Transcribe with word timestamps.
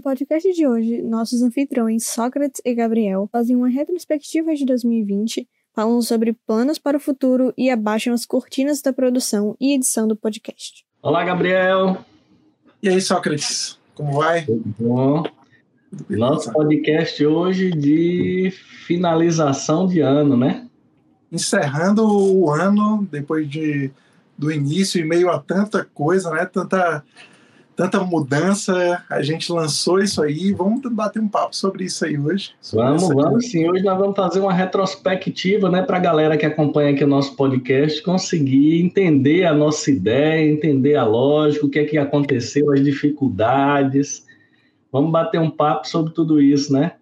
No 0.00 0.04
podcast 0.04 0.50
de 0.50 0.66
hoje, 0.66 1.02
nossos 1.02 1.42
anfitriões 1.42 2.06
Sócrates 2.06 2.62
e 2.64 2.74
Gabriel 2.74 3.28
fazem 3.30 3.54
uma 3.54 3.68
retrospectiva 3.68 4.54
de 4.54 4.64
2020, 4.64 5.46
falam 5.74 6.00
sobre 6.00 6.32
planos 6.46 6.78
para 6.78 6.96
o 6.96 7.00
futuro 7.00 7.52
e 7.54 7.68
abaixam 7.68 8.14
as 8.14 8.24
cortinas 8.24 8.80
da 8.80 8.94
produção 8.94 9.54
e 9.60 9.74
edição 9.74 10.08
do 10.08 10.16
podcast. 10.16 10.86
Olá, 11.02 11.22
Gabriel. 11.22 12.02
E 12.82 12.88
aí, 12.88 12.98
Sócrates, 12.98 13.78
como 13.94 14.14
vai? 14.14 14.46
Tudo 14.46 14.74
bom? 14.78 15.22
Nosso 16.08 16.50
podcast 16.50 17.26
hoje 17.26 17.70
de 17.70 18.50
finalização 18.86 19.86
de 19.86 20.00
ano, 20.00 20.34
né? 20.34 20.66
Encerrando 21.30 22.08
o 22.10 22.50
ano, 22.50 23.06
depois 23.12 23.46
de, 23.46 23.90
do 24.38 24.50
início, 24.50 24.98
e 24.98 25.04
meio 25.04 25.28
a 25.28 25.38
tanta 25.38 25.84
coisa, 25.84 26.30
né? 26.30 26.46
Tanta 26.46 27.04
tanta 27.80 28.04
mudança, 28.04 29.02
a 29.08 29.22
gente 29.22 29.50
lançou 29.50 30.00
isso 30.00 30.22
aí. 30.22 30.52
Vamos 30.52 30.82
bater 30.92 31.22
um 31.22 31.28
papo 31.28 31.56
sobre 31.56 31.84
isso 31.84 32.04
aí 32.04 32.18
hoje. 32.18 32.50
Vamos, 32.74 33.08
vamos 33.08 33.50
sim. 33.50 33.66
Hoje 33.70 33.82
nós 33.82 33.98
vamos 33.98 34.14
fazer 34.14 34.38
uma 34.40 34.52
retrospectiva, 34.52 35.70
né, 35.70 35.80
para 35.80 35.96
a 35.96 36.00
galera 36.00 36.36
que 36.36 36.44
acompanha 36.44 36.90
aqui 36.90 37.02
o 37.02 37.06
nosso 37.06 37.34
podcast 37.34 38.02
conseguir 38.02 38.82
entender 38.82 39.46
a 39.46 39.54
nossa 39.54 39.90
ideia, 39.90 40.52
entender 40.52 40.96
a 40.96 41.06
lógica, 41.06 41.64
o 41.64 41.70
que 41.70 41.78
é 41.78 41.84
que 41.84 41.96
aconteceu, 41.96 42.70
as 42.70 42.84
dificuldades. 42.84 44.26
Vamos 44.92 45.10
bater 45.10 45.40
um 45.40 45.50
papo 45.50 45.88
sobre 45.88 46.12
tudo 46.12 46.38
isso, 46.38 46.70
né? 46.74 46.92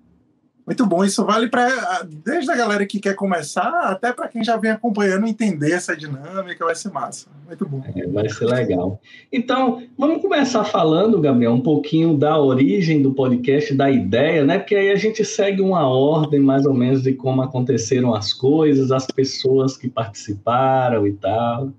Muito 0.69 0.85
bom, 0.85 1.03
isso 1.03 1.25
vale 1.25 1.49
para 1.49 2.03
desde 2.07 2.53
a 2.53 2.55
galera 2.55 2.85
que 2.85 3.01
quer 3.01 3.15
começar 3.15 3.71
até 3.85 4.13
para 4.13 4.29
quem 4.29 4.45
já 4.45 4.55
vem 4.59 4.71
acompanhando 4.71 5.27
entender 5.27 5.73
essa 5.73 5.97
dinâmica, 5.97 6.63
vai 6.63 6.75
ser 6.75 6.93
massa. 6.93 7.27
Muito 7.47 7.67
bom. 7.67 7.83
É, 7.97 8.07
vai 8.07 8.29
ser 8.29 8.45
legal. 8.45 9.01
Então, 9.33 9.83
vamos 9.97 10.21
começar 10.21 10.65
falando, 10.65 11.23
Gabriel, 11.23 11.53
um 11.53 11.63
pouquinho 11.63 12.19
da 12.19 12.39
origem 12.39 13.01
do 13.01 13.15
podcast, 13.15 13.73
da 13.73 13.91
ideia, 13.91 14.45
né? 14.45 14.59
Porque 14.59 14.75
aí 14.75 14.91
a 14.91 14.97
gente 14.97 15.25
segue 15.25 15.63
uma 15.63 15.89
ordem 15.89 16.39
mais 16.39 16.67
ou 16.67 16.75
menos 16.75 17.03
de 17.03 17.15
como 17.15 17.41
aconteceram 17.41 18.15
as 18.15 18.35
coisas, 18.35 18.93
as 18.93 19.07
pessoas 19.07 19.75
que 19.75 19.89
participaram 19.89 21.07
e 21.07 21.15
tal. 21.15 21.73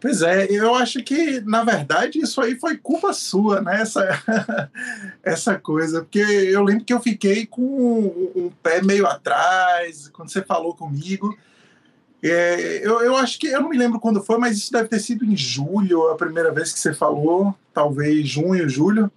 Pois 0.00 0.22
é, 0.22 0.46
eu 0.48 0.74
acho 0.76 1.02
que, 1.02 1.40
na 1.40 1.64
verdade, 1.64 2.20
isso 2.20 2.40
aí 2.40 2.54
foi 2.54 2.76
culpa 2.76 3.12
sua, 3.12 3.60
né? 3.60 3.80
Essa, 3.80 4.70
essa 5.24 5.58
coisa. 5.58 6.02
Porque 6.02 6.20
eu 6.20 6.62
lembro 6.62 6.84
que 6.84 6.92
eu 6.92 7.00
fiquei 7.00 7.46
com 7.46 7.62
um, 7.62 8.44
um 8.44 8.50
pé 8.62 8.80
meio 8.80 9.06
atrás 9.06 10.08
quando 10.08 10.30
você 10.30 10.40
falou 10.42 10.74
comigo. 10.74 11.36
É, 12.22 12.86
eu, 12.86 13.00
eu 13.00 13.16
acho 13.16 13.38
que, 13.38 13.48
eu 13.48 13.60
não 13.60 13.68
me 13.68 13.78
lembro 13.78 13.98
quando 13.98 14.22
foi, 14.22 14.38
mas 14.38 14.56
isso 14.56 14.72
deve 14.72 14.88
ter 14.88 15.00
sido 15.00 15.24
em 15.24 15.36
julho, 15.36 16.08
a 16.08 16.16
primeira 16.16 16.52
vez 16.52 16.72
que 16.72 16.78
você 16.78 16.92
falou, 16.94 17.54
talvez 17.72 18.28
junho, 18.28 18.68
julho. 18.68 19.10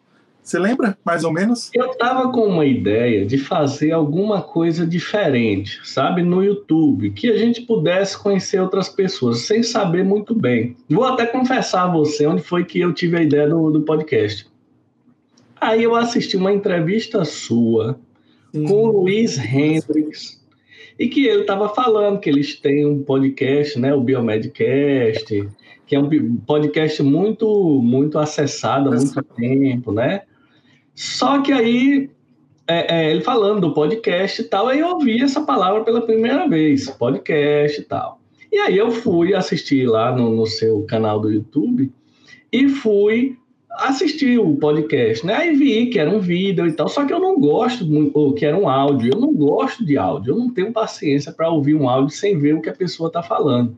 Você 0.52 0.60
lembra, 0.60 0.98
mais 1.06 1.24
ou 1.24 1.32
menos? 1.32 1.72
Eu 1.74 1.92
estava 1.92 2.30
com 2.30 2.46
uma 2.46 2.66
ideia 2.66 3.26
de 3.26 3.38
fazer 3.38 3.94
alguma 3.94 4.42
coisa 4.42 4.86
diferente, 4.86 5.80
sabe, 5.82 6.24
no 6.24 6.44
YouTube, 6.44 7.12
que 7.12 7.32
a 7.32 7.38
gente 7.38 7.62
pudesse 7.62 8.22
conhecer 8.22 8.60
outras 8.60 8.90
pessoas, 8.90 9.44
sem 9.44 9.64
saber 9.64 10.04
muito 10.04 10.36
bem. 10.36 10.76
Vou 10.90 11.06
até 11.06 11.26
confessar 11.26 11.84
a 11.84 11.88
você 11.88 12.28
onde 12.28 12.42
foi 12.42 12.66
que 12.66 12.82
eu 12.82 12.92
tive 12.92 13.16
a 13.16 13.24
ideia 13.24 13.48
do, 13.48 13.72
do 13.72 13.84
podcast. 13.84 14.46
Aí 15.56 15.84
eu 15.84 15.96
assisti 15.96 16.36
uma 16.36 16.52
entrevista 16.52 17.24
sua 17.24 17.98
hum. 18.54 18.66
com 18.66 18.84
o 18.84 19.04
Luiz 19.04 19.38
Hendrix, 19.38 20.44
e 21.00 21.08
que 21.08 21.28
ele 21.28 21.44
estava 21.44 21.70
falando 21.70 22.20
que 22.20 22.30
eles 22.30 22.59
têm 22.59 22.86
um 22.86 23.02
podcast, 23.02 23.80
né, 23.80 23.94
o 23.94 24.02
Biomedcast, 24.02 25.50
que 25.88 25.96
é 25.96 26.00
um 26.00 26.36
podcast 26.46 27.02
muito 27.02 27.81
muito 27.81 28.20
acessado 28.20 28.90
há 28.90 28.98
muito 28.98 29.24
tempo, 29.24 29.94
né? 29.94 30.24
Só 30.96 31.41
que 31.41 31.52
aí, 31.52 32.09
é, 32.68 32.96
é, 32.96 33.12
ele 33.12 33.22
falando 33.22 33.62
do 33.62 33.74
podcast 33.74 34.41
e 34.41 34.46
tal, 34.46 34.68
aí 34.68 34.79
eu 34.79 34.90
ouvi 34.90 35.22
essa 35.22 35.41
palavra 35.41 35.84
pela 35.84 36.02
primeira 36.02 36.47
vez, 36.47 36.90
podcast 36.90 37.79
e 37.79 37.84
tal. 37.84 38.19
E 38.52 38.57
aí 38.57 38.78
eu 38.78 38.91
fui 38.91 39.34
assistir 39.34 39.88
lá 39.88 40.16
no, 40.16 40.35
no 40.35 40.46
seu 40.46 40.84
canal 40.84 41.19
do 41.19 41.31
YouTube 41.31 41.91
e 42.51 42.68
fui 42.68 43.38
assistir 43.72 44.38
o 44.38 44.56
podcast, 44.57 45.25
né? 45.25 45.34
Aí 45.35 45.56
vi 45.56 45.88
que 45.88 45.97
era 45.97 46.09
um 46.09 46.19
vídeo 46.19 46.68
e 46.68 46.74
tal, 46.74 46.90
só 46.90 47.06
que 47.06 47.13
eu 47.13 47.19
não 47.19 47.40
gosto 47.40 47.85
muito, 47.85 48.18
ou 48.18 48.34
que 48.34 48.46
era 48.46 48.57
um 48.57 48.68
áudio, 48.68 49.13
eu 49.13 49.19
não 49.19 49.34
gosto 49.34 49.85
de 49.85 49.97
áudio, 49.97 50.34
eu 50.34 50.38
não 50.38 50.53
tenho 50.53 50.74
paciência 50.74 51.31
para 51.31 51.50
ouvir 51.50 51.75
um 51.75 51.88
áudio 51.88 52.13
sem 52.16 52.38
ver 52.38 52.56
o 52.56 52.62
que 52.62 52.69
a 52.69 52.75
pessoa 52.75 53.07
está 53.07 53.24
falando. 53.24 53.78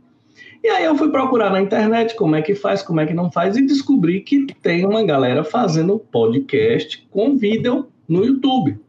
E 0.64 0.70
aí 0.70 0.86
eu 0.86 0.96
fui 0.96 1.10
procurar 1.10 1.50
na 1.50 1.62
internet 1.62 2.16
como 2.16 2.38
é 2.38 2.42
que 2.42 2.56
faz, 2.56 2.82
como 2.82 3.02
é 3.02 3.06
que 3.06 3.14
não 3.14 3.30
faz, 3.30 3.58
e 3.58 3.66
descobri 3.66 4.22
que 4.22 4.48
tem 4.62 4.86
uma 4.86 5.04
galera 5.04 5.44
fazendo 5.44 6.00
podcast 6.00 7.06
com 7.12 7.36
vídeo 7.36 7.88
no 8.08 8.24
YouTube. 8.24 8.80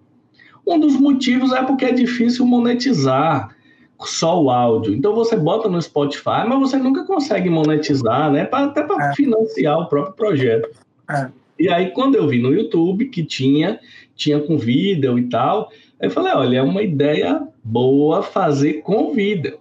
Um 0.64 0.78
dos 0.78 0.94
motivos 0.94 1.52
é 1.52 1.62
porque 1.64 1.84
é 1.84 1.92
difícil 1.92 2.46
monetizar 2.46 3.54
só 4.00 4.40
o 4.40 4.50
áudio. 4.50 4.94
Então 4.94 5.16
você 5.16 5.36
bota 5.36 5.68
no 5.68 5.82
Spotify, 5.82 6.46
mas 6.46 6.60
você 6.60 6.76
nunca 6.76 7.04
consegue 7.04 7.50
monetizar, 7.50 8.30
né? 8.30 8.44
Pra, 8.44 8.66
até 8.66 8.82
para 8.82 9.10
é. 9.10 9.14
financiar 9.14 9.80
o 9.80 9.86
próprio 9.86 10.14
projeto. 10.14 10.68
É. 11.10 11.28
E 11.58 11.68
aí, 11.68 11.90
quando 11.90 12.14
eu 12.14 12.28
vi 12.28 12.40
no 12.40 12.52
YouTube 12.52 13.06
que 13.06 13.24
tinha, 13.24 13.80
tinha 14.14 14.38
com 14.40 14.56
vídeo 14.56 15.18
e 15.18 15.28
tal, 15.28 15.70
aí 16.00 16.06
eu 16.06 16.10
falei, 16.10 16.32
olha, 16.32 16.58
é 16.58 16.62
uma 16.62 16.82
ideia 16.82 17.46
boa 17.62 18.22
fazer 18.22 18.74
com 18.74 19.12
vídeo. 19.12 19.58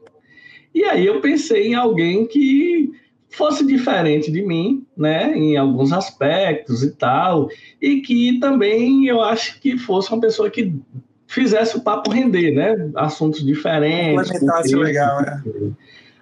E 0.74 0.84
aí 0.84 1.06
eu 1.06 1.22
pensei 1.22 1.68
em 1.68 1.76
alguém 1.76 2.26
que 2.26 2.92
fosse 3.34 3.66
diferente 3.66 4.32
de 4.32 4.42
mim, 4.44 4.86
né, 4.96 5.36
em 5.36 5.58
alguns 5.58 5.92
aspectos 5.92 6.84
e 6.84 6.92
tal, 6.92 7.50
e 7.82 8.02
que 8.02 8.40
também 8.40 9.08
eu 9.08 9.22
acho 9.22 9.60
que 9.60 9.78
fosse 9.78 10.12
uma 10.12 10.22
pessoa 10.22 10.50
que 10.50 10.74
fizesse 11.28 11.76
o 11.76 11.82
papo 11.82 12.12
render, 12.12 12.52
né, 12.52 12.92
assuntos 12.96 13.44
diferentes. 13.44 14.30
Complementasse 14.30 14.76
legal, 14.76 15.22
né? 15.22 15.44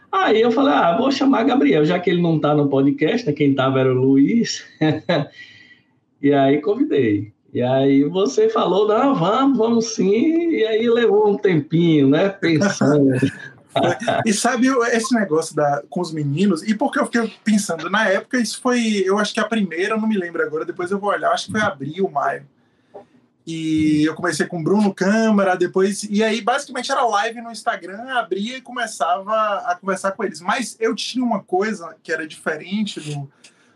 Aí 0.09 0.41
eu 0.41 0.51
falei, 0.51 0.73
ah, 0.73 0.97
vou 0.97 1.11
chamar 1.11 1.43
Gabriel, 1.43 1.85
já 1.85 1.99
que 1.99 2.09
ele 2.09 2.21
não 2.21 2.37
está 2.37 2.53
no 2.53 2.69
podcast, 2.69 3.27
né, 3.27 3.33
quem 3.33 3.51
estava 3.51 3.79
era 3.79 3.93
o 3.93 3.97
Luiz, 3.97 4.65
e 6.21 6.33
aí 6.33 6.61
convidei. 6.61 7.31
E 7.53 7.61
aí 7.61 8.05
você 8.05 8.47
falou, 8.47 8.87
não, 8.87 9.13
vamos, 9.13 9.57
vamos 9.57 9.85
sim, 9.95 10.49
e 10.49 10.65
aí 10.65 10.89
levou 10.89 11.29
um 11.29 11.37
tempinho, 11.37 12.07
né, 12.09 12.29
pensando. 12.29 13.11
e 14.25 14.33
sabe 14.33 14.67
esse 14.91 15.13
negócio 15.13 15.55
da, 15.55 15.83
com 15.89 16.01
os 16.01 16.11
meninos? 16.11 16.63
E 16.63 16.73
porque 16.73 16.99
eu 16.99 17.05
fiquei 17.05 17.33
pensando, 17.43 17.89
na 17.89 18.07
época, 18.07 18.37
isso 18.37 18.59
foi, 18.61 19.03
eu 19.05 19.17
acho 19.17 19.33
que 19.33 19.39
a 19.39 19.47
primeira, 19.47 19.97
não 19.97 20.07
me 20.07 20.17
lembro 20.17 20.43
agora, 20.43 20.65
depois 20.65 20.91
eu 20.91 20.99
vou 20.99 21.09
olhar, 21.09 21.31
acho 21.31 21.45
que 21.47 21.51
foi 21.51 21.61
abril, 21.61 22.09
maio. 22.09 22.45
E 23.45 24.03
eu 24.03 24.13
comecei 24.13 24.45
com 24.45 24.63
Bruno 24.63 24.93
Câmara, 24.93 25.55
depois. 25.55 26.03
E 26.03 26.23
aí, 26.23 26.41
basicamente, 26.41 26.91
era 26.91 27.03
live 27.03 27.41
no 27.41 27.51
Instagram, 27.51 28.07
abria 28.09 28.57
e 28.57 28.61
começava 28.61 29.33
a 29.65 29.75
conversar 29.75 30.11
com 30.11 30.23
eles. 30.23 30.39
Mas 30.39 30.77
eu 30.79 30.93
tinha 30.93 31.25
uma 31.25 31.41
coisa 31.41 31.95
que 32.03 32.11
era 32.11 32.27
diferente 32.27 32.99
do, 32.99 33.31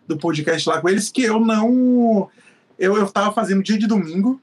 do 0.08 0.18
podcast 0.18 0.70
lá 0.70 0.80
com 0.80 0.88
eles, 0.88 1.10
que 1.10 1.24
eu 1.24 1.40
não. 1.40 2.30
Eu, 2.78 2.96
eu 2.96 3.08
tava 3.10 3.34
fazendo 3.34 3.64
dia 3.64 3.78
de 3.78 3.88
domingo, 3.88 4.40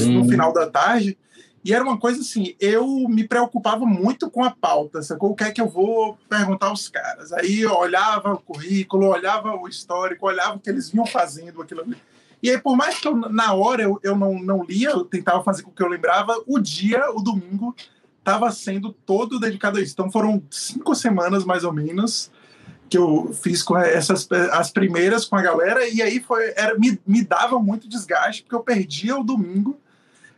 no 0.00 0.20
hum. 0.20 0.28
final 0.28 0.52
da 0.52 0.70
tarde, 0.70 1.18
e 1.64 1.72
era 1.72 1.82
uma 1.82 1.96
coisa 1.96 2.20
assim, 2.20 2.54
eu 2.60 2.86
me 3.08 3.26
preocupava 3.26 3.86
muito 3.86 4.30
com 4.30 4.44
a 4.44 4.50
pauta, 4.50 5.00
sacou? 5.00 5.30
O 5.30 5.34
que 5.34 5.44
é 5.44 5.50
que 5.50 5.62
eu 5.62 5.66
vou 5.66 6.18
perguntar 6.28 6.66
aos 6.66 6.88
caras? 6.88 7.32
Aí 7.32 7.60
eu 7.60 7.72
olhava 7.72 8.34
o 8.34 8.38
currículo, 8.38 9.06
olhava 9.06 9.56
o 9.56 9.66
histórico, 9.66 10.26
olhava 10.26 10.56
o 10.56 10.60
que 10.60 10.68
eles 10.68 10.90
vinham 10.90 11.06
fazendo, 11.06 11.62
aquilo 11.62 11.80
ali. 11.80 11.96
E 12.42 12.50
aí, 12.50 12.58
por 12.58 12.76
mais 12.76 12.98
que 12.98 13.08
eu, 13.08 13.16
na 13.16 13.54
hora 13.54 13.82
eu, 13.82 13.98
eu 14.02 14.14
não, 14.14 14.34
não 14.34 14.62
lia, 14.62 14.90
eu 14.90 15.06
tentava 15.06 15.42
fazer 15.42 15.62
com 15.62 15.70
que 15.70 15.82
eu 15.82 15.88
lembrava, 15.88 16.38
o 16.46 16.58
dia, 16.58 17.10
o 17.14 17.22
domingo, 17.22 17.74
estava 18.18 18.50
sendo 18.50 18.92
todo 18.92 19.40
dedicado 19.40 19.78
a 19.78 19.80
isso. 19.80 19.94
Então 19.94 20.12
foram 20.12 20.42
cinco 20.50 20.94
semanas, 20.94 21.46
mais 21.46 21.64
ou 21.64 21.72
menos, 21.72 22.30
que 22.90 22.98
eu 22.98 23.32
fiz 23.32 23.62
com 23.62 23.78
essas 23.78 24.28
as 24.52 24.70
primeiras 24.70 25.24
com 25.24 25.36
a 25.36 25.40
galera, 25.40 25.88
e 25.88 26.02
aí 26.02 26.20
foi, 26.20 26.52
era, 26.54 26.78
me, 26.78 27.00
me 27.06 27.24
dava 27.24 27.58
muito 27.58 27.88
desgaste, 27.88 28.42
porque 28.42 28.54
eu 28.54 28.60
perdia 28.60 29.18
o 29.18 29.24
domingo 29.24 29.80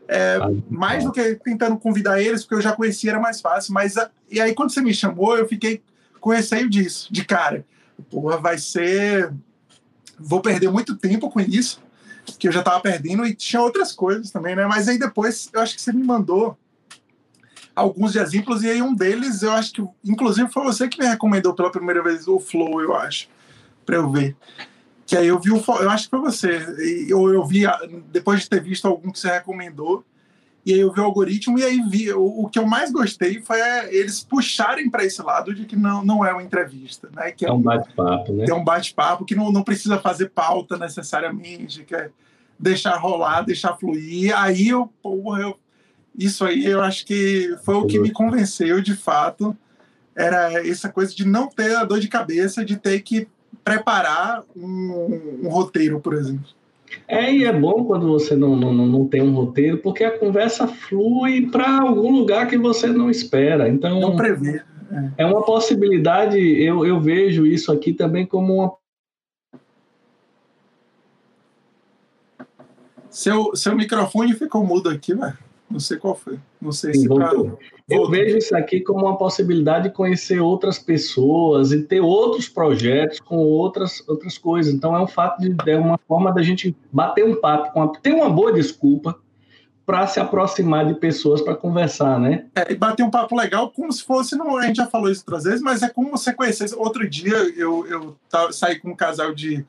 é, 0.09 0.39
mais 0.71 1.05
do 1.05 1.13
que 1.13 1.35
tentando 1.37 1.77
convidar 1.77 2.21
eles, 2.21 2.43
porque 2.43 2.57
eu 2.57 2.63
já 2.63 2.73
conhecia, 2.73 3.11
era 3.11 3.21
mais 3.21 3.41
fácil. 3.41 3.75
Mas 3.75 3.95
e 4.31 4.41
aí, 4.41 4.55
quando 4.55 4.71
você 4.71 4.81
me 4.81 4.95
chamou, 4.95 5.37
eu 5.37 5.49
fiquei 5.49 5.83
com 6.21 6.31
receio 6.31 6.69
disso, 6.69 7.13
de 7.13 7.25
cara. 7.25 7.65
Porra, 8.11 8.37
vai 8.39 8.59
ser. 8.59 9.33
Vou 10.19 10.41
perder 10.41 10.71
muito 10.71 10.97
tempo 10.97 11.31
com 11.31 11.41
isso, 11.41 11.83
que 12.39 12.49
eu 12.49 12.53
já 12.53 12.61
estava 12.61 12.81
perdendo, 12.81 13.27
e 13.27 13.35
tinha 13.35 13.61
outras 13.61 13.93
coisas 13.93 14.31
também, 14.31 14.57
né? 14.57 14.67
Mas 14.67 14.89
aí 14.89 14.99
depois, 14.99 15.51
eu 15.53 15.61
acho 15.61 15.75
que 15.75 15.83
você 15.83 15.93
me 15.93 16.03
mandou 16.03 16.57
alguns 17.75 18.17
exemplos, 18.17 18.63
e 18.63 18.71
aí 18.71 18.81
um 18.81 18.95
deles, 18.95 19.43
eu 19.43 19.53
acho 19.53 19.73
que, 19.73 19.87
inclusive, 20.03 20.51
foi 20.51 20.65
você 20.65 20.89
que 20.89 20.99
me 20.99 21.07
recomendou 21.07 21.55
pela 21.55 21.71
primeira 21.71 22.03
vez 22.03 22.27
o 22.27 22.41
Flow, 22.41 22.81
eu 22.81 22.97
acho, 22.97 23.29
para 23.85 23.97
eu 23.97 24.11
ver. 24.11 24.35
Que 25.07 25.17
aí 25.17 25.29
eu 25.29 25.39
vi 25.39 25.53
o. 25.53 25.63
Eu 25.81 25.89
acho 25.89 26.05
que 26.05 26.11
foi 26.11 26.21
você. 26.21 27.15
Ou 27.15 27.33
eu 27.33 27.45
vi, 27.45 27.63
depois 28.11 28.41
de 28.41 28.51
ter 28.51 28.61
visto 28.61 28.89
algum 28.89 29.13
que 29.13 29.21
você 29.21 29.31
recomendou, 29.31 30.05
e 30.65 30.75
aí 30.75 30.81
eu 30.81 30.93
vi 30.93 30.99
o 30.99 31.05
algoritmo, 31.05 31.57
e 31.61 31.65
aí 31.65 31.81
vi. 31.89 32.13
O, 32.13 32.43
o 32.43 32.49
que 32.49 32.59
eu 32.59 32.67
mais 32.67 32.91
gostei 32.91 33.41
foi 33.41 33.59
eles 33.89 34.25
puxarem 34.25 34.91
para 34.91 35.05
esse 35.05 35.23
lado 35.23 35.55
de 35.55 35.65
que 35.65 35.77
não, 35.77 36.05
não 36.05 36.25
é 36.25 36.33
uma 36.33 36.43
entrevista, 36.43 37.09
né? 37.15 37.31
Que 37.31 37.47
é, 37.47 37.53
um 37.53 37.63
bate-papo, 37.63 38.33
né? 38.33 38.47
É 38.49 38.53
um 38.53 38.65
bate-papo 38.65 39.25
que 39.25 39.37
não, 39.37 39.53
não 39.53 39.63
precisa 39.63 39.97
fazer 40.01 40.31
pauta 40.31 40.77
necessariamente, 40.77 41.85
que 41.85 41.95
é, 41.95 42.11
deixar 42.59 42.97
rolar, 42.97 43.43
deixar 43.43 43.77
fluir. 43.77 44.37
Aí 44.37 44.69
eu, 44.69 44.93
porra, 45.01 45.43
eu, 45.43 45.57
isso 46.19 46.45
aí 46.45 46.67
eu 46.67 46.83
acho 46.83 47.07
que 47.07 47.57
foi 47.65 47.77
o 47.77 47.87
que 47.87 48.01
me 48.01 48.11
convenceu 48.11 48.81
de 48.81 48.97
fato. 48.97 49.57
Era 50.17 50.67
essa 50.67 50.89
coisa 50.89 51.15
de 51.15 51.25
não 51.25 51.47
ter 51.47 51.77
a 51.77 51.85
dor 51.85 52.01
de 52.01 52.09
cabeça 52.09 52.65
de 52.65 52.77
ter 52.77 53.01
que 53.03 53.29
preparar 53.67 54.45
um, 54.55 55.41
um 55.43 55.49
roteiro, 55.49 55.99
por 55.99 56.15
exemplo. 56.15 56.47
É, 57.09 57.35
e 57.35 57.45
é 57.45 57.53
bom 57.53 57.85
quando 57.85 58.07
você 58.07 58.37
não, 58.37 58.55
não, 58.55 58.73
não 58.73 59.09
tem 59.09 59.21
um 59.21 59.35
roteiro, 59.35 59.79
porque 59.79 60.05
a 60.05 60.17
conversa 60.17 60.69
flui 60.69 61.51
para 61.51 61.81
algum 61.81 62.13
lugar 62.13 62.47
que 62.47 62.57
você 62.57 62.87
não 62.87 63.11
espera. 63.11 63.69
Então, 63.69 63.99
não 63.99 64.15
prevê. 64.15 64.63
É, 65.19 65.25
é 65.25 65.27
uma 65.27 65.45
possibilidade, 65.45 66.39
eu, 66.39 66.87
eu 66.87 67.01
vejo 67.01 67.45
isso 67.45 67.73
aqui 67.73 67.93
também 67.93 68.25
como 68.25 68.55
uma 68.55 68.73
Seu, 73.11 73.57
seu 73.57 73.75
microfone 73.75 74.35
ficou 74.35 74.63
mudo 74.63 74.91
aqui, 74.91 75.15
velho. 75.15 75.39
Não 75.69 75.81
sei 75.81 75.97
qual 75.97 76.15
foi. 76.15 76.39
Não 76.61 76.71
sei 76.73 76.95
Sim, 76.95 77.01
se 77.01 77.09
pra... 77.09 77.33
Eu 77.89 78.09
vejo 78.09 78.39
isso 78.39 78.57
aqui 78.57 78.81
como 78.81 79.07
uma 79.07 79.17
possibilidade 79.17 79.89
de 79.89 79.95
conhecer 79.95 80.41
outras 80.41 80.79
pessoas 80.79 81.73
e 81.73 81.83
ter 81.83 82.01
outros 82.01 82.49
projetos 82.49 83.21
com 83.21 83.37
outras, 83.37 84.03
outras 84.09 84.39
coisas. 84.39 84.73
Então 84.73 84.95
é 84.97 85.01
um 85.01 85.07
fato 85.07 85.41
de 85.41 85.55
é 85.71 85.77
uma 85.77 85.99
forma 86.07 86.33
da 86.33 86.43
gente 86.43 86.75
bater 86.93 87.25
um 87.25 87.41
papo, 87.41 87.73
com 87.73 87.83
a, 87.83 87.89
ter 87.89 88.13
uma 88.13 88.31
boa 88.31 88.53
desculpa 88.53 89.19
para 89.85 90.07
se 90.09 90.19
aproximar 90.19 90.87
de 90.87 90.95
pessoas 90.95 91.41
para 91.41 91.55
conversar, 91.55 92.19
né? 92.19 92.47
É, 92.57 92.73
e 92.73 92.77
bater 92.77 93.05
um 93.05 93.11
papo 93.11 93.37
legal 93.37 93.71
como 93.71 93.93
se 93.93 94.03
fosse, 94.03 94.35
não, 94.35 94.57
a 94.57 94.67
gente 94.67 94.77
já 94.77 94.87
falou 94.87 95.11
isso 95.11 95.23
outras 95.25 95.45
vezes, 95.45 95.63
mas 95.63 95.83
é 95.83 95.89
como 95.89 96.11
você 96.11 96.33
conhecesse. 96.33 96.75
Outro 96.75 97.09
dia 97.09 97.37
eu, 97.57 97.87
eu 97.87 98.17
saí 98.53 98.81
com 98.81 98.91
um 98.91 98.97
casal 98.97 99.33
de 99.33 99.65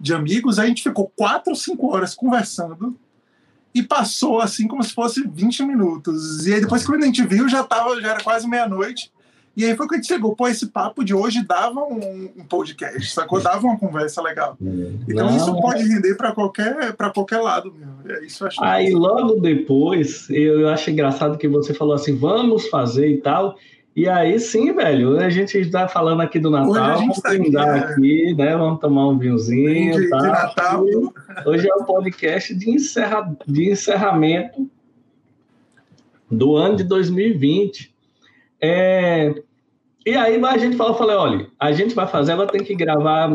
de 0.00 0.14
amigos, 0.14 0.58
a 0.58 0.64
gente 0.64 0.82
ficou 0.82 1.12
quatro 1.14 1.50
ou 1.50 1.56
cinco 1.56 1.94
horas 1.94 2.14
conversando 2.14 2.96
e 3.74 3.82
passou 3.82 4.40
assim 4.40 4.66
como 4.66 4.82
se 4.82 4.92
fosse 4.92 5.26
20 5.26 5.64
minutos. 5.64 6.46
E 6.46 6.54
aí 6.54 6.60
depois 6.60 6.84
quando 6.84 7.02
a 7.02 7.06
gente 7.06 7.24
viu, 7.24 7.48
já 7.48 7.62
tava, 7.62 8.00
já 8.00 8.10
era 8.12 8.22
quase 8.22 8.48
meia-noite. 8.48 9.10
E 9.56 9.64
aí 9.64 9.76
foi 9.76 9.86
que 9.88 9.94
a 9.94 9.98
gente 9.98 10.06
chegou, 10.06 10.34
pô, 10.34 10.46
esse 10.46 10.68
papo 10.68 11.04
de 11.04 11.12
hoje 11.12 11.44
dava 11.44 11.80
um, 11.80 12.30
um 12.36 12.44
podcast, 12.44 13.12
sacou? 13.12 13.40
Dava 13.40 13.66
uma 13.66 13.76
conversa 13.76 14.22
legal. 14.22 14.56
Então 15.08 15.26
Não. 15.28 15.36
isso 15.36 15.60
pode 15.60 15.82
render 15.82 16.14
para 16.14 16.32
qualquer, 16.32 16.94
para 16.94 17.10
qualquer 17.10 17.38
lado 17.38 17.72
mesmo. 17.72 17.94
É 18.08 18.24
isso 18.24 18.46
acho 18.46 18.62
Aí 18.62 18.90
logo 18.92 19.40
depois, 19.40 20.30
eu 20.30 20.68
acho 20.68 20.90
engraçado 20.90 21.36
que 21.36 21.48
você 21.48 21.74
falou 21.74 21.94
assim, 21.94 22.16
vamos 22.16 22.68
fazer 22.68 23.08
e 23.08 23.18
tal. 23.18 23.56
E 23.94 24.08
aí 24.08 24.38
sim, 24.38 24.72
velho, 24.72 25.18
a 25.18 25.28
gente 25.28 25.58
está 25.58 25.88
falando 25.88 26.20
aqui 26.20 26.38
do 26.38 26.48
Natal, 26.48 26.98
vamos 26.98 27.20
tá 27.20 27.32
aqui, 27.32 27.56
é. 27.56 27.60
aqui, 27.60 28.34
né? 28.34 28.56
Vamos 28.56 28.80
tomar 28.80 29.08
um 29.08 29.18
vinhozinho. 29.18 30.00
De, 30.00 30.08
tá? 30.08 30.18
de 30.18 30.26
Natal. 30.26 30.84
Hoje 31.44 31.68
é 31.68 31.74
o 31.74 31.84
podcast 31.84 32.54
de, 32.54 32.70
encerra, 32.70 33.34
de 33.46 33.70
encerramento 33.70 34.70
do 36.30 36.56
ano 36.56 36.76
de 36.76 36.84
2020. 36.84 37.92
É, 38.60 39.34
e 40.06 40.14
aí 40.14 40.42
a 40.42 40.56
gente 40.56 40.76
falou, 40.76 40.94
falei, 40.94 41.16
olha, 41.16 41.46
a 41.58 41.72
gente 41.72 41.94
vai 41.94 42.06
fazer, 42.06 42.32
ela 42.32 42.46
tem 42.46 42.62
que 42.62 42.74
gravar 42.74 43.28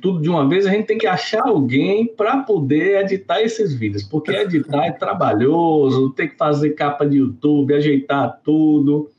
tudo 0.00 0.20
de 0.20 0.28
uma 0.28 0.48
vez, 0.48 0.66
a 0.66 0.70
gente 0.70 0.86
tem 0.86 0.98
que 0.98 1.06
achar 1.06 1.46
alguém 1.46 2.06
para 2.06 2.38
poder 2.38 3.02
editar 3.02 3.42
esses 3.42 3.74
vídeos, 3.74 4.02
porque 4.02 4.32
editar 4.32 4.86
é 4.86 4.90
trabalhoso, 4.92 6.10
tem 6.10 6.28
que 6.28 6.36
fazer 6.36 6.70
capa 6.70 7.06
de 7.06 7.18
YouTube, 7.18 7.74
ajeitar 7.74 8.40
tudo. 8.42 9.10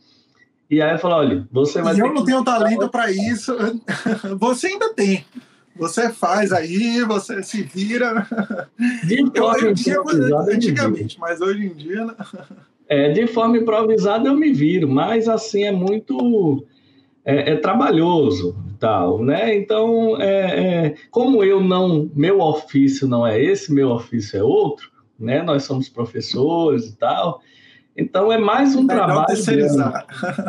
E 0.70 0.82
aí 0.82 0.94
eu 0.94 1.00
falei, 1.00 1.18
olha, 1.18 1.48
você 1.52 1.82
vai. 1.82 1.96
E 1.96 2.00
eu 2.00 2.14
não 2.14 2.24
tenho 2.26 2.44
talento 2.44 2.90
para 2.90 3.12
isso. 3.12 3.56
Você 4.40 4.68
ainda 4.68 4.94
tem. 4.94 5.24
Você 5.76 6.10
faz 6.10 6.52
aí, 6.54 7.04
você 7.04 7.44
se 7.44 7.62
vira. 7.62 8.26
De 9.04 9.18
forma 9.38 9.72
improvisada. 9.72 10.54
Antigamente, 10.54 11.20
mas 11.20 11.42
hoje 11.42 11.66
em 11.66 11.74
dia. 11.74 12.06
Né? 12.06 12.16
É, 12.88 13.12
de 13.12 13.28
forma 13.28 13.58
improvisada 13.58 14.30
eu 14.30 14.36
me 14.36 14.54
viro, 14.54 14.88
mas 14.88 15.28
assim 15.28 15.64
é 15.64 15.72
muito. 15.72 16.66
É, 17.26 17.54
é 17.54 17.56
trabalhoso 17.58 18.56
tal, 18.80 19.24
né? 19.24 19.56
Então, 19.56 20.22
é, 20.22 20.86
é, 20.86 20.96
como 21.10 21.44
eu 21.44 21.60
não, 21.60 22.10
meu 22.14 22.40
ofício 22.40 23.08
não 23.08 23.26
é 23.26 23.42
esse, 23.42 23.74
meu 23.74 23.90
ofício 23.90 24.38
é 24.38 24.44
outro, 24.44 24.92
né? 25.20 25.42
Nós 25.42 25.64
somos 25.64 25.90
professores 25.90 26.86
e 26.86 26.96
tal. 26.96 27.42
Então 27.96 28.32
é 28.32 28.38
mais 28.38 28.76
um 28.76 28.84
é 28.84 28.88
trabalho. 28.88 29.28
Terceirizar. 29.28 30.06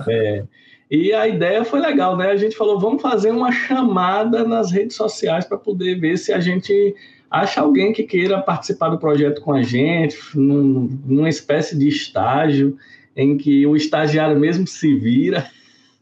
É. 0.08 0.44
E 0.90 1.12
a 1.12 1.26
ideia 1.26 1.64
foi 1.64 1.80
legal, 1.80 2.16
né? 2.16 2.30
A 2.30 2.36
gente 2.36 2.56
falou, 2.56 2.78
vamos 2.78 3.02
fazer 3.02 3.30
uma 3.30 3.50
chamada 3.50 4.44
nas 4.44 4.70
redes 4.70 4.96
sociais 4.96 5.44
para 5.44 5.58
poder 5.58 5.98
ver 5.98 6.16
se 6.16 6.32
a 6.32 6.38
gente 6.38 6.94
acha 7.30 7.60
alguém 7.60 7.92
que 7.92 8.04
queira 8.04 8.40
participar 8.40 8.90
do 8.90 8.98
projeto 8.98 9.40
com 9.40 9.52
a 9.52 9.62
gente, 9.62 10.16
num, 10.34 10.88
numa 11.04 11.28
espécie 11.28 11.76
de 11.76 11.88
estágio 11.88 12.78
em 13.16 13.36
que 13.36 13.66
o 13.66 13.74
estagiário 13.74 14.38
mesmo 14.38 14.66
se 14.66 14.94
vira. 14.94 15.50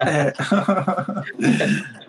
É. 0.00 0.32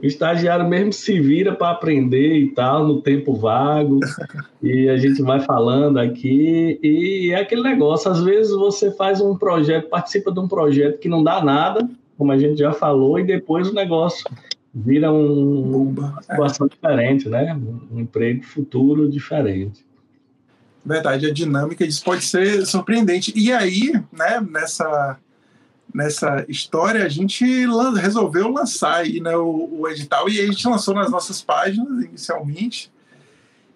o 0.00 0.06
estagiário 0.06 0.68
mesmo 0.68 0.92
se 0.92 1.20
vira 1.20 1.54
para 1.54 1.72
aprender 1.72 2.38
e 2.38 2.50
tal, 2.50 2.86
no 2.86 3.02
tempo 3.02 3.34
vago, 3.34 3.98
e 4.62 4.88
a 4.88 4.96
gente 4.96 5.20
vai 5.22 5.40
falando 5.40 5.98
aqui, 5.98 6.78
e 6.82 7.32
é 7.32 7.40
aquele 7.40 7.62
negócio, 7.62 8.10
às 8.10 8.22
vezes 8.22 8.52
você 8.52 8.92
faz 8.92 9.20
um 9.20 9.36
projeto, 9.36 9.88
participa 9.88 10.30
de 10.30 10.38
um 10.38 10.46
projeto 10.46 10.98
que 10.98 11.08
não 11.08 11.24
dá 11.24 11.42
nada, 11.42 11.88
como 12.16 12.30
a 12.30 12.38
gente 12.38 12.58
já 12.58 12.72
falou, 12.72 13.18
e 13.18 13.24
depois 13.24 13.68
o 13.68 13.74
negócio 13.74 14.24
vira 14.72 15.12
um, 15.12 15.88
uma 15.88 16.22
situação 16.22 16.68
diferente, 16.68 17.28
né? 17.28 17.58
Um 17.90 18.00
emprego 18.00 18.44
futuro 18.44 19.08
diferente. 19.08 19.84
Verdade, 20.84 21.26
a 21.26 21.32
dinâmica 21.32 21.86
disso 21.86 22.04
pode 22.04 22.24
ser 22.24 22.64
surpreendente. 22.66 23.32
E 23.36 23.52
aí, 23.52 23.92
né, 24.12 24.40
nessa 24.48 25.18
nessa 25.94 26.44
história, 26.48 27.04
a 27.04 27.08
gente 27.08 27.44
resolveu 27.96 28.48
lançar 28.48 28.96
aí, 28.96 29.20
né, 29.20 29.36
o, 29.36 29.80
o, 29.80 29.88
edital 29.88 30.28
e 30.28 30.40
a 30.40 30.46
gente 30.46 30.66
lançou 30.68 30.94
nas 30.94 31.10
nossas 31.10 31.40
páginas 31.40 32.04
inicialmente. 32.04 32.92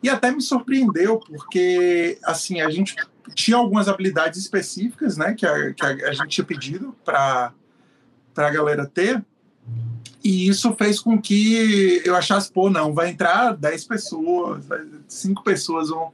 E 0.02 0.08
até 0.08 0.30
me 0.30 0.42
surpreendeu, 0.42 1.18
porque 1.18 2.18
assim, 2.24 2.60
a 2.60 2.70
gente 2.70 2.96
tinha 3.34 3.56
algumas 3.56 3.88
habilidades 3.88 4.40
específicas 4.40 5.16
né, 5.16 5.34
que, 5.34 5.46
a, 5.46 5.72
que 5.72 5.84
a, 5.84 5.88
a 6.08 6.12
gente 6.12 6.28
tinha 6.28 6.44
pedido 6.44 6.94
para 7.04 7.52
a 8.36 8.50
galera 8.50 8.86
ter. 8.86 9.24
E 10.24 10.48
isso 10.48 10.72
fez 10.74 11.00
com 11.00 11.20
que 11.20 12.02
eu 12.04 12.14
achasse, 12.14 12.50
pô, 12.52 12.70
não, 12.70 12.94
vai 12.94 13.10
entrar 13.10 13.56
10 13.56 13.84
pessoas, 13.84 14.64
5 15.08 15.42
pessoas 15.42 15.88
vão. 15.88 16.12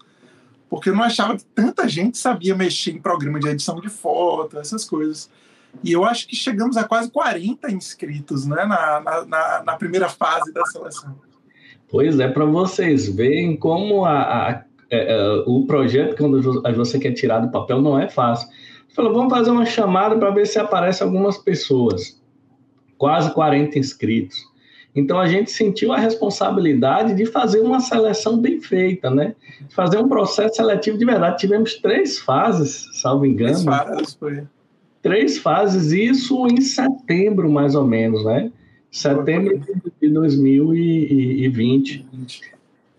Porque 0.68 0.90
eu 0.90 0.94
não 0.94 1.02
achava 1.02 1.36
que 1.36 1.44
tanta 1.44 1.88
gente 1.88 2.16
sabia 2.18 2.54
mexer 2.54 2.92
em 2.92 3.00
programa 3.00 3.38
de 3.40 3.48
edição 3.48 3.80
de 3.80 3.88
foto, 3.88 4.58
essas 4.58 4.84
coisas. 4.84 5.30
E 5.82 5.92
eu 5.92 6.04
acho 6.04 6.26
que 6.26 6.34
chegamos 6.34 6.76
a 6.76 6.84
quase 6.84 7.10
40 7.10 7.70
inscritos 7.70 8.46
né, 8.46 8.64
na, 8.64 9.24
na, 9.26 9.62
na 9.64 9.76
primeira 9.76 10.08
fase 10.08 10.52
da 10.52 10.64
seleção. 10.66 11.16
Pois 11.88 12.18
é, 12.20 12.28
para 12.28 12.44
vocês 12.44 13.08
verem 13.08 13.56
como 13.56 14.04
a, 14.04 14.12
a, 14.12 14.50
a, 14.50 14.64
é, 14.90 15.14
é, 15.14 15.44
o 15.46 15.64
projeto, 15.66 16.16
quando 16.16 16.62
você 16.76 16.98
quer 16.98 17.12
tirar 17.12 17.40
do 17.40 17.50
papel, 17.50 17.80
não 17.80 17.98
é 17.98 18.08
fácil. 18.08 18.48
Falou, 18.94 19.12
vamos 19.14 19.32
fazer 19.32 19.50
uma 19.50 19.64
chamada 19.64 20.16
para 20.18 20.30
ver 20.30 20.46
se 20.46 20.58
aparece 20.58 21.02
algumas 21.02 21.38
pessoas. 21.38 22.20
Quase 22.96 23.32
40 23.32 23.78
inscritos. 23.78 24.36
Então 24.94 25.20
a 25.20 25.28
gente 25.28 25.50
sentiu 25.50 25.92
a 25.92 25.98
responsabilidade 25.98 27.14
de 27.14 27.24
fazer 27.24 27.60
uma 27.60 27.78
seleção 27.78 28.38
bem 28.38 28.60
feita, 28.60 29.08
né? 29.08 29.36
Fazer 29.70 29.98
um 29.98 30.08
processo 30.08 30.56
seletivo 30.56 30.98
de 30.98 31.04
verdade. 31.04 31.38
Tivemos 31.38 31.76
três 31.76 32.18
fases, 32.18 32.88
salvo 32.94 33.24
engano. 33.24 33.52
Três 33.52 33.64
fases, 33.64 34.14
foi 34.14 34.42
três 35.08 35.38
fases, 35.38 35.90
isso 35.92 36.46
em 36.46 36.60
setembro, 36.60 37.50
mais 37.50 37.74
ou 37.74 37.86
menos, 37.86 38.22
né? 38.26 38.52
Setembro 38.90 39.58
de 39.98 40.08
2020. 40.10 42.06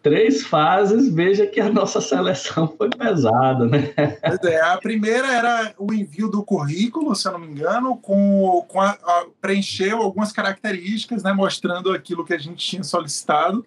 Três 0.01 0.41
fases, 0.41 1.07
veja 1.13 1.45
que 1.45 1.59
a 1.59 1.71
nossa 1.71 2.01
seleção 2.01 2.73
foi 2.75 2.89
pesada, 2.89 3.65
né? 3.65 3.93
Pois 4.23 4.51
é, 4.51 4.59
a 4.59 4.77
primeira 4.77 5.27
era 5.27 5.71
o 5.77 5.93
envio 5.93 6.29
do 6.29 6.41
currículo, 6.43 7.15
se 7.15 7.27
eu 7.27 7.33
não 7.33 7.39
me 7.39 7.47
engano, 7.47 7.95
com, 7.97 8.65
com 8.67 8.81
a, 8.81 8.89
a, 8.89 9.25
preencheu 9.39 10.01
algumas 10.01 10.31
características, 10.31 11.21
né, 11.21 11.31
mostrando 11.31 11.91
aquilo 11.91 12.25
que 12.25 12.33
a 12.33 12.39
gente 12.39 12.65
tinha 12.65 12.81
solicitado. 12.81 13.63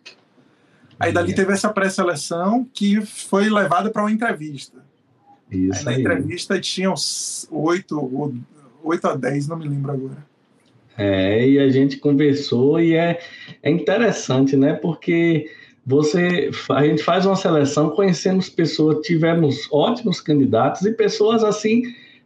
Aí 0.98 1.12
dali 1.12 1.32
teve 1.32 1.52
essa 1.52 1.68
pré-seleção 1.68 2.66
que 2.74 3.06
foi 3.06 3.48
levada 3.48 3.88
para 3.88 4.02
uma 4.02 4.10
entrevista. 4.10 4.81
Isso 5.52 5.80
aí, 5.80 5.84
na 5.84 5.90
aí. 5.90 6.00
entrevista 6.00 6.60
tinha 6.60 6.90
uns 6.90 7.46
oito, 7.50 8.34
oito 8.82 9.06
a 9.06 9.14
dez, 9.14 9.46
não 9.46 9.58
me 9.58 9.68
lembro 9.68 9.92
agora. 9.92 10.32
É, 10.96 11.48
e 11.48 11.58
a 11.58 11.68
gente 11.68 11.96
conversou 11.98 12.80
e 12.80 12.94
é, 12.94 13.18
é 13.62 13.70
interessante, 13.70 14.56
né? 14.56 14.74
Porque 14.74 15.50
você 15.84 16.50
a 16.70 16.84
gente 16.84 17.02
faz 17.02 17.26
uma 17.26 17.36
seleção, 17.36 17.90
conhecemos 17.90 18.48
pessoas, 18.48 19.04
tivemos 19.04 19.68
ótimos 19.72 20.20
candidatos 20.20 20.82
e 20.82 20.92
pessoas 20.92 21.42
assim. 21.42 21.82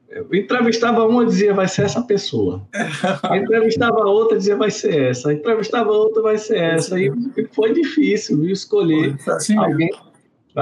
Eu 0.08 0.28
entrevistava 0.32 1.04
uma 1.06 1.24
e 1.24 1.26
dizia 1.26 1.52
vai 1.52 1.68
ser 1.68 1.82
essa 1.82 2.00
pessoa. 2.02 2.66
entrevistava 3.34 4.08
outra 4.08 4.38
dizia 4.38 4.56
vai 4.56 4.70
ser 4.70 5.10
essa. 5.10 5.32
entrevistava 5.32 5.90
outra 5.90 6.22
vai 6.22 6.38
ser 6.38 6.58
essa. 6.58 6.98
E 6.98 7.10
foi 7.52 7.72
difícil 7.72 8.40
viu, 8.40 8.52
escolher 8.52 9.16
assim 9.26 9.56
alguém. 9.56 9.90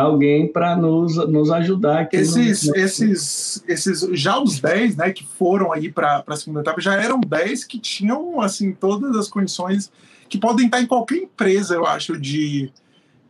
Alguém 0.03 0.49
para 0.49 0.77
nos, 0.77 1.17
nos 1.29 1.51
ajudar. 1.51 2.09
Esses, 2.13 2.69
esses, 2.69 3.65
esses, 3.67 4.01
já 4.13 4.39
os 4.41 4.59
10, 4.61 4.97
né, 4.97 5.13
que 5.13 5.25
foram 5.25 5.73
aí 5.73 5.91
para 5.91 6.25
a 6.27 6.37
segunda 6.37 6.61
etapa, 6.61 6.81
já 6.81 6.95
eram 6.95 7.21
10 7.21 7.65
que 7.65 7.79
tinham, 7.79 8.41
assim, 8.41 8.73
todas 8.73 9.17
as 9.17 9.29
condições 9.29 9.93
que 10.29 10.39
podem 10.39 10.67
estar 10.67 10.81
em 10.81 10.87
qualquer 10.87 11.19
empresa, 11.19 11.75
eu 11.75 11.87
acho, 11.87 12.19
de, 12.19 12.73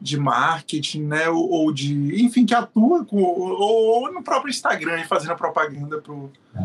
de 0.01 0.19
marketing, 0.19 1.03
né, 1.03 1.29
ou, 1.29 1.51
ou 1.51 1.73
de, 1.73 2.25
enfim, 2.25 2.47
que 2.47 2.55
atua 2.55 3.05
com, 3.05 3.23
ou, 3.23 4.03
ou, 4.03 4.13
no 4.13 4.23
próprio 4.23 4.51
Instagram, 4.51 5.05
fazendo 5.05 5.37
propaganda 5.37 6.01
para 6.01 6.15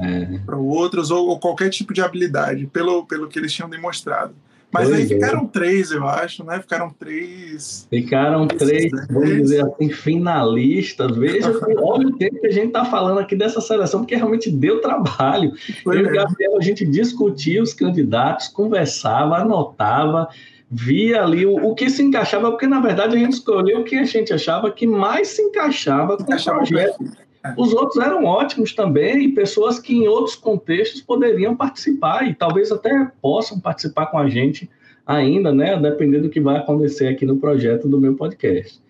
é. 0.01 0.55
outros, 0.55 1.11
ou, 1.11 1.27
ou 1.27 1.39
qualquer 1.39 1.69
tipo 1.69 1.93
de 1.93 2.01
habilidade, 2.01 2.67
pelo, 2.67 3.05
pelo 3.05 3.27
que 3.27 3.37
eles 3.37 3.51
tinham 3.51 3.69
demonstrado. 3.69 4.33
Mas 4.71 4.87
pois 4.87 4.99
aí 4.99 5.05
é. 5.05 5.07
ficaram 5.07 5.47
três, 5.47 5.91
eu 5.91 6.07
acho, 6.07 6.43
né? 6.43 6.59
Ficaram 6.61 6.89
três. 6.91 7.87
Ficaram 7.89 8.47
três, 8.47 8.91
vamos 9.09 9.35
dizer 9.37 9.65
assim, 9.65 9.89
finalistas. 9.89 11.17
Veja, 11.17 11.51
olha 11.81 12.07
o 12.07 12.17
tempo 12.17 12.39
que 12.39 12.47
a 12.47 12.51
gente 12.51 12.67
está 12.67 12.85
falando 12.85 13.19
aqui 13.19 13.35
dessa 13.35 13.61
seleção, 13.61 14.01
porque 14.01 14.15
realmente 14.15 14.51
deu 14.51 14.79
trabalho. 14.79 15.53
Foi 15.83 15.97
eu 15.97 16.01
e 16.01 16.07
o 16.07 16.13
Gabriel, 16.13 16.57
a 16.57 16.61
gente 16.61 16.85
discutia 16.85 17.63
os 17.63 17.73
candidatos, 17.73 18.47
conversava, 18.47 19.37
anotava, 19.37 20.27
via 20.69 21.23
ali 21.23 21.47
o, 21.47 21.55
o, 21.55 21.73
que 21.73 21.89
se 21.89 22.03
encaixava, 22.03 22.51
porque 22.51 22.67
na 22.67 22.79
verdade 22.79 23.15
a 23.15 23.19
gente 23.19 23.33
escolheu 23.33 23.79
o 23.79 23.83
que 23.83 23.95
a 23.95 24.03
gente 24.03 24.31
achava 24.31 24.69
que 24.71 24.85
mais 24.85 25.29
se 25.29 25.41
encaixava 25.41 26.15
com 26.15 26.31
o 26.31 26.43
projeto. 26.43 27.03
É. 27.03 27.28
Os 27.57 27.73
outros 27.73 28.03
eram 28.03 28.25
ótimos 28.25 28.73
também, 28.73 29.23
e 29.23 29.31
pessoas 29.31 29.79
que 29.79 29.95
em 29.95 30.07
outros 30.07 30.35
contextos 30.35 31.01
poderiam 31.01 31.55
participar 31.55 32.27
e 32.27 32.35
talvez 32.35 32.71
até 32.71 33.09
possam 33.21 33.59
participar 33.59 34.07
com 34.07 34.17
a 34.17 34.27
gente 34.27 34.69
ainda, 35.05 35.53
né? 35.53 35.77
Dependendo 35.77 36.23
do 36.23 36.29
que 36.29 36.41
vai 36.41 36.57
acontecer 36.57 37.07
aqui 37.07 37.25
no 37.25 37.37
projeto 37.37 37.87
do 37.87 37.99
meu 37.99 38.15
podcast. 38.15 38.81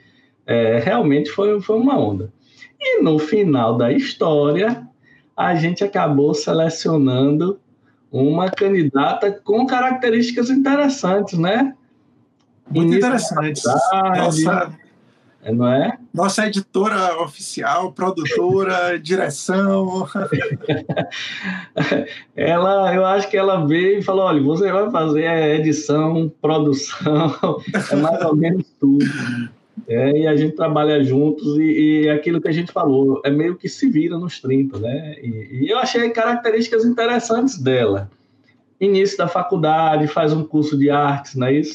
É, 0.45 0.79
realmente 0.79 1.29
foi, 1.29 1.61
foi 1.61 1.77
uma 1.77 1.97
onda. 1.97 2.33
E 2.79 3.01
no 3.03 3.19
final 3.19 3.77
da 3.77 3.91
história, 3.91 4.87
a 5.37 5.53
gente 5.53 5.83
acabou 5.83 6.33
selecionando 6.33 7.59
uma 8.11 8.49
candidata 8.49 9.31
com 9.31 9.67
características 9.67 10.49
interessantes, 10.49 11.37
né? 11.37 11.75
Muito 12.69 12.95
interessante. 12.95 13.61
Nossa, 13.65 14.78
não 15.45 15.67
é? 15.67 15.97
Nossa 16.13 16.45
editora 16.47 17.21
oficial, 17.21 17.91
produtora, 17.93 18.99
direção. 18.99 20.07
ela, 22.35 22.93
eu 22.93 23.05
acho 23.05 23.29
que 23.29 23.37
ela 23.37 23.65
veio 23.65 23.99
e 23.99 24.03
falou: 24.03 24.25
olha, 24.25 24.41
você 24.41 24.71
vai 24.71 24.91
fazer 24.91 25.27
a 25.27 25.55
edição, 25.55 26.31
produção, 26.41 27.61
é 27.91 27.95
mais 27.95 28.23
ou 28.25 28.35
menos 28.35 28.65
tudo. 28.79 29.05
É, 29.87 30.11
e 30.11 30.27
a 30.27 30.35
gente 30.35 30.55
trabalha 30.55 31.03
juntos 31.03 31.57
e, 31.57 32.03
e, 32.03 32.09
aquilo 32.09 32.41
que 32.41 32.49
a 32.49 32.51
gente 32.51 32.71
falou, 32.71 33.21
é 33.23 33.29
meio 33.29 33.55
que 33.55 33.69
se 33.69 33.89
vira 33.89 34.17
nos 34.17 34.39
30, 34.39 34.77
né? 34.77 35.15
E, 35.21 35.65
e 35.65 35.69
eu 35.69 35.79
achei 35.79 36.09
características 36.09 36.85
interessantes 36.85 37.57
dela. 37.57 38.11
Início 38.79 39.17
da 39.17 39.27
faculdade, 39.27 40.05
faz 40.07 40.33
um 40.33 40.43
curso 40.43 40.77
de 40.77 40.89
artes, 40.89 41.35
não 41.35 41.47
é 41.47 41.53
isso? 41.53 41.73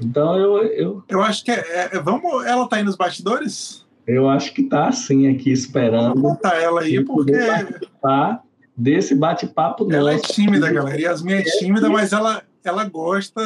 Então 0.00 0.38
eu. 0.38 0.58
Eu, 0.64 1.04
eu 1.08 1.22
acho 1.22 1.44
que 1.44 1.50
é, 1.50 1.90
é 1.92 1.98
Vamos. 2.00 2.44
Ela 2.44 2.68
tá 2.68 2.76
aí 2.76 2.82
nos 2.82 2.96
bastidores? 2.96 3.84
Eu 4.06 4.28
acho 4.28 4.54
que 4.54 4.62
tá 4.64 4.92
sim 4.92 5.28
aqui 5.28 5.50
esperando. 5.50 6.14
Vamos 6.14 6.22
botar 6.22 6.54
ela 6.56 6.82
aí, 6.82 7.04
porque. 7.04 7.32
Desse 8.76 9.14
bate-papo 9.14 9.84
nosso. 9.84 9.96
Ela 9.96 10.14
é 10.14 10.18
tímida, 10.18 10.70
galera. 10.70 11.00
Yasmin 11.00 11.32
é 11.32 11.42
tímida, 11.42 11.88
mas 11.88 12.12
ela, 12.12 12.42
ela 12.62 12.84
gosta 12.84 13.40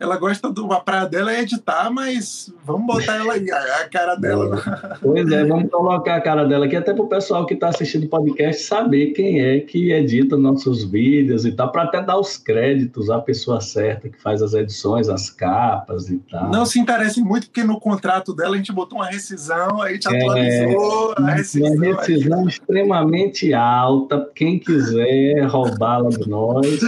ela 0.00 0.16
gosta 0.16 0.50
do. 0.50 0.72
A 0.72 0.80
praia 0.80 1.06
dela 1.06 1.32
é 1.32 1.42
editar, 1.42 1.90
mas 1.90 2.50
vamos 2.64 2.86
botar 2.86 3.16
ela 3.16 3.34
aí, 3.34 3.50
a, 3.50 3.82
a 3.82 3.88
cara 3.88 4.14
dela. 4.14 4.98
Pois 5.02 5.30
é, 5.30 5.44
vamos 5.44 5.70
colocar 5.70 6.16
a 6.16 6.20
cara 6.20 6.44
dela 6.44 6.64
aqui, 6.64 6.74
até 6.74 6.94
para 6.94 7.02
o 7.04 7.08
pessoal 7.08 7.44
que 7.44 7.52
está 7.52 7.68
assistindo 7.68 8.04
o 8.04 8.08
podcast 8.08 8.62
saber 8.62 9.08
quem 9.08 9.42
é 9.42 9.60
que 9.60 9.92
edita 9.92 10.38
nossos 10.38 10.84
vídeos 10.84 11.44
e 11.44 11.52
tal, 11.52 11.70
para 11.70 11.82
até 11.82 12.02
dar 12.02 12.18
os 12.18 12.38
créditos 12.38 13.10
à 13.10 13.18
pessoa 13.18 13.60
certa 13.60 14.08
que 14.08 14.20
faz 14.20 14.40
as 14.40 14.54
edições, 14.54 15.08
as 15.08 15.28
capas 15.28 16.08
e 16.08 16.18
tal. 16.30 16.50
Não 16.50 16.64
se 16.64 16.78
interessem 16.78 17.22
muito, 17.22 17.48
porque 17.48 17.62
no 17.62 17.78
contrato 17.78 18.34
dela 18.34 18.54
a 18.54 18.56
gente 18.56 18.72
botou 18.72 18.98
uma 18.98 19.06
rescisão, 19.06 19.82
a 19.82 19.92
gente 19.92 20.08
é, 20.08 20.16
atualizou 20.16 21.14
a 21.18 21.30
rescisão. 21.32 21.72
Uma 21.74 22.00
rescisão 22.00 22.48
extremamente 22.48 23.52
alta. 23.52 24.30
Quem 24.34 24.58
quiser 24.58 25.44
roubá-la 25.46 26.08
de 26.08 26.26
nós, 26.26 26.80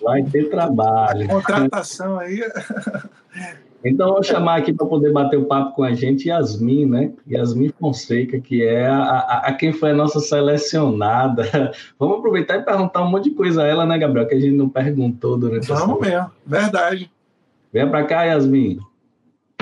vai 0.00 0.22
ter 0.22 0.48
trabalho. 0.48 1.26
Contratação 1.26 2.18
aí 2.18 2.51
então, 3.84 4.12
vou 4.12 4.22
chamar 4.22 4.58
aqui 4.58 4.72
para 4.72 4.86
poder 4.86 5.12
bater 5.12 5.38
o 5.38 5.44
papo 5.44 5.74
com 5.74 5.84
a 5.84 5.94
gente 5.94 6.28
Yasmin, 6.28 6.86
né? 6.86 7.12
Yasmin 7.28 7.72
Fonseca, 7.78 8.40
que 8.40 8.62
é 8.62 8.86
a, 8.86 9.02
a, 9.02 9.38
a, 9.48 9.52
quem 9.54 9.72
foi 9.72 9.90
a 9.90 9.94
nossa 9.94 10.20
selecionada. 10.20 11.72
Vamos 11.98 12.18
aproveitar 12.18 12.56
e 12.58 12.62
perguntar 12.62 13.02
um 13.02 13.10
monte 13.10 13.30
de 13.30 13.36
coisa 13.36 13.62
a 13.62 13.66
ela, 13.66 13.86
né, 13.86 13.98
Gabriel? 13.98 14.26
Que 14.26 14.34
a 14.34 14.40
gente 14.40 14.56
não 14.56 14.68
perguntou 14.68 15.36
durante 15.36 15.68
Vamos 15.68 16.00
mesmo, 16.00 16.30
verdade. 16.46 17.10
Venha 17.72 17.88
para 17.88 18.04
cá, 18.04 18.24
Yasmin. 18.24 18.78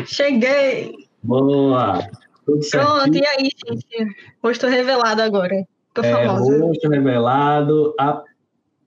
Cheguei! 0.05 0.95
Boa! 1.23 2.01
Tudo 2.45 2.63
certo. 2.65 2.87
Pronto, 2.87 3.17
e 3.17 3.27
aí, 3.27 3.49
gente? 3.67 4.17
Rosto 4.43 4.67
revelado 4.67 5.23
agora. 5.23 5.65
Tô 5.95 6.03
é, 6.03 6.13
famosa. 6.13 6.59
Rosto 6.59 6.89
revelado, 6.89 7.95
a 7.99 8.23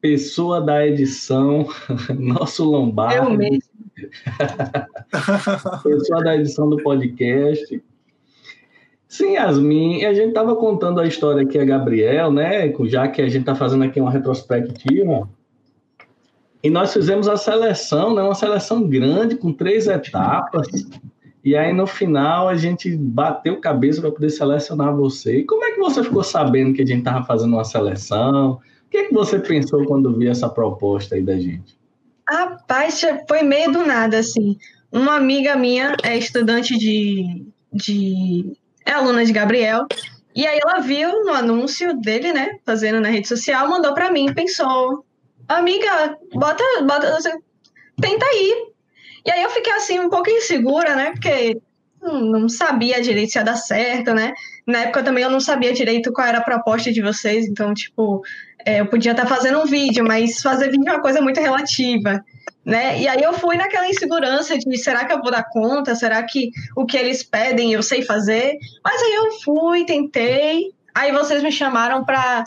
pessoa 0.02 0.60
da 0.60 0.86
edição, 0.86 1.68
nosso 2.20 2.66
Lombardo. 2.66 3.16
Eu 3.16 3.38
mesmo. 3.38 3.73
pessoa 5.84 6.24
da 6.24 6.36
edição 6.36 6.70
do 6.70 6.78
podcast. 6.78 7.84
Sim, 9.08 9.34
Yasmin, 9.34 10.06
a 10.06 10.14
gente 10.14 10.30
estava 10.30 10.56
contando 10.56 11.00
a 11.00 11.06
história 11.06 11.44
aqui 11.44 11.60
a 11.60 11.66
Gabriel, 11.66 12.32
né? 12.32 12.74
Já 12.86 13.08
que 13.08 13.22
a 13.22 13.28
gente 13.28 13.42
está 13.42 13.54
fazendo 13.54 13.84
aqui 13.84 14.00
uma 14.00 14.12
retrospectiva. 14.12 15.30
E 16.64 16.70
nós 16.70 16.94
fizemos 16.94 17.28
a 17.28 17.38
seleção, 17.38 18.16
né? 18.16 18.24
Uma 18.24 18.36
seleção 18.36 18.88
grande, 18.88 19.36
com 19.36 19.54
três 19.54 19.88
etapas. 19.88 20.68
E 21.44 21.56
aí, 21.56 21.74
no 21.74 21.86
final, 21.86 22.48
a 22.48 22.56
gente 22.56 22.96
bateu 22.96 23.60
cabeça 23.60 24.02
para 24.02 24.12
poder 24.12 24.30
selecionar 24.30 24.96
você. 24.96 25.40
E 25.40 25.44
como 25.44 25.64
é 25.66 25.72
que 25.72 25.80
você 25.80 26.04
ficou 26.04 26.24
sabendo 26.24 26.74
que 26.74 26.82
a 26.82 26.86
gente 26.86 27.00
estava 27.00 27.26
fazendo 27.26 27.54
uma 27.54 27.66
seleção? 27.66 28.60
que, 28.94 28.98
é 28.98 29.04
que 29.06 29.14
você 29.14 29.40
pensou 29.40 29.84
quando 29.86 30.16
viu 30.16 30.30
essa 30.30 30.48
proposta 30.48 31.16
aí 31.16 31.24
da 31.24 31.36
gente? 31.36 31.76
Rapaz, 32.30 33.02
foi 33.28 33.44
meio 33.44 33.72
do 33.72 33.86
nada, 33.86 34.20
assim. 34.20 34.58
Uma 34.92 35.16
amiga 35.16 35.56
minha 35.56 35.96
é 36.04 36.18
estudante 36.18 36.78
de. 36.78 37.46
de 37.72 38.56
é 38.86 38.92
aluna 38.92 39.26
de 39.26 39.34
Gabriel. 39.34 39.88
E 40.36 40.48
aí 40.48 40.60
ela 40.62 40.80
viu 40.80 41.24
no 41.26 41.34
anúncio 41.34 41.96
dele, 42.00 42.34
né? 42.34 42.58
Fazendo 42.66 43.00
na 43.00 43.10
rede 43.10 43.28
social, 43.28 43.70
mandou 43.70 43.94
para 43.94 44.12
mim, 44.12 44.34
pensou. 44.34 45.06
Amiga, 45.48 46.18
bota, 46.34 46.64
bota. 46.82 47.20
Tenta 48.02 48.26
aí. 48.26 48.74
E 49.26 49.32
aí 49.32 49.44
eu 49.44 49.50
fiquei 49.52 49.74
assim 49.74 50.00
um 50.00 50.10
pouco 50.10 50.30
insegura, 50.30 50.96
né? 50.96 51.12
Porque 51.12 51.62
não 52.02 52.50
sabia 52.50 53.02
direito 53.02 53.32
se 53.32 53.38
ia 53.38 53.44
dar 53.44 53.56
certo, 53.56 54.14
né? 54.14 54.34
Na 54.68 54.80
época 54.80 55.04
também 55.04 55.24
eu 55.24 55.30
não 55.30 55.40
sabia 55.40 55.74
direito 55.74 56.12
qual 56.12 56.28
era 56.28 56.40
a 56.40 56.44
proposta 56.44 56.92
de 56.92 57.02
vocês, 57.02 57.46
então, 57.48 57.74
tipo, 57.74 58.22
é, 58.66 58.82
eu 58.82 58.86
podia 58.88 59.12
estar 59.12 59.28
fazendo 59.28 59.60
um 59.60 59.66
vídeo, 59.66 60.04
mas 60.06 60.42
fazer 60.42 60.70
vídeo 60.70 60.88
é 60.88 60.94
uma 60.94 61.02
coisa 61.02 61.22
muito 61.22 61.40
relativa, 61.40 62.24
né? 62.66 63.00
E 63.02 63.08
aí 63.08 63.22
eu 63.22 63.34
fui 63.34 63.58
naquela 63.58 63.88
insegurança 63.88 64.58
de 64.58 64.78
será 64.78 65.06
que 65.06 65.14
eu 65.14 65.22
vou 65.22 65.32
dar 65.32 65.44
conta? 65.44 65.96
Será 65.96 66.24
que 66.24 66.50
o 66.76 66.86
que 66.86 66.98
eles 66.98 67.24
pedem 67.24 67.74
eu 67.74 67.84
sei 67.84 68.02
fazer? 68.04 68.58
Mas 68.84 69.02
aí 69.02 69.14
eu 69.14 69.32
fui, 69.42 69.86
tentei, 69.86 70.72
aí 70.96 71.12
vocês 71.12 71.44
me 71.44 71.52
chamaram 71.52 72.06
para 72.06 72.46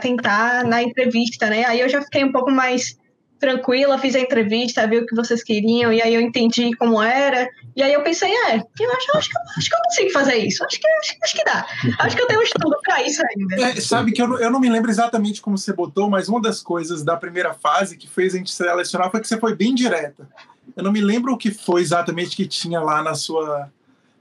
tentar 0.00 0.64
na 0.64 0.82
entrevista, 0.82 1.48
né? 1.48 1.64
Aí 1.64 1.80
eu 1.80 1.88
já 1.88 2.00
fiquei 2.02 2.24
um 2.24 2.32
pouco 2.32 2.50
mais 2.50 2.96
tranquila, 3.38 3.98
fiz 3.98 4.14
a 4.14 4.20
entrevista, 4.20 4.86
vi 4.86 4.98
o 4.98 5.06
que 5.06 5.14
vocês 5.14 5.42
queriam, 5.42 5.92
e 5.92 6.02
aí 6.02 6.14
eu 6.14 6.20
entendi 6.20 6.74
como 6.76 7.00
era. 7.00 7.48
E 7.76 7.82
aí 7.82 7.92
eu 7.92 8.02
pensei, 8.02 8.30
é, 8.30 8.56
eu 8.56 8.92
acho, 8.92 9.16
acho, 9.16 9.30
que, 9.30 9.38
acho 9.56 9.68
que 9.68 9.74
eu 9.74 9.80
consigo 9.84 10.10
fazer 10.10 10.36
isso. 10.36 10.64
Acho 10.64 10.80
que, 10.80 10.88
acho, 10.88 11.16
acho 11.22 11.36
que 11.36 11.44
dá. 11.44 11.66
Acho 12.00 12.16
que 12.16 12.22
eu 12.22 12.26
tenho 12.26 12.40
um 12.40 12.42
estudo 12.42 12.76
para 12.82 13.02
isso 13.02 13.22
ainda. 13.24 13.70
É, 13.70 13.80
sabe 13.80 14.12
que 14.12 14.20
eu 14.20 14.28
não, 14.28 14.38
eu 14.38 14.50
não 14.50 14.60
me 14.60 14.68
lembro 14.68 14.90
exatamente 14.90 15.40
como 15.40 15.56
você 15.56 15.72
botou, 15.72 16.10
mas 16.10 16.28
uma 16.28 16.42
das 16.42 16.60
coisas 16.60 17.04
da 17.04 17.16
primeira 17.16 17.54
fase 17.54 17.96
que 17.96 18.08
fez 18.08 18.34
a 18.34 18.38
gente 18.38 18.52
selecionar 18.52 19.10
foi 19.10 19.20
que 19.20 19.28
você 19.28 19.38
foi 19.38 19.54
bem 19.54 19.74
direta. 19.74 20.28
Eu 20.76 20.82
não 20.82 20.92
me 20.92 21.00
lembro 21.00 21.32
o 21.32 21.38
que 21.38 21.50
foi 21.50 21.80
exatamente 21.80 22.36
que 22.36 22.46
tinha 22.46 22.80
lá 22.80 23.02
na 23.02 23.14
sua. 23.14 23.70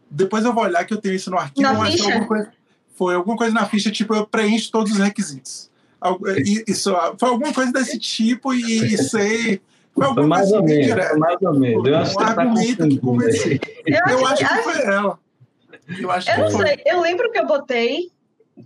Depois 0.10 0.46
eu 0.46 0.54
vou 0.54 0.64
olhar 0.64 0.86
que 0.86 0.94
eu 0.94 1.02
tenho 1.02 1.16
isso 1.16 1.30
no 1.32 1.38
arquivo, 1.38 1.62
na 1.62 1.74
mas 1.74 1.94
ficha? 1.94 2.04
foi 2.04 2.14
alguma, 2.14 2.28
coisa, 2.28 2.52
foi 2.96 3.16
alguma 3.16 3.38
coisa 3.38 3.54
na 3.54 3.66
ficha, 3.66 3.92
tipo, 3.92 4.16
eu 4.16 4.26
preencho 4.26 4.72
todos 4.72 4.94
os 4.94 5.00
requisitos. 5.00 5.70
Isso, 6.68 6.96
foi 7.20 7.30
alguma 7.30 7.54
coisa 7.54 7.72
desse 7.72 7.98
tipo 7.98 8.54
e 8.54 8.98
sei. 8.98 9.62
Foi 9.94 10.28
mais 10.28 10.52
ou 10.52 10.64
menos, 10.64 11.18
mais 11.18 11.42
ou 11.42 11.60
menos. 11.60 11.88
Eu 11.88 11.98
acho 11.98 12.14
um 12.14 12.18
que 12.18 12.24
tá 12.24 12.42
argumento 12.42 12.88
que 12.88 13.00
comecei. 13.00 13.60
Eu, 13.86 14.00
eu 14.12 14.28
acho 14.28 14.48
que 14.48 14.56
foi 14.64 14.82
ela. 14.84 15.20
Eu 16.00 16.12
acho 16.12 16.30
eu 16.30 16.36
que 16.36 16.42
não 16.42 16.52
foi. 16.52 16.68
sei. 16.68 16.82
Eu 16.86 17.02
lembro 17.02 17.32
que 17.32 17.40
eu 17.40 17.48
botei 17.48 18.12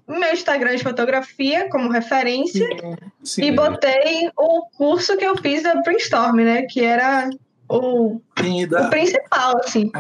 meu 0.08 0.34
Instagram 0.34 0.76
de 0.76 0.84
fotografia 0.84 1.70
como 1.70 1.90
referência 1.90 2.66
sim, 2.68 2.96
sim, 3.24 3.44
e 3.44 3.52
botei 3.52 4.30
o 4.38 4.66
curso 4.78 5.18
que 5.18 5.26
eu 5.26 5.38
fiz 5.38 5.64
da 5.64 5.76
Brainstorm, 5.82 6.36
né? 6.38 6.64
Que 6.64 6.84
era 6.84 7.30
o, 7.70 8.22
Sim, 8.40 8.68
da- 8.68 8.88
o 8.88 8.90
principal, 8.90 9.58
assim. 9.64 9.92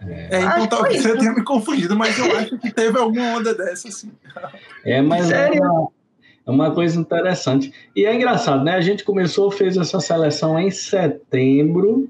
É, 0.00 0.36
Acho 0.36 0.46
então 0.46 0.52
que 0.52 0.58
foi 0.58 0.68
talvez 0.68 0.96
isso. 0.98 1.08
eu 1.08 1.18
tenha 1.18 1.32
me 1.32 1.44
confundido, 1.44 1.96
mas 1.96 2.18
eu 2.18 2.36
acho 2.36 2.58
que 2.58 2.72
teve 2.72 2.98
alguma 2.98 3.36
onda 3.36 3.54
dessa, 3.54 3.88
assim. 3.88 4.12
É, 4.84 5.00
mas 5.02 5.24
é 5.24 5.28
Sério? 5.28 5.92
É 6.46 6.50
uma 6.50 6.70
coisa 6.70 6.98
interessante. 6.98 7.72
E 7.94 8.04
é 8.04 8.14
engraçado, 8.14 8.62
né? 8.62 8.76
A 8.76 8.80
gente 8.80 9.02
começou, 9.04 9.50
fez 9.50 9.76
essa 9.76 9.98
seleção 9.98 10.58
em 10.58 10.70
setembro, 10.70 12.08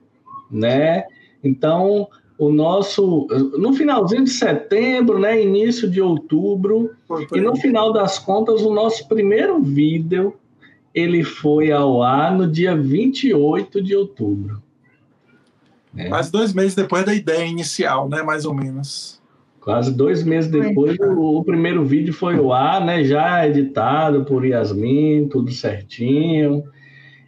né? 0.51 1.05
Então, 1.43 2.09
o 2.39 2.51
nosso. 2.51 3.27
No 3.59 3.73
finalzinho 3.73 4.25
de 4.25 4.31
setembro, 4.31 5.19
né? 5.19 5.43
Início 5.43 5.91
de 5.91 6.03
outubro. 6.03 6.95
E 7.33 7.41
no 7.41 7.57
final 7.57 7.93
das 7.93 8.19
contas, 8.19 8.61
o 8.61 8.75
nosso 8.75 9.09
primeiro 9.09 9.61
vídeo 9.63 10.35
ele 10.95 11.23
foi 11.23 11.71
ao 11.71 12.03
ar 12.03 12.35
no 12.35 12.51
dia 12.51 12.75
28 12.75 13.83
de 13.83 13.95
outubro. 13.95 14.63
né? 15.93 16.09
Quase 16.09 16.33
dois 16.33 16.55
meses 16.55 16.75
depois 16.75 17.05
da 17.05 17.15
ideia 17.15 17.45
inicial, 17.45 18.09
né? 18.09 18.23
Mais 18.23 18.45
ou 18.45 18.55
menos. 18.55 19.16
Quase 19.67 19.93
dois 19.93 20.23
meses 20.23 20.49
depois, 20.49 20.97
o, 21.01 21.39
o 21.39 21.45
primeiro 21.45 21.85
vídeo 21.85 22.15
foi 22.15 22.37
ao 22.37 22.53
ar, 22.53 22.85
né? 22.87 23.03
Já 23.03 23.49
editado 23.49 24.25
por 24.25 24.47
Yasmin, 24.47 25.27
tudo 25.29 25.51
certinho. 25.51 26.63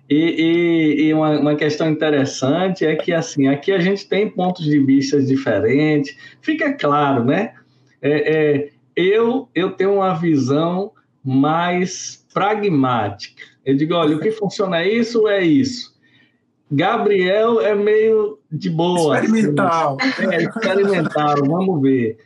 E, 0.08 0.14
e- 0.14 1.02
e 1.08 1.12
uma, 1.14 1.30
uma 1.40 1.56
questão 1.56 1.90
interessante 1.90 2.86
é 2.86 2.94
que, 2.94 3.12
assim, 3.12 3.48
aqui 3.48 3.72
a 3.72 3.80
gente 3.80 4.08
tem 4.08 4.30
pontos 4.30 4.64
de 4.64 4.78
vista 4.78 5.20
diferentes. 5.20 6.16
Fica 6.40 6.72
claro, 6.74 7.24
né? 7.24 7.54
É, 8.00 8.36
é, 8.36 8.68
eu, 8.94 9.48
eu 9.52 9.72
tenho 9.72 9.94
uma 9.94 10.14
visão 10.14 10.92
mais 11.24 12.24
pragmática. 12.32 13.42
Eu 13.66 13.74
digo, 13.74 13.94
olha, 13.94 14.14
o 14.16 14.20
que 14.20 14.30
funciona 14.30 14.78
é 14.80 14.88
isso, 14.88 15.26
é 15.26 15.42
isso. 15.44 15.92
Gabriel 16.70 17.60
é 17.60 17.74
meio 17.74 18.38
de 18.48 18.70
boa. 18.70 19.18
assim, 19.18 19.26
Experimental. 19.26 19.96
é, 20.30 20.42
experimental, 20.44 21.34
vamos 21.44 21.82
ver. 21.82 22.16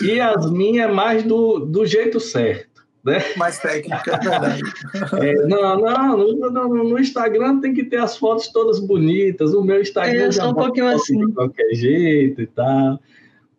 E 0.00 0.12
Yasmin 0.12 0.78
é 0.78 0.88
mais 0.88 1.22
do, 1.22 1.58
do 1.60 1.84
jeito 1.84 2.18
certo. 2.20 2.72
Né? 3.04 3.18
Mais 3.36 3.58
técnica, 3.58 4.12
é. 5.20 5.30
É, 5.30 5.46
não, 5.48 5.76
não, 5.80 6.16
no, 6.16 6.50
no- 6.50 6.84
no 6.90 6.98
Instagram 7.00 7.58
tem 7.58 7.74
que 7.74 7.82
ter 7.84 7.96
as 7.96 8.16
fotos 8.16 8.46
todas 8.52 8.78
bonitas. 8.78 9.52
O 9.54 9.62
meu 9.64 9.80
Instagram 9.80 10.26
Eu 10.26 10.32
já 10.32 10.48
um 10.48 10.54
pouquinho 10.54 10.86
assim. 10.86 11.26
de 11.26 11.32
qualquer 11.32 11.74
jeito 11.74 12.40
e 12.42 12.46
tal. 12.46 13.00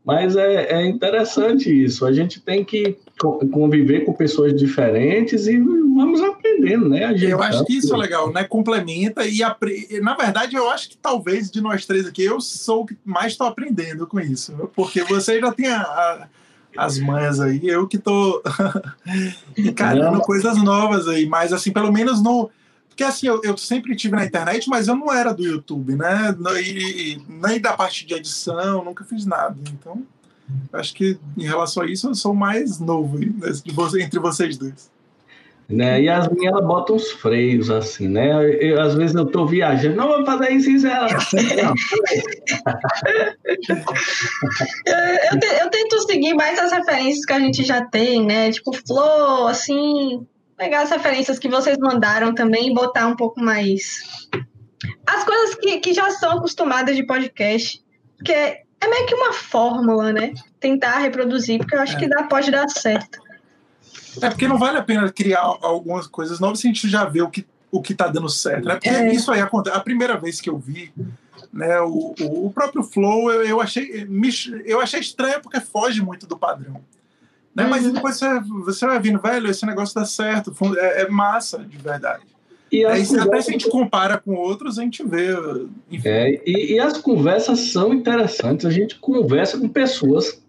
Mas 0.05 0.37
é, 0.37 0.71
é 0.81 0.85
interessante 0.85 1.69
isso. 1.69 2.05
A 2.05 2.13
gente 2.13 2.39
tem 2.41 2.63
que 2.63 2.97
conviver 3.19 4.05
com 4.05 4.13
pessoas 4.13 4.53
diferentes 4.59 5.47
e 5.47 5.57
vamos 5.57 6.21
aprendendo, 6.21 6.89
né? 6.89 7.05
A 7.05 7.13
gente 7.13 7.31
Eu 7.31 7.41
acho 7.41 7.63
que 7.65 7.73
isso 7.77 7.93
é 7.93 7.97
legal, 7.97 8.31
né? 8.33 8.43
Complementa 8.43 9.25
e 9.25 9.43
apre... 9.43 9.87
na 10.01 10.15
verdade 10.15 10.55
eu 10.55 10.69
acho 10.69 10.89
que 10.89 10.97
talvez 10.97 11.49
de 11.51 11.61
nós 11.61 11.85
três 11.85 12.07
aqui 12.07 12.23
eu 12.23 12.41
sou 12.41 12.81
o 12.81 12.85
que 12.85 12.97
mais 13.05 13.33
estou 13.33 13.47
aprendendo 13.47 14.07
com 14.07 14.19
isso, 14.19 14.53
porque 14.75 15.03
você 15.03 15.39
já 15.39 15.51
tem 15.51 15.67
a- 15.67 15.81
a- 15.81 16.27
as 16.75 16.97
manhas 16.99 17.39
aí, 17.39 17.59
eu 17.63 17.87
que 17.87 17.97
estou 17.97 18.41
encarando 19.57 20.19
coisas 20.21 20.57
novas 20.63 21.07
aí, 21.07 21.25
mas 21.27 21.53
assim 21.53 21.71
pelo 21.71 21.91
menos 21.91 22.21
no 22.21 22.49
porque 22.89 23.03
assim 23.03 23.25
eu, 23.27 23.41
eu 23.43 23.57
sempre 23.57 23.95
tive 23.95 24.15
na 24.15 24.23
internet, 24.25 24.69
mas 24.69 24.87
eu 24.87 24.95
não 24.95 25.11
era 25.11 25.33
do 25.33 25.43
YouTube, 25.43 25.95
né? 25.95 26.35
E, 26.63 27.13
e 27.13 27.21
nem 27.27 27.59
da 27.59 27.73
parte 27.73 28.05
de 28.05 28.13
edição, 28.13 28.83
nunca 28.85 29.03
fiz 29.03 29.25
nada, 29.25 29.55
então 29.71 30.03
acho 30.73 30.93
que 30.93 31.17
em 31.37 31.43
relação 31.43 31.83
a 31.83 31.85
isso 31.87 32.07
eu 32.09 32.15
sou 32.15 32.33
mais 32.33 32.79
novo 32.79 33.17
né, 33.19 33.27
entre 34.01 34.19
vocês 34.19 34.57
dois. 34.57 34.91
né? 35.69 36.01
E 36.01 36.09
as 36.09 36.27
minhas, 36.27 36.53
ela 36.53 36.61
bota 36.61 36.93
uns 36.93 37.11
freios, 37.11 37.69
assim, 37.69 38.07
né? 38.07 38.29
Eu- 38.61 38.81
às 38.81 38.93
vezes 38.95 39.15
eu 39.15 39.25
tô 39.25 39.45
viajando, 39.45 39.95
não 39.95 40.07
vou 40.07 40.25
fazer 40.25 40.51
isso, 40.51 40.69
isso, 40.69 40.85
ela... 40.87 41.07
Eu, 44.85 44.95
eu 45.33 45.39
te- 45.39 45.61
eu 45.61 45.69
tento 45.69 46.01
seguir 46.07 46.33
mais 46.33 46.59
as 46.59 46.71
referências 46.71 47.25
que 47.25 47.33
a 47.33 47.39
gente 47.39 47.63
já 47.63 47.83
tem, 47.85 48.25
né? 48.25 48.51
Tipo, 48.51 48.73
Flow, 48.85 49.47
assim. 49.47 50.25
Pegar 50.57 50.81
as 50.83 50.91
referências 50.91 51.39
que 51.39 51.49
vocês 51.49 51.77
mandaram 51.79 52.33
também 52.33 52.69
e 52.69 52.73
botar 52.73 53.07
um 53.07 53.15
pouco 53.15 53.39
mais. 53.41 54.27
As 55.07 55.23
coisas 55.23 55.55
que, 55.55 55.79
que 55.79 55.93
já 55.93 56.09
são 56.11 56.37
acostumadas 56.37 56.95
de 56.95 57.05
podcast. 57.05 57.81
Porque 58.17 58.57
é, 58.83 58.87
meio 58.89 59.05
que 59.05 59.15
uma 59.15 59.33
fórmula, 59.33 60.11
né? 60.11 60.33
Tentar 60.59 60.97
reproduzir, 60.99 61.59
porque 61.59 61.75
eu 61.75 61.81
acho 61.81 61.95
É. 61.95 61.99
que 61.99 62.07
dá, 62.07 62.23
pode 62.23 62.51
dar 62.51 62.67
certo. 62.69 63.19
É 64.21 64.29
porque 64.29 64.47
não 64.47 64.57
vale 64.57 64.77
a 64.77 64.83
pena 64.83 65.11
criar 65.11 65.41
algumas 65.41 66.07
coisas 66.07 66.39
novas 66.39 66.59
se 66.59 66.67
a 66.67 66.71
gente 66.71 66.87
já 66.87 67.05
vê 67.05 67.21
o 67.21 67.29
que 67.29 67.45
o 67.71 67.81
que 67.81 67.95
tá 67.95 68.07
dando 68.07 68.29
certo, 68.29 68.65
né? 68.67 68.75
Porque 68.75 68.87
É. 68.89 69.11
isso 69.11 69.31
aí 69.31 69.41
acontece. 69.41 69.75
A 69.75 69.79
primeira 69.79 70.15
vez 70.15 70.39
que 70.39 70.47
eu 70.47 70.59
vi, 70.59 70.93
né, 71.51 71.81
o, 71.81 72.13
o, 72.19 72.51
próprio 72.53 72.83
flow, 72.83 73.31
eu, 73.31 73.41
eu 73.41 73.59
achei 73.59 74.07
eu 74.63 74.79
achei 74.79 74.99
estranho 74.99 75.41
porque 75.41 75.59
foge 75.59 75.99
muito 75.99 76.27
do 76.27 76.37
padrão. 76.37 76.79
Né? 77.55 77.65
Mas 77.65 77.83
Uhum. 77.85 77.93
depois 77.93 78.17
você, 78.17 78.39
você 78.41 78.85
vai 78.85 78.99
vindo, 78.99 79.19
velho, 79.19 79.49
esse 79.49 79.65
negócio 79.65 79.95
dá 79.95 80.05
certo, 80.05 80.53
é, 80.77 81.01
é 81.01 81.09
massa, 81.09 81.59
de 81.59 81.77
verdade. 81.79 82.23
E 82.73 82.83
as 82.85 82.93
Aí, 82.93 83.05
se- 83.05 83.15
até 83.15 83.23
conversas- 83.25 83.45
se 83.45 83.49
a 83.51 83.53
gente 83.53 83.69
compara 83.69 84.17
com 84.17 84.33
outros, 84.33 84.79
a 84.79 84.81
gente 84.81 85.03
vê. 85.07 85.27
Enfim, 85.91 86.09
É, 86.09 86.41
e, 86.45 86.73
e 86.73 86.79
as 86.79 86.97
conversas 86.97 87.59
são 87.71 87.93
interessantes. 87.93 88.65
A 88.65 88.71
gente 88.71 88.97
conversa 88.99 89.59
com 89.59 89.69
pessoas 89.69 90.41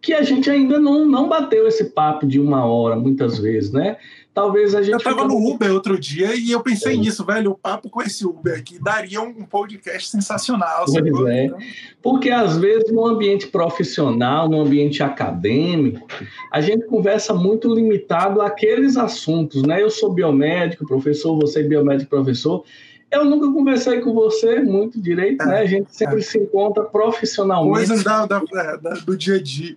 que 0.00 0.12
a 0.12 0.22
gente 0.22 0.50
ainda 0.50 0.78
não, 0.80 1.06
não 1.06 1.28
bateu 1.28 1.66
esse 1.68 1.84
papo 1.84 2.26
de 2.26 2.40
uma 2.40 2.64
hora, 2.64 2.96
muitas 2.96 3.38
vezes, 3.38 3.70
né? 3.72 3.96
Talvez 4.40 4.74
a 4.74 4.82
gente. 4.82 4.92
Eu 4.94 5.00
tava 5.00 5.24
no 5.26 5.34
Uber 5.36 5.72
outro 5.72 5.98
dia 5.98 6.34
e 6.34 6.50
eu 6.52 6.60
pensei 6.60 6.94
É. 6.94 6.96
nisso, 6.96 7.24
velho. 7.24 7.50
O 7.50 7.54
papo 7.58 7.90
com 7.90 8.00
esse 8.02 8.24
Uber 8.26 8.56
aqui 8.58 8.78
daria 8.82 9.20
um 9.20 9.44
podcast 9.44 10.08
sensacional. 10.10 10.84
Pois 10.86 11.26
é. 11.26 11.44
Então, 11.46 11.58
Porque 12.02 12.30
às 12.30 12.56
vezes 12.56 12.92
no 12.92 13.04
ambiente 13.06 13.48
profissional, 13.48 14.48
no 14.48 14.60
ambiente 14.60 15.02
acadêmico, 15.02 16.06
a 16.52 16.60
gente 16.60 16.86
conversa 16.86 17.34
muito 17.34 17.72
limitado 17.74 18.40
àqueles 18.40 18.96
assuntos, 18.96 19.62
né? 19.62 19.82
Eu 19.82 19.90
sou 19.90 20.12
biomédico, 20.12 20.86
professor, 20.86 21.36
você 21.38 21.60
é 21.60 21.62
biomédico, 21.64 22.08
professor. 22.10 22.64
Eu 23.10 23.24
nunca 23.24 23.50
conversei 23.52 24.00
com 24.00 24.12
você 24.12 24.60
muito 24.60 25.00
direito, 25.00 25.42
É, 25.42 25.46
né? 25.46 25.58
A 25.60 25.66
gente 25.66 25.94
sempre 25.96 26.18
é. 26.18 26.22
se 26.22 26.38
encontra 26.38 26.84
profissionalmente. 26.84 27.74
coisas 27.88 28.04
da, 28.04 28.26
da- 28.26 28.42
é, 28.54 28.76
da- 28.78 28.90
do 29.04 29.16
dia 29.16 29.36
a 29.36 29.42
dia. 29.42 29.76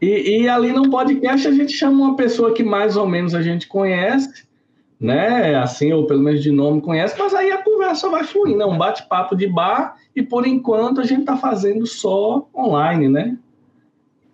E, 0.00 0.42
e 0.42 0.48
ali 0.48 0.72
no 0.72 0.90
podcast 0.90 1.46
a 1.48 1.52
gente 1.52 1.72
chama 1.72 2.04
uma 2.04 2.16
pessoa 2.16 2.52
que 2.52 2.62
mais 2.62 2.96
ou 2.96 3.06
menos 3.06 3.34
a 3.34 3.42
gente 3.42 3.66
conhece, 3.66 4.44
né? 5.00 5.54
Assim, 5.56 5.92
ou 5.92 6.06
pelo 6.06 6.22
menos 6.22 6.42
de 6.42 6.50
nome 6.50 6.80
conhece, 6.80 7.14
mas 7.18 7.34
aí 7.34 7.50
a 7.50 7.62
conversa 7.62 8.08
vai 8.08 8.24
fluindo, 8.24 8.62
é 8.62 8.66
um 8.66 8.76
bate-papo 8.78 9.34
de 9.36 9.46
bar, 9.46 9.96
e 10.14 10.22
por 10.22 10.46
enquanto 10.46 11.00
a 11.00 11.04
gente 11.04 11.20
está 11.20 11.36
fazendo 11.36 11.86
só 11.86 12.46
online, 12.54 13.08
né? 13.08 13.36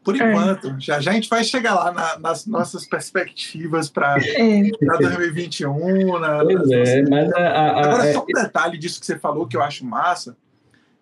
Por 0.04 0.20
É. 0.20 0.30
enquanto, 0.32 0.74
já, 0.80 0.98
já 1.00 1.12
a 1.12 1.14
gente 1.14 1.28
vai 1.28 1.44
chegar 1.44 1.74
lá 1.76 1.92
na- 1.92 2.18
nas 2.18 2.44
nossas 2.44 2.84
perspectivas 2.84 3.88
para 3.88 4.16
É. 4.18 4.62
2021. 4.98 6.18
Na, 6.18 6.42
Pois 6.44 6.58
nas 6.58 6.70
é, 6.70 7.02
nossas- 7.02 7.08
mas 7.10 7.32
a, 7.34 7.38
a- 7.38 7.84
Agora, 7.84 8.06
é- 8.08 8.12
só 8.12 8.22
um 8.22 8.26
detalhe 8.42 8.78
disso 8.78 8.98
que 8.98 9.06
você 9.06 9.16
falou 9.16 9.46
que 9.46 9.56
eu 9.56 9.62
acho 9.62 9.84
massa. 9.86 10.36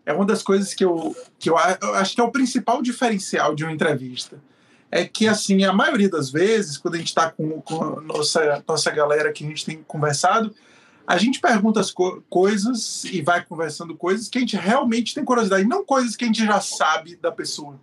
É 0.04 0.12
uma 0.12 0.24
das 0.26 0.42
coisas 0.42 0.74
que 0.74 0.84
eu, 0.84 1.14
que 1.38 1.48
eu 1.48 1.56
acho 1.56 2.14
que 2.14 2.20
é 2.20 2.24
o 2.24 2.30
principal 2.30 2.82
diferencial 2.82 3.54
de 3.54 3.64
uma 3.64 3.72
entrevista. 3.72 4.36
É 4.90 5.04
que, 5.04 5.28
assim, 5.28 5.62
a 5.64 5.72
maioria 5.72 6.08
das 6.08 6.30
vezes, 6.30 6.76
quando 6.76 6.96
a 6.96 6.98
gente 6.98 7.08
está 7.08 7.30
com, 7.30 7.60
com 7.60 8.00
nossa, 8.00 8.62
nossa 8.66 8.90
galera 8.90 9.32
que 9.32 9.44
a 9.44 9.48
gente 9.48 9.64
tem 9.64 9.82
conversado, 9.86 10.52
a 11.06 11.16
gente 11.16 11.40
pergunta 11.40 11.78
as 11.80 11.90
co- 11.90 12.22
coisas 12.28 13.04
e 13.04 13.22
vai 13.22 13.44
conversando 13.44 13.94
coisas 13.96 14.28
que 14.28 14.38
a 14.38 14.40
gente 14.40 14.56
realmente 14.56 15.14
tem 15.14 15.24
curiosidade, 15.24 15.64
não 15.64 15.84
coisas 15.84 16.16
que 16.16 16.24
a 16.24 16.26
gente 16.26 16.44
já 16.44 16.60
sabe 16.60 17.16
da 17.16 17.30
pessoa. 17.30 17.78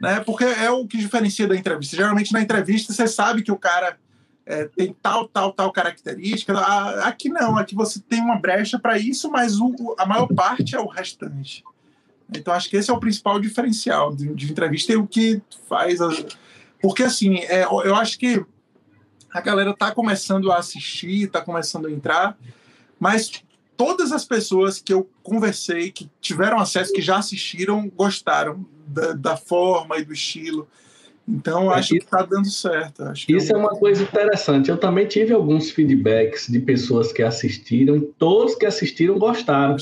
Né? 0.00 0.20
Porque 0.20 0.44
é 0.44 0.70
o 0.70 0.86
que 0.86 0.98
diferencia 0.98 1.46
da 1.46 1.56
entrevista. 1.56 1.96
Geralmente, 1.96 2.32
na 2.32 2.40
entrevista, 2.40 2.92
você 2.92 3.06
sabe 3.06 3.42
que 3.42 3.52
o 3.52 3.58
cara 3.58 3.98
é, 4.46 4.64
tem 4.64 4.94
tal, 5.02 5.28
tal, 5.28 5.52
tal 5.52 5.70
característica. 5.72 6.58
A- 6.58 7.06
Aqui 7.08 7.28
não, 7.28 7.56
aqui 7.56 7.74
você 7.74 8.00
tem 8.00 8.20
uma 8.20 8.38
brecha 8.38 8.78
para 8.78 8.98
isso, 8.98 9.30
mas 9.30 9.58
o- 9.60 9.94
a 9.98 10.04
maior 10.06 10.26
parte 10.28 10.74
é 10.74 10.80
o 10.80 10.86
restante. 10.86 11.62
Então, 12.34 12.52
acho 12.54 12.68
que 12.70 12.76
esse 12.76 12.90
é 12.90 12.94
o 12.94 13.00
principal 13.00 13.40
diferencial 13.40 14.14
de, 14.14 14.32
de 14.34 14.50
entrevista 14.50 14.92
e 14.92 14.96
o 14.96 15.06
que 15.06 15.40
faz. 15.68 16.00
a- 16.00 16.10
Porque, 16.80 17.02
assim, 17.02 17.38
é, 17.38 17.64
eu 17.64 17.94
acho 17.94 18.18
que 18.18 18.44
a 19.32 19.40
galera 19.40 19.74
tá 19.74 19.92
começando 19.92 20.50
a 20.50 20.58
assistir, 20.58 21.28
tá 21.30 21.40
começando 21.40 21.86
a 21.86 21.90
entrar, 21.90 22.36
mas 22.98 23.30
todas 23.76 24.12
as 24.12 24.24
pessoas 24.24 24.80
que 24.80 24.92
eu 24.92 25.08
conversei, 25.22 25.90
que 25.90 26.10
tiveram 26.20 26.58
acesso, 26.58 26.92
que 26.92 27.00
já 27.00 27.18
assistiram, 27.18 27.88
gostaram 27.88 28.66
da, 28.86 29.12
da 29.12 29.36
forma 29.36 29.98
e 29.98 30.04
do 30.04 30.12
estilo. 30.12 30.68
Então, 31.32 31.70
É, 31.72 31.76
acho 31.76 31.90
que 31.94 32.04
tá 32.04 32.22
dando 32.22 32.50
certo. 32.50 33.04
Que 33.14 33.36
Isso 33.36 33.52
é 33.52 33.56
uma 33.56 33.70
coisa 33.70 34.02
interessante. 34.02 34.68
Eu 34.68 34.76
também 34.76 35.06
tive 35.06 35.32
alguns 35.32 35.70
feedbacks 35.70 36.48
de 36.48 36.58
pessoas 36.58 37.12
que 37.12 37.22
assistiram, 37.22 38.00
todos 38.18 38.56
que 38.56 38.66
assistiram 38.66 39.18
gostaram. 39.18 39.76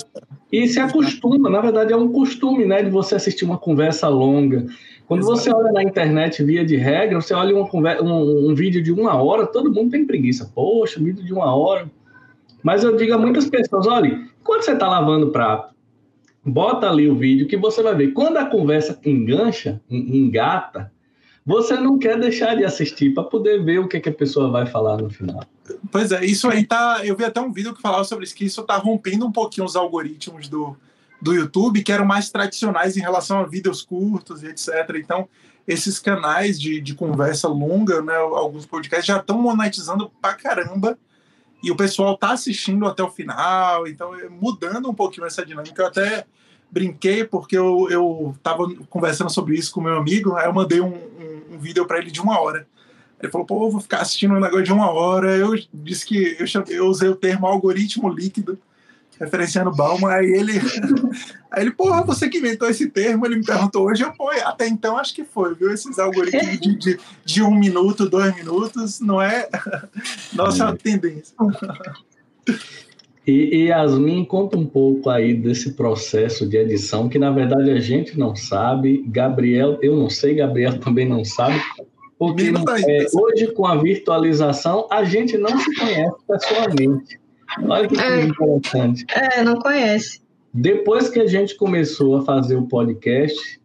E 0.53 0.67
se 0.69 0.79
acostuma, 0.79 1.49
na 1.49 1.61
verdade, 1.61 1.93
é 1.93 1.97
um 1.97 2.13
costume, 2.13 2.67
né, 2.67 2.83
de 2.83 2.91
você 2.91 3.15
assistir 3.15 3.45
uma 3.45 3.57
conversa 3.59 4.09
longa. 4.09 4.67
Quando 5.07 5.21
Exato. 5.21 5.39
você 5.39 5.51
olha 5.51 5.73
na 5.73 5.83
internet, 5.83 6.45
via 6.45 6.65
de 6.65 6.77
regra, 6.77 7.19
você 7.21 7.33
olha 7.33 7.57
uma 7.57 7.67
conver- 7.67 8.03
um, 8.03 8.51
um 8.51 8.55
vídeo 8.55 8.83
de 8.83 8.93
uma 8.93 9.15
hora, 9.15 9.47
todo 9.47 9.73
mundo 9.73 9.91
tem 9.91 10.05
preguiça. 10.05 10.51
Poxa, 10.55 11.01
vídeo 11.01 11.25
de 11.25 11.33
uma 11.33 11.55
hora. 11.57 11.91
Mas 12.63 12.85
eu 12.85 12.95
digo 12.95 13.15
a 13.15 13.19
muitas 13.19 13.49
pessoas: 13.49 13.87
olha, 13.87 14.23
quando 14.45 14.63
você 14.63 14.73
está 14.73 14.87
lavando 14.87 15.29
o 15.29 15.31
prato, 15.31 15.75
bota 16.45 16.91
ali 16.91 17.09
o 17.09 17.15
vídeo 17.17 17.47
que 17.47 17.57
você 17.57 17.83
vai 17.83 17.95
ver. 17.95 18.09
Quando 18.09 18.37
a 18.37 18.45
conversa 18.45 18.99
engancha, 19.05 19.81
engata, 19.89 20.93
você 21.49 21.81
não 21.81 21.99
quer 21.99 22.21
deixar 22.21 22.55
de 22.55 22.63
assistir 22.63 23.15
para 23.15 23.25
poder 23.25 23.65
ver 23.65 23.79
o 23.79 23.89
que, 23.89 23.99
que, 23.99 24.11
a 24.11 24.13
pessoa 24.13 24.51
vai 24.51 24.67
falar 24.67 24.99
no 24.99 25.09
final. 25.09 25.43
Pois 25.91 26.13
é, 26.13 26.23
isso 26.23 26.47
aí 26.47 26.67
tá. 26.67 27.01
Eu 27.03 27.17
vi 27.17 27.25
até 27.25 27.41
um 27.41 27.51
vídeo 27.51 27.75
que 27.75 27.81
falava 27.81 28.05
sobre 28.05 28.27
isso, 28.27 28.35
que 28.35 28.45
isso 28.45 28.63
tá 28.65 28.77
rompendo 28.77 29.27
um 29.27 29.33
pouquinho 29.33 29.67
os 29.67 29.75
algoritmos 29.75 30.47
do, 30.47 30.77
do 31.23 31.33
YouTube, 31.33 31.83
que 31.83 31.91
eram 31.91 32.05
mais 32.05 32.29
tradicionais 32.29 32.99
em 32.99 33.01
relação 33.01 33.39
a 33.39 33.47
vídeos 33.47 33.81
curtos 33.81 34.43
e 34.43 34.49
etc. 34.49 34.97
Então, 34.97 35.27
esses 35.67 35.99
canais 35.99 36.61
de, 36.61 36.83
de 36.83 36.95
conversa 36.95 37.49
longa, 37.49 38.03
né, 38.03 38.15
alguns 38.15 38.67
podcasts 38.67 39.07
já 39.07 39.17
estão 39.17 39.41
monetizando 39.41 40.13
pra 40.21 40.35
caramba 40.35 40.99
e 41.65 41.71
o 41.71 41.77
pessoal 41.77 42.15
tá 42.19 42.33
assistindo 42.33 42.85
até 42.85 43.03
o 43.03 43.09
final, 43.09 43.89
então 43.89 44.15
é 44.15 44.29
mudando 44.29 44.91
um 44.91 44.95
pouquinho 44.95 45.27
essa 45.27 45.47
dinâmica. 45.47 45.81
Eu 45.81 45.87
até 45.87 46.27
brinquei 46.71 47.25
porque 47.25 47.57
eu, 47.57 47.89
eu 47.91 48.35
tava 48.43 48.67
conversando 48.91 49.31
sobre 49.31 49.57
isso 49.57 49.73
com 49.73 49.81
meu 49.81 49.97
amigo, 49.97 50.37
aí 50.37 50.47
eu 50.47 50.53
mandei 50.53 50.81
um, 50.81 50.93
um, 51.59 51.61
vídeo 51.61 51.87
para 51.87 51.99
ele 51.99 52.11
de 52.11 52.21
uma 52.21 52.41
hora. 52.41 52.67
Ele 53.21 53.33
falou, 53.33 53.47
pô, 53.47 53.71
vou 53.71 53.81
ficar 53.81 54.01
assistindo 54.01 54.35
um 54.35 54.41
negócio 54.41 54.65
de 54.65 54.73
uma 54.73 54.91
hora. 54.91 55.37
Eu 55.37 55.53
disse 55.73 56.07
que 56.07 56.37
eu, 56.39 56.65
eu 56.69 56.87
usei 56.87 57.09
o 57.09 57.17
termo 57.17 57.47
algoritmo 57.47 58.09
líquido, 58.09 58.59
referenciando 59.19 59.75
Bauman, 59.75 60.13
aí 60.13 60.27
ele, 60.27 60.53
aí 61.51 61.63
ele, 61.63 61.73
porra, 61.73 62.05
você 62.05 62.29
que 62.29 62.39
inventou 62.39 62.71
esse 62.71 62.89
termo, 62.89 63.27
ele 63.27 63.37
me 63.37 63.45
perguntou 63.45 63.89
hoje, 63.89 64.05
eu, 64.05 64.13
pô, 64.13 64.31
até 64.31 64.69
então 64.69 64.97
acho 64.97 65.13
que 65.15 65.25
foi, 65.25 65.55
viu? 65.55 65.73
Esses 65.73 65.99
algoritmos 65.99 66.61
de, 66.61 66.77
de, 66.77 67.01
de 67.25 67.43
um 67.43 67.55
minuto, 67.55 68.09
dois 68.09 68.35
minutos, 68.37 69.01
não 69.01 69.21
é 69.21 69.49
nossa 70.33 70.75
tendência. 70.77 71.35
E, 73.29 73.55
e 73.55 73.65
Yasmin, 73.67 74.25
conta 74.25 74.57
um 74.57 74.65
pouco 74.65 75.11
aí 75.11 75.35
desse 75.35 75.75
processo 75.75 76.49
de 76.49 76.57
edição, 76.57 77.11
que 77.11 77.19
na 77.19 77.31
verdade 77.31 77.71
a 77.71 77.79
gente 77.79 78.19
não 78.19 78.35
sabe, 78.35 79.05
Gabriel, 79.07 79.79
eu 79.83 79.95
não 79.95 80.09
sei, 80.09 80.37
Gabriel 80.37 80.79
também 80.81 81.07
não 81.07 81.23
sabe, 81.27 81.61
porque 82.19 82.45
é, 82.89 83.07
hoje 83.13 83.49
com 83.49 83.67
a 83.67 83.77
virtualização 83.77 84.89
a 84.91 85.05
gente 85.05 85.37
não 85.37 85.59
se 85.59 85.75
conhece 85.75 86.17
pessoalmente. 86.27 87.21
Olha 87.65 87.87
que 87.87 87.97
coisa 87.97 88.17
é, 88.17 88.23
interessante. 88.23 89.05
É, 89.15 89.45
não 89.45 89.59
conhece. 89.59 90.23
Depois 90.55 91.11
que 91.11 91.21
a 91.21 91.27
gente 91.27 91.55
começou 91.55 92.17
a 92.17 92.25
fazer 92.25 92.57
o 92.57 92.67
podcast, 92.67 93.61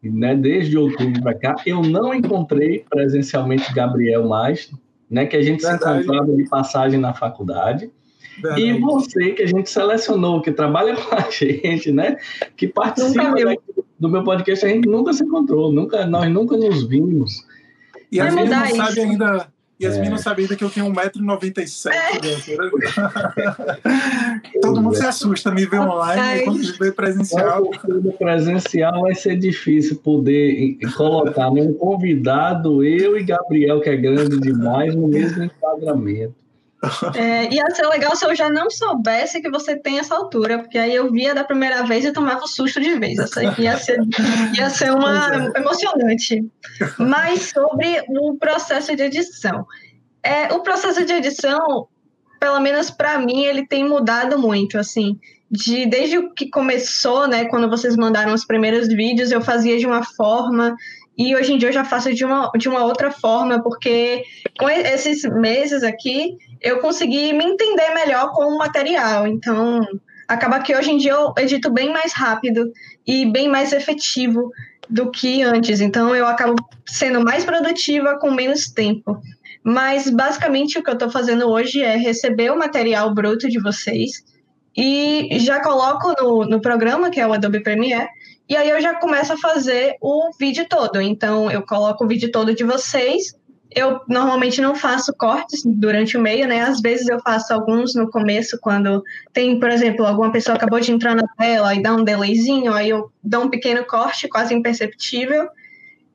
né, 0.00 0.36
desde 0.36 0.78
outubro 0.78 1.20
para 1.20 1.34
cá, 1.34 1.56
eu 1.66 1.82
não 1.82 2.14
encontrei 2.14 2.84
presencialmente 2.88 3.74
Gabriel 3.74 4.28
mais, 4.28 4.70
né, 5.10 5.26
que 5.26 5.36
a 5.36 5.42
gente 5.42 5.60
Verdade. 5.60 5.82
se 5.82 6.04
encontrava 6.04 6.36
de 6.36 6.48
passagem 6.48 7.00
na 7.00 7.12
faculdade. 7.12 7.90
Verdade. 8.42 8.62
E 8.62 8.80
você 8.80 9.32
que 9.32 9.42
a 9.42 9.46
gente 9.46 9.70
selecionou, 9.70 10.40
que 10.40 10.52
trabalha 10.52 10.96
com 10.96 11.14
a 11.14 11.28
gente, 11.30 11.92
né? 11.92 12.16
Que 12.56 12.68
participa 12.68 13.34
do 13.98 14.08
meu 14.08 14.22
podcast, 14.22 14.64
a 14.64 14.68
gente 14.68 14.88
nunca 14.88 15.12
se 15.12 15.24
encontrou, 15.24 15.72
nunca, 15.72 16.06
nós 16.06 16.30
nunca 16.30 16.56
nos 16.56 16.86
vimos. 16.86 17.44
E 18.10 18.18
a 18.20 18.30
gente 18.30 18.48
não 18.48 18.64
isso. 18.64 18.76
sabe 18.76 19.00
ainda. 19.00 19.48
E 19.80 19.86
as 19.86 19.94
é. 19.94 20.00
meninas 20.00 20.22
sabem 20.22 20.44
ainda 20.44 20.56
que 20.56 20.64
eu 20.64 20.70
tenho 20.70 20.92
1,97m. 20.92 21.92
É. 21.94 22.18
Todo 24.60 24.82
mundo 24.82 24.96
se 24.96 25.06
assusta, 25.06 25.52
me 25.52 25.64
vê 25.66 25.78
online, 25.78 26.40
e 26.40 26.44
quando 26.44 26.58
me 26.58 26.72
vê 26.72 26.90
presencial. 26.90 27.70
presencial 28.18 29.02
vai 29.02 29.14
ser 29.14 29.36
difícil 29.36 29.98
poder 29.98 30.76
colocar 30.96 31.48
um 31.50 31.72
convidado, 31.74 32.82
eu 32.82 33.16
e 33.16 33.22
Gabriel, 33.22 33.80
que 33.80 33.90
é 33.90 33.96
grande 33.96 34.40
demais, 34.40 34.96
no 34.96 35.06
mesmo 35.06 35.44
enquadramento. 35.44 36.34
É, 37.14 37.52
ia 37.52 37.68
ser 37.70 37.86
legal 37.88 38.14
se 38.14 38.24
eu 38.24 38.34
já 38.34 38.48
não 38.48 38.70
soubesse 38.70 39.40
que 39.42 39.50
você 39.50 39.76
tem 39.76 39.98
essa 39.98 40.14
altura, 40.14 40.60
porque 40.60 40.78
aí 40.78 40.94
eu 40.94 41.10
via 41.10 41.34
da 41.34 41.42
primeira 41.42 41.82
vez 41.84 42.04
e 42.04 42.12
tomava 42.12 42.44
o 42.44 42.48
susto 42.48 42.80
de 42.80 42.94
vez. 42.98 43.18
ia 43.58 43.76
ser, 43.76 44.00
ia 44.56 44.70
ser 44.70 44.92
uma 44.92 45.34
é. 45.34 45.58
emocionante. 45.58 46.44
Mas 46.98 47.50
sobre 47.50 48.04
o 48.08 48.36
processo 48.36 48.94
de 48.94 49.02
edição. 49.02 49.66
É, 50.22 50.52
o 50.52 50.60
processo 50.60 51.04
de 51.04 51.12
edição, 51.12 51.88
pelo 52.38 52.60
menos 52.60 52.90
para 52.90 53.18
mim, 53.18 53.44
ele 53.44 53.66
tem 53.66 53.88
mudado 53.88 54.38
muito, 54.38 54.78
assim. 54.78 55.18
De, 55.50 55.86
desde 55.86 56.18
o 56.18 56.32
que 56.32 56.48
começou, 56.50 57.26
né, 57.26 57.46
quando 57.46 57.68
vocês 57.70 57.96
mandaram 57.96 58.34
os 58.34 58.44
primeiros 58.44 58.86
vídeos, 58.88 59.32
eu 59.32 59.40
fazia 59.40 59.78
de 59.78 59.86
uma 59.86 60.04
forma, 60.04 60.76
e 61.18 61.34
hoje 61.34 61.52
em 61.52 61.58
dia 61.58 61.70
eu 61.70 61.72
já 61.72 61.84
faço 61.84 62.14
de 62.14 62.24
uma, 62.24 62.48
de 62.56 62.68
uma 62.68 62.84
outra 62.84 63.10
forma, 63.10 63.60
porque 63.60 64.22
com 64.56 64.70
esses 64.70 65.24
meses 65.24 65.82
aqui, 65.82 66.38
eu 66.60 66.78
consegui 66.78 67.32
me 67.32 67.44
entender 67.44 67.92
melhor 67.92 68.32
com 68.32 68.44
o 68.44 68.56
material. 68.56 69.26
Então, 69.26 69.80
acaba 70.28 70.60
que 70.60 70.76
hoje 70.76 70.92
em 70.92 70.96
dia 70.96 71.10
eu 71.10 71.34
edito 71.36 71.72
bem 71.72 71.92
mais 71.92 72.12
rápido 72.12 72.72
e 73.04 73.26
bem 73.26 73.48
mais 73.48 73.72
efetivo 73.72 74.52
do 74.88 75.10
que 75.10 75.42
antes. 75.42 75.80
Então, 75.80 76.14
eu 76.14 76.24
acabo 76.24 76.54
sendo 76.86 77.20
mais 77.24 77.44
produtiva 77.44 78.16
com 78.20 78.30
menos 78.30 78.70
tempo. 78.70 79.20
Mas, 79.64 80.08
basicamente, 80.08 80.78
o 80.78 80.84
que 80.84 80.90
eu 80.90 80.94
estou 80.94 81.10
fazendo 81.10 81.48
hoje 81.48 81.82
é 81.82 81.96
receber 81.96 82.52
o 82.52 82.58
material 82.58 83.12
bruto 83.12 83.48
de 83.48 83.60
vocês 83.60 84.24
e 84.76 85.36
já 85.40 85.60
coloco 85.60 86.14
no, 86.22 86.44
no 86.44 86.60
programa, 86.60 87.10
que 87.10 87.20
é 87.20 87.26
o 87.26 87.32
Adobe 87.32 87.60
Premiere, 87.60 88.08
e 88.48 88.56
aí 88.56 88.70
eu 88.70 88.80
já 88.80 88.94
começo 88.94 89.32
a 89.32 89.38
fazer 89.38 89.96
o 90.00 90.30
vídeo 90.38 90.66
todo. 90.68 91.00
Então, 91.00 91.50
eu 91.50 91.62
coloco 91.62 92.04
o 92.04 92.08
vídeo 92.08 92.30
todo 92.30 92.54
de 92.54 92.64
vocês 92.64 93.34
eu 93.70 94.00
normalmente 94.08 94.60
não 94.60 94.74
faço 94.74 95.12
cortes 95.14 95.62
durante 95.64 96.16
o 96.16 96.20
meio, 96.20 96.48
né? 96.48 96.60
Às 96.60 96.80
vezes 96.80 97.06
eu 97.08 97.20
faço 97.20 97.52
alguns 97.52 97.94
no 97.94 98.10
começo, 98.10 98.58
quando 98.60 99.02
tem, 99.32 99.58
por 99.60 99.70
exemplo, 99.70 100.06
alguma 100.06 100.32
pessoa 100.32 100.56
acabou 100.56 100.80
de 100.80 100.90
entrar 100.90 101.14
na 101.14 101.26
tela 101.36 101.74
e 101.74 101.82
dá 101.82 101.94
um 101.94 102.04
delayzinho, 102.04 102.72
aí 102.72 102.88
eu 102.90 103.10
dou 103.22 103.44
um 103.44 103.50
pequeno 103.50 103.84
corte, 103.84 104.28
quase 104.28 104.54
imperceptível. 104.54 105.48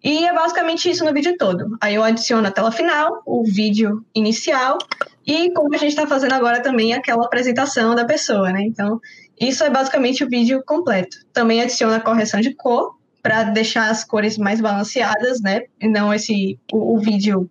E 0.04 0.26
é 0.26 0.34
basicamente 0.34 0.90
isso 0.90 1.06
no 1.06 1.14
vídeo 1.14 1.38
todo. 1.38 1.78
Aí 1.80 1.96
eu 1.96 2.04
adiciono 2.04 2.46
a 2.46 2.52
tela 2.52 2.72
final, 2.72 3.22
o 3.26 3.44
vídeo 3.46 4.04
inicial, 4.14 4.78
e 5.26 5.50
como 5.54 5.74
a 5.74 5.78
gente 5.78 5.92
está 5.92 6.06
fazendo 6.06 6.34
agora 6.34 6.62
também, 6.62 6.94
aquela 6.94 7.26
apresentação 7.26 7.96
da 7.96 8.04
pessoa, 8.04 8.52
né? 8.52 8.62
Então, 8.64 9.00
isso 9.40 9.64
é 9.64 9.70
basicamente 9.70 10.24
o 10.24 10.30
vídeo 10.30 10.64
completo. 10.66 11.18
Também 11.32 11.62
adiciono 11.62 11.94
a 11.94 12.00
correção 12.00 12.40
de 12.42 12.54
cor, 12.54 12.96
para 13.24 13.44
deixar 13.44 13.90
as 13.90 14.04
cores 14.04 14.38
mais 14.38 14.60
balanceadas, 14.60 15.42
né? 15.42 15.62
E 15.82 15.88
não 15.88 16.14
esse 16.14 16.60
o, 16.72 16.96
o 16.96 17.00
vídeo 17.00 17.50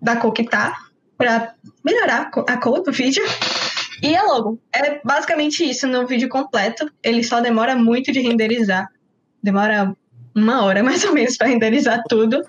da 0.00 0.16
cor 0.16 0.32
que 0.32 0.44
tá, 0.44 0.76
para 1.16 1.54
melhorar 1.82 2.30
a 2.46 2.56
cor 2.58 2.82
do 2.82 2.92
vídeo. 2.92 3.24
E 4.02 4.14
a 4.14 4.22
logo. 4.22 4.60
É 4.70 5.00
basicamente 5.02 5.64
isso 5.64 5.86
no 5.86 6.06
vídeo 6.06 6.28
completo. 6.28 6.86
Ele 7.02 7.24
só 7.24 7.40
demora 7.40 7.74
muito 7.74 8.12
de 8.12 8.20
renderizar. 8.20 8.86
Demora 9.42 9.96
uma 10.34 10.62
hora 10.62 10.82
mais 10.84 11.02
ou 11.04 11.14
menos 11.14 11.38
para 11.38 11.48
renderizar 11.48 12.02
tudo. 12.06 12.42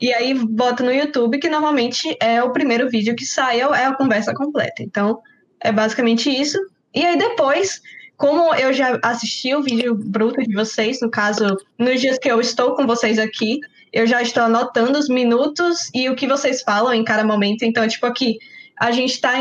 E 0.00 0.12
aí 0.12 0.34
bota 0.34 0.84
no 0.84 0.92
YouTube, 0.92 1.38
que 1.38 1.48
normalmente 1.48 2.16
é 2.20 2.42
o 2.42 2.52
primeiro 2.52 2.88
vídeo 2.88 3.16
que 3.16 3.24
sai, 3.24 3.60
é 3.60 3.86
a 3.86 3.94
conversa 3.94 4.32
completa. 4.34 4.82
Então, 4.82 5.20
é 5.60 5.72
basicamente 5.72 6.30
isso. 6.30 6.58
E 6.94 7.04
aí 7.04 7.16
depois 7.16 7.80
como 8.22 8.54
eu 8.54 8.72
já 8.72 9.00
assisti 9.02 9.52
o 9.52 9.64
vídeo 9.64 9.96
bruto 9.96 10.40
de 10.44 10.54
vocês, 10.54 11.00
no 11.00 11.10
caso, 11.10 11.56
nos 11.76 12.00
dias 12.00 12.18
que 12.18 12.30
eu 12.30 12.40
estou 12.40 12.76
com 12.76 12.86
vocês 12.86 13.18
aqui, 13.18 13.58
eu 13.92 14.06
já 14.06 14.22
estou 14.22 14.44
anotando 14.44 14.96
os 14.96 15.08
minutos 15.08 15.90
e 15.92 16.08
o 16.08 16.14
que 16.14 16.28
vocês 16.28 16.62
falam 16.62 16.94
em 16.94 17.02
cada 17.02 17.24
momento. 17.24 17.64
Então, 17.64 17.86
tipo, 17.88 18.06
aqui, 18.06 18.38
a 18.78 18.92
gente 18.92 19.14
está 19.14 19.32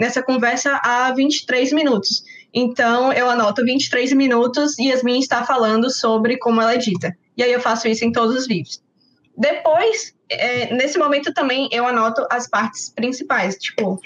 nessa 0.00 0.22
conversa 0.22 0.80
há 0.82 1.12
23 1.12 1.70
minutos. 1.74 2.24
Então, 2.54 3.12
eu 3.12 3.28
anoto 3.28 3.62
23 3.62 4.14
minutos 4.14 4.78
e 4.78 4.88
Yasmin 4.88 5.18
está 5.18 5.44
falando 5.44 5.90
sobre 5.90 6.38
como 6.38 6.62
ela 6.62 6.76
edita. 6.76 7.14
E 7.36 7.42
aí 7.42 7.52
eu 7.52 7.60
faço 7.60 7.88
isso 7.88 8.06
em 8.06 8.10
todos 8.10 8.34
os 8.34 8.46
vídeos. 8.46 8.82
Depois, 9.36 10.14
é, 10.30 10.74
nesse 10.74 10.98
momento 10.98 11.34
também, 11.34 11.68
eu 11.70 11.86
anoto 11.86 12.26
as 12.30 12.48
partes 12.48 12.88
principais, 12.88 13.56
tipo, 13.56 14.00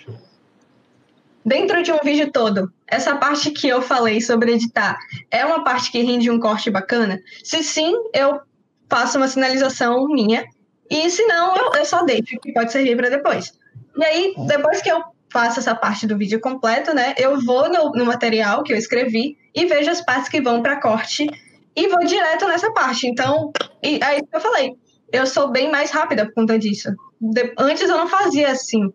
dentro 1.45 1.83
de 1.83 1.93
um 1.93 1.99
vídeo 2.03 2.31
todo, 2.31 2.73
essa 2.87 3.17
parte 3.17 3.51
que 3.51 3.69
eu 3.69 3.83
falei 3.83 4.21
sobre 4.21 4.53
editar 4.53 4.99
é 5.31 5.45
uma 5.45 5.65
parte 5.65 5.91
que 5.91 6.03
rende 6.03 6.31
um 6.31 6.39
corte 6.39 6.71
bacana? 6.71 7.21
Se 7.43 7.63
sim, 7.63 7.95
eu 8.15 8.41
faço 8.89 9.19
uma 9.19 9.29
sinalização 9.29 10.07
minha. 10.09 10.45
E 10.91 11.11
se 11.11 11.25
não, 11.27 11.57
eu, 11.57 11.73
eu 11.75 11.85
só 11.85 12.05
deixo, 12.05 12.39
que 12.41 12.53
pode 12.53 12.71
servir 12.71 12.97
para 12.97 13.09
depois. 13.09 13.53
E 13.97 14.05
aí, 14.05 14.35
depois 14.47 14.83
que 14.83 14.91
eu 14.91 15.03
faço 15.33 15.59
essa 15.59 15.75
parte 15.75 16.07
do 16.07 16.19
vídeo 16.19 16.39
completo, 16.41 16.95
né? 16.95 17.15
Eu 17.17 17.41
vou 17.41 17.71
no, 17.71 17.91
no 17.93 18.05
material 18.05 18.63
que 18.63 18.73
eu 18.73 18.77
escrevi 18.77 19.39
e 19.55 19.65
vejo 19.65 19.91
as 19.91 20.05
partes 20.05 20.29
que 20.29 20.43
vão 20.43 20.63
para 20.63 20.81
corte 20.81 21.27
e 21.75 21.89
vou 21.89 22.05
direto 22.05 22.47
nessa 22.47 22.71
parte. 22.73 23.07
Então, 23.07 23.51
e 23.83 23.99
aí 24.03 24.21
eu 24.31 24.41
falei, 24.41 24.75
eu 25.11 25.27
sou 25.27 25.51
bem 25.51 25.71
mais 25.71 25.91
rápida 25.91 26.27
por 26.27 26.35
conta 26.35 26.59
disso. 26.59 26.91
De, 27.19 27.53
antes 27.59 27.89
eu 27.89 27.97
não 27.97 28.09
fazia 28.09 28.51
assim. 28.51 28.93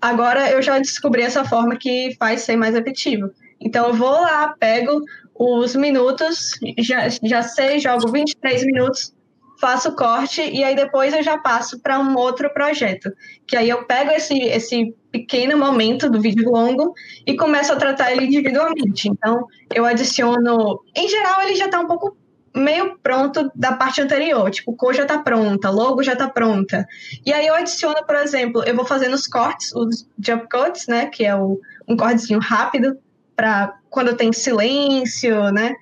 Agora 0.00 0.50
eu 0.50 0.62
já 0.62 0.78
descobri 0.78 1.22
essa 1.22 1.44
forma 1.44 1.76
que 1.76 2.16
faz 2.18 2.42
ser 2.42 2.56
mais 2.56 2.74
efetivo. 2.74 3.30
Então 3.60 3.88
eu 3.88 3.94
vou 3.94 4.12
lá, 4.12 4.54
pego 4.58 5.02
os 5.34 5.74
minutos, 5.74 6.50
já, 6.78 7.08
já 7.22 7.42
sei, 7.42 7.78
jogo 7.78 8.10
23 8.10 8.64
minutos, 8.64 9.14
faço 9.60 9.94
corte 9.94 10.40
e 10.40 10.64
aí 10.64 10.74
depois 10.74 11.12
eu 11.12 11.22
já 11.22 11.36
passo 11.36 11.78
para 11.80 11.98
um 11.98 12.16
outro 12.16 12.52
projeto. 12.52 13.12
Que 13.46 13.56
aí 13.56 13.68
eu 13.68 13.84
pego 13.84 14.10
esse, 14.10 14.38
esse 14.38 14.94
pequeno 15.12 15.58
momento 15.58 16.08
do 16.08 16.20
vídeo 16.20 16.50
longo 16.50 16.94
e 17.26 17.36
começo 17.36 17.72
a 17.72 17.76
tratar 17.76 18.12
ele 18.12 18.24
individualmente. 18.24 19.08
Então, 19.08 19.46
eu 19.74 19.84
adiciono. 19.84 20.80
Em 20.96 21.08
geral, 21.08 21.42
ele 21.42 21.56
já 21.56 21.66
está 21.66 21.80
um 21.80 21.86
pouco 21.86 22.16
meio 22.54 22.98
pronto 23.02 23.50
da 23.54 23.72
parte 23.72 24.00
anterior. 24.00 24.50
Tipo, 24.50 24.74
cor 24.74 24.94
já 24.94 25.02
está 25.02 25.18
pronta, 25.18 25.70
logo 25.70 26.02
já 26.02 26.12
está 26.12 26.28
pronta. 26.28 26.86
E 27.24 27.32
aí 27.32 27.46
eu 27.46 27.54
adiciono, 27.54 28.04
por 28.04 28.16
exemplo, 28.16 28.62
eu 28.64 28.74
vou 28.74 28.84
fazendo 28.84 29.14
os 29.14 29.26
cortes, 29.26 29.74
os 29.74 30.06
jump 30.18 30.48
cuts, 30.50 30.86
né? 30.86 31.06
Que 31.06 31.24
é 31.24 31.34
o, 31.34 31.60
um 31.88 31.96
cortezinho 31.96 32.40
rápido 32.40 32.98
para 33.36 33.74
quando 33.88 34.16
tem 34.16 34.32
silêncio, 34.32 35.50
né? 35.52 35.74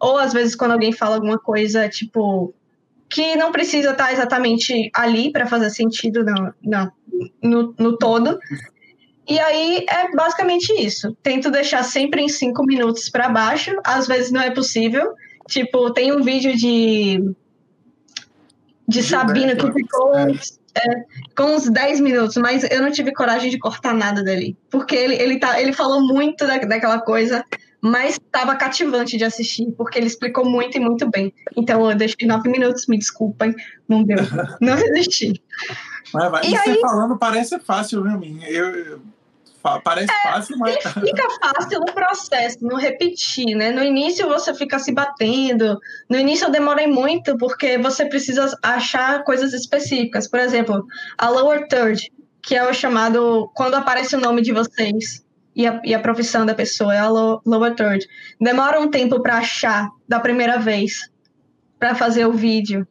Ou 0.00 0.18
às 0.18 0.32
vezes 0.32 0.54
quando 0.54 0.72
alguém 0.72 0.92
fala 0.92 1.16
alguma 1.16 1.38
coisa, 1.38 1.88
tipo, 1.88 2.54
que 3.08 3.36
não 3.36 3.52
precisa 3.52 3.90
estar 3.90 4.12
exatamente 4.12 4.90
ali 4.94 5.30
para 5.30 5.46
fazer 5.46 5.70
sentido 5.70 6.24
no, 6.24 6.90
no, 7.42 7.74
no, 7.78 7.98
todo. 7.98 8.38
E 9.28 9.38
aí 9.38 9.84
é 9.88 10.10
basicamente 10.16 10.72
isso. 10.72 11.16
Tento 11.22 11.50
deixar 11.50 11.84
sempre 11.84 12.22
em 12.22 12.28
cinco 12.28 12.64
minutos 12.64 13.08
para 13.08 13.28
baixo, 13.28 13.70
às 13.84 14.06
vezes 14.06 14.32
não 14.32 14.40
é 14.40 14.50
possível. 14.50 15.12
Tipo, 15.52 15.90
tem 15.90 16.10
um 16.12 16.22
vídeo 16.22 16.56
de 16.56 17.34
de 18.88 19.02
Sabino 19.02 19.54
que 19.54 19.70
ficou 19.70 20.16
é. 20.16 20.32
É, 20.74 21.04
com 21.36 21.54
uns 21.54 21.68
10 21.68 22.00
minutos, 22.00 22.38
mas 22.38 22.64
eu 22.64 22.80
não 22.80 22.90
tive 22.90 23.12
coragem 23.12 23.50
de 23.50 23.58
cortar 23.58 23.92
nada 23.92 24.24
dali. 24.24 24.56
Porque 24.70 24.96
ele, 24.96 25.14
ele, 25.16 25.38
tá, 25.38 25.60
ele 25.60 25.74
falou 25.74 26.00
muito 26.00 26.46
da, 26.46 26.56
daquela 26.56 27.00
coisa 27.00 27.44
mas 27.84 28.14
estava 28.14 28.54
cativante 28.54 29.16
de 29.18 29.24
assistir, 29.24 29.72
porque 29.72 29.98
ele 29.98 30.06
explicou 30.06 30.48
muito 30.48 30.76
e 30.76 30.80
muito 30.80 31.10
bem. 31.10 31.34
Então 31.56 31.90
eu 31.90 31.96
deixei 31.96 32.28
nove 32.28 32.48
minutos, 32.48 32.86
me 32.86 32.96
desculpem, 32.96 33.56
não 33.88 34.04
deu, 34.04 34.18
não 34.62 34.76
resisti. 34.76 35.42
Mas, 36.14 36.30
mas, 36.30 36.46
e, 36.46 36.56
aí, 36.56 36.74
você 36.74 36.80
falando 36.80 37.18
parece 37.18 37.58
fácil, 37.58 38.04
viu, 38.04 38.16
minha? 38.16 38.48
Eu, 38.48 38.66
eu, 38.66 39.00
parece 39.62 40.12
é, 40.12 40.30
fácil, 40.30 40.58
mas. 40.58 40.76
Fica 40.76 41.28
fácil 41.40 41.80
no 41.80 41.86
processo, 41.86 42.58
no 42.62 42.76
repetir, 42.76 43.54
né? 43.56 43.70
No 43.70 43.82
início 43.82 44.28
você 44.28 44.54
fica 44.54 44.78
se 44.78 44.92
batendo. 44.92 45.78
No 46.08 46.18
início 46.18 46.46
eu 46.46 46.50
demorei 46.50 46.86
muito, 46.86 47.36
porque 47.38 47.78
você 47.78 48.04
precisa 48.06 48.56
achar 48.62 49.22
coisas 49.24 49.52
específicas. 49.52 50.28
Por 50.28 50.40
exemplo, 50.40 50.84
a 51.16 51.28
lower 51.28 51.66
third, 51.68 52.12
que 52.42 52.56
é 52.56 52.68
o 52.68 52.74
chamado 52.74 53.50
quando 53.54 53.74
aparece 53.74 54.16
o 54.16 54.20
nome 54.20 54.42
de 54.42 54.52
vocês 54.52 55.24
e 55.54 55.66
a, 55.66 55.80
e 55.84 55.94
a 55.94 56.00
profissão 56.00 56.44
da 56.44 56.54
pessoa, 56.54 56.94
é 56.94 56.98
a 56.98 57.08
lower 57.08 57.74
third. 57.74 58.06
Demora 58.40 58.80
um 58.80 58.90
tempo 58.90 59.20
para 59.22 59.38
achar 59.38 59.88
da 60.08 60.18
primeira 60.18 60.58
vez, 60.58 61.10
para 61.78 61.94
fazer 61.94 62.26
o 62.26 62.32
vídeo. 62.32 62.86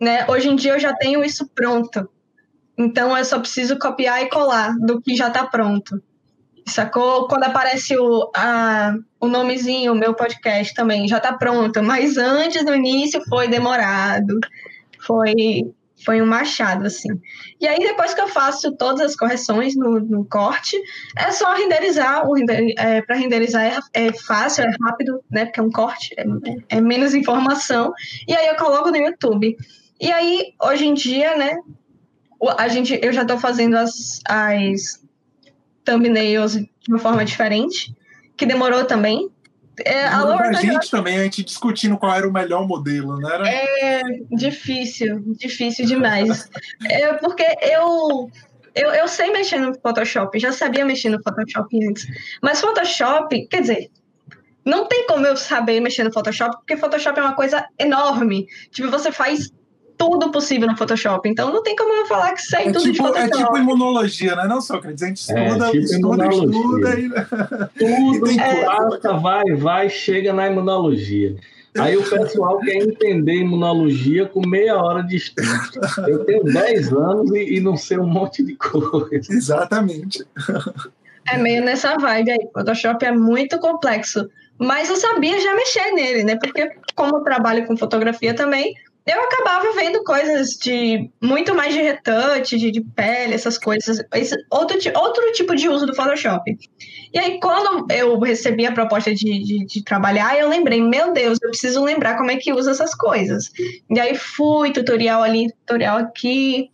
Né? 0.00 0.26
Hoje 0.28 0.48
em 0.48 0.56
dia 0.56 0.72
eu 0.72 0.80
já 0.80 0.94
tenho 0.94 1.24
isso 1.24 1.48
pronto. 1.54 2.08
Então 2.76 3.16
eu 3.16 3.24
só 3.24 3.38
preciso 3.38 3.78
copiar 3.78 4.22
e 4.22 4.28
colar 4.28 4.74
do 4.78 5.00
que 5.00 5.14
já 5.14 5.28
está 5.28 5.46
pronto. 5.46 6.02
Sacou? 6.66 7.28
Quando 7.28 7.44
aparece 7.44 7.96
o, 7.96 8.30
a, 8.34 8.94
o 9.20 9.26
nomezinho, 9.26 9.92
o 9.92 9.96
meu 9.96 10.14
podcast 10.14 10.74
também 10.74 11.06
já 11.06 11.18
está 11.18 11.32
pronto. 11.32 11.82
Mas 11.82 12.16
antes, 12.16 12.64
no 12.64 12.74
início, 12.74 13.22
foi 13.28 13.48
demorado. 13.48 14.38
Foi 15.00 15.34
foi 16.04 16.20
um 16.20 16.26
machado, 16.26 16.86
assim. 16.86 17.08
E 17.60 17.66
aí, 17.66 17.78
depois 17.78 18.12
que 18.12 18.20
eu 18.20 18.28
faço 18.28 18.76
todas 18.76 19.00
as 19.00 19.16
correções 19.16 19.74
no, 19.74 19.98
no 20.00 20.24
corte, 20.24 20.76
é 21.16 21.32
só 21.32 21.54
renderizar. 21.54 22.22
É, 22.76 23.00
Para 23.02 23.16
renderizar 23.16 23.62
é, 23.64 23.78
é, 24.06 24.12
fácil, 24.12 24.64
é 24.64 24.70
rápido, 24.82 25.20
né? 25.30 25.46
Porque 25.46 25.60
é 25.60 25.62
um 25.62 25.70
corte, 25.70 26.14
é, 26.18 26.24
é, 26.76 26.80
menos 26.80 27.14
informação. 27.14 27.92
E 28.28 28.34
aí 28.34 28.46
eu 28.48 28.56
coloco 28.56 28.90
no 28.90 28.96
YouTube. 28.96 29.56
E 30.00 30.12
aí, 30.12 30.52
hoje 30.62 30.86
em 30.86 30.94
dia, 30.94 31.36
né? 31.36 31.56
A 32.58 32.68
gente, 32.68 32.98
eu 33.02 33.12
já 33.12 33.22
estou 33.22 33.38
fazendo 33.38 33.76
as, 33.76 34.20
as 34.28 35.02
thumbnails 35.84 36.54
de 36.54 36.68
uma 36.88 36.98
forma 36.98 37.24
diferente, 37.24 37.94
que 38.36 38.46
demorou 38.46 38.84
também, 38.84 39.30
é, 39.84 40.06
a 40.06 40.22
Laura 40.22 40.50
a 40.50 40.52
gente 40.52 40.90
também, 40.90 41.18
a 41.18 41.24
gente 41.24 41.42
discutindo 41.42 41.96
qual 41.96 42.14
era 42.14 42.28
o 42.28 42.32
melhor 42.32 42.66
modelo, 42.66 43.16
né? 43.16 43.34
Era... 43.34 43.48
É 43.48 44.02
difícil, 44.30 45.20
difícil 45.36 45.86
demais. 45.86 46.48
é 46.88 47.12
porque 47.14 47.44
eu, 47.60 48.30
eu, 48.74 48.90
eu 48.90 49.08
sei 49.08 49.32
mexer 49.32 49.58
no 49.58 49.74
Photoshop, 49.80 50.38
já 50.38 50.52
sabia 50.52 50.84
mexer 50.84 51.08
no 51.08 51.22
Photoshop 51.22 51.88
antes. 51.88 52.06
Mas 52.40 52.60
Photoshop, 52.60 53.48
quer 53.48 53.62
dizer, 53.62 53.90
não 54.64 54.86
tem 54.86 55.06
como 55.06 55.26
eu 55.26 55.36
saber 55.36 55.80
mexer 55.80 56.04
no 56.04 56.12
Photoshop, 56.12 56.56
porque 56.58 56.76
Photoshop 56.76 57.18
é 57.18 57.22
uma 57.22 57.34
coisa 57.34 57.66
enorme. 57.78 58.46
Tipo, 58.70 58.90
você 58.90 59.10
faz 59.10 59.52
tudo 59.96 60.30
possível 60.30 60.68
no 60.68 60.76
Photoshop. 60.76 61.28
Então 61.28 61.52
não 61.52 61.62
tem 61.62 61.74
como 61.76 61.92
eu 61.92 62.06
falar 62.06 62.32
que 62.32 62.42
sei 62.42 62.66
é 62.68 62.72
tudo 62.72 62.80
tipo, 62.80 62.92
de 62.92 62.98
Photoshop. 62.98 63.32
É 63.32 63.36
tipo 63.36 63.58
imunologia, 63.58 64.36
né? 64.36 64.46
Não, 64.46 64.60
Sócrates? 64.60 65.02
A 65.02 65.06
gente 65.06 65.16
estuda, 65.18 65.66
é, 65.66 65.70
tipo 65.70 65.84
estuda, 65.84 66.28
estuda 66.28 67.00
e... 67.76 68.18
Tudo 68.18 68.40
é. 68.40 68.64
passa, 68.64 69.12
vai, 69.14 69.44
vai, 69.54 69.88
chega 69.88 70.32
na 70.32 70.48
imunologia. 70.48 71.36
Aí 71.78 71.96
o 71.96 72.08
pessoal 72.08 72.60
quer 72.60 72.76
entender 72.76 73.34
imunologia 73.34 74.26
com 74.26 74.46
meia 74.46 74.76
hora 74.76 75.02
de 75.02 75.16
estudo. 75.16 75.48
Eu 76.06 76.24
tenho 76.24 76.44
10 76.44 76.92
anos 76.92 77.30
e, 77.32 77.56
e 77.56 77.60
não 77.60 77.76
sei 77.76 77.98
um 77.98 78.06
monte 78.06 78.44
de 78.44 78.54
coisa. 78.54 79.32
Exatamente. 79.32 80.24
É 81.28 81.36
meio 81.36 81.64
nessa 81.64 81.96
vibe 81.96 82.30
aí. 82.30 82.48
Photoshop 82.52 83.04
é 83.04 83.10
muito 83.10 83.58
complexo. 83.58 84.30
Mas 84.56 84.88
eu 84.88 84.96
sabia 84.96 85.40
já 85.40 85.52
mexer 85.56 85.90
nele, 85.92 86.22
né? 86.22 86.36
Porque 86.36 86.70
como 86.94 87.16
eu 87.16 87.22
trabalho 87.22 87.66
com 87.66 87.76
fotografia 87.76 88.34
também, 88.34 88.74
eu 89.06 89.22
acabava 89.22 89.72
vendo 89.72 90.02
coisas 90.02 90.50
de 90.52 91.10
muito 91.22 91.54
mais 91.54 91.74
de 91.74 91.82
retouch, 91.82 92.58
de, 92.58 92.70
de 92.70 92.80
pele, 92.80 93.34
essas 93.34 93.58
coisas, 93.58 94.02
esse, 94.14 94.34
outro, 94.50 94.78
outro 94.96 95.32
tipo 95.32 95.54
de 95.54 95.68
uso 95.68 95.84
do 95.84 95.94
Photoshop. 95.94 96.56
E 97.12 97.18
aí, 97.18 97.38
quando 97.38 97.86
eu 97.92 98.18
recebi 98.18 98.64
a 98.64 98.72
proposta 98.72 99.14
de, 99.14 99.44
de, 99.44 99.66
de, 99.66 99.84
trabalhar, 99.84 100.38
eu 100.38 100.48
lembrei, 100.48 100.80
meu 100.80 101.12
Deus, 101.12 101.38
eu 101.42 101.50
preciso 101.50 101.84
lembrar 101.84 102.16
como 102.16 102.30
é 102.30 102.36
que 102.36 102.52
usa 102.52 102.70
essas 102.70 102.94
coisas. 102.94 103.52
E 103.90 104.00
aí 104.00 104.16
fui, 104.16 104.72
tutorial 104.72 105.22
ali, 105.22 105.52
tutorial 105.52 105.98
aqui. 105.98 106.70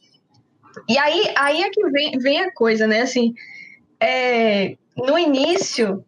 E 0.88 0.96
aí, 0.98 1.34
aí 1.36 1.62
é 1.62 1.70
que 1.70 1.90
vem, 1.90 2.18
vem 2.18 2.40
a 2.40 2.52
coisa, 2.52 2.86
né? 2.86 3.02
Assim, 3.02 3.34
é, 4.00 4.76
no 4.96 5.18
início, 5.18 6.04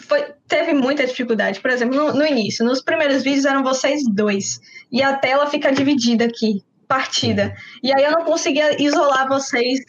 foi, 0.00 0.32
teve 0.46 0.72
muita 0.72 1.06
dificuldade. 1.06 1.60
Por 1.60 1.70
exemplo, 1.70 1.96
no, 1.96 2.14
no, 2.14 2.26
início, 2.26 2.64
nos 2.64 2.82
primeiros 2.82 3.22
vídeos 3.22 3.44
eram 3.44 3.62
vocês 3.62 4.02
dois. 4.08 4.60
E 4.90 5.02
a 5.02 5.16
tela 5.16 5.46
fica 5.46 5.72
dividida 5.72 6.24
aqui, 6.24 6.64
partida. 6.88 7.54
E 7.82 7.92
aí 7.92 8.02
eu 8.02 8.12
não 8.12 8.24
conseguia 8.24 8.82
isolar 8.82 9.28
vocês 9.28 9.80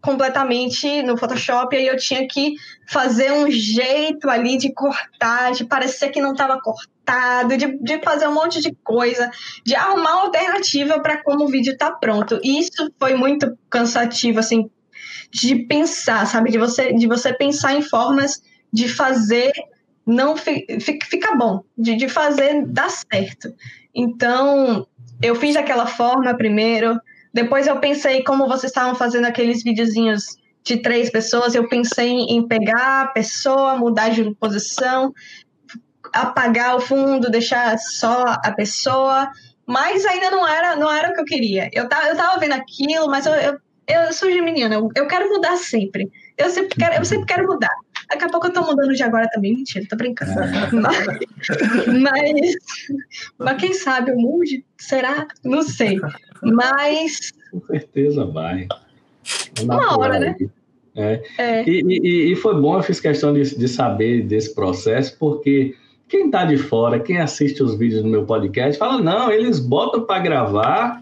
completamente 0.00 1.02
no 1.02 1.16
Photoshop. 1.16 1.74
E 1.74 1.80
aí 1.80 1.86
eu 1.86 1.96
tinha 1.96 2.26
que 2.28 2.54
fazer 2.88 3.32
um 3.32 3.50
jeito 3.50 4.30
ali 4.30 4.56
de 4.56 4.72
cortar, 4.72 5.52
de 5.52 5.64
parecer 5.64 6.10
que 6.10 6.20
não 6.20 6.32
estava 6.32 6.60
cortado, 6.60 7.56
de, 7.56 7.78
de 7.78 8.00
fazer 8.02 8.28
um 8.28 8.34
monte 8.34 8.60
de 8.60 8.72
coisa, 8.84 9.30
de 9.64 9.74
arrumar 9.74 10.16
uma 10.16 10.22
alternativa 10.22 11.00
para 11.00 11.22
como 11.22 11.44
o 11.44 11.48
vídeo 11.48 11.72
está 11.72 11.90
pronto. 11.90 12.38
E 12.42 12.60
isso 12.60 12.90
foi 12.98 13.14
muito 13.14 13.58
cansativo, 13.68 14.38
assim, 14.38 14.70
de 15.30 15.66
pensar, 15.66 16.26
sabe? 16.26 16.50
De 16.50 16.58
você, 16.58 16.92
de 16.92 17.06
você 17.06 17.34
pensar 17.34 17.74
em 17.74 17.82
formas 17.82 18.40
de 18.76 18.90
fazer 18.90 19.52
não 20.06 20.36
fica 20.36 21.34
bom, 21.34 21.64
de, 21.76 21.96
de 21.96 22.08
fazer 22.08 22.64
dar 22.66 22.90
certo. 22.90 23.52
Então, 23.94 24.86
eu 25.22 25.34
fiz 25.34 25.54
daquela 25.54 25.86
forma 25.86 26.36
primeiro, 26.36 27.00
depois 27.32 27.66
eu 27.66 27.80
pensei 27.80 28.22
como 28.22 28.46
vocês 28.46 28.70
estavam 28.70 28.94
fazendo 28.94 29.24
aqueles 29.24 29.64
videozinhos 29.64 30.36
de 30.62 30.76
três 30.76 31.08
pessoas, 31.08 31.54
eu 31.54 31.68
pensei 31.68 32.10
em 32.10 32.46
pegar 32.46 33.02
a 33.02 33.06
pessoa, 33.08 33.78
mudar 33.78 34.10
de 34.10 34.34
posição, 34.34 35.12
apagar 36.12 36.76
o 36.76 36.80
fundo, 36.80 37.30
deixar 37.30 37.78
só 37.78 38.24
a 38.26 38.52
pessoa, 38.52 39.30
mas 39.66 40.04
ainda 40.04 40.30
não 40.30 40.46
era, 40.46 40.76
não 40.76 40.92
era 40.92 41.10
o 41.10 41.14
que 41.14 41.20
eu 41.20 41.24
queria. 41.24 41.70
Eu 41.72 41.88
tava, 41.88 42.08
eu 42.08 42.16
tava 42.16 42.38
vendo 42.38 42.52
aquilo, 42.52 43.08
mas 43.08 43.24
eu, 43.24 43.34
eu, 43.34 43.58
eu 43.88 44.12
sou 44.12 44.30
geminiana, 44.30 44.74
eu, 44.74 44.88
eu 44.94 45.06
quero 45.06 45.28
mudar 45.30 45.56
sempre. 45.56 46.10
Eu 46.36 46.50
sempre 46.50 46.76
quero, 46.76 46.96
eu 46.96 47.04
sempre 47.04 47.26
quero 47.26 47.46
mudar. 47.46 47.74
Daqui 48.08 48.24
a 48.24 48.28
pouco 48.28 48.46
eu 48.46 48.52
tô 48.52 48.62
mudando 48.62 48.94
de 48.94 49.02
agora 49.02 49.28
também. 49.32 49.54
Mentira, 49.54 49.86
tô 49.88 49.96
brincando. 49.96 50.32
mas, 50.80 51.06
mas, 52.00 52.56
mas 53.38 53.60
quem 53.60 53.72
sabe 53.74 54.12
eu 54.12 54.16
mude? 54.16 54.64
Será? 54.78 55.26
Não 55.44 55.62
sei. 55.62 56.00
Mas. 56.42 57.32
Com 57.50 57.60
certeza 57.66 58.24
vai. 58.24 58.68
Uma 59.62 59.98
hora, 59.98 60.18
né? 60.18 60.36
É. 60.94 61.22
é. 61.38 61.68
E, 61.68 61.82
e, 61.82 62.32
e, 62.32 62.36
foi 62.36 62.58
bom, 62.60 62.76
eu 62.76 62.82
fiz 62.82 63.00
questão 63.00 63.34
de, 63.34 63.56
de 63.56 63.68
saber 63.68 64.22
desse 64.22 64.54
processo, 64.54 65.16
porque 65.18 65.74
quem 66.08 66.26
está 66.26 66.44
de 66.44 66.56
fora, 66.56 67.00
quem 67.00 67.18
assiste 67.18 67.62
os 67.62 67.76
vídeos 67.76 68.02
do 68.02 68.08
meu 68.08 68.24
podcast, 68.24 68.78
fala: 68.78 69.02
não, 69.02 69.30
eles 69.30 69.58
botam 69.58 70.04
para 70.04 70.20
gravar 70.20 71.00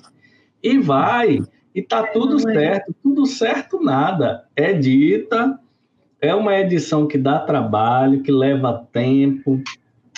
e 0.62 0.78
vai. 0.78 1.40
E 1.74 1.82
tá 1.82 2.04
tudo 2.04 2.36
é. 2.50 2.54
certo. 2.54 2.94
Tudo 3.02 3.26
certo, 3.26 3.80
nada. 3.80 4.44
Edita, 4.56 5.58
é 6.24 6.34
uma 6.34 6.58
edição 6.58 7.06
que 7.06 7.18
dá 7.18 7.38
trabalho, 7.38 8.22
que 8.22 8.32
leva 8.32 8.87
tempo, 8.92 9.62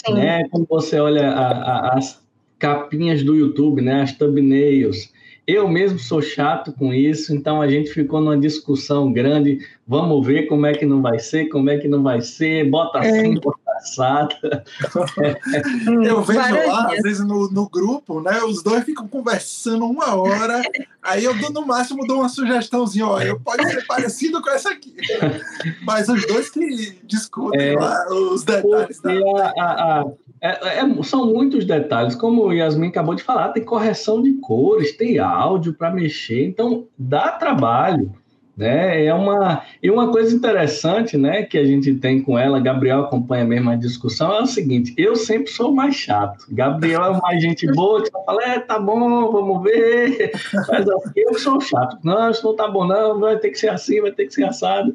Sim. 0.04 0.14
né? 0.14 0.48
Quando 0.48 0.66
você 0.68 0.98
olha 0.98 1.30
a, 1.30 1.48
a, 1.48 1.98
as 1.98 2.24
capinhas 2.58 3.22
do 3.22 3.34
YouTube, 3.34 3.82
né? 3.82 4.02
As 4.02 4.12
thumbnails. 4.12 5.12
Eu 5.46 5.68
mesmo 5.68 5.98
sou 5.98 6.20
chato 6.20 6.72
com 6.72 6.92
isso, 6.92 7.32
então 7.32 7.62
a 7.62 7.68
gente 7.68 7.90
ficou 7.90 8.20
numa 8.20 8.36
discussão 8.36 9.12
grande. 9.12 9.60
Vamos 9.86 10.26
ver 10.26 10.46
como 10.46 10.66
é 10.66 10.72
que 10.72 10.84
não 10.84 11.00
vai 11.00 11.20
ser, 11.20 11.46
como 11.46 11.70
é 11.70 11.78
que 11.78 11.86
não 11.86 12.02
vai 12.02 12.20
ser, 12.20 12.68
bota 12.68 12.98
é. 12.98 13.08
assim, 13.08 13.34
bota 13.34 13.55
assada. 13.76 14.64
Eu 16.04 16.22
vejo 16.22 16.40
lá, 16.40 16.92
às 16.92 17.02
vezes 17.02 17.24
no, 17.24 17.50
no 17.50 17.68
grupo, 17.68 18.20
né? 18.20 18.42
Os 18.42 18.62
dois 18.62 18.84
ficam 18.84 19.06
conversando 19.06 19.84
uma 19.86 20.14
hora, 20.14 20.62
aí 21.02 21.24
eu 21.24 21.34
no 21.50 21.66
máximo 21.66 22.06
dou 22.06 22.18
uma 22.18 22.28
sugestãozinha, 22.28 23.06
olha, 23.06 23.38
pode 23.38 23.68
ser 23.70 23.86
parecido 23.86 24.42
com 24.42 24.50
essa 24.50 24.70
aqui. 24.70 24.94
Mas 25.82 26.08
os 26.08 26.26
dois 26.26 26.50
que 26.50 26.98
discutem 27.04 27.60
é, 27.60 27.74
lá 27.74 28.06
os 28.08 28.44
detalhes. 28.44 29.00
Da... 29.00 29.12
A, 29.12 29.62
a, 29.62 30.00
a 30.00 30.06
é, 30.40 30.80
é, 30.80 31.02
são 31.02 31.26
muitos 31.26 31.64
detalhes, 31.64 32.14
como 32.14 32.44
o 32.44 32.52
Yasmin 32.52 32.88
acabou 32.88 33.14
de 33.14 33.22
falar, 33.22 33.48
tem 33.50 33.64
correção 33.64 34.22
de 34.22 34.34
cores, 34.34 34.96
tem 34.96 35.18
áudio 35.18 35.72
para 35.74 35.90
mexer, 35.90 36.46
então 36.46 36.86
dá 36.98 37.32
trabalho, 37.32 38.12
né? 38.56 39.04
É 39.04 39.12
uma 39.12 39.62
e 39.82 39.90
uma 39.90 40.10
coisa 40.10 40.34
interessante, 40.34 41.16
né, 41.16 41.42
que 41.42 41.58
a 41.58 41.64
gente 41.64 41.94
tem 41.96 42.22
com 42.22 42.38
ela, 42.38 42.58
Gabriel 42.58 43.00
acompanha 43.00 43.44
mesmo 43.44 43.70
a 43.70 43.76
discussão, 43.76 44.32
é 44.32 44.42
o 44.42 44.46
seguinte: 44.46 44.94
eu 44.96 45.14
sempre 45.14 45.50
sou 45.50 45.72
mais 45.72 45.94
chato. 45.94 46.46
Gabriel 46.50 47.04
é 47.04 47.20
mais 47.20 47.42
gente 47.42 47.66
boa 47.72 48.02
que 48.02 48.10
fala, 48.10 48.42
é, 48.42 48.58
tá 48.58 48.78
bom, 48.78 49.30
vamos 49.30 49.62
ver. 49.62 50.32
Mas 50.68 50.86
eu 51.14 51.34
sou 51.34 51.60
chato. 51.60 51.98
Não, 52.02 52.30
isso 52.30 52.46
não 52.46 52.56
tá 52.56 52.66
bom, 52.68 52.86
não, 52.86 53.20
vai 53.20 53.38
ter 53.38 53.50
que 53.50 53.58
ser 53.58 53.68
assim, 53.68 54.00
vai 54.00 54.12
ter 54.12 54.26
que 54.26 54.34
ser 54.34 54.44
assado. 54.44 54.94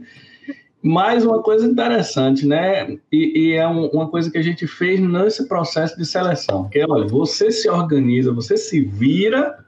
Mais 0.84 1.24
uma 1.24 1.44
coisa 1.44 1.68
interessante, 1.68 2.48
né? 2.48 2.98
E, 3.12 3.52
e 3.52 3.54
é 3.54 3.68
um, 3.68 3.86
uma 3.90 4.10
coisa 4.10 4.32
que 4.32 4.38
a 4.40 4.42
gente 4.42 4.66
fez 4.66 5.00
nesse 5.00 5.48
processo 5.48 5.96
de 5.96 6.04
seleção, 6.04 6.68
que 6.70 6.80
é, 6.80 6.86
olha, 6.90 7.08
você 7.08 7.52
se 7.52 7.70
organiza, 7.70 8.34
você 8.34 8.58
se 8.58 8.82
vira, 8.82 9.64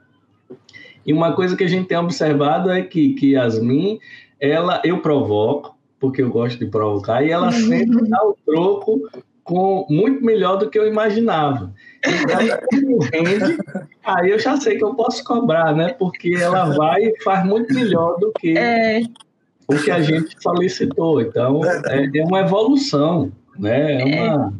e 1.06 1.12
uma 1.12 1.32
coisa 1.32 1.56
que 1.56 1.64
a 1.64 1.68
gente 1.68 1.88
tem 1.88 1.98
observado 1.98 2.70
é 2.70 2.82
que, 2.82 3.14
que 3.14 3.32
Yasmin, 3.32 3.98
ela, 4.40 4.80
eu 4.84 4.98
provoco, 4.98 5.76
porque 6.00 6.22
eu 6.22 6.30
gosto 6.30 6.58
de 6.58 6.66
provocar, 6.66 7.22
e 7.22 7.30
ela 7.30 7.50
sempre 7.52 8.08
dá 8.08 8.22
o 8.24 8.36
troco 8.44 9.08
com 9.42 9.86
muito 9.90 10.24
melhor 10.24 10.56
do 10.56 10.70
que 10.70 10.78
eu 10.78 10.86
imaginava. 10.86 11.72
Então, 12.02 12.98
rende, 13.12 13.58
aí 14.02 14.30
eu 14.30 14.38
já 14.38 14.58
sei 14.58 14.76
que 14.76 14.84
eu 14.84 14.94
posso 14.94 15.22
cobrar, 15.22 15.74
né? 15.74 15.94
Porque 15.98 16.34
ela 16.34 16.74
vai 16.74 17.04
e 17.04 17.22
faz 17.22 17.44
muito 17.46 17.72
melhor 17.72 18.18
do 18.18 18.32
que 18.32 18.56
é 18.56 19.02
o 19.68 19.76
que 19.76 19.90
a 19.90 20.00
gente 20.00 20.34
solicitou. 20.42 21.20
Então, 21.20 21.60
é, 21.64 22.10
é 22.14 22.24
uma 22.24 22.40
evolução, 22.40 23.32
né? 23.58 24.00
É 24.00 24.22
uma... 24.22 24.54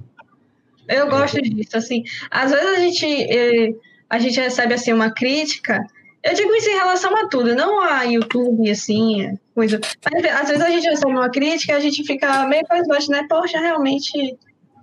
Eu 0.88 1.08
gosto 1.08 1.40
disso, 1.40 1.76
assim. 1.76 2.04
Às 2.30 2.50
vezes 2.50 2.66
a 2.66 2.80
gente, 2.80 3.06
eh, 3.06 3.74
a 4.08 4.18
gente 4.18 4.38
recebe, 4.38 4.74
assim, 4.74 4.92
uma 4.92 5.10
crítica... 5.10 5.82
Eu 6.24 6.32
digo 6.34 6.54
isso 6.54 6.70
em 6.70 6.74
relação 6.74 7.14
a 7.14 7.28
tudo, 7.28 7.54
não 7.54 7.80
a 7.82 8.02
YouTube, 8.04 8.70
assim, 8.70 9.38
coisa... 9.54 9.78
Mas, 10.10 10.24
às 10.24 10.48
vezes 10.48 10.62
a 10.62 10.70
gente 10.70 10.88
recebe 10.88 11.12
uma 11.12 11.30
crítica 11.30 11.74
e 11.74 11.76
a 11.76 11.80
gente 11.80 12.02
fica 12.02 12.46
meio 12.46 12.64
mais 12.68 12.88
baixo, 12.88 13.10
né? 13.10 13.26
Poxa, 13.28 13.60
realmente 13.60 14.34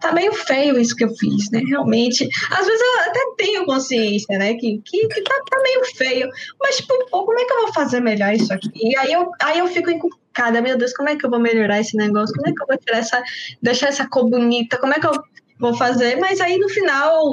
tá 0.02 0.12
meio 0.12 0.34
feio 0.34 0.80
isso 0.80 0.96
que 0.96 1.04
eu 1.04 1.16
fiz, 1.16 1.50
né? 1.52 1.62
Realmente. 1.68 2.28
Às 2.52 2.66
vezes 2.66 2.82
eu 2.82 3.10
até 3.10 3.20
tenho 3.38 3.66
consciência, 3.66 4.38
né? 4.38 4.54
Que, 4.56 4.82
que, 4.84 5.08
que 5.08 5.22
tá, 5.22 5.36
tá, 5.50 5.62
meio 5.62 5.86
feio. 5.96 6.30
Mas, 6.60 6.78
tipo, 6.78 6.94
pô, 7.10 7.24
como 7.24 7.40
é 7.40 7.46
que 7.46 7.54
eu 7.54 7.62
vou 7.62 7.74
fazer 7.74 8.02
melhor 8.02 8.34
isso 8.34 8.52
aqui? 8.54 8.70
E 8.76 8.98
aí 8.98 9.14
eu, 9.14 9.32
aí 9.42 9.60
eu 9.60 9.68
fico 9.68 9.90
encucada, 9.90 10.62
meu 10.62 10.78
Deus, 10.78 10.94
como 10.94 11.10
é 11.10 11.16
que 11.16 11.26
eu 11.26 11.30
vou 11.30 11.40
melhorar 11.40 11.80
esse 11.80 11.96
negócio? 11.96 12.36
Como 12.36 12.50
é 12.50 12.54
que 12.54 12.62
eu 12.62 12.68
vou 12.68 12.78
tirar 12.78 12.98
essa. 12.98 13.24
deixar 13.62 13.88
essa 13.88 14.08
cor 14.08 14.30
bonita? 14.30 14.78
Como 14.78 14.94
é 14.94 15.00
que 15.00 15.08
eu 15.08 15.14
vou 15.60 15.76
fazer? 15.76 16.18
Mas 16.18 16.42
aí 16.42 16.58
no 16.58 16.70
final 16.70 17.30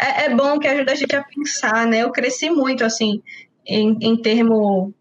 é, 0.00 0.24
é 0.24 0.34
bom 0.34 0.58
que 0.58 0.66
ajuda 0.66 0.92
a 0.92 0.94
gente 0.94 1.14
a 1.14 1.22
pensar, 1.22 1.86
né? 1.86 1.98
Eu 2.02 2.10
cresci 2.10 2.50
muito, 2.50 2.84
assim, 2.84 3.22
em, 3.66 3.96
em 4.00 4.16
termo 4.16 4.92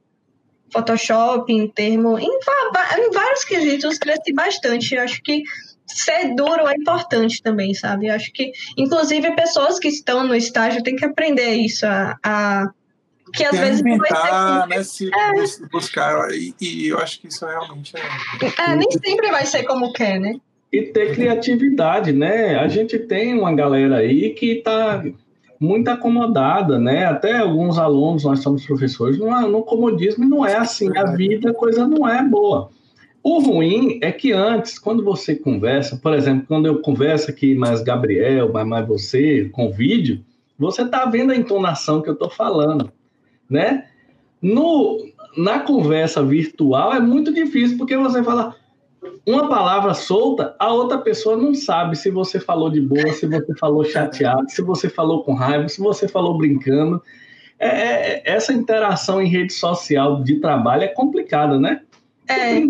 Photoshop, 0.71 1.51
em 1.51 1.67
termo. 1.67 2.17
Em, 2.19 2.29
em 2.29 3.11
vários 3.11 3.43
quesitos, 3.43 3.97
cresci 3.97 4.33
bastante. 4.33 4.95
Eu 4.95 5.03
acho 5.03 5.21
que 5.23 5.43
ser 5.87 6.35
duro 6.35 6.67
é 6.67 6.73
importante 6.75 7.41
também, 7.41 7.73
sabe? 7.73 8.07
Eu 8.07 8.15
acho 8.15 8.31
que, 8.31 8.51
inclusive, 8.77 9.35
pessoas 9.35 9.79
que 9.79 9.87
estão 9.87 10.25
no 10.25 10.35
estágio 10.35 10.83
têm 10.83 10.95
que 10.95 11.05
aprender 11.05 11.53
isso, 11.53 11.85
a, 11.85 12.17
a 12.23 12.69
que 13.33 13.43
às 13.43 13.57
vezes 13.57 13.81
inventar, 13.81 14.67
né, 14.67 14.83
se 14.83 15.07
é. 15.07 15.67
buscar 15.71 16.31
e, 16.31 16.55
e, 16.59 16.87
eu 16.87 16.97
acho 16.97 17.21
que 17.21 17.27
isso 17.27 17.45
realmente 17.45 17.93
é... 17.95 18.63
é 18.63 18.75
nem 18.75 18.89
sempre 18.89 19.29
vai 19.29 19.45
ser 19.45 19.63
como 19.65 19.93
quer, 19.93 20.19
né? 20.19 20.33
E 20.71 20.83
ter 20.83 21.15
criatividade, 21.15 22.11
né? 22.11 22.55
A 22.55 22.67
gente 22.67 22.99
tem 22.99 23.33
uma 23.33 23.53
galera 23.53 23.97
aí 23.97 24.31
que 24.31 24.51
está 24.51 25.03
muito 25.59 25.89
acomodada, 25.89 26.79
né? 26.79 27.05
Até 27.05 27.37
alguns 27.37 27.77
alunos, 27.77 28.23
nós 28.23 28.39
somos 28.39 28.65
professores, 28.65 29.17
no, 29.17 29.29
no 29.47 29.63
comodismo 29.63 30.25
não 30.27 30.45
é 30.45 30.55
assim, 30.55 30.95
a 30.97 31.05
vida, 31.05 31.49
a 31.49 31.53
coisa 31.53 31.87
não 31.87 32.07
é 32.07 32.23
boa. 32.23 32.69
O 33.21 33.39
ruim 33.39 33.99
é 34.01 34.11
que 34.11 34.31
antes, 34.31 34.79
quando 34.79 35.03
você 35.03 35.35
conversa, 35.35 35.97
por 35.97 36.13
exemplo, 36.13 36.45
quando 36.47 36.67
eu 36.67 36.79
converso 36.79 37.29
aqui 37.29 37.53
mais 37.53 37.81
Gabriel, 37.81 38.51
mais, 38.65 38.87
você, 38.87 39.49
com 39.51 39.71
vídeo, 39.71 40.23
você 40.57 40.83
está 40.83 41.05
vendo 41.05 41.31
a 41.31 41.35
entonação 41.35 42.01
que 42.01 42.09
eu 42.09 42.13
estou 42.13 42.29
falando, 42.29 42.91
né? 43.49 43.85
No, 44.41 45.05
na 45.37 45.59
conversa 45.59 46.23
virtual 46.23 46.93
é 46.93 46.99
muito 47.01 47.33
difícil, 47.33 47.77
porque 47.77 47.97
você 47.97 48.23
fala 48.23 48.55
uma 49.25 49.47
palavra 49.47 49.93
solta, 49.93 50.55
a 50.59 50.71
outra 50.71 50.97
pessoa 50.97 51.37
não 51.37 51.53
sabe 51.53 51.95
se 51.95 52.09
você 52.09 52.39
falou 52.39 52.69
de 52.69 52.81
boa, 52.81 53.11
se 53.13 53.27
você 53.27 53.55
falou 53.55 53.83
chateado, 53.83 54.49
se 54.49 54.61
você 54.61 54.89
falou 54.89 55.23
com 55.23 55.33
raiva, 55.33 55.67
se 55.67 55.79
você 55.79 56.07
falou 56.07 56.37
brincando. 56.37 57.01
É, 57.57 57.67
é, 57.67 58.21
essa 58.25 58.53
interação 58.53 59.21
em 59.21 59.27
rede 59.27 59.53
social 59.53 60.23
de 60.23 60.35
trabalho 60.35 60.83
é 60.83 60.87
complicada, 60.87 61.59
né? 61.59 61.81
É 62.27 62.61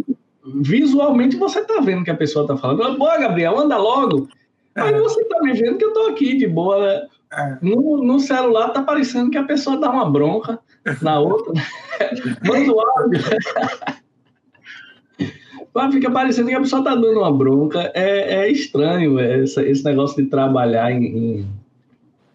visualmente 0.56 1.36
você 1.36 1.64
tá 1.64 1.80
vendo 1.80 2.04
que 2.04 2.12
a 2.12 2.16
pessoa 2.16 2.48
tá 2.48 2.58
falando, 2.58 2.98
boa, 2.98 3.18
Gabriel, 3.18 3.58
anda 3.58 3.78
logo. 3.78 4.28
É. 4.76 4.82
Aí 4.82 5.00
você 5.00 5.24
tá 5.26 5.42
me 5.42 5.54
vendo 5.54 5.78
que 5.78 5.86
eu 5.86 5.94
tô 5.94 6.08
aqui 6.08 6.38
de 6.38 6.48
boa. 6.48 6.80
Né? 6.80 7.08
É. 7.34 7.58
No, 7.62 8.04
no 8.04 8.20
celular 8.20 8.70
tá 8.70 8.82
parecendo 8.82 9.30
que 9.30 9.38
a 9.38 9.44
pessoa 9.44 9.78
dá 9.78 9.90
uma 9.90 10.10
bronca 10.10 10.60
na 11.02 11.20
outra. 11.20 11.54
Manda 12.44 12.72
o 12.72 12.80
áudio. 12.80 13.22
Fica 15.92 16.12
parecendo 16.12 16.50
que 16.50 16.56
a 16.56 16.60
pessoa 16.60 16.84
tá 16.84 16.96
dando 16.96 17.20
uma 17.20 17.32
bronca. 17.32 17.92
É, 17.94 18.46
é 18.46 18.52
estranho 18.52 19.20
essa, 19.20 19.66
esse 19.66 19.84
negócio 19.84 20.22
de 20.22 20.30
trabalhar 20.30 20.92
em, 20.92 21.06
em, 21.06 21.48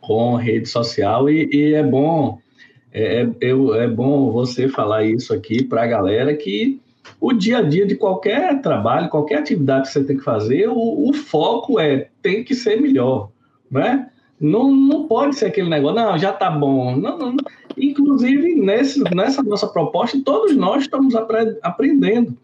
com 0.01 0.37
rede 0.37 0.69
social 0.69 1.29
e, 1.29 1.49
e 1.53 1.75
é 1.75 1.83
bom. 1.83 2.39
É, 2.93 3.27
é, 3.41 3.51
é 3.51 3.89
bom 3.89 4.31
você 4.31 4.69
falar 4.69 5.05
isso 5.05 5.35
aqui 5.35 5.65
para 5.65 5.83
a 5.83 5.87
galera 5.87 6.33
que 6.35 6.81
o 7.21 7.33
dia 7.33 7.59
a 7.59 7.63
dia 7.63 7.87
de 7.87 7.97
qualquer 7.97 8.61
trabalho, 8.63 9.09
qualquer 9.09 9.39
atividade 9.39 9.89
que 9.89 9.93
você 9.93 10.05
tem 10.05 10.17
que 10.17 10.23
fazer, 10.23 10.69
o, 10.69 11.09
o 11.09 11.13
foco 11.13 11.81
é 11.81 12.09
tem 12.23 12.45
que 12.45 12.55
ser 12.55 12.81
melhor, 12.81 13.31
né? 13.71 14.09
Não, 14.41 14.75
não 14.75 15.07
pode 15.07 15.37
ser 15.37 15.47
aquele 15.47 15.69
negócio, 15.69 15.97
não, 15.97 16.19
já 16.19 16.33
tá 16.33 16.51
bom. 16.51 16.97
Não, 16.97 17.19
não. 17.19 17.37
Inclusive, 17.77 18.55
nesse, 18.55 19.03
nessa 19.15 19.43
nossa 19.43 19.67
proposta, 19.67 20.21
todos 20.25 20.57
nós 20.57 20.83
estamos 20.83 21.15
apre 21.15 21.57
aprendendo, 21.63 22.37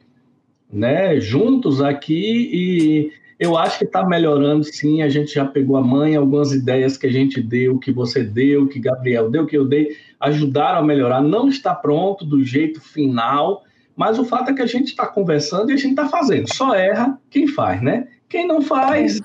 né? 0.72 1.20
Juntos 1.20 1.82
aqui 1.82 2.50
e 2.52 3.12
eu 3.40 3.56
acho 3.56 3.78
que 3.78 3.84
está 3.84 4.06
melhorando 4.06 4.64
sim. 4.64 5.02
A 5.02 5.08
gente 5.08 5.34
já 5.34 5.46
pegou 5.46 5.76
a 5.76 5.82
mãe, 5.82 6.14
algumas 6.14 6.52
ideias 6.52 6.98
que 6.98 7.06
a 7.06 7.10
gente 7.10 7.40
deu, 7.40 7.78
que 7.78 7.90
você 7.90 8.22
deu, 8.22 8.68
que 8.68 8.78
Gabriel 8.78 9.30
deu, 9.30 9.46
que 9.46 9.56
eu 9.56 9.66
dei, 9.66 9.96
ajudaram 10.20 10.80
a 10.80 10.82
melhorar. 10.82 11.22
Não 11.22 11.48
está 11.48 11.74
pronto 11.74 12.24
do 12.24 12.44
jeito 12.44 12.80
final, 12.80 13.64
mas 13.96 14.18
o 14.18 14.24
fato 14.24 14.50
é 14.50 14.54
que 14.54 14.62
a 14.62 14.66
gente 14.66 14.88
está 14.88 15.06
conversando 15.06 15.70
e 15.70 15.72
a 15.72 15.76
gente 15.76 15.92
está 15.92 16.06
fazendo. 16.08 16.52
Só 16.52 16.74
erra 16.74 17.18
quem 17.30 17.46
faz, 17.46 17.80
né? 17.80 18.08
Quem 18.28 18.46
não 18.46 18.60
faz, 18.60 19.20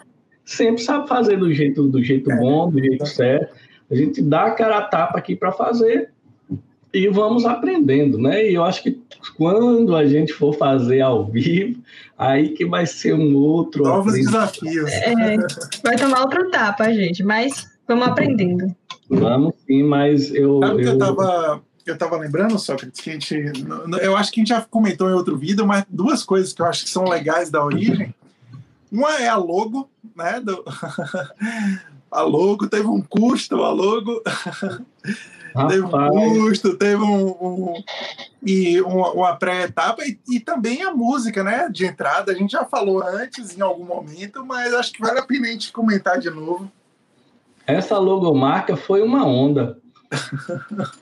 sempre 0.46 0.82
sabe 0.82 1.08
fazer 1.10 1.38
do 1.38 1.54
jeito, 1.54 1.84
do 1.84 2.02
jeito 2.02 2.32
é. 2.32 2.38
bom, 2.38 2.72
do 2.72 2.80
jeito 2.80 3.06
certo. 3.06 3.54
A 3.92 3.96
gente 3.96 4.22
dá 4.22 4.46
a 4.46 4.52
cara 4.52 4.78
a 4.78 4.82
tapa 4.82 5.20
aqui 5.20 5.36
para 5.36 5.52
fazer 5.52 6.10
e 6.96 7.08
vamos 7.10 7.46
aprendendo, 7.46 8.18
né? 8.18 8.50
E 8.50 8.56
eu 8.56 8.64
acho 8.64 8.82
que 8.82 9.00
quando 9.38 9.96
a 9.96 10.06
gente 10.06 10.34
for 10.34 10.54
fazer 10.56 11.02
ao 11.02 11.26
vivo, 11.26 11.82
aí 12.18 12.50
que 12.50 12.66
vai 12.66 12.86
ser 12.86 13.14
um 13.14 13.36
outro. 13.36 13.84
Novos 13.84 14.14
desafios. 14.14 14.92
É, 14.92 15.36
vai 15.84 15.98
tomar 15.98 16.22
outro 16.22 16.50
tapa, 16.50 16.92
gente, 16.94 17.24
mas 17.24 17.68
vamos 17.88 18.08
aprendendo. 18.08 18.74
Vamos 19.10 19.54
sim, 19.68 19.84
mas 19.84 20.34
eu. 20.34 20.60
Sabe 20.60 20.74
eu... 20.74 20.78
que 20.78 20.88
eu 20.88 20.94
estava 20.94 21.62
eu 21.86 21.94
estava 21.94 22.18
lembrando, 22.18 22.58
Sócrates, 22.58 23.00
que 23.00 23.12
a 23.12 23.14
gente. 23.14 23.36
Eu 24.02 24.18
acho 24.18 24.32
que 24.32 24.40
a 24.40 24.42
gente 24.42 24.50
já 24.50 24.62
comentou 24.62 25.10
em 25.10 25.14
outro 25.14 25.38
vídeo, 25.38 25.68
mas 25.68 25.86
duas 25.88 26.24
coisas 26.24 26.52
que 26.52 26.62
eu 26.62 26.66
acho 26.66 26.86
que 26.86 26.90
são 26.90 27.04
legais 27.04 27.52
da 27.52 27.64
origem. 27.64 28.14
Uma 28.92 29.12
é 29.20 29.28
a 29.28 29.36
logo, 29.36 29.90
né? 30.16 30.40
Do, 30.40 30.64
a 32.10 32.22
logo 32.22 32.68
teve 32.68 32.88
um 32.88 33.02
custo, 33.02 33.62
a 33.62 33.72
logo. 33.72 34.24
Teve 35.68 35.82
um 35.82 35.90
custo, 35.90 36.78
teve 36.78 37.02
um, 37.02 37.28
um 37.30 37.84
e 38.46 38.80
uma, 38.82 39.12
uma 39.12 39.36
pré-etapa 39.36 40.04
e, 40.04 40.20
e, 40.30 40.40
também 40.40 40.84
a 40.84 40.94
música, 40.94 41.44
né? 41.44 41.68
De 41.72 41.86
entrada, 41.86 42.32
a 42.32 42.36
gente 42.36 42.52
já 42.52 42.66
falou 42.66 43.04
antes 43.04 43.58
em 43.58 43.62
algum 43.62 43.86
momento, 43.86 44.46
mas 44.46 44.74
acho 44.74 44.94
que 44.94 45.02
vale 45.02 45.20
a 45.20 45.24
pena 45.24 45.48
a 45.48 45.52
gente 45.52 45.72
comentar 45.72 46.20
de 46.20 46.30
novo 46.30 46.72
essa 47.68 47.98
logomarca 47.98 48.76
foi 48.76 49.02
uma 49.02 49.26
onda. 49.26 49.78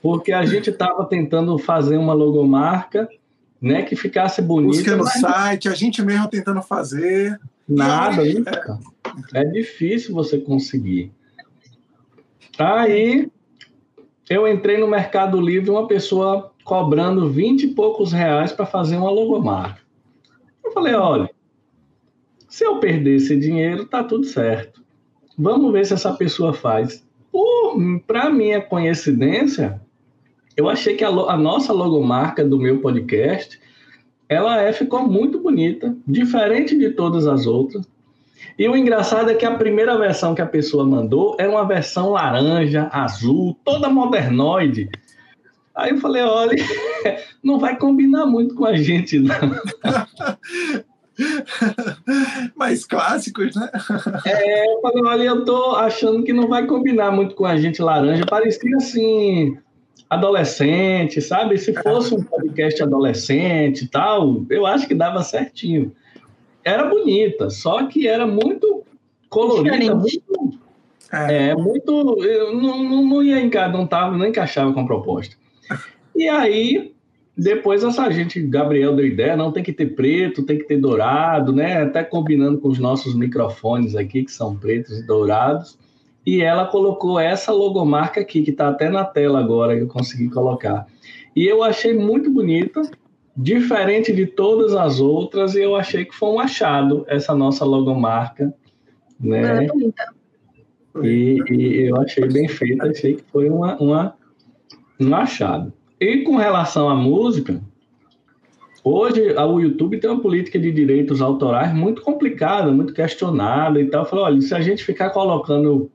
Porque 0.00 0.32
a 0.32 0.44
gente 0.44 0.70
estava 0.70 1.04
tentando 1.04 1.58
fazer 1.58 1.96
uma 1.96 2.14
logomarca 2.14 3.08
né, 3.60 3.82
que 3.82 3.94
ficasse 3.94 4.40
bonita. 4.40 4.76
Busca 4.76 4.96
no 4.96 5.04
mas... 5.04 5.20
site, 5.20 5.68
a 5.68 5.74
gente 5.74 6.02
mesmo 6.02 6.28
tentando 6.28 6.62
fazer. 6.62 7.38
Nada, 7.68 8.22
é. 8.26 9.40
é 9.40 9.44
difícil 9.44 10.14
você 10.14 10.38
conseguir. 10.38 11.12
Aí 12.58 13.30
eu 14.28 14.48
entrei 14.48 14.78
no 14.78 14.88
Mercado 14.88 15.40
Livre, 15.40 15.70
uma 15.70 15.86
pessoa 15.86 16.52
cobrando 16.64 17.28
20 17.28 17.62
e 17.64 17.68
poucos 17.74 18.12
reais 18.12 18.52
para 18.52 18.64
fazer 18.64 18.96
uma 18.96 19.10
logomarca. 19.10 19.80
Eu 20.64 20.72
falei, 20.72 20.94
olha, 20.94 21.30
se 22.48 22.64
eu 22.64 22.78
perder 22.78 23.16
esse 23.16 23.36
dinheiro, 23.38 23.84
tá 23.84 24.02
tudo 24.02 24.24
certo. 24.24 24.82
Vamos 25.36 25.72
ver 25.72 25.84
se 25.84 25.92
essa 25.92 26.12
pessoa 26.12 26.54
faz. 26.54 27.04
Para 28.06 28.30
minha 28.30 28.60
coincidência, 28.60 29.80
eu 30.56 30.68
achei 30.68 30.94
que 30.94 31.04
a, 31.04 31.08
a, 31.08 31.36
nossa 31.36 31.72
logomarca 31.72 32.44
do 32.44 32.58
meu 32.58 32.80
podcast, 32.80 33.60
ela 34.28 34.62
é, 34.62 34.72
ficou 34.72 35.06
muito 35.06 35.40
bonita, 35.40 35.96
diferente 36.06 36.78
de 36.78 36.90
todas 36.90 37.26
as 37.26 37.46
outras. 37.46 37.84
E 38.58 38.68
o 38.68 38.76
engraçado 38.76 39.30
é 39.30 39.34
que 39.34 39.44
a 39.44 39.56
primeira 39.56 39.98
versão 39.98 40.34
que 40.34 40.42
a 40.42 40.46
pessoa 40.46 40.84
mandou 40.84 41.36
era 41.38 41.50
uma 41.50 41.66
versão 41.66 42.10
laranja, 42.10 42.88
azul, 42.92 43.58
toda 43.64 43.88
modernoide. 43.88 44.88
Aí 45.74 45.90
eu 45.90 45.98
falei, 45.98 46.22
olha, 46.22 46.54
não 47.42 47.58
vai 47.58 47.76
combinar 47.76 48.26
muito 48.26 48.54
com 48.54 48.64
a 48.64 48.76
gente, 48.76 49.18
não. 49.18 49.34
Mais 52.56 52.84
clássicos, 52.84 53.54
né? 53.56 53.70
É, 54.26 54.72
eu 54.72 54.80
falei, 54.80 55.04
olha, 55.04 55.22
eu 55.24 55.44
tô 55.44 55.76
achando 55.76 56.22
que 56.22 56.32
não 56.32 56.48
vai 56.48 56.66
combinar 56.66 57.10
muito 57.10 57.34
com 57.34 57.44
a 57.44 57.56
gente 57.56 57.82
laranja. 57.82 58.24
Parecia 58.26 58.76
assim, 58.76 59.56
adolescente, 60.08 61.20
sabe? 61.20 61.58
Se 61.58 61.72
fosse 61.72 62.14
um 62.14 62.22
podcast 62.22 62.82
adolescente 62.82 63.84
e 63.84 63.88
tal, 63.88 64.44
eu 64.50 64.66
acho 64.66 64.86
que 64.86 64.94
dava 64.94 65.22
certinho. 65.22 65.92
Era 66.64 66.86
bonita, 66.86 67.50
só 67.50 67.86
que 67.86 68.08
era 68.08 68.26
muito 68.26 68.82
colorida, 69.28 69.94
muito, 69.94 70.58
é. 71.12 71.48
é, 71.48 71.54
muito. 71.54 72.16
Não, 72.54 72.82
não, 72.82 73.04
não 73.04 73.22
ia 73.22 73.40
encaixar, 73.40 73.72
não 73.72 73.86
tava, 73.86 74.16
não 74.16 74.26
encaixava 74.26 74.72
com 74.72 74.80
a 74.80 74.86
proposta. 74.86 75.36
E 76.16 76.28
aí 76.28 76.94
depois 77.36 77.82
essa 77.82 78.08
gente, 78.10 78.40
Gabriel 78.40 78.94
deu 78.94 79.06
ideia, 79.06 79.36
não 79.36 79.50
tem 79.50 79.62
que 79.62 79.72
ter 79.72 79.94
preto, 79.94 80.44
tem 80.44 80.56
que 80.56 80.64
ter 80.64 80.78
dourado, 80.78 81.52
né? 81.52 81.82
Até 81.82 82.04
combinando 82.04 82.58
com 82.58 82.68
os 82.68 82.78
nossos 82.78 83.14
microfones 83.14 83.96
aqui, 83.96 84.24
que 84.24 84.30
são 84.30 84.54
pretos 84.56 85.00
e 85.00 85.06
dourados. 85.06 85.76
E 86.24 86.40
ela 86.40 86.66
colocou 86.66 87.18
essa 87.18 87.52
logomarca 87.52 88.20
aqui, 88.20 88.42
que 88.42 88.50
está 88.50 88.68
até 88.68 88.88
na 88.88 89.04
tela 89.04 89.40
agora, 89.40 89.76
que 89.76 89.82
eu 89.82 89.88
consegui 89.88 90.30
colocar. 90.30 90.86
E 91.34 91.44
eu 91.44 91.62
achei 91.64 91.92
muito 91.92 92.30
bonita, 92.30 92.82
diferente 93.36 94.12
de 94.12 94.26
todas 94.26 94.74
as 94.74 95.00
outras, 95.00 95.56
eu 95.56 95.74
achei 95.74 96.04
que 96.04 96.14
foi 96.14 96.28
um 96.30 96.38
achado 96.38 97.04
essa 97.08 97.34
nossa 97.34 97.64
logomarca, 97.64 98.54
né? 99.18 99.66
É. 99.66 100.14
E, 101.02 101.42
e, 101.50 101.88
eu 101.88 101.96
achei 101.96 102.28
bem 102.28 102.46
feita, 102.46 102.88
achei 102.88 103.16
que 103.16 103.24
foi 103.32 103.48
uma, 103.48 103.76
uma, 103.78 104.14
um 105.00 105.14
achado. 105.14 105.72
E 106.00 106.18
com 106.18 106.36
relação 106.36 106.88
à 106.88 106.94
música, 106.94 107.60
hoje 108.84 109.32
o 109.32 109.60
YouTube 109.60 109.98
tem 109.98 110.08
uma 110.08 110.20
política 110.20 110.58
de 110.58 110.70
direitos 110.70 111.20
autorais 111.20 111.74
muito 111.74 112.02
complicada, 112.02 112.70
muito 112.70 112.94
questionada 112.94 113.80
e 113.80 113.86
tal. 113.86 114.02
Eu 114.02 114.08
falei, 114.08 114.24
olha, 114.24 114.40
se 114.40 114.54
a 114.54 114.60
gente 114.60 114.84
ficar 114.84 115.10
colocando. 115.10 115.90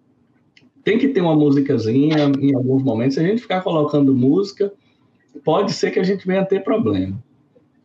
Tem 0.81 0.97
que 0.97 1.09
ter 1.09 1.21
uma 1.21 1.35
musicazinha 1.35 2.31
em 2.39 2.55
alguns 2.55 2.81
momentos. 2.81 3.15
Se 3.15 3.19
a 3.19 3.23
gente 3.23 3.41
ficar 3.41 3.61
colocando 3.61 4.15
música, 4.15 4.73
pode 5.43 5.73
ser 5.73 5.91
que 5.91 5.99
a 5.99 6.03
gente 6.03 6.25
venha 6.25 6.43
ter 6.45 6.63
problema. 6.63 7.21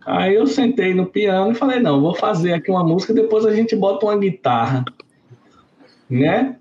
Aí 0.07 0.35
eu 0.35 0.47
sentei 0.47 0.93
no 0.93 1.07
piano 1.07 1.53
e 1.53 1.55
falei, 1.55 1.81
não, 1.81 2.01
vou 2.01 2.15
fazer 2.15 2.53
aqui 2.53 2.71
uma 2.71 2.85
música, 2.85 3.15
depois 3.15 3.47
a 3.47 3.55
gente 3.55 3.75
bota 3.75 4.07
uma 4.07 4.17
guitarra, 4.17 4.85
né? 6.09 6.57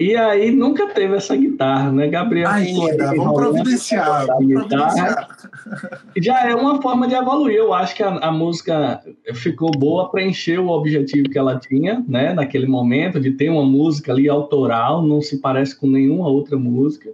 E 0.00 0.14
aí 0.16 0.52
nunca 0.52 0.86
teve 0.90 1.16
essa 1.16 1.36
guitarra, 1.36 1.90
né, 1.90 2.06
Gabriel? 2.06 2.48
Ainda, 2.48 3.12
vamos 3.16 3.34
providenciar. 3.34 4.26
Vamos 4.26 4.52
providenciar. 4.52 5.28
Já 6.16 6.48
é 6.48 6.54
uma 6.54 6.80
forma 6.80 7.08
de 7.08 7.16
evoluir. 7.16 7.56
Eu 7.56 7.74
acho 7.74 7.96
que 7.96 8.04
a, 8.04 8.10
a 8.10 8.30
música 8.30 9.02
ficou 9.34 9.72
boa, 9.72 10.08
preencheu 10.08 10.66
o 10.66 10.70
objetivo 10.70 11.28
que 11.28 11.36
ela 11.36 11.58
tinha, 11.58 12.04
né, 12.06 12.32
naquele 12.32 12.66
momento, 12.66 13.18
de 13.18 13.32
ter 13.32 13.50
uma 13.50 13.64
música 13.64 14.12
ali 14.12 14.28
autoral, 14.28 15.02
não 15.02 15.20
se 15.20 15.40
parece 15.40 15.76
com 15.76 15.88
nenhuma 15.88 16.28
outra 16.28 16.56
música. 16.56 17.10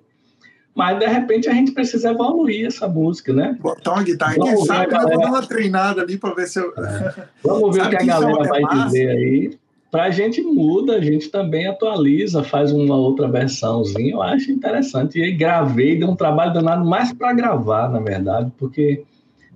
Mas 0.74 0.98
de 0.98 1.06
repente 1.06 1.48
a 1.48 1.52
gente 1.52 1.72
precisa 1.72 2.10
evoluir 2.10 2.66
essa 2.66 2.88
música, 2.88 3.32
né? 3.32 3.56
Botar 3.60 3.92
uma 3.92 4.02
guitarra, 4.02 4.34
quem 4.34 4.56
sabe, 4.64 4.90
galera... 4.90 5.14
eu 5.14 5.20
vou 5.20 5.20
dar 5.20 5.38
uma 5.38 5.46
treinada 5.46 6.02
ali 6.02 6.18
para 6.18 6.34
ver 6.34 6.48
se 6.48 6.58
eu. 6.58 6.72
É. 6.76 7.26
Vamos 7.44 7.76
ver 7.76 7.86
o 7.86 7.90
que 7.90 7.96
a 7.96 8.04
galera 8.04 8.48
vai 8.48 8.60
massa? 8.60 8.86
dizer 8.86 9.08
aí 9.08 9.58
para 9.94 10.06
a 10.06 10.10
gente 10.10 10.42
muda, 10.42 10.96
a 10.96 11.00
gente 11.00 11.28
também 11.28 11.68
atualiza, 11.68 12.42
faz 12.42 12.72
uma 12.72 12.96
outra 12.96 13.28
versãozinha, 13.28 14.14
eu 14.14 14.20
acho 14.20 14.50
interessante. 14.50 15.20
E 15.20 15.22
aí 15.22 15.30
gravei, 15.30 15.96
deu 15.96 16.10
um 16.10 16.16
trabalho 16.16 16.52
danado 16.52 16.84
mais 16.84 17.12
para 17.12 17.32
gravar, 17.32 17.88
na 17.88 18.00
verdade, 18.00 18.50
porque 18.58 19.04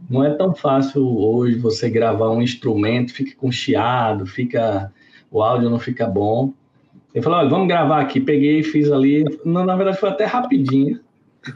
não 0.08 0.22
é 0.22 0.30
tão 0.30 0.54
fácil 0.54 1.04
hoje 1.04 1.58
você 1.58 1.90
gravar 1.90 2.30
um 2.30 2.40
instrumento, 2.40 3.12
fica 3.12 3.36
com 3.36 3.50
chiado, 3.50 4.26
fica 4.26 4.92
o 5.28 5.42
áudio 5.42 5.68
não 5.68 5.80
fica 5.80 6.06
bom. 6.06 6.52
Eu 7.12 7.20
falei, 7.20 7.40
olha, 7.40 7.48
vamos 7.48 7.66
gravar 7.66 8.00
aqui. 8.00 8.20
Peguei 8.20 8.60
e 8.60 8.62
fiz 8.62 8.92
ali. 8.92 9.24
na 9.44 9.74
verdade, 9.74 9.98
foi 9.98 10.08
até 10.08 10.24
rapidinho. 10.24 11.00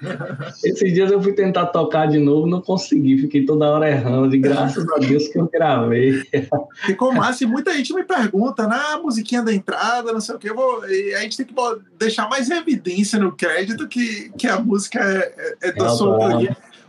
Esses 0.64 0.92
dias 0.92 1.10
eu 1.10 1.22
fui 1.22 1.32
tentar 1.32 1.66
tocar 1.66 2.06
de 2.06 2.18
novo, 2.18 2.46
não 2.46 2.60
consegui, 2.60 3.18
fiquei 3.18 3.44
toda 3.44 3.70
hora 3.70 3.88
errando, 3.88 4.30
de 4.30 4.38
graças 4.38 4.88
a 4.88 4.98
Deus 4.98 5.28
que 5.28 5.38
eu 5.38 5.48
gravei. 5.48 6.22
Ficou 6.86 7.12
massa 7.12 7.44
e 7.44 7.46
muita 7.46 7.72
gente 7.74 7.92
me 7.94 8.04
pergunta, 8.04 8.66
na 8.66 8.96
né, 8.96 9.02
musiquinha 9.02 9.42
da 9.42 9.52
entrada, 9.52 10.12
não 10.12 10.20
sei 10.20 10.34
o 10.34 10.38
que, 10.38 10.52
vou, 10.52 10.82
a 10.82 11.20
gente 11.20 11.36
tem 11.36 11.46
que 11.46 11.54
deixar 11.98 12.28
mais 12.28 12.50
evidência 12.50 13.18
no 13.18 13.32
crédito 13.32 13.88
que, 13.88 14.30
que 14.36 14.46
a 14.46 14.58
música 14.58 15.00
é, 15.00 15.56
é, 15.62 15.68
é 15.68 15.72
da 15.72 15.86
é 15.86 15.88
sua. 15.88 16.28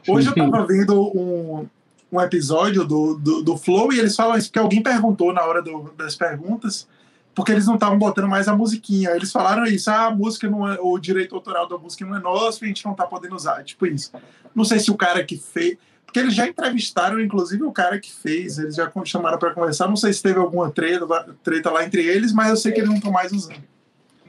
Hoje 0.07 0.27
eu 0.27 0.35
tava 0.35 0.65
vendo 0.67 1.01
um, 1.17 1.65
um 2.11 2.21
episódio 2.21 2.83
do, 2.83 3.15
do, 3.15 3.41
do 3.41 3.57
Flow 3.57 3.93
e 3.93 3.99
eles 3.99 4.15
falam 4.15 4.37
isso, 4.37 4.49
porque 4.49 4.59
alguém 4.59 4.83
perguntou 4.83 5.33
na 5.33 5.43
hora 5.43 5.61
do, 5.61 5.91
das 5.97 6.15
perguntas 6.15 6.87
porque 7.35 7.51
eles 7.51 7.65
não 7.65 7.75
estavam 7.75 7.97
botando 7.97 8.27
mais 8.27 8.47
a 8.47 8.55
musiquinha. 8.55 9.11
Eles 9.11 9.31
falaram 9.31 9.63
isso, 9.65 9.89
ah, 9.89 10.07
a 10.07 10.11
música 10.11 10.49
não 10.49 10.71
é, 10.71 10.77
o 10.79 10.97
direito 10.97 11.35
autoral 11.35 11.67
da 11.67 11.77
música 11.77 12.05
não 12.05 12.15
é 12.15 12.19
nosso, 12.19 12.63
a 12.63 12.67
gente 12.67 12.85
não 12.85 12.93
tá 12.93 13.05
podendo 13.05 13.35
usar, 13.35 13.63
tipo 13.63 13.85
isso. 13.85 14.11
Não 14.53 14.63
sei 14.63 14.79
se 14.79 14.91
o 14.91 14.95
cara 14.95 15.23
que 15.23 15.37
fez, 15.37 15.77
porque 16.05 16.19
eles 16.19 16.35
já 16.35 16.47
entrevistaram, 16.47 17.19
inclusive, 17.19 17.63
o 17.63 17.71
cara 17.71 17.99
que 17.99 18.11
fez, 18.11 18.59
eles 18.59 18.75
já 18.75 18.91
chamaram 19.03 19.39
para 19.39 19.51
conversar, 19.51 19.87
não 19.87 19.95
sei 19.95 20.13
se 20.13 20.21
teve 20.21 20.37
alguma 20.37 20.69
treta, 20.69 21.07
treta 21.43 21.71
lá 21.71 21.83
entre 21.83 22.05
eles, 22.05 22.31
mas 22.31 22.49
eu 22.49 22.57
sei 22.57 22.71
que 22.71 22.79
eles 22.79 22.89
não 22.89 22.97
estão 22.97 23.11
mais 23.11 23.31
usando. 23.31 23.63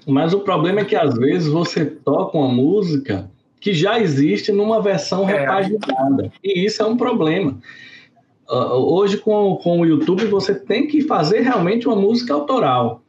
Mas 0.06 0.32
o 0.32 0.40
problema 0.40 0.80
é 0.80 0.84
que 0.84 0.96
às 0.96 1.14
vezes 1.14 1.48
você 1.48 1.84
toca 1.84 2.38
uma 2.38 2.48
música 2.48 3.30
que 3.60 3.72
já 3.72 3.98
existe 3.98 4.52
numa 4.52 4.80
versão 4.80 5.28
é. 5.28 5.40
repaginada, 5.40 6.32
e 6.42 6.64
isso 6.64 6.82
é 6.82 6.86
um 6.86 6.96
problema. 6.96 7.58
Uh, 8.48 8.76
hoje 8.76 9.16
com, 9.16 9.56
com 9.56 9.80
o 9.80 9.86
YouTube 9.86 10.26
você 10.26 10.54
tem 10.54 10.86
que 10.86 11.00
fazer 11.02 11.40
realmente 11.40 11.88
uma 11.88 11.96
música 11.96 12.34
autoral, 12.34 13.02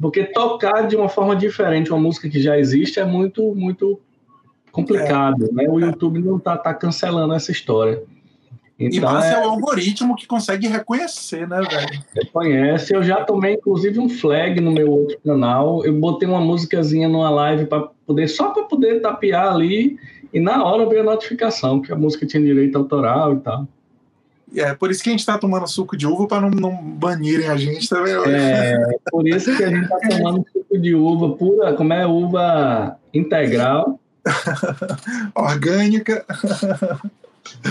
porque 0.00 0.24
tocar 0.24 0.88
de 0.88 0.96
uma 0.96 1.08
forma 1.08 1.36
diferente 1.36 1.90
uma 1.90 2.00
música 2.00 2.28
que 2.28 2.42
já 2.42 2.58
existe 2.58 2.98
é 2.98 3.04
muito 3.04 3.54
muito 3.54 4.00
complicado, 4.72 5.46
é. 5.46 5.52
né? 5.52 5.68
O 5.68 5.78
YouTube 5.78 6.18
não 6.20 6.36
está 6.38 6.56
tá 6.56 6.74
cancelando 6.74 7.34
essa 7.34 7.52
história. 7.52 8.02
Então, 8.80 8.98
e 8.98 9.00
massa 9.00 9.28
é, 9.28 9.34
é 9.34 9.46
o 9.46 9.50
algoritmo 9.50 10.16
que 10.16 10.26
consegue 10.26 10.66
reconhecer, 10.66 11.46
né, 11.46 11.60
velho? 11.60 12.02
Reconhece. 12.14 12.94
Eu 12.94 13.02
já 13.02 13.22
tomei, 13.22 13.54
inclusive, 13.54 13.98
um 13.98 14.08
flag 14.08 14.58
no 14.58 14.72
meu 14.72 14.90
outro 14.90 15.18
canal. 15.22 15.84
Eu 15.84 15.92
botei 16.00 16.26
uma 16.26 16.40
músicazinha 16.40 17.06
numa 17.06 17.28
live 17.28 17.66
para 17.66 17.88
poder, 18.06 18.26
só 18.28 18.50
para 18.50 18.62
poder 18.62 19.00
tapear 19.02 19.52
ali, 19.52 19.98
e 20.32 20.40
na 20.40 20.64
hora 20.64 20.88
veio 20.88 21.02
a 21.02 21.04
notificação 21.04 21.82
que 21.82 21.92
a 21.92 21.96
música 21.96 22.24
tinha 22.24 22.42
direito 22.42 22.78
autoral 22.78 23.34
e 23.34 23.40
tal. 23.40 23.68
É 24.56 24.74
por 24.74 24.90
isso 24.90 25.02
que 25.02 25.08
a 25.10 25.12
gente 25.12 25.20
está 25.20 25.38
tomando 25.38 25.68
suco 25.68 25.96
de 25.96 26.06
uva 26.06 26.26
para 26.26 26.40
não, 26.42 26.50
não 26.50 26.76
banirem 26.76 27.48
a 27.48 27.56
gente, 27.56 27.88
vendo? 27.88 28.24
É, 28.26 28.76
por 29.10 29.26
isso 29.26 29.56
que 29.56 29.62
a 29.62 29.68
gente 29.68 29.84
está 29.84 29.98
tomando 29.98 30.44
suco 30.52 30.78
de 30.78 30.94
uva 30.94 31.36
pura, 31.36 31.72
como 31.74 31.92
é 31.92 32.06
uva 32.06 32.96
integral. 33.14 34.00
Orgânica. 35.34 36.24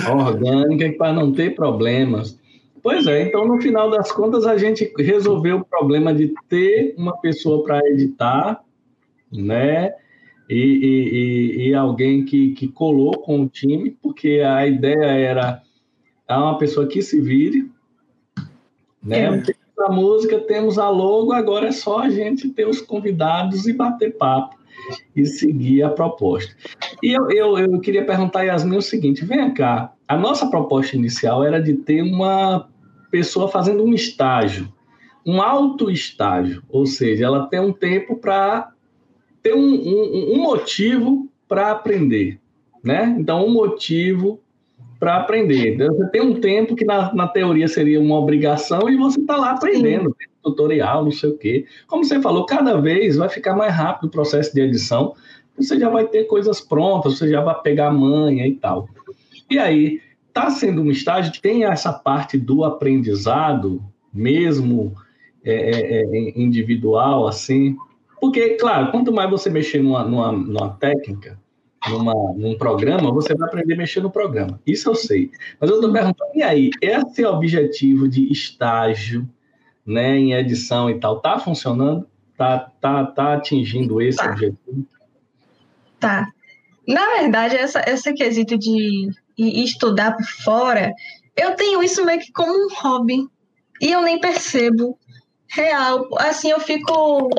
Orgânica, 0.09 0.91
para 0.97 1.13
não 1.13 1.33
ter 1.33 1.53
problemas. 1.53 2.39
Pois 2.81 3.05
é, 3.07 3.23
então 3.23 3.45
no 3.45 3.61
final 3.61 3.89
das 3.89 4.11
contas 4.11 4.45
a 4.45 4.57
gente 4.57 4.91
resolveu 4.97 5.57
o 5.57 5.65
problema 5.65 6.13
de 6.13 6.33
ter 6.47 6.95
uma 6.97 7.17
pessoa 7.17 7.63
para 7.63 7.85
editar, 7.89 8.61
né? 9.31 9.93
E, 10.49 10.55
e, 10.55 11.63
e, 11.65 11.69
e, 11.69 11.75
alguém 11.75 12.25
que, 12.25 12.53
que 12.53 12.67
colou 12.67 13.19
com 13.19 13.41
o 13.41 13.47
time, 13.47 13.91
porque 14.01 14.39
a 14.39 14.65
ideia 14.65 15.05
era 15.05 15.61
a 16.29 16.43
uma 16.43 16.57
pessoa 16.57 16.85
que 16.85 17.01
se 17.01 17.19
vire, 17.19 17.69
né? 19.03 19.43
É. 19.47 19.83
a 19.83 19.91
música, 19.91 20.39
temos 20.39 20.77
a 20.77 20.89
logo, 20.89 21.33
agora 21.33 21.67
é 21.67 21.71
só 21.71 21.99
a 21.99 22.09
gente 22.09 22.49
ter 22.49 22.67
os 22.67 22.81
convidados 22.81 23.65
e 23.65 23.73
bater 23.73 24.15
papo 24.15 24.55
e 25.15 25.25
seguir 25.25 25.81
a 25.81 25.89
proposta. 25.89 26.55
E 27.01 27.11
eu, 27.11 27.31
eu, 27.31 27.57
eu 27.57 27.79
queria 27.79 28.05
perguntar 28.05 28.41
a 28.41 28.43
Yasmin 28.43 28.77
o 28.77 28.81
seguinte: 28.81 29.25
vem 29.25 29.53
cá, 29.53 29.93
a 30.07 30.15
nossa 30.15 30.47
proposta 30.47 30.95
inicial 30.95 31.43
era 31.43 31.61
de 31.61 31.73
ter 31.73 32.01
uma 32.01 32.69
pessoa 33.09 33.47
fazendo 33.47 33.83
um 33.83 33.93
estágio, 33.93 34.71
um 35.25 35.41
alto 35.41 35.89
estágio, 35.89 36.61
ou 36.69 36.85
seja, 36.85 37.25
ela 37.25 37.47
tem 37.47 37.59
um 37.59 37.73
tempo 37.73 38.17
para 38.17 38.71
ter 39.41 39.55
um, 39.55 39.59
um, 39.59 40.33
um 40.35 40.43
motivo 40.43 41.27
para 41.47 41.71
aprender, 41.71 42.39
né? 42.83 43.15
Então, 43.17 43.45
um 43.45 43.51
motivo 43.51 44.39
para 44.99 45.17
aprender. 45.17 45.77
Você 45.77 46.07
tem 46.07 46.21
um 46.21 46.39
tempo 46.39 46.75
que 46.75 46.83
na, 46.83 47.13
na 47.13 47.27
teoria 47.27 47.67
seria 47.67 47.99
uma 47.99 48.19
obrigação 48.19 48.89
e 48.89 48.97
você 48.97 49.19
está 49.19 49.37
lá 49.37 49.51
aprendendo, 49.51 50.15
tutorial, 50.43 51.03
não 51.03 51.11
sei 51.11 51.29
o 51.29 51.37
quê. 51.37 51.65
Como 51.87 52.03
você 52.03 52.21
falou, 52.21 52.45
cada 52.45 52.79
vez 52.79 53.15
vai 53.15 53.29
ficar 53.29 53.55
mais 53.55 53.73
rápido 53.73 54.07
o 54.07 54.11
processo 54.11 54.53
de 54.53 54.61
edição, 54.61 55.13
você 55.57 55.79
já 55.79 55.89
vai 55.89 56.05
ter 56.07 56.25
coisas 56.25 56.61
prontas, 56.61 57.17
você 57.17 57.29
já 57.29 57.41
vai 57.41 57.55
pegar 57.61 57.87
a 57.87 57.93
manha 57.93 58.45
e 58.45 58.55
tal. 58.55 58.89
E 59.49 59.57
aí, 59.57 60.01
está 60.27 60.49
sendo 60.49 60.81
um 60.81 60.91
estágio 60.91 61.31
que 61.31 61.41
tem 61.41 61.65
essa 61.65 61.91
parte 61.91 62.37
do 62.37 62.63
aprendizado, 62.63 63.83
mesmo 64.13 64.93
é, 65.43 65.53
é, 65.53 66.01
é, 66.01 66.39
individual, 66.39 67.27
assim. 67.27 67.75
Porque, 68.21 68.51
claro, 68.51 68.91
quanto 68.91 69.11
mais 69.11 69.29
você 69.29 69.49
mexer 69.49 69.81
numa, 69.81 70.03
numa, 70.03 70.31
numa 70.31 70.69
técnica, 70.69 71.39
numa, 71.87 72.13
num 72.33 72.57
programa, 72.57 73.11
você 73.11 73.33
vai 73.33 73.47
aprender 73.47 73.73
a 73.75 73.77
mexer 73.77 74.01
no 74.01 74.11
programa. 74.11 74.59
Isso 74.65 74.89
eu 74.89 74.95
sei. 74.95 75.31
Mas 75.59 75.69
eu 75.69 75.77
estou 75.77 75.91
perguntando, 75.91 76.31
e 76.35 76.43
aí, 76.43 76.69
esse 76.81 77.23
objetivo 77.25 78.07
de 78.07 78.31
estágio 78.31 79.27
né, 79.85 80.17
em 80.17 80.33
edição 80.33 80.89
e 80.89 80.99
tal, 80.99 81.17
está 81.17 81.39
funcionando? 81.39 82.07
Está 82.31 82.71
tá, 82.79 83.05
tá 83.05 83.33
atingindo 83.33 84.01
esse 84.01 84.17
tá. 84.17 84.31
objetivo? 84.31 84.85
Tá. 85.99 86.27
Na 86.87 87.05
verdade, 87.17 87.55
essa, 87.55 87.81
essa 87.85 88.13
quesito 88.13 88.57
de 88.57 89.09
estudar 89.37 90.15
por 90.15 90.25
fora, 90.25 90.93
eu 91.35 91.55
tenho 91.55 91.81
isso 91.83 92.05
meio 92.05 92.19
que 92.19 92.31
como 92.31 92.51
um 92.51 92.73
hobby. 92.75 93.27
E 93.81 93.91
eu 93.91 94.01
nem 94.01 94.19
percebo. 94.19 94.97
Real. 95.47 96.07
Assim, 96.17 96.49
eu 96.49 96.59
fico 96.59 97.29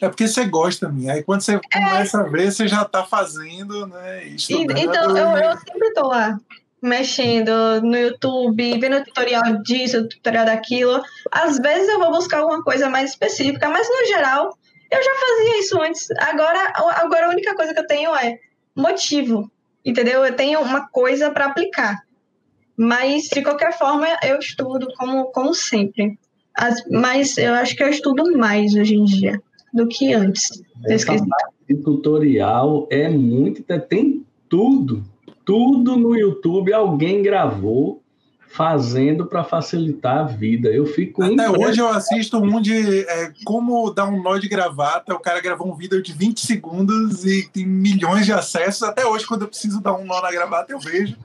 é 0.00 0.08
porque 0.08 0.26
você 0.26 0.46
gosta, 0.46 0.88
minha. 0.88 1.12
Aí 1.12 1.22
quando 1.22 1.42
você 1.42 1.56
é. 1.56 1.60
começa 1.72 2.20
a 2.20 2.22
ver, 2.22 2.50
você 2.50 2.66
já 2.66 2.82
está 2.82 3.04
fazendo, 3.04 3.86
né? 3.86 4.24
Estudando, 4.28 4.78
então, 4.78 5.16
eu, 5.16 5.36
eu 5.36 5.52
sempre 5.58 5.88
estou 5.88 6.08
lá, 6.08 6.38
mexendo 6.82 7.82
no 7.82 7.96
YouTube, 7.96 8.78
vendo 8.80 9.04
tutorial 9.04 9.62
disso, 9.62 10.08
tutorial 10.08 10.46
daquilo. 10.46 11.02
Às 11.30 11.58
vezes 11.58 11.88
eu 11.88 11.98
vou 11.98 12.10
buscar 12.10 12.38
alguma 12.38 12.62
coisa 12.62 12.88
mais 12.88 13.10
específica, 13.10 13.68
mas 13.68 13.86
no 13.88 14.06
geral, 14.06 14.56
eu 14.90 15.02
já 15.02 15.10
fazia 15.14 15.60
isso 15.60 15.82
antes. 15.82 16.10
Agora, 16.18 16.72
agora 16.96 17.26
a 17.26 17.30
única 17.30 17.54
coisa 17.54 17.74
que 17.74 17.80
eu 17.80 17.86
tenho 17.86 18.14
é 18.16 18.38
motivo, 18.74 19.50
entendeu? 19.84 20.24
Eu 20.24 20.34
tenho 20.34 20.60
uma 20.60 20.88
coisa 20.88 21.30
para 21.30 21.46
aplicar. 21.46 22.02
Mas, 22.74 23.24
de 23.24 23.42
qualquer 23.42 23.76
forma, 23.76 24.06
eu 24.22 24.38
estudo 24.38 24.88
como, 24.96 25.26
como 25.26 25.54
sempre. 25.54 26.18
As, 26.56 26.82
mas 26.88 27.36
eu 27.36 27.52
acho 27.52 27.76
que 27.76 27.82
eu 27.82 27.90
estudo 27.90 28.36
mais 28.38 28.74
hoje 28.74 28.94
em 28.94 29.04
dia 29.04 29.42
do 29.72 29.86
que 29.86 30.12
antes. 30.12 30.62
Essa 30.84 31.06
parte 31.06 31.82
tutorial 31.82 32.86
é 32.90 33.08
muito. 33.08 33.62
Tem 33.88 34.24
tudo. 34.48 35.04
Tudo 35.44 35.96
no 35.96 36.14
YouTube 36.14 36.72
alguém 36.72 37.22
gravou 37.22 38.02
fazendo 38.50 39.26
para 39.26 39.44
facilitar 39.44 40.18
a 40.18 40.22
vida. 40.24 40.68
Eu 40.68 40.84
fico 40.84 41.22
Até 41.22 41.48
hoje 41.48 41.80
eu 41.80 41.88
assisto 41.88 42.36
um 42.36 42.60
de 42.60 43.00
é, 43.02 43.32
como 43.44 43.90
dar 43.90 44.06
um 44.06 44.20
nó 44.22 44.36
de 44.38 44.48
gravata. 44.48 45.14
O 45.14 45.20
cara 45.20 45.40
gravou 45.40 45.68
um 45.68 45.76
vídeo 45.76 46.02
de 46.02 46.12
20 46.12 46.44
segundos 46.44 47.24
e 47.24 47.48
tem 47.48 47.64
milhões 47.64 48.26
de 48.26 48.32
acessos. 48.32 48.82
Até 48.82 49.06
hoje, 49.06 49.24
quando 49.26 49.42
eu 49.42 49.48
preciso 49.48 49.80
dar 49.80 49.94
um 49.94 50.04
nó 50.04 50.20
na 50.20 50.32
gravata, 50.32 50.72
eu 50.72 50.80
vejo. 50.80 51.16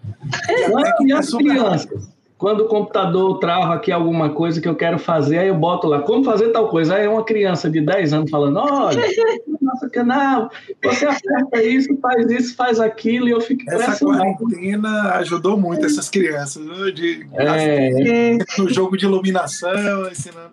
E, 0.48 1.08
e 1.08 1.14
as 1.14 1.34
crianças? 1.34 2.15
Quando 2.38 2.66
o 2.66 2.68
computador 2.68 3.40
trava 3.40 3.74
aqui 3.74 3.94
alguma 3.94 4.30
coisa 4.30 4.60
que 4.60 4.68
eu 4.68 4.76
quero 4.76 5.00
fazer, 5.00 5.38
aí 5.38 5.48
eu 5.48 5.56
boto 5.56 5.88
lá, 5.88 6.02
como 6.02 6.24
fazer 6.24 6.50
tal 6.50 6.68
coisa? 6.68 6.96
Aí 6.96 7.06
é 7.06 7.10
uma 7.10 7.24
criança 7.24 7.70
de 7.70 7.80
10 7.80 8.12
anos 8.12 8.30
falando, 8.30 8.60
olha, 8.60 9.02
nosso 9.62 9.90
canal, 9.90 10.52
você 10.84 11.06
acerta 11.06 11.64
isso, 11.64 11.98
faz 12.02 12.30
isso, 12.30 12.56
faz 12.56 12.80
aquilo, 12.80 13.30
e 13.30 13.32
eu 13.32 13.40
fico 13.40 13.64
Essa 13.72 14.06
quarentena 14.06 15.14
ajudou 15.16 15.58
muito 15.58 15.86
essas 15.86 16.10
crianças, 16.10 16.66
né? 16.66 16.92
De, 16.92 17.26
é, 17.34 18.38
no 18.58 18.70
jogo 18.70 18.98
de 18.98 19.06
iluminação, 19.06 20.08
ensinando. 20.12 20.52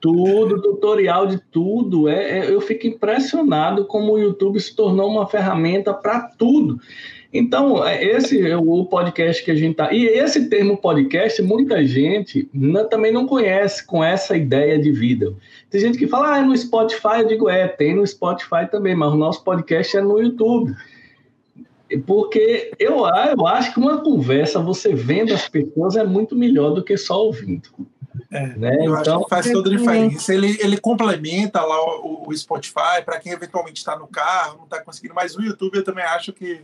Tudo, 0.00 0.60
tutorial 0.60 1.26
de 1.26 1.38
tudo. 1.38 2.08
É, 2.08 2.40
é, 2.40 2.52
eu 2.52 2.60
fico 2.60 2.86
impressionado 2.86 3.84
como 3.86 4.12
o 4.12 4.18
YouTube 4.18 4.58
se 4.58 4.74
tornou 4.74 5.08
uma 5.08 5.28
ferramenta 5.28 5.94
para 5.94 6.20
tudo. 6.20 6.80
Então, 7.32 7.86
é, 7.86 8.02
esse 8.02 8.44
é 8.44 8.56
o 8.56 8.84
podcast 8.84 9.44
que 9.44 9.52
a 9.52 9.54
gente 9.54 9.72
está. 9.72 9.92
E 9.92 10.04
esse 10.04 10.48
termo 10.48 10.76
podcast, 10.76 11.40
muita 11.42 11.84
gente 11.86 12.48
não, 12.52 12.88
também 12.88 13.12
não 13.12 13.24
conhece 13.26 13.86
com 13.86 14.02
essa 14.02 14.36
ideia 14.36 14.78
de 14.78 14.90
vida. 14.90 15.32
Tem 15.70 15.80
gente 15.80 15.96
que 15.96 16.08
fala, 16.08 16.34
ah, 16.34 16.38
é 16.38 16.42
no 16.42 16.56
Spotify. 16.56 17.20
Eu 17.20 17.28
digo, 17.28 17.48
é, 17.48 17.68
tem 17.68 17.94
no 17.94 18.04
Spotify 18.04 18.68
também, 18.68 18.96
mas 18.96 19.12
o 19.12 19.16
nosso 19.16 19.44
podcast 19.44 19.96
é 19.96 20.00
no 20.00 20.20
YouTube. 20.20 20.74
Porque 22.04 22.72
eu, 22.78 23.06
eu 23.06 23.46
acho 23.46 23.74
que 23.74 23.80
uma 23.80 24.02
conversa, 24.02 24.58
você 24.60 24.92
vendo 24.92 25.32
as 25.32 25.48
pessoas, 25.48 25.96
é 25.96 26.04
muito 26.04 26.34
melhor 26.34 26.70
do 26.74 26.82
que 26.82 26.96
só 26.96 27.24
ouvindo. 27.26 27.68
É, 28.28 28.46
né? 28.56 28.76
Eu 28.80 28.98
então, 28.98 29.16
acho 29.18 29.24
que 29.24 29.30
faz 29.30 29.50
toda 29.50 29.70
a 29.70 29.76
diferença. 29.76 30.34
Ele, 30.34 30.58
ele 30.60 30.76
complementa 30.78 31.62
lá 31.62 31.80
o, 32.00 32.24
o 32.26 32.36
Spotify 32.36 33.02
para 33.04 33.20
quem 33.20 33.32
eventualmente 33.32 33.78
está 33.78 33.96
no 33.96 34.08
carro, 34.08 34.58
não 34.58 34.64
está 34.64 34.80
conseguindo, 34.82 35.14
mas 35.14 35.36
o 35.36 35.42
YouTube 35.42 35.76
eu 35.76 35.84
também 35.84 36.04
acho 36.04 36.32
que 36.32 36.60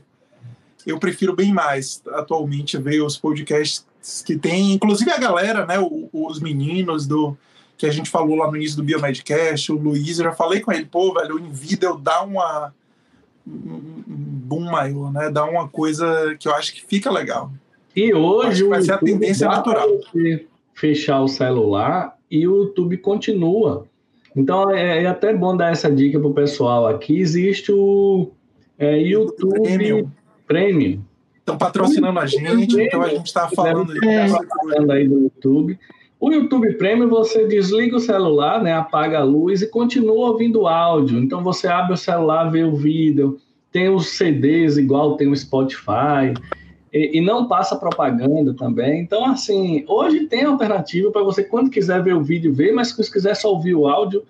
eu 0.87 0.99
prefiro 0.99 1.35
bem 1.35 1.53
mais 1.53 2.03
atualmente 2.09 2.79
ver 2.79 3.03
os 3.03 3.17
podcasts 3.17 3.85
que 4.25 4.37
tem, 4.37 4.73
inclusive 4.73 5.11
a 5.11 5.19
galera, 5.19 5.67
né, 5.67 5.75
os 6.13 6.41
meninos 6.41 7.07
do 7.07 7.37
que 7.77 7.87
a 7.87 7.91
gente 7.91 8.09
falou 8.09 8.37
lá 8.37 8.51
no 8.51 8.57
início 8.57 8.77
do 8.77 8.83
Biomedcast, 8.83 9.71
o 9.73 9.77
Luiz, 9.77 10.19
eu 10.19 10.25
já 10.25 10.33
falei 10.33 10.61
com 10.61 10.73
ele, 10.73 10.87
pô, 10.87 11.13
velho, 11.13 11.37
o 11.37 11.41
Invidel 11.41 11.99
dá 11.99 12.23
uma 12.23 12.73
um 13.47 13.81
boom 14.09 14.65
maior, 14.65 15.13
né? 15.13 15.31
Dá 15.31 15.45
uma 15.45 15.69
coisa 15.69 16.35
que 16.39 16.49
eu 16.49 16.55
acho 16.55 16.75
que 16.75 16.85
fica 16.85 17.11
legal. 17.11 17.51
E 17.95 18.13
hoje 18.13 18.65
vai 18.65 18.83
ser 18.83 18.93
a 18.93 18.99
tendência 18.99 19.49
natural. 19.49 19.89
Fechar 20.75 21.23
o 21.23 21.29
celular 21.29 22.17
e 22.31 22.47
o 22.47 22.65
YouTube 22.65 22.99
continua. 22.99 23.87
Então 24.35 24.71
é, 24.71 25.05
é 25.05 25.07
até 25.07 25.33
bom 25.33 25.57
dar 25.57 25.73
essa 25.73 25.91
dica 25.91 26.19
pro 26.19 26.35
pessoal 26.35 26.87
aqui. 26.87 27.21
Existe 27.21 27.73
o 27.73 28.31
é, 28.79 28.99
YouTube 28.99 29.63
Premium. 29.63 30.11
Premium. 30.47 31.01
Estão 31.39 31.57
patrocinando 31.57 32.19
a 32.19 32.27
gente, 32.27 32.81
então 32.81 33.03
a 33.03 33.09
gente 33.09 33.27
está 33.27 33.49
falando, 33.49 33.93
é. 34.05 34.29
falando 34.29 34.91
aí 34.91 35.07
do 35.07 35.21
YouTube. 35.21 35.79
O 36.19 36.33
YouTube 36.33 36.73
Premium 36.75 37.09
você 37.09 37.47
desliga 37.47 37.97
o 37.97 38.01
celular, 38.01 38.63
né, 38.63 38.73
apaga 38.73 39.21
a 39.21 39.25
luz 39.25 39.63
e 39.63 39.69
continua 39.69 40.31
ouvindo 40.31 40.67
áudio. 40.67 41.19
Então 41.21 41.45
você 41.45 41.69
abre 41.69 41.93
o 41.93 41.97
celular, 41.97 42.51
vê 42.51 42.65
o 42.65 42.75
vídeo, 42.75 43.39
tem 43.71 43.89
os 43.89 44.09
CDs 44.09 44.77
igual 44.77 45.17
tem 45.17 45.29
o 45.29 45.37
Spotify 45.37 46.35
e, 46.93 47.19
e 47.19 47.21
não 47.21 47.47
passa 47.47 47.77
propaganda 47.77 48.55
também. 48.55 49.01
Então 49.01 49.25
assim, 49.27 49.85
hoje 49.87 50.27
tem 50.27 50.45
alternativa 50.45 51.13
para 51.13 51.23
você 51.23 51.45
quando 51.45 51.71
quiser 51.71 52.03
ver 52.03 52.15
o 52.15 52.25
vídeo 52.25 52.53
ver, 52.53 52.73
mas 52.73 52.89
se 52.89 53.13
quiser 53.13 53.37
só 53.37 53.51
ouvir 53.51 53.75
o 53.75 53.87
áudio 53.87 54.25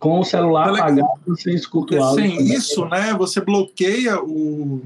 com 0.00 0.18
o 0.18 0.24
celular 0.24 0.70
apagado, 0.70 1.06
você 1.26 1.52
escuta 1.52 1.94
o 1.94 2.02
áudio. 2.02 2.24
Sem 2.24 2.38
também. 2.38 2.54
isso, 2.54 2.84
né, 2.86 3.14
você 3.16 3.40
bloqueia 3.40 4.18
o 4.20 4.82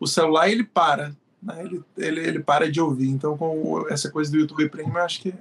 o 0.00 0.06
celular 0.06 0.48
ele 0.48 0.64
para, 0.64 1.14
né? 1.42 1.62
ele, 1.62 1.84
ele, 1.96 2.20
ele 2.20 2.40
para 2.40 2.70
de 2.70 2.80
ouvir. 2.80 3.10
Então, 3.10 3.36
com 3.36 3.86
essa 3.90 4.10
coisa 4.10 4.32
do 4.32 4.38
YouTube 4.38 4.68
Premium, 4.70 4.96
eu 4.96 5.02
acho 5.02 5.20
que. 5.20 5.34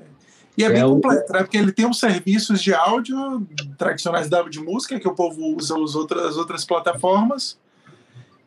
E 0.58 0.64
é, 0.64 0.68
é 0.68 0.70
bem 0.70 0.84
o... 0.84 0.90
completo, 0.90 1.32
né? 1.32 1.40
Porque 1.40 1.58
ele 1.58 1.72
tem 1.72 1.90
os 1.90 1.98
serviços 2.00 2.62
de 2.62 2.74
áudio 2.74 3.48
tradicionais 3.78 4.30
da 4.30 4.44
de 4.44 4.60
música, 4.60 5.00
que 5.00 5.08
o 5.08 5.16
povo 5.16 5.56
usa 5.56 5.82
as 5.82 5.96
outras, 5.96 6.26
as 6.26 6.38
outras 6.38 6.66
plataformas, 6.66 7.58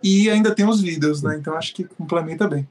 e 0.03 0.29
ainda 0.29 0.55
tem 0.55 0.69
os 0.69 0.83
vídeos, 0.83 1.23
né? 1.23 1.37
Então 1.39 1.57
acho 1.57 1.75
que 1.75 1.85
complementa 1.85 2.47
bem. 2.47 2.69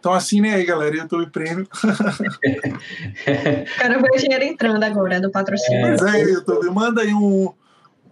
Então 0.00 0.12
assinem 0.12 0.54
aí, 0.54 0.64
galera, 0.64 0.96
YouTube 0.96 1.28
Premium. 1.30 1.66
Quero 3.24 4.00
ver 4.00 4.10
o 4.10 4.16
dinheiro 4.16 4.44
entrando 4.44 4.82
agora 4.82 5.20
do 5.20 5.30
patrocínio. 5.30 5.98
Pois 5.98 6.14
é, 6.14 6.22
YouTube, 6.22 6.70
manda 6.70 7.02
aí 7.02 7.12
um, 7.12 7.52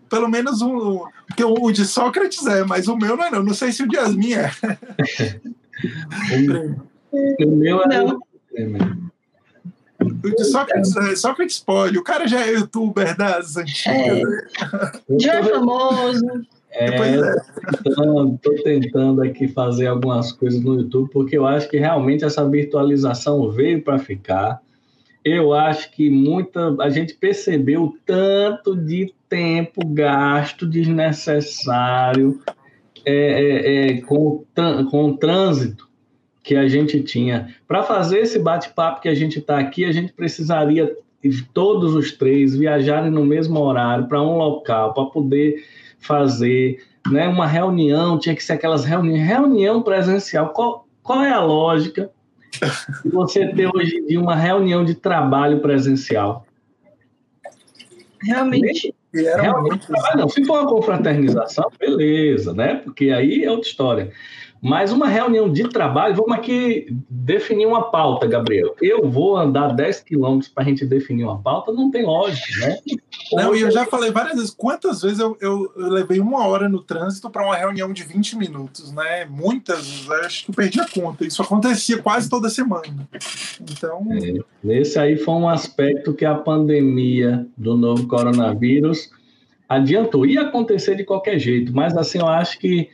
pelo 0.08 0.28
menos 0.28 0.62
um. 0.62 1.04
Porque 1.26 1.44
o 1.44 1.70
de 1.70 1.84
Sócrates 1.84 2.46
é, 2.46 2.64
mas 2.64 2.88
o 2.88 2.96
meu 2.96 3.16
não 3.16 3.24
é, 3.24 3.30
não. 3.30 3.42
Não 3.42 3.54
sei 3.54 3.72
se 3.72 3.82
o 3.82 3.88
de 3.88 3.96
Yasmin 3.96 4.34
é. 4.34 4.50
o 7.44 7.50
meu 7.50 7.82
é. 7.82 8.04
Não. 8.04 8.20
O 10.00 10.30
de 10.30 10.44
Sócrates 10.44 10.96
é. 10.96 11.16
Sócrates 11.16 11.58
pode. 11.58 11.98
O 11.98 12.02
cara 12.02 12.26
já 12.26 12.46
é 12.46 12.52
youtuber 12.52 13.16
das 13.16 13.56
antigas. 13.56 13.86
É. 13.96 14.22
Né? 14.22 14.46
Já 15.20 15.34
é 15.36 15.42
famoso. 15.42 16.46
É, 16.78 16.88
Estou 16.94 18.54
é. 18.54 18.62
tentando 18.62 19.22
aqui 19.22 19.48
fazer 19.48 19.86
algumas 19.86 20.30
coisas 20.32 20.60
no 20.62 20.74
YouTube, 20.74 21.10
porque 21.10 21.38
eu 21.38 21.46
acho 21.46 21.68
que 21.70 21.78
realmente 21.78 22.22
essa 22.22 22.46
virtualização 22.46 23.50
veio 23.50 23.82
para 23.82 23.98
ficar. 23.98 24.60
eu 25.24 25.54
acho 25.54 25.90
que 25.90 26.10
muita 26.10 26.76
a 26.80 26.90
gente 26.90 27.14
percebeu 27.14 27.84
o 27.84 27.96
tanto 28.04 28.76
de 28.76 29.12
tempo 29.28 29.86
gasto 29.86 30.66
desnecessário 30.66 32.40
é, 33.04 33.12
é, 33.14 33.90
é, 33.90 34.00
com, 34.00 34.44
com 34.90 35.04
o 35.10 35.16
trânsito 35.16 35.88
que 36.42 36.56
a 36.56 36.68
gente 36.68 37.00
tinha. 37.02 37.54
Para 37.66 37.82
fazer 37.82 38.20
esse 38.20 38.38
bate-papo 38.38 39.00
que 39.00 39.08
a 39.08 39.14
gente 39.14 39.38
está 39.38 39.58
aqui, 39.58 39.84
a 39.84 39.92
gente 39.92 40.12
precisaria 40.12 40.96
todos 41.52 41.94
os 41.94 42.12
três 42.12 42.56
viajarem 42.56 43.10
no 43.10 43.24
mesmo 43.24 43.58
horário 43.60 44.06
para 44.06 44.22
um 44.22 44.36
local 44.36 44.94
para 44.94 45.06
poder 45.06 45.64
fazer 45.98 46.84
né, 47.10 47.26
uma 47.28 47.46
reunião, 47.46 48.18
tinha 48.18 48.34
que 48.34 48.42
ser 48.42 48.54
aquelas 48.54 48.84
reuniões, 48.84 49.26
reunião 49.26 49.82
presencial. 49.82 50.50
Qual, 50.50 50.86
qual 51.02 51.22
é 51.22 51.32
a 51.32 51.40
lógica 51.40 52.10
de 53.04 53.10
você 53.10 53.46
ter 53.48 53.68
hoje 53.74 53.96
em 53.96 54.06
dia 54.06 54.20
uma 54.20 54.36
reunião 54.36 54.84
de 54.84 54.94
trabalho 54.94 55.60
presencial? 55.60 56.46
Realmente. 58.22 58.94
Realmente, 59.22 59.86
não. 60.16 60.28
Se 60.28 60.44
for 60.44 60.60
uma 60.60 60.68
confraternização, 60.68 61.70
beleza, 61.78 62.52
né? 62.52 62.76
Porque 62.84 63.10
aí 63.10 63.44
é 63.44 63.50
outra 63.50 63.68
história. 63.68 64.12
Mas 64.62 64.90
uma 64.90 65.06
reunião 65.06 65.52
de 65.52 65.68
trabalho, 65.68 66.14
vamos 66.14 66.32
aqui 66.32 66.86
definir 67.08 67.66
uma 67.66 67.90
pauta, 67.90 68.26
Gabriel. 68.26 68.74
Eu 68.80 69.08
vou 69.08 69.36
andar 69.36 69.68
10 69.68 70.00
quilômetros 70.00 70.50
para 70.50 70.64
a 70.64 70.66
gente 70.66 70.84
definir 70.84 71.24
uma 71.24 71.38
pauta, 71.38 71.72
não 71.72 71.90
tem 71.90 72.04
lógica, 72.04 72.66
né? 72.66 72.78
Não, 73.32 73.54
e 73.54 73.60
eu 73.60 73.70
já 73.70 73.84
falei 73.84 74.10
várias 74.10 74.34
vezes, 74.36 74.50
quantas 74.50 75.02
vezes 75.02 75.18
eu, 75.18 75.36
eu, 75.40 75.72
eu 75.76 75.88
levei 75.88 76.20
uma 76.20 76.46
hora 76.46 76.68
no 76.68 76.82
trânsito 76.82 77.28
para 77.30 77.44
uma 77.44 77.56
reunião 77.56 77.92
de 77.92 78.02
20 78.02 78.36
minutos, 78.36 78.92
né? 78.92 79.24
Muitas, 79.26 80.08
acho 80.24 80.44
que 80.44 80.50
eu 80.50 80.54
perdi 80.54 80.80
a 80.80 80.88
conta. 80.88 81.26
Isso 81.26 81.42
acontecia 81.42 82.00
quase 82.02 82.28
toda 82.28 82.48
semana. 82.48 83.08
Então. 83.60 84.06
É, 84.12 84.78
esse 84.78 84.98
aí 84.98 85.16
foi 85.16 85.34
um 85.34 85.48
aspecto 85.48 86.14
que 86.14 86.24
a 86.24 86.34
pandemia 86.34 87.46
do 87.56 87.76
novo 87.76 88.06
coronavírus 88.06 89.10
adiantou. 89.68 90.24
Ia 90.26 90.42
acontecer 90.42 90.94
de 90.94 91.04
qualquer 91.04 91.38
jeito, 91.38 91.74
mas 91.74 91.96
assim, 91.96 92.18
eu 92.18 92.28
acho 92.28 92.58
que 92.58 92.88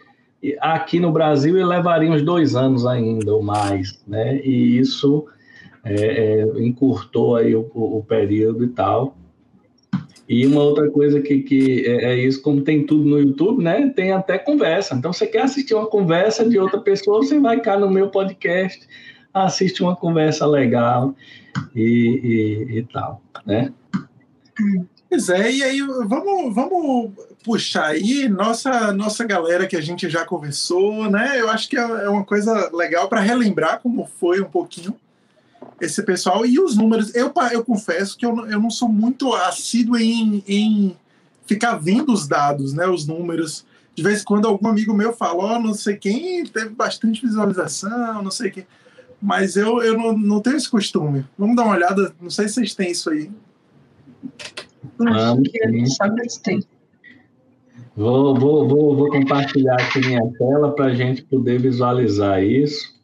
aqui 0.60 0.98
no 0.98 1.12
Brasil 1.12 1.56
ele 1.56 1.64
levaria 1.64 2.10
uns 2.10 2.22
dois 2.22 2.56
anos 2.56 2.84
ainda 2.84 3.32
ou 3.32 3.42
mais, 3.42 4.02
né? 4.06 4.40
E 4.44 4.78
isso 4.78 5.26
é, 5.84 5.94
é, 5.94 6.42
encurtou 6.60 7.36
aí 7.36 7.54
o, 7.54 7.70
o, 7.74 8.04
período 8.06 8.64
e 8.64 8.68
tal. 8.68 9.16
E 10.28 10.46
uma 10.46 10.62
outra 10.62 10.90
coisa 10.90 11.20
que, 11.20 11.42
que 11.42 11.84
é, 11.86 12.12
é, 12.12 12.16
isso, 12.16 12.40
como 12.42 12.62
tem 12.62 12.86
tudo 12.86 13.04
no 13.04 13.18
YouTube, 13.18 13.62
né? 13.62 13.88
Tem 13.90 14.12
até 14.12 14.38
conversa. 14.38 14.94
Então, 14.94 15.12
você 15.12 15.26
quer 15.26 15.42
assistir 15.42 15.74
uma 15.74 15.86
conversa 15.86 16.48
de 16.48 16.58
outra 16.58 16.80
pessoa, 16.80 17.18
você 17.18 17.38
vai 17.38 17.60
cá 17.60 17.78
no 17.78 17.90
meu 17.90 18.08
podcast, 18.08 18.86
assiste 19.34 19.82
uma 19.82 19.96
conversa 19.96 20.46
legal 20.46 21.14
e, 21.74 22.66
e, 22.72 22.78
e 22.78 22.82
tal, 22.84 23.20
né? 23.44 23.72
Pois 25.12 25.28
é, 25.28 25.52
e 25.52 25.62
aí 25.62 25.82
vamos, 25.82 26.54
vamos 26.54 27.10
puxar 27.44 27.88
aí 27.88 28.30
nossa, 28.30 28.94
nossa 28.94 29.22
galera 29.24 29.66
que 29.66 29.76
a 29.76 29.80
gente 29.82 30.08
já 30.08 30.24
conversou, 30.24 31.10
né? 31.10 31.38
Eu 31.38 31.50
acho 31.50 31.68
que 31.68 31.76
é, 31.76 31.82
é 31.82 32.08
uma 32.08 32.24
coisa 32.24 32.70
legal 32.72 33.10
para 33.10 33.20
relembrar 33.20 33.78
como 33.82 34.08
foi 34.18 34.40
um 34.40 34.48
pouquinho 34.48 34.96
esse 35.78 36.02
pessoal 36.02 36.46
e 36.46 36.58
os 36.58 36.78
números. 36.78 37.14
Eu, 37.14 37.30
eu 37.50 37.62
confesso 37.62 38.16
que 38.16 38.24
eu, 38.24 38.34
eu 38.46 38.58
não 38.58 38.70
sou 38.70 38.88
muito 38.88 39.34
assíduo 39.34 39.98
em, 39.98 40.42
em 40.48 40.96
ficar 41.44 41.74
vendo 41.76 42.10
os 42.10 42.26
dados, 42.26 42.72
né? 42.72 42.86
Os 42.86 43.06
números. 43.06 43.66
De 43.94 44.02
vez 44.02 44.22
em 44.22 44.24
quando 44.24 44.48
algum 44.48 44.66
amigo 44.66 44.94
meu 44.94 45.12
fala, 45.12 45.44
ó, 45.44 45.56
oh, 45.56 45.58
não 45.58 45.74
sei 45.74 45.98
quem 45.98 46.46
teve 46.46 46.70
bastante 46.70 47.20
visualização, 47.20 48.22
não 48.22 48.30
sei 48.30 48.50
quem. 48.50 48.66
Mas 49.20 49.56
eu, 49.56 49.82
eu 49.82 49.92
não, 49.92 50.16
não 50.16 50.40
tenho 50.40 50.56
esse 50.56 50.70
costume. 50.70 51.26
Vamos 51.36 51.54
dar 51.54 51.64
uma 51.64 51.74
olhada, 51.74 52.14
não 52.18 52.30
sei 52.30 52.48
se 52.48 52.54
vocês 52.54 52.74
têm 52.74 52.92
isso 52.92 53.10
aí. 53.10 53.30
Acho 55.08 55.42
que 55.42 55.86
só 55.86 56.04
tem. 56.42 56.60
Vou, 57.96 58.34
vou, 58.34 58.66
vou, 58.66 58.96
vou 58.96 59.10
compartilhar 59.10 59.74
aqui 59.74 60.00
minha 60.00 60.26
tela 60.38 60.74
para 60.74 60.86
a 60.86 60.94
gente 60.94 61.22
poder 61.22 61.60
visualizar 61.60 62.42
isso. 62.42 62.98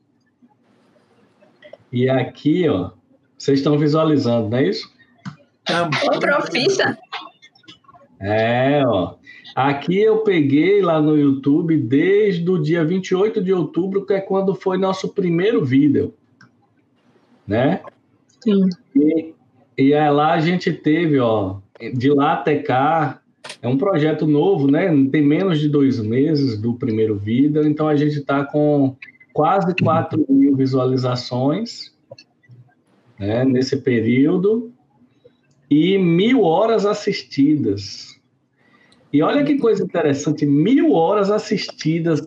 E 1.92 2.09
aqui, 2.09 2.68
ó, 2.68 2.90
vocês 3.36 3.59
estão 3.59 3.78
visualizando, 3.78 4.49
não 4.49 4.59
é 4.59 4.68
isso? 4.68 4.90
Ô, 5.70 6.18
profissa! 6.18 6.99
É, 8.20 8.82
ó. 8.86 9.14
Aqui 9.55 9.99
eu 9.99 10.18
peguei 10.18 10.80
lá 10.80 11.01
no 11.01 11.18
YouTube 11.18 11.76
desde 11.76 12.49
o 12.49 12.59
dia 12.59 12.84
28 12.84 13.42
de 13.42 13.53
outubro, 13.53 14.07
que 14.07 14.12
é 14.12 14.20
quando 14.20 14.55
foi 14.55 14.78
nosso 14.78 15.09
primeiro 15.09 15.64
vídeo, 15.64 16.14
né? 17.46 17.80
Sim. 18.40 18.68
E, 18.94 19.34
e 19.76 19.94
aí 19.94 20.11
lá 20.11 20.34
a 20.34 20.40
gente 20.40 20.72
teve, 20.72 21.18
ó, 21.18 21.57
de 21.95 22.11
lá 22.11 22.35
até 22.35 22.57
cá, 22.57 23.20
é 23.62 23.68
um 23.68 23.79
projeto 23.79 24.26
novo, 24.26 24.70
né? 24.70 24.89
Tem 25.11 25.22
menos 25.22 25.59
de 25.59 25.68
dois 25.68 26.01
meses 26.01 26.61
do 26.61 26.74
primeiro 26.74 27.16
Vida, 27.16 27.66
então 27.66 27.89
a 27.89 27.97
gente 27.97 28.18
está 28.18 28.45
com 28.45 28.97
quase 29.33 29.74
4 29.83 30.26
mil 30.29 30.57
visualizações 30.57 31.93
né, 33.18 33.45
nesse 33.45 33.76
período 33.76 34.72
e 35.70 35.99
mil 35.99 36.43
horas 36.43 36.87
assistidas. 36.87 38.18
E 39.12 39.22
olha 39.22 39.45
que 39.45 39.59
coisa 39.59 39.83
interessante, 39.83 40.45
mil 40.45 40.93
horas 40.93 41.31
assistidas 41.31 42.20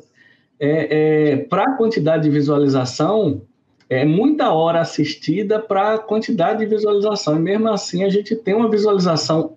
é, 0.60 1.34
é 1.34 1.38
para 1.38 1.64
a 1.64 1.78
quantidade 1.78 2.24
de 2.24 2.30
visualização, 2.30 3.42
é 3.92 4.06
muita 4.06 4.54
hora 4.54 4.80
assistida 4.80 5.60
para 5.60 5.96
a 5.96 5.98
quantidade 5.98 6.60
de 6.60 6.66
visualização. 6.66 7.36
E 7.36 7.40
mesmo 7.42 7.68
assim 7.68 8.06
a 8.06 8.10
gente 8.10 8.38
tem 8.38 8.54
uma 8.54 8.70
visualização, 8.72 9.56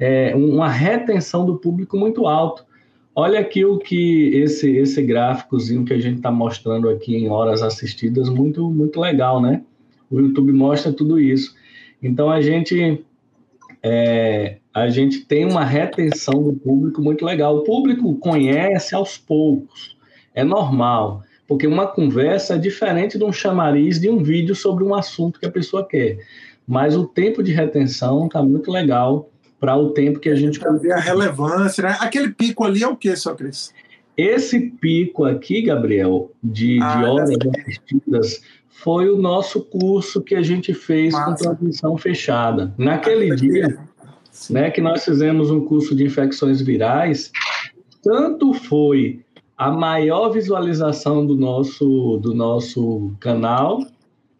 é, 0.00 0.34
uma 0.34 0.70
retenção 0.70 1.44
do 1.44 1.58
público 1.58 1.94
muito 1.94 2.26
alto. 2.26 2.64
Olha 3.14 3.38
aqui 3.38 3.62
o 3.62 3.78
que 3.78 4.30
esse 4.36 4.74
esse 4.74 5.02
gráficozinho 5.02 5.84
que 5.84 5.92
a 5.92 6.00
gente 6.00 6.16
está 6.16 6.30
mostrando 6.30 6.88
aqui 6.88 7.14
em 7.14 7.28
horas 7.28 7.62
assistidas, 7.62 8.30
muito 8.30 8.70
muito 8.70 8.98
legal, 8.98 9.38
né? 9.38 9.62
O 10.10 10.18
YouTube 10.18 10.50
mostra 10.54 10.90
tudo 10.90 11.20
isso. 11.20 11.54
Então 12.02 12.30
a 12.30 12.40
gente 12.40 13.04
é, 13.82 14.56
a 14.72 14.88
gente 14.88 15.26
tem 15.26 15.44
uma 15.44 15.62
retenção 15.62 16.42
do 16.42 16.54
público 16.54 17.02
muito 17.02 17.22
legal. 17.22 17.58
O 17.58 17.64
público 17.64 18.14
conhece 18.16 18.94
aos 18.94 19.18
poucos, 19.18 19.94
é 20.34 20.42
normal. 20.42 21.22
Porque 21.54 21.68
uma 21.68 21.86
conversa 21.86 22.56
é 22.56 22.58
diferente 22.58 23.16
de 23.16 23.22
um 23.22 23.32
chamariz 23.32 24.00
de 24.00 24.10
um 24.10 24.20
vídeo 24.20 24.56
sobre 24.56 24.82
um 24.82 24.92
assunto 24.92 25.38
que 25.38 25.46
a 25.46 25.50
pessoa 25.50 25.86
quer. 25.86 26.18
Mas 26.66 26.96
o 26.96 27.06
tempo 27.06 27.44
de 27.44 27.52
retenção 27.52 28.26
está 28.26 28.42
muito 28.42 28.72
legal 28.72 29.30
para 29.60 29.76
o 29.76 29.90
tempo 29.90 30.18
que 30.18 30.28
a 30.28 30.34
gente. 30.34 30.58
Para 30.58 30.72
ver 30.72 30.90
a 30.90 30.98
relevância, 30.98 31.84
né? 31.84 31.96
Aquele 32.00 32.30
pico 32.30 32.64
ali 32.64 32.82
é 32.82 32.88
o 32.88 32.96
que, 32.96 33.14
só 33.14 33.36
Cris? 33.36 33.72
Esse 34.16 34.58
pico 34.68 35.24
aqui, 35.24 35.62
Gabriel, 35.62 36.32
de, 36.42 36.80
ah, 36.82 36.96
de 36.96 37.04
horas 37.04 37.30
assistidas, 37.30 38.42
foi 38.68 39.08
o 39.08 39.16
nosso 39.16 39.60
curso 39.62 40.20
que 40.20 40.34
a 40.34 40.42
gente 40.42 40.74
fez 40.74 41.12
Massa. 41.12 41.30
com 41.30 41.36
transmissão 41.36 41.96
fechada. 41.96 42.74
Naquele 42.76 43.30
ah, 43.30 43.36
dia, 43.36 43.78
né, 44.50 44.72
que 44.72 44.80
nós 44.80 45.04
fizemos 45.04 45.52
um 45.52 45.64
curso 45.64 45.94
de 45.94 46.02
infecções 46.02 46.60
virais, 46.60 47.30
tanto 48.02 48.52
foi 48.52 49.23
a 49.64 49.70
maior 49.70 50.28
visualização 50.28 51.24
do 51.24 51.34
nosso, 51.34 52.18
do 52.18 52.34
nosso 52.34 53.12
canal, 53.18 53.82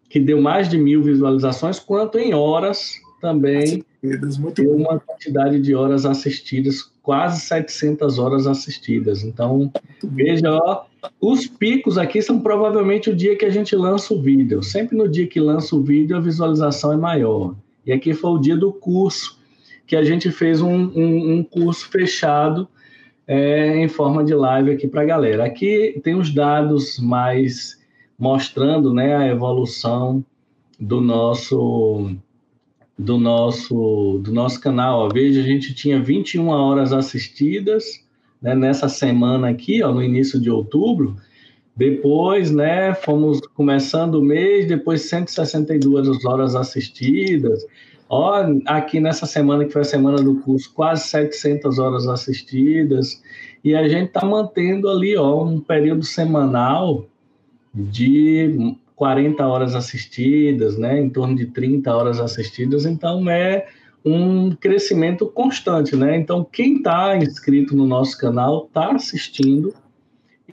que 0.07 0.19
deu 0.19 0.39
mais 0.39 0.69
de 0.69 0.77
mil 0.77 1.01
visualizações, 1.01 1.79
quanto 1.79 2.19
em 2.19 2.35
horas 2.35 2.93
também 3.19 3.83
deu 4.03 4.75
uma 4.75 4.99
quantidade 4.99 5.59
de 5.59 5.73
horas 5.73 6.05
assistidas, 6.05 6.91
quase 7.01 7.41
700 7.41 8.19
horas 8.19 8.45
assistidas. 8.45 9.23
Então, 9.23 9.71
veja, 10.03 10.53
ó, 10.53 10.83
os 11.19 11.47
picos 11.47 11.97
aqui 11.97 12.21
são 12.21 12.39
provavelmente 12.39 13.09
o 13.09 13.15
dia 13.15 13.35
que 13.35 13.45
a 13.45 13.49
gente 13.49 13.75
lança 13.75 14.13
o 14.13 14.21
vídeo. 14.21 14.61
Sempre 14.61 14.95
no 14.95 15.09
dia 15.09 15.25
que 15.25 15.39
lança 15.39 15.75
o 15.75 15.81
vídeo, 15.81 16.15
a 16.15 16.19
visualização 16.19 16.93
é 16.93 16.97
maior. 16.97 17.55
E 17.83 17.91
aqui 17.91 18.13
foi 18.13 18.29
o 18.29 18.37
dia 18.37 18.55
do 18.55 18.71
curso, 18.71 19.39
que 19.87 19.95
a 19.95 20.03
gente 20.03 20.29
fez 20.29 20.61
um, 20.61 20.91
um, 20.95 21.33
um 21.33 21.43
curso 21.43 21.89
fechado 21.89 22.67
é, 23.27 23.77
em 23.77 23.87
forma 23.87 24.23
de 24.23 24.33
live 24.33 24.71
aqui 24.71 24.87
para 24.87 25.01
a 25.01 25.05
galera. 25.05 25.45
Aqui 25.45 25.99
tem 26.03 26.15
os 26.15 26.33
dados 26.33 26.99
mais 26.99 27.79
mostrando 28.17 28.93
né, 28.93 29.15
a 29.15 29.27
evolução 29.27 30.23
do 30.79 31.01
nosso 31.01 32.15
do 32.97 33.17
nosso 33.17 34.21
do 34.23 34.31
nosso 34.31 34.59
canal. 34.61 34.99
Ó. 34.99 35.09
Veja, 35.09 35.41
a 35.41 35.43
gente 35.43 35.73
tinha 35.73 36.01
21 36.01 36.47
horas 36.47 36.93
assistidas 36.93 38.05
né, 38.41 38.55
nessa 38.55 38.87
semana 38.87 39.49
aqui, 39.49 39.83
ó, 39.83 39.91
no 39.91 40.03
início 40.03 40.39
de 40.39 40.49
outubro. 40.49 41.15
Depois, 41.75 42.51
né, 42.51 42.93
fomos 42.93 43.41
começando 43.53 44.15
o 44.15 44.23
mês, 44.23 44.65
depois 44.65 45.01
162 45.09 46.23
horas 46.23 46.55
assistidas. 46.55 47.65
Ó, 48.07 48.43
aqui 48.67 48.99
nessa 48.99 49.25
semana, 49.25 49.65
que 49.65 49.73
foi 49.73 49.81
a 49.81 49.85
semana 49.85 50.17
do 50.17 50.35
curso, 50.41 50.71
quase 50.73 51.07
700 51.07 51.79
horas 51.79 52.07
assistidas, 52.07 53.21
e 53.63 53.75
a 53.75 53.87
gente 53.87 54.07
está 54.07 54.23
mantendo 54.25 54.89
ali 54.89 55.17
ó, 55.17 55.43
um 55.43 55.59
período 55.59 56.03
semanal 56.03 57.07
de 57.73 58.77
40 58.95 59.45
horas 59.45 59.75
assistidas, 59.75 60.77
né? 60.77 60.99
Em 60.99 61.09
torno 61.09 61.35
de 61.35 61.47
30 61.47 61.93
horas 61.93 62.19
assistidas, 62.19 62.85
então 62.85 63.29
é 63.29 63.67
um 64.05 64.51
crescimento 64.55 65.25
constante, 65.25 65.95
né? 65.95 66.15
Então, 66.15 66.43
quem 66.43 66.77
está 66.77 67.17
inscrito 67.17 67.75
no 67.75 67.87
nosso 67.87 68.17
canal 68.17 68.65
está 68.67 68.91
assistindo 68.91 69.73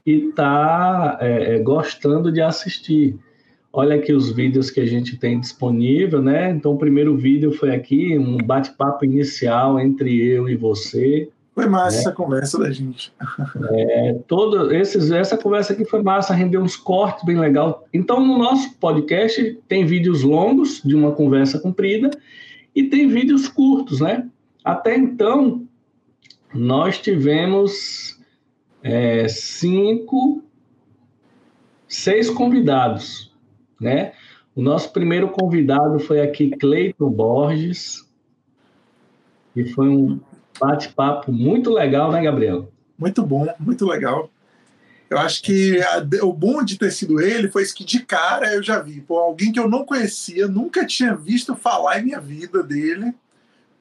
e 0.07 0.29
está 0.29 1.19
é, 1.21 1.57
é, 1.57 1.59
gostando 1.59 2.33
de 2.33 2.41
assistir. 2.41 3.19
Olha 3.73 3.97
aqui 3.97 4.13
os 4.13 4.31
vídeos 4.31 4.71
que 4.71 4.81
a 4.81 4.87
gente 4.87 5.17
tem 5.17 5.41
disponível, 5.41 6.21
né? 6.21 6.51
Então, 6.51 6.75
o 6.75 6.79
primeiro 6.79 7.17
vídeo 7.17 7.53
foi 7.53 7.75
aqui, 7.75 8.19
um 8.19 8.37
bate-papo 8.37 9.05
inicial 9.05 9.81
entre 9.81 10.15
eu 10.23 10.47
e 10.47 10.55
você. 10.55 11.31
Foi 11.55 11.67
massa 11.67 11.97
né? 11.97 12.03
essa 12.03 12.13
conversa 12.13 12.59
da 12.59 12.71
gente. 12.71 13.13
É, 13.71 14.19
todo 14.27 14.73
esses, 14.75 15.11
essa 15.11 15.39
conversa 15.39 15.73
aqui 15.73 15.87
foi 15.87 16.03
massa, 16.03 16.35
rendeu 16.35 16.61
uns 16.61 16.77
cortes 16.77 17.25
bem 17.25 17.39
legal. 17.39 17.87
Então, 17.95 18.25
no 18.25 18.37
nosso 18.37 18.75
podcast 18.77 19.59
tem 19.67 19.87
vídeos 19.87 20.23
longos 20.23 20.83
de 20.85 20.95
uma 20.95 21.13
conversa 21.13 21.59
comprida 21.59 22.11
e 22.75 22.85
tem 22.85 23.09
vídeos 23.09 23.49
curtos, 23.49 24.01
né? 24.01 24.29
Até 24.63 24.97
então, 24.97 25.67
nós 26.55 26.99
tivemos 26.99 28.19
é, 28.83 29.29
cinco, 29.29 30.43
seis 31.89 32.29
convidados, 32.29 33.32
né? 33.83 34.13
O 34.55 34.63
nosso 34.63 34.93
primeiro 34.93 35.29
convidado 35.29 35.99
foi 35.99 36.21
aqui 36.21 36.51
Cleiton 36.51 37.11
Borges, 37.11 38.07
e 39.55 39.69
foi 39.69 39.89
um 39.89 40.21
bate-papo 40.59 41.31
muito 41.31 41.71
legal, 41.71 42.11
né, 42.11 42.23
Gabriel? 42.23 42.71
Muito 42.99 43.25
bom, 43.25 43.47
muito 43.59 43.87
legal. 43.87 44.31
Eu 45.11 45.19
acho 45.19 45.43
que 45.43 45.79
a, 45.83 46.25
o 46.25 46.33
bom 46.33 46.65
de 46.65 46.79
ter 46.79 46.91
sido 46.91 47.21
ele 47.21 47.51
foi 47.51 47.65
que 47.67 47.85
de 47.85 48.01
cara 48.01 48.55
eu 48.55 48.63
já 48.63 48.81
vi, 48.81 49.05
alguém 49.11 49.53
que 49.53 49.61
eu 49.61 49.69
não 49.69 49.85
conhecia, 49.85 50.49
nunca 50.49 50.87
tinha 50.87 51.15
visto 51.15 51.55
falar 51.55 52.01
em 52.01 52.05
minha 52.05 52.21
vida 52.21 52.63
dele, 52.63 53.15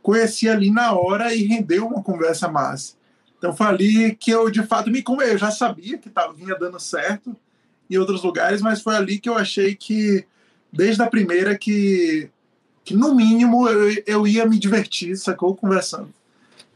conheci 0.02 0.50
ali 0.50 0.70
na 0.70 0.94
hora 0.94 1.34
e 1.34 1.44
rendeu 1.44 1.88
uma 1.88 2.04
conversa 2.04 2.50
massa. 2.50 2.96
Então 3.38 3.56
foi 3.56 3.68
ali 3.68 4.16
que 4.16 4.30
eu 4.30 4.50
de 4.50 4.62
fato 4.64 4.92
me 4.92 5.04
eu 5.08 5.38
já 5.38 5.52
sabia 5.52 5.98
que 5.98 6.10
tava, 6.10 6.34
vinha 6.34 6.56
dando 6.56 6.80
certo 6.80 7.36
em 7.92 7.98
outros 7.98 8.24
lugares, 8.24 8.62
mas 8.62 8.82
foi 8.82 8.96
ali 8.96 9.20
que 9.20 9.28
eu 9.28 9.38
achei 9.38 9.76
que 9.76 10.26
desde 10.72 11.02
a 11.02 11.08
primeira 11.08 11.58
que, 11.58 12.30
que 12.86 12.96
no 12.96 13.14
mínimo 13.14 13.68
eu, 13.68 14.04
eu 14.08 14.28
ia 14.28 14.46
me 14.46 14.58
divertir, 14.58 15.18
sacou 15.18 15.56
conversando. 15.56 16.10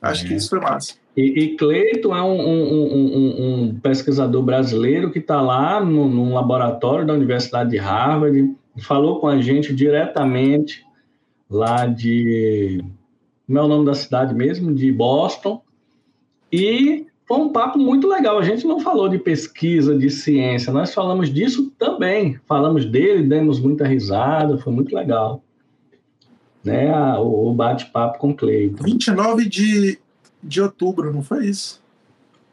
Acho 0.01 0.26
é. 0.26 0.28
que 0.28 0.34
isso 0.36 0.49
foi 0.49 0.59
massa. 0.59 0.95
E, 1.16 1.22
e 1.22 1.55
Cleiton 1.55 2.13
é 2.13 2.22
um, 2.22 2.41
um, 2.41 2.93
um, 2.93 3.63
um, 3.63 3.80
pesquisador 3.80 4.43
brasileiro 4.43 5.11
que 5.11 5.20
está 5.20 5.39
lá 5.39 5.84
no, 5.84 6.09
no, 6.09 6.34
laboratório 6.34 7.07
da 7.07 7.13
Universidade 7.13 7.70
de 7.70 7.78
Harvard, 7.78 8.53
falou 8.80 9.22
com 9.22 9.28
a 9.30 9.41
gente 9.41 9.74
diretamente 9.74 10.86
lá 11.49 11.86
de. 11.86 12.84
Como 13.47 13.59
é 13.59 13.61
o 13.61 13.68
nome 13.68 13.86
da 13.86 13.93
cidade 13.93 14.36
mesmo? 14.36 14.74
De 14.74 14.91
Boston. 14.91 15.61
E 16.51 17.07
foi 17.28 17.38
um 17.38 17.49
papo 17.49 17.80
muito 17.80 18.07
legal. 18.07 18.38
A 18.38 18.43
gente 18.43 18.65
não 18.67 18.80
falou 18.80 19.09
de 19.09 19.17
pesquisa, 19.17 19.97
de 19.97 20.09
ciência, 20.09 20.71
nós 20.71 20.93
falamos 20.93 21.34
disso 21.34 21.71
também. 21.78 22.39
Falamos 22.47 22.86
dele, 22.86 23.23
demos 23.23 23.59
muita 23.59 23.88
risada, 23.88 24.57
foi 24.57 24.71
muito 24.71 24.95
legal 24.95 25.41
né, 26.65 26.91
o 27.19 27.53
bate-papo 27.53 28.17
com 28.17 28.34
Cleiton. 28.34 28.84
29 28.84 29.47
de, 29.47 29.99
de 30.41 30.61
outubro, 30.61 31.13
não 31.13 31.21
foi 31.21 31.45
isso? 31.45 31.80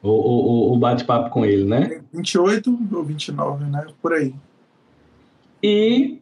O, 0.02 0.10
o, 0.10 0.74
o 0.74 0.78
bate-papo 0.78 1.30
com 1.30 1.46
ele, 1.46 1.64
né? 1.64 2.02
28 2.12 2.78
ou 2.92 3.02
29, 3.02 3.64
né? 3.64 3.86
Por 4.02 4.12
aí. 4.12 4.34
E 5.62 6.20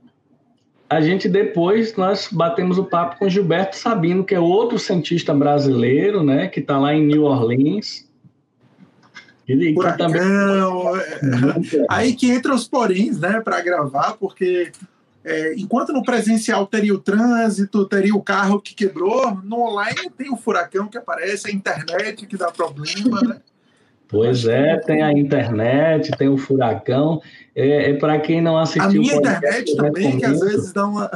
a 0.89 1.01
gente 1.01 1.29
depois 1.29 1.97
nós 1.97 2.29
batemos 2.31 2.79
o 2.79 2.85
papo 2.85 3.19
com 3.19 3.29
Gilberto 3.29 3.77
Sabino, 3.77 4.23
que 4.23 4.35
é 4.35 4.41
outro 4.41 4.79
cientista 4.79 5.35
brasileiro, 5.35 6.23
né, 6.23 6.47
que 6.47 6.61
está 6.61 6.79
lá 6.79 6.95
em 6.95 7.07
New 7.07 7.25
Orleans. 7.25 8.09
Ele 9.51 9.75
também... 9.97 10.21
É, 10.21 11.87
aí 11.89 12.15
que 12.15 12.31
entra 12.31 12.55
os 12.55 12.69
poréns, 12.69 13.19
né, 13.19 13.41
para 13.41 13.61
gravar, 13.61 14.13
porque 14.13 14.71
é, 15.25 15.55
enquanto 15.57 15.93
no 15.93 16.03
presencial 16.03 16.67
teria 16.67 16.95
o 16.95 16.99
trânsito, 16.99 17.87
teria 17.87 18.15
o 18.15 18.23
carro 18.23 18.61
que 18.61 18.75
quebrou, 18.75 19.35
no 19.45 19.61
online 19.61 20.11
tem 20.17 20.33
o 20.33 20.37
furacão 20.37 20.89
que 20.89 20.97
aparece, 20.97 21.49
a 21.49 21.53
internet 21.53 22.27
que 22.27 22.37
dá 22.37 22.51
problema, 22.51 23.21
né? 23.23 23.41
Pois 24.11 24.45
é, 24.45 24.77
tem 24.79 25.03
a 25.03 25.13
internet, 25.13 26.11
tem 26.19 26.29
o 26.29 26.37
furacão. 26.37 27.23
É, 27.55 27.91
é 27.91 27.95
para 27.95 28.19
quem 28.19 28.41
não 28.41 28.59
assistiu. 28.59 28.83
A 28.83 28.89
minha 28.89 29.15
internet 29.15 29.77
também, 29.77 30.19
que 30.19 30.25
às 30.25 30.41
vezes 30.41 30.73
dá 30.73 30.85
uma. 30.85 31.09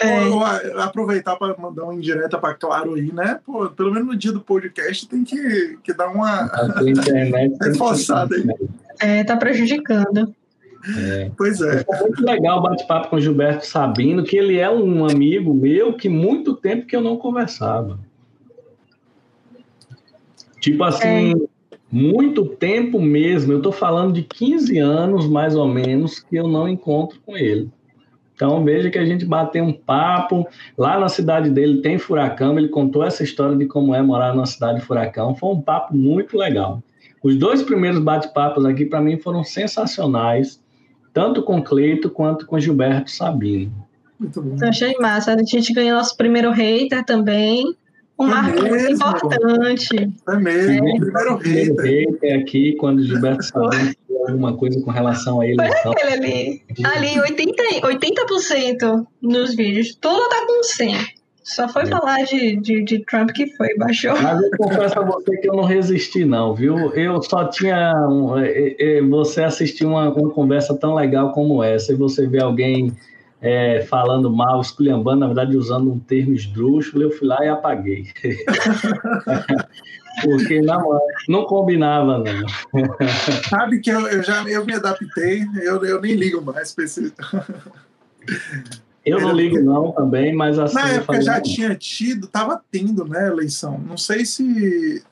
é. 0.00 0.02
é. 0.76 0.82
aproveitar 0.82 1.36
para 1.36 1.56
mandar 1.56 1.84
uma 1.84 1.94
indireta 1.94 2.36
para 2.36 2.54
Claro 2.54 2.94
aí, 2.94 3.12
né? 3.12 3.38
Pô, 3.46 3.68
pelo 3.68 3.92
menos 3.92 4.08
no 4.08 4.16
dia 4.16 4.32
do 4.32 4.40
podcast 4.40 5.08
tem 5.08 5.22
que, 5.22 5.78
que 5.84 5.94
dar 5.94 6.08
uma 6.08 6.50
internet 6.84 7.54
reforçada 7.62 8.34
aí. 8.34 8.44
É, 9.00 9.22
tá 9.22 9.36
prejudicando. 9.36 10.34
É. 10.98 11.30
Pois 11.36 11.60
é. 11.60 11.84
Foi 11.84 11.96
muito 12.00 12.24
legal 12.24 12.58
o 12.58 12.62
bate-papo 12.62 13.08
com 13.08 13.16
o 13.16 13.20
Gilberto 13.20 13.64
Sabino, 13.64 14.24
que 14.24 14.36
ele 14.36 14.58
é 14.58 14.68
um 14.68 15.06
amigo 15.06 15.54
meu 15.54 15.92
que 15.92 16.08
muito 16.08 16.54
tempo 16.54 16.86
que 16.86 16.96
eu 16.96 17.00
não 17.00 17.16
conversava. 17.16 18.00
Tipo 20.62 20.84
assim, 20.84 21.32
é. 21.32 21.74
muito 21.90 22.46
tempo 22.46 23.00
mesmo. 23.00 23.52
Eu 23.52 23.56
estou 23.56 23.72
falando 23.72 24.12
de 24.12 24.22
15 24.22 24.78
anos, 24.78 25.26
mais 25.26 25.56
ou 25.56 25.66
menos, 25.66 26.20
que 26.20 26.36
eu 26.36 26.46
não 26.46 26.68
encontro 26.68 27.18
com 27.26 27.36
ele. 27.36 27.68
Então, 28.32 28.64
veja 28.64 28.88
que 28.88 28.98
a 28.98 29.04
gente 29.04 29.24
bateu 29.24 29.64
um 29.64 29.72
papo. 29.72 30.46
Lá 30.78 31.00
na 31.00 31.08
cidade 31.08 31.50
dele 31.50 31.82
tem 31.82 31.98
furacão. 31.98 32.56
Ele 32.56 32.68
contou 32.68 33.02
essa 33.02 33.24
história 33.24 33.56
de 33.56 33.66
como 33.66 33.92
é 33.92 34.00
morar 34.00 34.32
numa 34.32 34.46
cidade 34.46 34.78
de 34.78 34.86
furacão. 34.86 35.34
Foi 35.34 35.50
um 35.50 35.60
papo 35.60 35.96
muito 35.96 36.38
legal. 36.38 36.80
Os 37.20 37.36
dois 37.36 37.60
primeiros 37.64 37.98
bate-papos 37.98 38.64
aqui, 38.64 38.84
para 38.86 39.00
mim, 39.00 39.18
foram 39.18 39.42
sensacionais 39.42 40.62
tanto 41.12 41.42
com 41.42 41.62
Cleito 41.62 42.08
quanto 42.08 42.46
com 42.46 42.58
Gilberto 42.58 43.10
Sabino. 43.10 43.84
Muito 44.18 44.40
bom. 44.40 44.56
Eu 44.60 44.68
achei 44.68 44.94
massa. 45.00 45.34
A 45.34 45.42
gente 45.42 45.72
ganhou 45.72 45.98
nosso 45.98 46.16
primeiro 46.16 46.52
hater 46.52 47.04
também. 47.04 47.76
Um 48.22 48.28
é 48.28 48.30
marco 48.30 48.62
muito 48.62 48.92
importante. 48.92 50.12
É 50.28 50.36
mesmo, 50.36 50.88
é. 50.88 50.98
primeiro 50.98 51.36
hater. 51.36 51.84
hater 51.84 52.40
aqui, 52.40 52.76
quando 52.76 53.02
Gilberto 53.02 53.42
Sabino 53.44 53.94
alguma 54.28 54.56
coisa 54.56 54.80
com 54.82 54.90
relação 54.90 55.40
a 55.40 55.46
ele. 55.46 55.56
Foi 55.56 55.66
então. 55.66 55.92
aquele 55.92 56.12
ali. 56.12 56.62
Ali, 56.84 57.20
80, 57.20 57.62
80% 57.82 59.06
nos 59.20 59.54
vídeos. 59.54 59.96
Tudo 60.00 60.28
tá 60.28 60.46
com 60.46 60.62
100. 60.62 60.96
Só 61.42 61.68
foi 61.68 61.82
é. 61.82 61.86
falar 61.86 62.22
de, 62.24 62.56
de, 62.56 62.84
de, 62.84 63.04
Trump 63.04 63.30
que 63.32 63.48
foi, 63.56 63.76
baixou. 63.76 64.12
Mas 64.22 64.40
eu 64.40 64.50
confesso 64.56 64.98
a 65.00 65.04
você 65.04 65.36
que 65.38 65.48
eu 65.50 65.54
não 65.54 65.64
resisti, 65.64 66.24
não, 66.24 66.54
viu? 66.54 66.92
Eu 66.92 67.20
só 67.20 67.48
tinha. 67.48 67.92
Um, 68.08 68.38
é, 68.38 68.76
é, 68.78 69.02
você 69.02 69.42
assistir 69.42 69.84
uma, 69.84 70.08
uma 70.14 70.30
conversa 70.30 70.72
tão 70.78 70.94
legal 70.94 71.32
como 71.32 71.62
essa, 71.62 71.92
e 71.92 71.96
você 71.96 72.28
vê 72.28 72.40
alguém 72.40 72.92
é, 73.42 73.82
falando 73.82 74.30
mal, 74.30 74.60
esculhambando, 74.60 75.20
na 75.20 75.26
verdade, 75.26 75.56
usando 75.56 75.92
um 75.92 75.98
termo 75.98 76.32
esdrúxulo, 76.32 77.02
eu 77.02 77.10
fui 77.10 77.26
lá 77.26 77.44
e 77.44 77.48
apaguei. 77.48 78.06
Porque 80.22 80.60
não, 80.60 81.00
não 81.28 81.44
combinava, 81.44 82.18
não. 82.18 83.08
Sabe 83.48 83.80
que 83.80 83.90
eu, 83.90 84.06
eu 84.06 84.22
já 84.22 84.44
eu 84.44 84.64
me 84.64 84.74
adaptei, 84.74 85.44
eu, 85.60 85.84
eu 85.84 86.00
nem 86.00 86.14
ligo 86.14 86.40
mais 86.40 86.72
para 86.72 86.84
esse. 86.84 87.12
Eu 89.04 89.20
não 89.20 89.32
ligo 89.32 89.60
não 89.60 89.90
também, 89.90 90.32
mas 90.32 90.60
assim... 90.60 90.74
Na 90.74 90.88
época 90.90 91.20
já 91.20 91.40
tinha 91.40 91.74
tido, 91.74 92.26
estava 92.26 92.62
tendo, 92.70 93.04
né, 93.04 93.26
eleição. 93.26 93.78
Não 93.78 93.96
sei 93.96 94.24
se... 94.24 95.02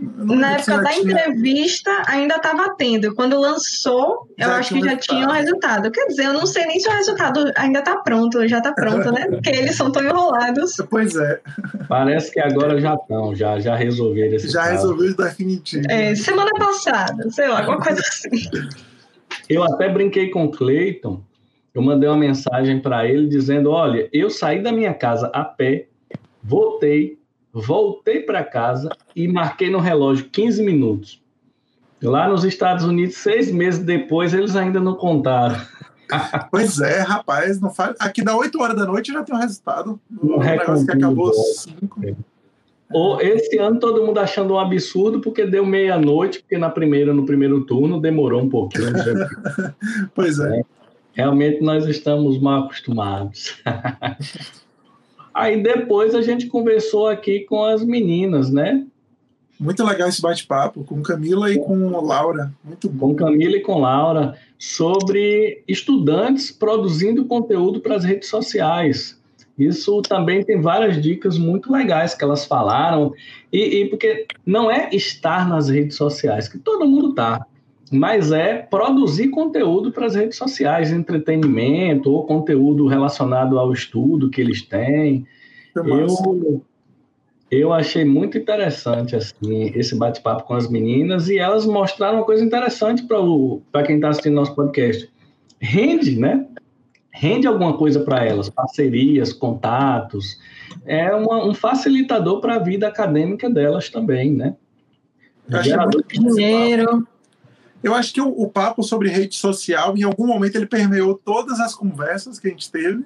Na 0.00 0.52
época 0.52 0.78
da 0.78 0.90
tinha... 0.90 1.12
entrevista 1.12 1.90
ainda 2.06 2.36
estava 2.36 2.74
tendo. 2.76 3.14
Quando 3.14 3.38
lançou, 3.38 4.28
já 4.38 4.46
eu 4.46 4.52
acho 4.52 4.74
que 4.74 4.82
já 4.82 4.96
tinha 4.96 5.28
o 5.28 5.32
resultado. 5.32 5.90
Quer 5.90 6.06
dizer, 6.06 6.26
eu 6.26 6.32
não 6.32 6.46
sei 6.46 6.66
nem 6.66 6.80
se 6.80 6.88
o 6.88 6.92
resultado 6.92 7.50
ainda 7.56 7.80
está 7.80 7.96
pronto, 7.98 8.46
já 8.48 8.58
está 8.58 8.72
pronto, 8.72 9.12
né? 9.12 9.26
Porque 9.30 9.50
eles 9.50 9.76
são 9.76 9.92
tão 9.92 10.02
enrolados. 10.02 10.76
Pois 10.88 11.14
é. 11.16 11.40
Parece 11.88 12.30
que 12.32 12.40
agora 12.40 12.80
já 12.80 12.94
estão, 12.94 13.34
já, 13.34 13.58
já 13.60 13.76
resolveram 13.76 14.34
esse 14.34 14.48
Já 14.48 14.64
resolveu 14.64 15.14
definitivo. 15.14 15.84
É, 15.88 16.14
semana 16.14 16.50
passada, 16.58 17.30
sei 17.30 17.48
lá, 17.48 17.60
alguma 17.60 17.80
coisa 17.80 18.00
assim. 18.00 18.48
Eu 19.48 19.62
até 19.64 19.88
brinquei 19.88 20.30
com 20.30 20.44
o 20.44 20.50
Cleiton, 20.50 21.22
eu 21.74 21.82
mandei 21.82 22.08
uma 22.08 22.18
mensagem 22.18 22.80
para 22.80 23.06
ele 23.06 23.28
dizendo: 23.28 23.70
Olha, 23.70 24.08
eu 24.12 24.30
saí 24.30 24.62
da 24.62 24.72
minha 24.72 24.94
casa 24.94 25.28
a 25.28 25.44
pé, 25.44 25.88
voltei, 26.42 27.19
voltei 27.52 28.20
para 28.20 28.44
casa 28.44 28.90
e 29.14 29.26
marquei 29.28 29.70
no 29.70 29.78
relógio 29.78 30.28
15 30.30 30.62
minutos. 30.62 31.22
Lá 32.02 32.28
nos 32.28 32.44
Estados 32.44 32.84
Unidos, 32.84 33.16
seis 33.16 33.52
meses 33.52 33.80
depois, 33.80 34.32
eles 34.32 34.56
ainda 34.56 34.80
não 34.80 34.94
contaram. 34.94 35.56
Pois 36.50 36.80
é, 36.80 37.02
rapaz, 37.02 37.60
não 37.60 37.72
faz... 37.72 37.94
aqui 38.00 38.20
dá 38.20 38.36
8 38.36 38.60
horas 38.60 38.76
da 38.76 38.84
noite 38.84 39.12
já 39.12 39.22
tem 39.22 39.32
um 39.32 39.38
resultado. 39.38 40.00
Um, 40.20 40.40
negócio 40.40 40.84
que 40.84 40.90
acabou 40.90 41.32
5. 41.32 42.16
Ou 42.92 43.20
esse 43.20 43.56
ano 43.58 43.78
todo 43.78 44.04
mundo 44.04 44.18
achando 44.18 44.54
um 44.54 44.58
absurdo 44.58 45.20
porque 45.20 45.46
deu 45.46 45.64
meia-noite, 45.64 46.40
porque 46.40 46.58
na 46.58 46.68
primeira, 46.68 47.14
no 47.14 47.24
primeiro 47.24 47.64
turno 47.64 48.00
demorou 48.00 48.42
um 48.42 48.48
pouquinho. 48.48 48.92
pois 50.16 50.40
é. 50.40 50.58
é. 50.58 50.62
Realmente 51.12 51.62
nós 51.62 51.86
estamos 51.86 52.40
mal 52.40 52.64
acostumados. 52.64 53.62
Aí 55.32 55.62
depois 55.62 56.14
a 56.14 56.22
gente 56.22 56.46
conversou 56.46 57.08
aqui 57.08 57.40
com 57.40 57.64
as 57.64 57.84
meninas, 57.84 58.50
né? 58.50 58.84
Muito 59.58 59.84
legal 59.84 60.08
esse 60.08 60.22
bate-papo 60.22 60.82
com 60.84 61.02
Camila 61.02 61.52
e 61.52 61.58
com 61.58 61.90
Laura. 62.00 62.50
Muito 62.64 62.88
bom. 62.88 63.10
Com 63.10 63.16
Camila 63.16 63.56
e 63.56 63.60
com 63.60 63.78
Laura 63.78 64.34
sobre 64.58 65.62
estudantes 65.68 66.50
produzindo 66.50 67.26
conteúdo 67.26 67.80
para 67.80 67.96
as 67.96 68.04
redes 68.04 68.28
sociais. 68.28 69.20
Isso 69.58 70.00
também 70.00 70.42
tem 70.42 70.62
várias 70.62 71.00
dicas 71.02 71.36
muito 71.36 71.70
legais 71.70 72.14
que 72.14 72.24
elas 72.24 72.46
falaram. 72.46 73.12
E, 73.52 73.82
e 73.82 73.88
porque 73.90 74.26
não 74.46 74.70
é 74.70 74.88
estar 74.92 75.46
nas 75.46 75.68
redes 75.68 75.96
sociais, 75.96 76.48
que 76.48 76.58
todo 76.58 76.86
mundo 76.86 77.10
está, 77.10 77.46
mas 77.90 78.30
é 78.30 78.58
produzir 78.58 79.28
conteúdo 79.28 79.90
para 79.90 80.06
as 80.06 80.14
redes 80.14 80.38
sociais, 80.38 80.92
entretenimento 80.92 82.12
ou 82.12 82.24
conteúdo 82.24 82.86
relacionado 82.86 83.58
ao 83.58 83.72
estudo 83.72 84.30
que 84.30 84.40
eles 84.40 84.62
têm. 84.62 85.26
Eu, 85.74 86.62
eu 87.50 87.72
achei 87.72 88.04
muito 88.04 88.38
interessante 88.38 89.16
assim 89.16 89.72
esse 89.74 89.96
bate-papo 89.96 90.44
com 90.44 90.54
as 90.54 90.70
meninas 90.70 91.28
e 91.28 91.38
elas 91.38 91.66
mostraram 91.66 92.18
uma 92.18 92.24
coisa 92.24 92.44
interessante 92.44 93.04
para 93.72 93.82
quem 93.82 93.96
está 93.96 94.10
assistindo 94.10 94.34
nosso 94.34 94.54
podcast. 94.54 95.10
Rende, 95.58 96.18
né? 96.18 96.46
Rende 97.12 97.48
alguma 97.48 97.76
coisa 97.76 98.00
para 98.00 98.24
elas, 98.24 98.48
parcerias, 98.48 99.32
contatos. 99.32 100.38
É 100.86 101.12
uma, 101.12 101.44
um 101.44 101.52
facilitador 101.52 102.40
para 102.40 102.54
a 102.54 102.58
vida 102.60 102.86
acadêmica 102.86 103.50
delas 103.50 103.90
também, 103.90 104.32
né? 104.32 104.54
Gerador 105.60 106.04
de 106.06 106.18
dinheiro. 106.20 107.04
Eu 107.82 107.94
acho 107.94 108.12
que 108.12 108.20
o, 108.20 108.28
o 108.28 108.48
papo 108.48 108.82
sobre 108.82 109.08
rede 109.08 109.36
social, 109.36 109.96
em 109.96 110.02
algum 110.02 110.26
momento, 110.26 110.56
ele 110.56 110.66
permeou 110.66 111.14
todas 111.14 111.60
as 111.60 111.74
conversas 111.74 112.38
que 112.38 112.48
a 112.48 112.50
gente 112.50 112.70
teve 112.70 113.04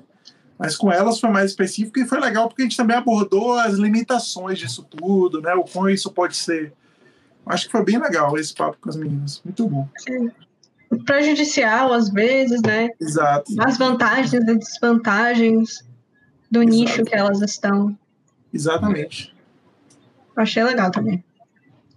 mas 0.59 0.77
com 0.77 0.91
elas 0.91 1.19
foi 1.19 1.31
mais 1.31 1.51
específico 1.51 1.99
e 1.99 2.07
foi 2.07 2.21
legal 2.21 2.49
porque 2.49 2.63
a 2.63 2.65
gente 2.65 2.77
também 2.77 2.97
abordou 2.97 3.55
as 3.55 3.75
limitações 3.75 4.59
disso 4.59 4.85
tudo, 4.85 5.41
né? 5.41 5.53
O 5.55 5.65
quão 5.65 5.89
isso 5.89 6.11
pode 6.13 6.37
ser. 6.37 6.73
Acho 7.47 7.67
que 7.67 7.73
foi 7.73 7.85
bem 7.85 7.99
legal 7.99 8.39
esse 8.39 8.55
papo 8.55 8.79
com 8.81 8.89
as 8.89 8.97
meninas. 8.97 9.43
Muito 9.45 9.69
bom. 9.69 9.89
Sim. 9.99 10.31
Prejudicial, 11.05 11.93
às 11.93 12.09
vezes, 12.09 12.63
né? 12.63 12.89
Exato. 13.01 13.53
As 13.59 13.77
vantagens 13.77 14.33
e 14.33 14.41
desvantagens 14.41 15.85
do 16.51 16.63
Exato. 16.63 16.77
nicho 16.77 17.05
que 17.05 17.15
elas 17.15 17.43
estão. 17.43 17.97
Exatamente. 18.53 19.35
Achei 20.37 20.63
legal 20.63 20.91
também. 20.91 21.23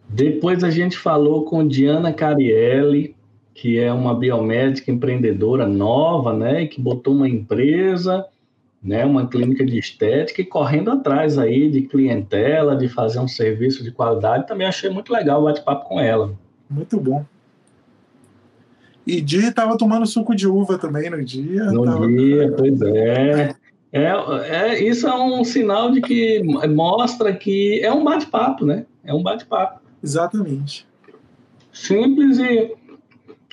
Depois 0.09 0.63
a 0.63 0.69
gente 0.69 0.97
falou 0.97 1.43
com 1.43 1.67
Diana 1.67 2.13
Carielli, 2.13 3.15
que 3.53 3.77
é 3.77 3.91
uma 3.91 4.13
biomédica 4.13 4.91
empreendedora 4.91 5.67
nova, 5.67 6.33
né, 6.33 6.67
que 6.67 6.79
botou 6.79 7.13
uma 7.13 7.27
empresa 7.27 8.25
né, 8.81 9.03
uma 9.05 9.27
clínica 9.27 9.65
de 9.65 9.77
estética 9.77 10.41
e 10.41 10.45
correndo 10.45 10.91
atrás 10.91 11.37
aí 11.37 11.69
de 11.69 11.81
clientela, 11.81 12.75
de 12.75 12.87
fazer 12.87 13.19
um 13.19 13.27
serviço 13.27 13.83
de 13.83 13.91
qualidade. 13.91 14.47
Também 14.47 14.67
achei 14.67 14.89
muito 14.89 15.11
legal 15.11 15.41
o 15.41 15.45
bate-papo 15.45 15.89
com 15.89 15.99
ela. 15.99 16.33
Muito 16.69 16.99
bom. 16.99 17.25
E 19.05 19.21
Di 19.21 19.45
estava 19.45 19.77
tomando 19.77 20.05
suco 20.05 20.35
de 20.35 20.47
uva 20.47 20.77
também 20.77 21.09
no 21.09 21.23
dia. 21.23 21.65
No 21.65 21.85
tava... 21.85 22.07
dia, 22.07 22.53
pois 22.57 22.81
é. 22.81 23.55
é. 23.91 24.11
É, 24.49 24.83
Isso 24.83 25.07
é 25.07 25.15
um 25.15 25.43
sinal 25.43 25.91
de 25.91 26.01
que 26.01 26.41
mostra 26.69 27.33
que 27.33 27.79
é 27.81 27.91
um 27.91 28.03
bate-papo, 28.03 28.65
né? 28.65 28.85
É 29.03 29.13
um 29.13 29.23
bate-papo. 29.23 29.81
Exatamente. 30.03 30.87
Simples 31.71 32.39
e 32.39 32.75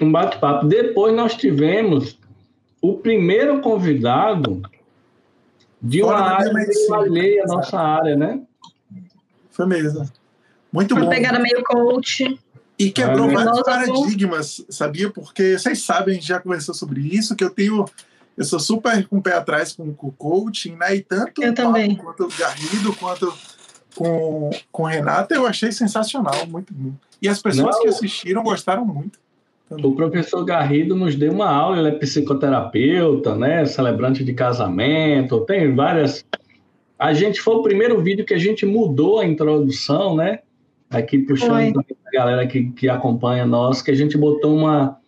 um 0.01 0.11
bate-papo. 0.11 0.67
Depois 0.67 1.15
nós 1.15 1.35
tivemos 1.35 2.19
o 2.81 2.99
primeiro 2.99 3.61
convidado 3.61 4.63
de 5.81 6.03
uma 6.03 6.19
área 6.19 6.53
meio 6.53 6.95
alheia 6.95 7.45
à 7.45 7.47
nossa 7.47 7.79
área, 7.79 8.17
né? 8.17 8.41
Foi 9.51 9.67
mesmo. 9.67 10.11
Muito 10.73 10.95
uma 10.95 11.05
bom. 11.05 11.11
Pegada 11.11 11.39
meio 11.39 11.63
coach. 11.63 12.39
E 12.79 12.91
quebrou 12.91 13.31
é, 13.31 13.35
vários 13.35 13.63
paradigmas, 13.63 14.65
sabia? 14.69 15.09
Porque 15.09 15.57
vocês 15.57 15.83
sabem, 15.83 16.13
a 16.13 16.15
gente 16.17 16.27
já 16.27 16.41
conversou 16.41 16.75
sobre 16.75 17.01
isso, 17.01 17.37
que 17.37 17.45
eu 17.45 17.51
tenho. 17.51 17.85
Eu 18.37 18.45
sou 18.45 18.59
super 18.59 19.07
com 19.07 19.19
o 19.19 19.23
pé 19.23 19.35
atrás 19.35 19.73
com 19.73 19.85
o 19.85 20.13
coaching, 20.13 20.75
né? 20.75 20.97
E 20.97 21.01
tanto 21.01 21.41
eu 21.41 21.55
também. 21.55 21.95
quanto 21.95 22.25
o 22.25 22.29
Garrido, 22.37 22.93
quanto 22.97 23.33
com, 23.97 24.51
com 24.71 24.83
o 24.83 24.87
Renata, 24.87 25.35
eu 25.35 25.47
achei 25.47 25.73
sensacional, 25.73 26.47
muito 26.47 26.73
bom. 26.73 26.93
E 27.21 27.29
as 27.29 27.41
pessoas 27.41 27.77
Não. 27.77 27.83
que 27.83 27.89
assistiram 27.89 28.43
gostaram 28.43 28.85
muito. 28.85 29.19
O 29.71 29.93
professor 29.93 30.45
Garrido 30.45 30.95
nos 30.95 31.17
deu 31.17 31.33
uma 31.33 31.51
aula, 31.51 31.79
ele 31.79 31.89
é 31.89 31.93
psicoterapeuta, 31.93 33.35
né? 33.35 33.65
Celebrante 33.65 34.23
de 34.23 34.35
casamento, 34.35 35.41
tem 35.41 35.75
várias. 35.75 36.25
A 36.99 37.13
gente 37.13 37.41
foi 37.41 37.55
o 37.57 37.63
primeiro 37.63 38.01
vídeo 38.01 38.25
que 38.25 38.35
a 38.35 38.39
gente 38.39 38.67
mudou 38.67 39.21
a 39.21 39.27
introdução, 39.27 40.15
né? 40.15 40.41
Aqui 40.91 41.19
puxando 41.19 41.81
a 41.81 42.11
galera 42.13 42.47
que, 42.47 42.71
que 42.71 42.89
acompanha 42.89 43.47
nós, 43.47 43.81
que 43.81 43.91
a 43.91 43.95
gente 43.95 44.19
botou 44.19 44.55
uma, 44.55 44.99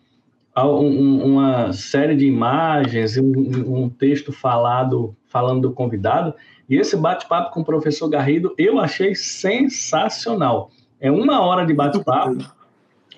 um, 0.57 1.23
uma 1.23 1.71
série 1.71 2.15
de 2.15 2.25
imagens 2.25 3.15
e 3.15 3.21
um, 3.21 3.83
um 3.83 3.89
texto 3.89 4.33
falado, 4.33 5.15
falando 5.27 5.61
do 5.61 5.71
convidado. 5.71 6.33
E 6.69 6.75
esse 6.75 6.97
bate-papo 6.97 7.51
com 7.51 7.61
o 7.61 7.65
professor 7.65 8.09
Garrido 8.09 8.53
eu 8.57 8.79
achei 8.79 9.15
sensacional. 9.15 10.71
É 10.99 11.09
uma 11.09 11.41
hora 11.41 11.65
de 11.65 11.73
bate-papo 11.73 12.45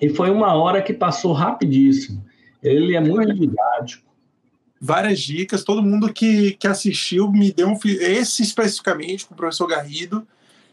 e 0.00 0.08
foi 0.08 0.30
uma 0.30 0.54
hora 0.54 0.80
que 0.80 0.92
passou 0.92 1.32
rapidíssimo. 1.32 2.24
Ele 2.62 2.94
é 2.94 3.00
muito 3.00 3.34
didático. 3.34 4.08
Várias 4.80 5.20
dicas, 5.20 5.62
todo 5.62 5.82
mundo 5.82 6.12
que, 6.12 6.52
que 6.52 6.66
assistiu 6.66 7.30
me 7.30 7.52
deu 7.52 7.68
um. 7.68 7.78
Esse 7.84 8.42
especificamente 8.42 9.26
com 9.26 9.34
o 9.34 9.36
professor 9.36 9.66
Garrido. 9.66 10.26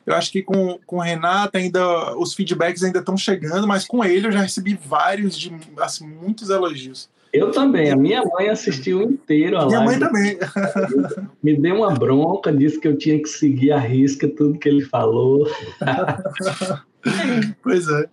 Eu 0.05 0.15
acho 0.15 0.31
que 0.31 0.41
com, 0.41 0.79
com 0.85 0.97
o 0.97 1.01
Renato 1.01 1.57
ainda 1.57 2.17
os 2.17 2.33
feedbacks 2.33 2.81
ainda 2.81 2.99
estão 2.99 3.17
chegando, 3.17 3.67
mas 3.67 3.83
com 3.85 4.05
ele 4.05 4.27
eu 4.27 4.31
já 4.31 4.39
recebi 4.39 4.79
vários 4.81 5.37
de 5.37 5.51
assim, 5.79 6.07
muitos 6.07 6.49
elogios. 6.49 7.09
Eu 7.33 7.51
também. 7.51 7.91
A 7.91 7.95
minha 7.95 8.23
mãe 8.23 8.49
assistiu 8.49 9.01
inteiro 9.01 9.57
a 9.57 9.65
minha 9.65 9.79
live. 9.79 9.97
Minha 9.97 10.11
mãe 10.11 10.35
também. 10.35 11.27
Me 11.43 11.55
deu 11.55 11.75
uma 11.75 11.91
bronca, 11.91 12.51
disse 12.51 12.79
que 12.79 12.87
eu 12.87 12.97
tinha 12.97 13.19
que 13.21 13.29
seguir 13.29 13.71
a 13.71 13.79
risca 13.79 14.27
tudo 14.27 14.59
que 14.59 14.69
ele 14.69 14.81
falou. 14.81 15.47
pois 17.61 17.87
é. 17.89 18.05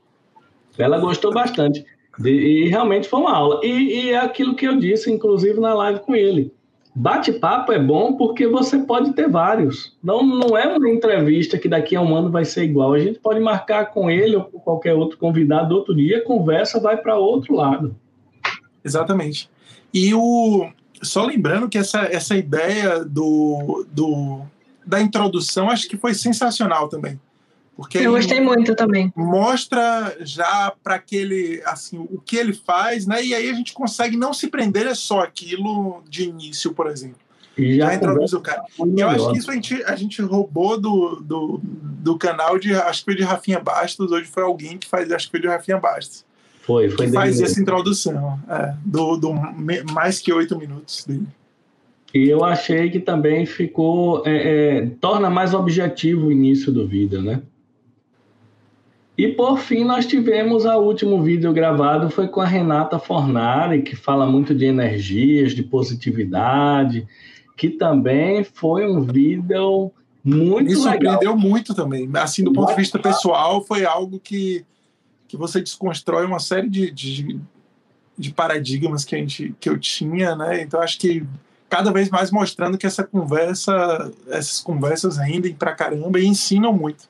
Ela 0.78 0.98
gostou 0.98 1.32
bastante. 1.32 1.84
E 2.24 2.68
realmente 2.68 3.08
foi 3.08 3.20
uma 3.20 3.34
aula. 3.34 3.60
E, 3.62 3.68
e, 3.68 4.10
é 4.10 4.18
aquilo 4.18 4.54
que 4.54 4.66
eu 4.66 4.76
disse, 4.76 5.10
inclusive, 5.10 5.58
na 5.60 5.74
live 5.74 6.00
com 6.00 6.14
ele. 6.14 6.52
Bate-papo 6.96 7.72
é 7.72 7.78
bom 7.78 8.16
porque 8.16 8.46
você 8.46 8.78
pode 8.78 9.14
ter 9.14 9.28
vários. 9.28 9.96
Não, 10.02 10.24
não 10.24 10.56
é 10.56 10.64
uma 10.64 10.88
entrevista 10.88 11.58
que 11.58 11.68
daqui 11.68 11.96
a 11.96 12.00
um 12.00 12.14
ano 12.14 12.30
vai 12.30 12.44
ser 12.44 12.62
igual. 12.62 12.92
A 12.92 13.00
gente 13.00 13.18
pode 13.18 13.40
marcar 13.40 13.86
com 13.86 14.08
ele 14.08 14.36
ou 14.36 14.44
com 14.44 14.60
qualquer 14.60 14.94
outro 14.94 15.18
convidado 15.18 15.74
outro 15.74 15.92
dia, 15.92 16.18
a 16.18 16.24
conversa 16.24 16.78
vai 16.78 16.96
para 16.96 17.16
outro 17.16 17.56
lado. 17.56 17.96
Exatamente. 18.84 19.50
E 19.92 20.12
o 20.14 20.70
só 21.02 21.24
lembrando 21.24 21.68
que 21.68 21.78
essa, 21.78 22.00
essa 22.00 22.36
ideia 22.36 23.04
do, 23.04 23.86
do 23.90 24.42
da 24.86 25.00
introdução 25.00 25.70
acho 25.70 25.88
que 25.88 25.96
foi 25.96 26.14
sensacional 26.14 26.88
também. 26.88 27.20
Porque 27.76 27.98
eu 27.98 28.12
gostei 28.12 28.40
muito 28.40 28.74
também. 28.76 29.12
Mostra 29.16 30.16
já 30.20 30.72
para 30.82 30.94
aquele 30.94 31.60
assim 31.64 31.98
o 31.98 32.20
que 32.20 32.36
ele 32.36 32.52
faz, 32.52 33.06
né? 33.06 33.24
E 33.24 33.34
aí 33.34 33.50
a 33.50 33.54
gente 33.54 33.72
consegue 33.72 34.16
não 34.16 34.32
se 34.32 34.46
prender 34.48 34.86
é 34.86 34.94
só 34.94 35.20
aquilo 35.20 36.02
de 36.08 36.24
início, 36.24 36.72
por 36.72 36.86
exemplo. 36.86 37.18
E 37.58 37.76
já, 37.76 37.86
já 37.86 37.94
introduz 37.94 38.32
o 38.32 38.40
cara. 38.40 38.64
E 38.78 39.00
eu 39.00 39.08
acho 39.08 39.32
que 39.32 39.38
isso 39.38 39.50
a 39.50 39.54
gente, 39.54 39.84
a 39.84 39.96
gente 39.96 40.22
roubou 40.22 40.80
do, 40.80 41.16
do, 41.16 41.60
do 41.62 42.16
canal 42.16 42.58
de 42.58 42.74
acho 42.74 43.00
que 43.00 43.04
foi 43.06 43.16
de 43.16 43.22
Rafinha 43.22 43.58
Bastos, 43.58 44.10
hoje 44.10 44.26
foi 44.26 44.42
alguém 44.44 44.78
que 44.78 44.86
faz, 44.86 45.10
acho 45.10 45.26
que 45.26 45.32
foi 45.32 45.40
de 45.40 45.48
Rafinha 45.48 45.78
Bastos. 45.78 46.24
Foi, 46.66 46.88
foi 46.88 47.06
que 47.06 47.12
faz 47.12 47.40
essa 47.40 47.60
introdução, 47.60 48.38
é, 48.48 48.74
do, 48.84 49.16
do 49.16 49.32
mais 49.92 50.20
que 50.20 50.32
oito 50.32 50.58
minutos 50.58 51.04
dele. 51.04 51.26
E 52.14 52.28
eu 52.28 52.44
achei 52.44 52.90
que 52.90 53.00
também 53.00 53.44
ficou. 53.44 54.22
É, 54.24 54.78
é, 54.78 54.86
torna 55.00 55.28
mais 55.28 55.52
objetivo 55.52 56.28
o 56.28 56.32
início 56.32 56.72
do 56.72 56.86
vídeo, 56.86 57.20
né? 57.20 57.42
E 59.16 59.28
por 59.28 59.58
fim, 59.58 59.84
nós 59.84 60.06
tivemos 60.06 60.64
o 60.64 60.78
último 60.78 61.22
vídeo 61.22 61.52
gravado 61.52 62.10
foi 62.10 62.26
com 62.26 62.40
a 62.40 62.46
Renata 62.46 62.98
Fornari, 62.98 63.82
que 63.82 63.94
fala 63.94 64.26
muito 64.26 64.54
de 64.54 64.64
energias, 64.64 65.52
de 65.52 65.62
positividade, 65.62 67.06
que 67.56 67.70
também 67.70 68.42
foi 68.42 68.86
um 68.86 69.02
vídeo 69.02 69.92
muito 70.24 70.70
Me 70.70 70.74
surpreendeu 70.76 71.32
legal. 71.32 71.36
muito 71.36 71.74
também. 71.74 72.08
Assim, 72.14 72.42
do 72.42 72.52
ponto 72.52 72.70
de 72.70 72.76
vista 72.76 72.98
pessoal, 72.98 73.64
foi 73.64 73.84
algo 73.84 74.18
que, 74.18 74.64
que 75.34 75.40
você 75.40 75.60
desconstrói 75.60 76.24
uma 76.24 76.38
série 76.38 76.68
de, 76.68 76.90
de, 76.92 77.40
de 78.16 78.32
paradigmas 78.32 79.04
que, 79.04 79.16
a 79.16 79.18
gente, 79.18 79.54
que 79.58 79.68
eu 79.68 79.76
tinha, 79.78 80.36
né? 80.36 80.62
Então, 80.62 80.80
acho 80.80 80.98
que 80.98 81.26
cada 81.68 81.92
vez 81.92 82.08
mais 82.08 82.30
mostrando 82.30 82.78
que 82.78 82.86
essa 82.86 83.02
conversa, 83.02 84.12
essas 84.28 84.60
conversas 84.60 85.18
rendem 85.18 85.52
pra 85.52 85.72
caramba 85.72 86.20
e 86.20 86.26
ensinam 86.26 86.72
muito. 86.72 87.08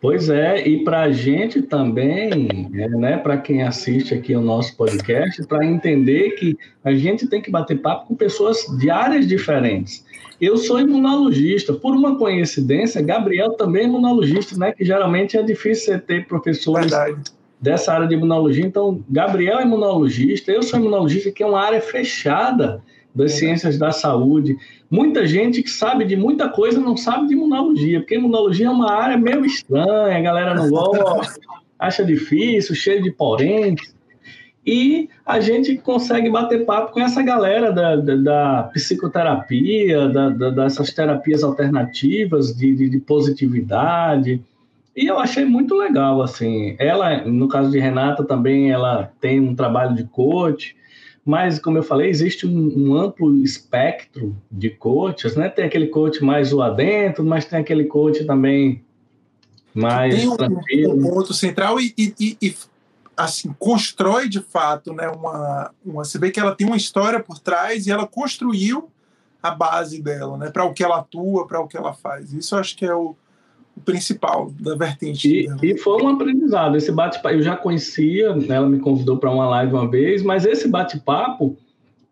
Pois 0.00 0.28
é, 0.28 0.68
e 0.68 0.84
para 0.84 1.02
a 1.02 1.10
gente 1.10 1.62
também, 1.62 2.70
é, 2.74 2.88
né, 2.90 3.16
para 3.16 3.38
quem 3.38 3.62
assiste 3.62 4.14
aqui 4.14 4.36
o 4.36 4.40
nosso 4.40 4.76
podcast, 4.76 5.44
para 5.46 5.64
entender 5.64 6.32
que 6.32 6.56
a 6.84 6.94
gente 6.94 7.26
tem 7.26 7.40
que 7.40 7.50
bater 7.50 7.80
papo 7.80 8.08
com 8.08 8.14
pessoas 8.14 8.58
de 8.78 8.90
áreas 8.90 9.26
diferentes. 9.26 10.03
Eu 10.44 10.58
sou 10.58 10.78
imunologista, 10.78 11.72
por 11.72 11.94
uma 11.94 12.18
coincidência, 12.18 13.00
Gabriel 13.00 13.52
também 13.52 13.84
é 13.84 13.84
imunologista, 13.86 14.54
né? 14.58 14.72
Que 14.72 14.84
geralmente 14.84 15.38
é 15.38 15.42
difícil 15.42 15.86
você 15.86 15.98
ter 15.98 16.26
professores 16.26 16.90
Verdade. 16.90 17.22
dessa 17.58 17.94
área 17.94 18.06
de 18.06 18.14
imunologia. 18.14 18.62
Então, 18.62 19.02
Gabriel 19.08 19.58
é 19.58 19.62
imunologista, 19.62 20.52
eu 20.52 20.62
sou 20.62 20.78
imunologista, 20.78 21.32
que 21.32 21.42
é 21.42 21.46
uma 21.46 21.60
área 21.60 21.80
fechada 21.80 22.82
das 23.14 23.32
é. 23.32 23.36
ciências 23.36 23.78
da 23.78 23.90
saúde. 23.90 24.54
Muita 24.90 25.26
gente 25.26 25.62
que 25.62 25.70
sabe 25.70 26.04
de 26.04 26.14
muita 26.14 26.50
coisa 26.50 26.78
não 26.78 26.94
sabe 26.94 27.28
de 27.28 27.32
imunologia, 27.32 28.00
porque 28.00 28.16
imunologia 28.16 28.66
é 28.66 28.70
uma 28.70 28.92
área 28.92 29.16
meio 29.16 29.46
estranha, 29.46 30.18
a 30.18 30.20
galera 30.20 30.54
não 30.54 30.68
gosta, 30.68 31.40
acha 31.78 32.04
difícil, 32.04 32.74
cheio 32.74 33.02
de 33.02 33.10
porentes. 33.10 33.93
E 34.66 35.10
a 35.26 35.40
gente 35.40 35.76
consegue 35.76 36.30
bater 36.30 36.64
papo 36.64 36.92
com 36.92 37.00
essa 37.00 37.22
galera 37.22 37.70
da, 37.72 37.96
da, 37.96 38.16
da 38.16 38.62
psicoterapia, 38.72 40.08
da, 40.08 40.28
dessas 40.50 40.92
terapias 40.92 41.42
alternativas 41.42 42.56
de, 42.56 42.74
de, 42.74 42.88
de 42.88 42.98
positividade. 42.98 44.42
E 44.96 45.06
eu 45.06 45.18
achei 45.18 45.44
muito 45.44 45.74
legal, 45.74 46.22
assim. 46.22 46.76
Ela, 46.78 47.24
no 47.24 47.48
caso 47.48 47.70
de 47.70 47.78
Renata, 47.78 48.24
também 48.24 48.70
ela 48.70 49.10
tem 49.20 49.40
um 49.40 49.54
trabalho 49.54 49.94
de 49.94 50.04
coach 50.04 50.74
mas, 51.24 51.58
como 51.58 51.78
eu 51.78 51.82
falei, 51.82 52.10
existe 52.10 52.46
um, 52.46 52.72
um, 52.76 52.94
amplo 52.94 53.34
espectro 53.42 54.36
de 54.50 54.68
coaches, 54.68 55.34
né? 55.34 55.48
Tem 55.48 55.64
aquele 55.64 55.86
coach 55.86 56.22
mais 56.22 56.48
zoadento, 56.48 57.24
mas 57.24 57.46
tem 57.46 57.58
aquele 57.58 57.84
coach 57.84 58.24
também 58.26 58.82
mais 59.72 60.14
tem 60.14 60.28
um, 60.28 60.36
tranquilo. 60.36 60.94
um 60.94 61.02
ponto 61.02 61.32
central 61.32 61.80
e, 61.80 61.94
e, 61.96 62.36
e, 62.40 62.54
assim 63.16 63.54
constrói 63.58 64.28
de 64.28 64.40
fato, 64.40 64.92
né? 64.92 65.08
Uma, 65.08 65.70
uma, 65.84 66.04
você 66.04 66.18
vê 66.18 66.30
que 66.30 66.40
ela 66.40 66.54
tem 66.54 66.66
uma 66.66 66.76
história 66.76 67.20
por 67.20 67.38
trás 67.38 67.86
e 67.86 67.90
ela 67.90 68.06
construiu 68.06 68.90
a 69.42 69.50
base 69.50 70.02
dela, 70.02 70.36
né? 70.36 70.50
Para 70.50 70.64
o 70.64 70.72
que 70.72 70.82
ela 70.82 70.98
atua, 70.98 71.46
para 71.46 71.60
o 71.60 71.68
que 71.68 71.76
ela 71.76 71.92
faz. 71.92 72.32
Isso 72.32 72.54
eu 72.54 72.58
acho 72.58 72.76
que 72.76 72.84
é 72.84 72.94
o, 72.94 73.14
o 73.76 73.80
principal 73.80 74.50
da 74.58 74.74
vertente. 74.74 75.28
E, 75.62 75.72
e, 75.72 75.78
foi 75.78 76.02
um 76.02 76.08
aprendizado. 76.08 76.76
Esse 76.76 76.90
bate-papo 76.90 77.34
eu 77.34 77.42
já 77.42 77.56
conhecia, 77.56 78.34
né, 78.34 78.56
ela 78.56 78.68
me 78.68 78.78
convidou 78.78 79.18
para 79.18 79.30
uma 79.30 79.46
live 79.48 79.74
uma 79.74 79.88
vez, 79.88 80.22
mas 80.22 80.44
esse 80.44 80.68
bate-papo 80.68 81.56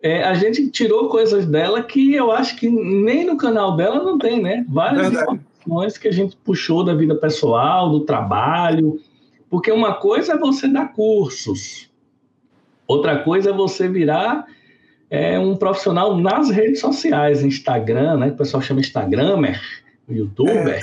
é, 0.03 0.24
a 0.24 0.34
gente 0.34 0.68
tirou 0.68 1.09
coisas 1.09 1.46
dela 1.46 1.82
que 1.82 2.12
eu 2.12 2.32
acho 2.32 2.57
que 2.57 2.68
nem 2.68 3.24
no 3.24 3.36
canal 3.36 3.76
dela 3.76 4.03
não 4.03 4.18
tem, 4.18 4.42
né? 4.42 4.66
Várias 4.68 5.12
informações 5.12 5.96
que 5.96 6.09
a 6.09 6.12
gente 6.12 6.36
puxou 6.36 6.84
da 6.84 6.92
vida 6.92 7.14
pessoal, 7.14 7.88
do 7.88 8.00
trabalho, 8.00 9.00
porque 9.53 9.70
uma 9.70 9.92
coisa 9.92 10.32
é 10.32 10.38
você 10.38 10.66
dar 10.66 10.94
cursos, 10.94 11.90
outra 12.86 13.18
coisa 13.22 13.50
é 13.50 13.53
você 13.53 13.86
virar 13.86 14.46
é, 15.11 15.38
um 15.38 15.55
profissional 15.55 16.16
nas 16.18 16.48
redes 16.48 16.80
sociais, 16.80 17.42
Instagram, 17.42 18.16
né? 18.16 18.28
O 18.28 18.36
pessoal 18.36 18.62
chama 18.62 18.80
Instagramer 18.80 19.61
youtuber, 20.09 20.80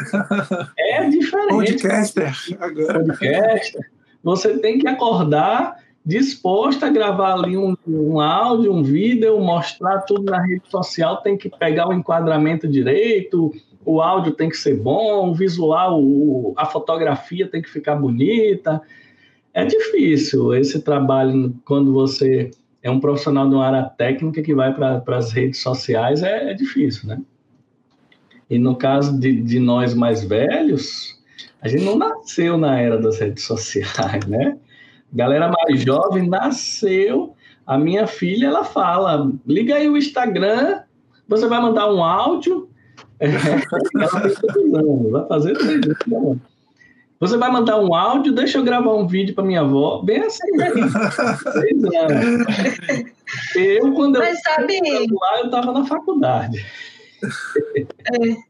é, 0.78 1.04
é 1.04 1.10
diferente. 1.10 1.50
Podcaster, 1.50 2.32
agora. 2.60 3.00
Podcaster. 3.06 3.90
Você 4.24 4.60
tem 4.60 4.78
que 4.78 4.88
acordar 4.88 5.78
disposto 6.06 6.84
a 6.86 6.90
gravar 6.90 7.34
ali 7.34 7.58
um, 7.58 7.76
um 7.88 8.20
áudio, 8.20 8.72
um 8.72 8.84
vídeo, 8.84 9.40
mostrar 9.40 10.02
tudo 10.02 10.26
na 10.26 10.44
rede 10.44 10.70
social, 10.70 11.24
tem 11.24 11.36
que 11.36 11.50
pegar 11.50 11.90
o 11.90 11.94
enquadramento 11.94 12.68
direito, 12.68 13.52
o 13.90 14.04
áudio 14.04 14.34
tem 14.34 14.50
que 14.50 14.56
ser 14.56 14.78
bom, 14.78 15.32
o 15.32 15.34
visual, 15.34 16.00
o, 16.00 16.54
a 16.56 16.64
fotografia 16.64 17.48
tem 17.48 17.60
que 17.60 17.70
ficar 17.72 17.96
bonita. 17.96 18.80
É 19.52 19.66
difícil 19.66 20.54
esse 20.54 20.84
trabalho 20.84 21.56
quando 21.66 21.92
você 21.92 22.52
é 22.84 22.92
um 22.92 23.00
profissional 23.00 23.50
de 23.50 23.56
uma 23.56 23.66
área 23.66 23.84
técnica 23.84 24.44
que 24.44 24.54
vai 24.54 24.72
para 24.76 25.18
as 25.18 25.32
redes 25.32 25.60
sociais, 25.60 26.22
é, 26.22 26.52
é 26.52 26.54
difícil, 26.54 27.10
né? 27.10 27.20
E 28.48 28.60
no 28.60 28.76
caso 28.76 29.20
de, 29.20 29.42
de 29.42 29.60
nós 29.60 29.96
mais 29.96 30.24
velhos, 30.24 31.20
a 31.60 31.68
gente 31.68 31.84
não 31.84 31.98
nasceu 31.98 32.60
na 32.60 32.80
era 32.80 33.00
das 33.00 33.20
redes 33.20 33.44
sociais, 33.44 34.24
né? 34.28 34.56
Galera 35.12 35.52
mais 35.52 35.82
jovem 35.82 36.30
nasceu. 36.30 37.36
A 37.66 37.76
minha 37.76 38.06
filha, 38.06 38.46
ela 38.46 38.64
fala: 38.64 39.32
liga 39.48 39.74
aí 39.74 39.90
o 39.90 39.98
Instagram, 39.98 40.82
você 41.28 41.48
vai 41.48 41.60
mandar 41.60 41.92
um 41.92 42.04
áudio. 42.04 42.70
É, 43.20 43.28
vai 45.12 45.28
fazer 45.28 45.58
três 45.58 45.86
anos. 46.14 46.38
Você 47.20 47.36
vai 47.36 47.52
mandar 47.52 47.78
um 47.82 47.94
áudio, 47.94 48.32
deixa 48.32 48.58
eu 48.58 48.64
gravar 48.64 48.96
um 48.96 49.06
vídeo 49.06 49.36
para 49.36 49.44
minha 49.44 49.60
avó, 49.60 50.02
bem 50.02 50.22
assim, 50.22 50.52
né? 50.56 50.72
Eu, 53.56 53.92
quando 53.94 54.20
Mas 54.20 54.38
eu 54.38 54.42
sabe... 54.42 54.80
lá, 55.12 55.40
eu 55.40 55.46
estava 55.46 55.74
na 55.74 55.86
faculdade. 55.86 56.66
É. 58.14 58.50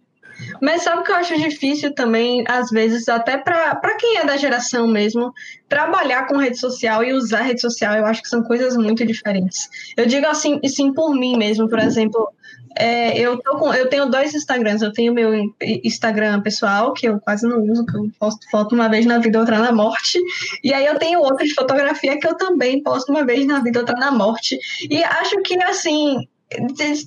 Mas 0.62 0.84
sabe 0.84 1.02
o 1.02 1.04
que 1.04 1.12
eu 1.12 1.16
acho 1.16 1.36
difícil 1.38 1.94
também, 1.94 2.46
às 2.48 2.70
vezes, 2.70 3.10
até 3.10 3.38
para 3.38 3.96
quem 3.98 4.18
é 4.18 4.26
da 4.26 4.38
geração 4.38 4.88
mesmo, 4.88 5.34
trabalhar 5.68 6.28
com 6.28 6.38
rede 6.38 6.58
social 6.60 7.04
e 7.04 7.12
usar 7.12 7.42
rede 7.42 7.62
social, 7.62 7.96
eu 7.96 8.06
acho 8.06 8.22
que 8.22 8.30
são 8.30 8.44
coisas 8.44 8.78
muito 8.78 9.06
diferentes. 9.06 9.68
Eu 9.98 10.06
digo 10.06 10.28
assim, 10.28 10.60
sim 10.66 10.94
por 10.94 11.14
mim 11.14 11.38
mesmo, 11.38 11.68
por 11.68 11.80
exemplo, 11.80 12.32
é, 12.76 13.18
eu, 13.20 13.38
tô 13.40 13.58
com, 13.58 13.74
eu 13.74 13.90
tenho 13.90 14.06
dois 14.06 14.34
Instagrams. 14.34 14.82
Eu 14.82 14.94
tenho 14.94 15.14
meu 15.14 15.54
Instagram 15.62 16.42
pessoal, 16.42 16.94
que 16.94 17.08
eu 17.08 17.20
quase 17.20 17.48
não 17.48 17.62
uso, 17.64 17.86
que 17.86 17.98
eu 17.98 18.10
posto 18.20 18.50
foto 18.50 18.76
uma 18.76 18.90
vez 18.90 19.06
na 19.06 19.18
vida, 19.20 19.40
outra 19.40 19.60
na 19.60 19.72
morte. 19.72 20.20
E 20.64 20.74
aí 20.74 20.86
eu 20.86 20.98
tenho 20.98 21.20
outro 21.20 21.46
de 21.46 21.54
fotografia 21.54 22.20
que 22.20 22.28
eu 22.28 22.36
também 22.36 22.82
posto 22.82 23.12
uma 23.12 23.26
vez 23.26 23.46
na 23.46 23.60
vida, 23.60 23.80
outra 23.80 23.96
na 23.96 24.12
morte. 24.12 24.58
E 24.90 25.04
acho 25.04 25.42
que, 25.42 25.62
assim, 25.64 26.28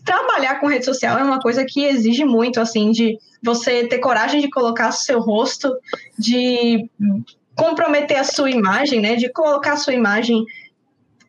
trabalhar 0.04 0.60
com 0.60 0.66
rede 0.66 0.84
social 0.84 1.18
é 1.18 1.24
uma 1.24 1.40
coisa 1.40 1.64
que 1.64 1.84
exige 1.84 2.24
muito, 2.24 2.60
assim, 2.60 2.90
de 2.90 3.18
você 3.42 3.86
ter 3.86 3.98
coragem 3.98 4.40
de 4.40 4.50
colocar 4.50 4.92
seu 4.92 5.20
rosto, 5.20 5.74
de 6.18 6.88
comprometer 7.56 8.18
a 8.18 8.24
sua 8.24 8.50
imagem, 8.50 9.00
né? 9.00 9.16
De 9.16 9.30
colocar 9.30 9.72
a 9.72 9.76
sua 9.76 9.94
imagem 9.94 10.44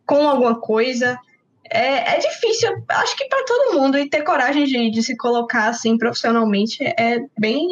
com 0.05 0.27
alguma 0.27 0.55
coisa. 0.55 1.17
É, 1.73 2.17
é 2.17 2.19
difícil, 2.19 2.69
acho 2.87 3.17
que 3.17 3.25
para 3.25 3.43
todo 3.45 3.79
mundo, 3.79 3.97
e 3.97 4.07
ter 4.07 4.21
coragem 4.21 4.65
de, 4.65 4.91
de 4.91 5.01
se 5.01 5.17
colocar 5.17 5.69
assim 5.69 5.97
profissionalmente 5.97 6.83
é 6.83 7.19
bem. 7.35 7.67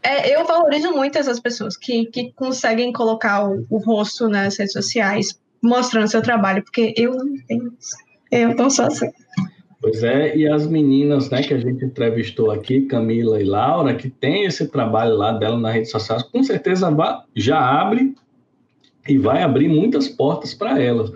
É, 0.00 0.32
eu 0.32 0.46
valorizo 0.46 0.92
muito 0.92 1.18
essas 1.18 1.40
pessoas 1.40 1.76
que, 1.76 2.06
que 2.06 2.32
conseguem 2.34 2.92
colocar 2.92 3.50
o, 3.50 3.66
o 3.68 3.78
rosto 3.78 4.28
nas 4.28 4.56
redes 4.56 4.72
sociais, 4.72 5.36
mostrando 5.60 6.06
seu 6.08 6.22
trabalho, 6.22 6.62
porque 6.62 6.94
eu 6.96 7.16
não 7.16 7.36
tenho 7.48 7.72
isso. 7.76 7.96
Eu 8.30 8.54
não 8.54 8.70
sou 8.70 8.84
assim. 8.84 9.10
Pois 9.80 10.04
é, 10.04 10.36
e 10.36 10.46
as 10.46 10.64
meninas 10.64 11.30
né, 11.30 11.42
que 11.42 11.54
a 11.54 11.58
gente 11.58 11.84
entrevistou 11.84 12.52
aqui, 12.52 12.82
Camila 12.82 13.40
e 13.40 13.44
Laura, 13.44 13.96
que 13.96 14.08
tem 14.08 14.44
esse 14.44 14.68
trabalho 14.68 15.16
lá 15.16 15.32
dela 15.32 15.58
nas 15.58 15.74
redes 15.74 15.90
sociais, 15.90 16.22
com 16.22 16.44
certeza 16.44 16.96
já 17.34 17.58
abre 17.58 18.14
e 19.08 19.18
vai 19.18 19.42
abrir 19.42 19.68
muitas 19.68 20.06
portas 20.06 20.54
para 20.54 20.80
elas. 20.80 21.10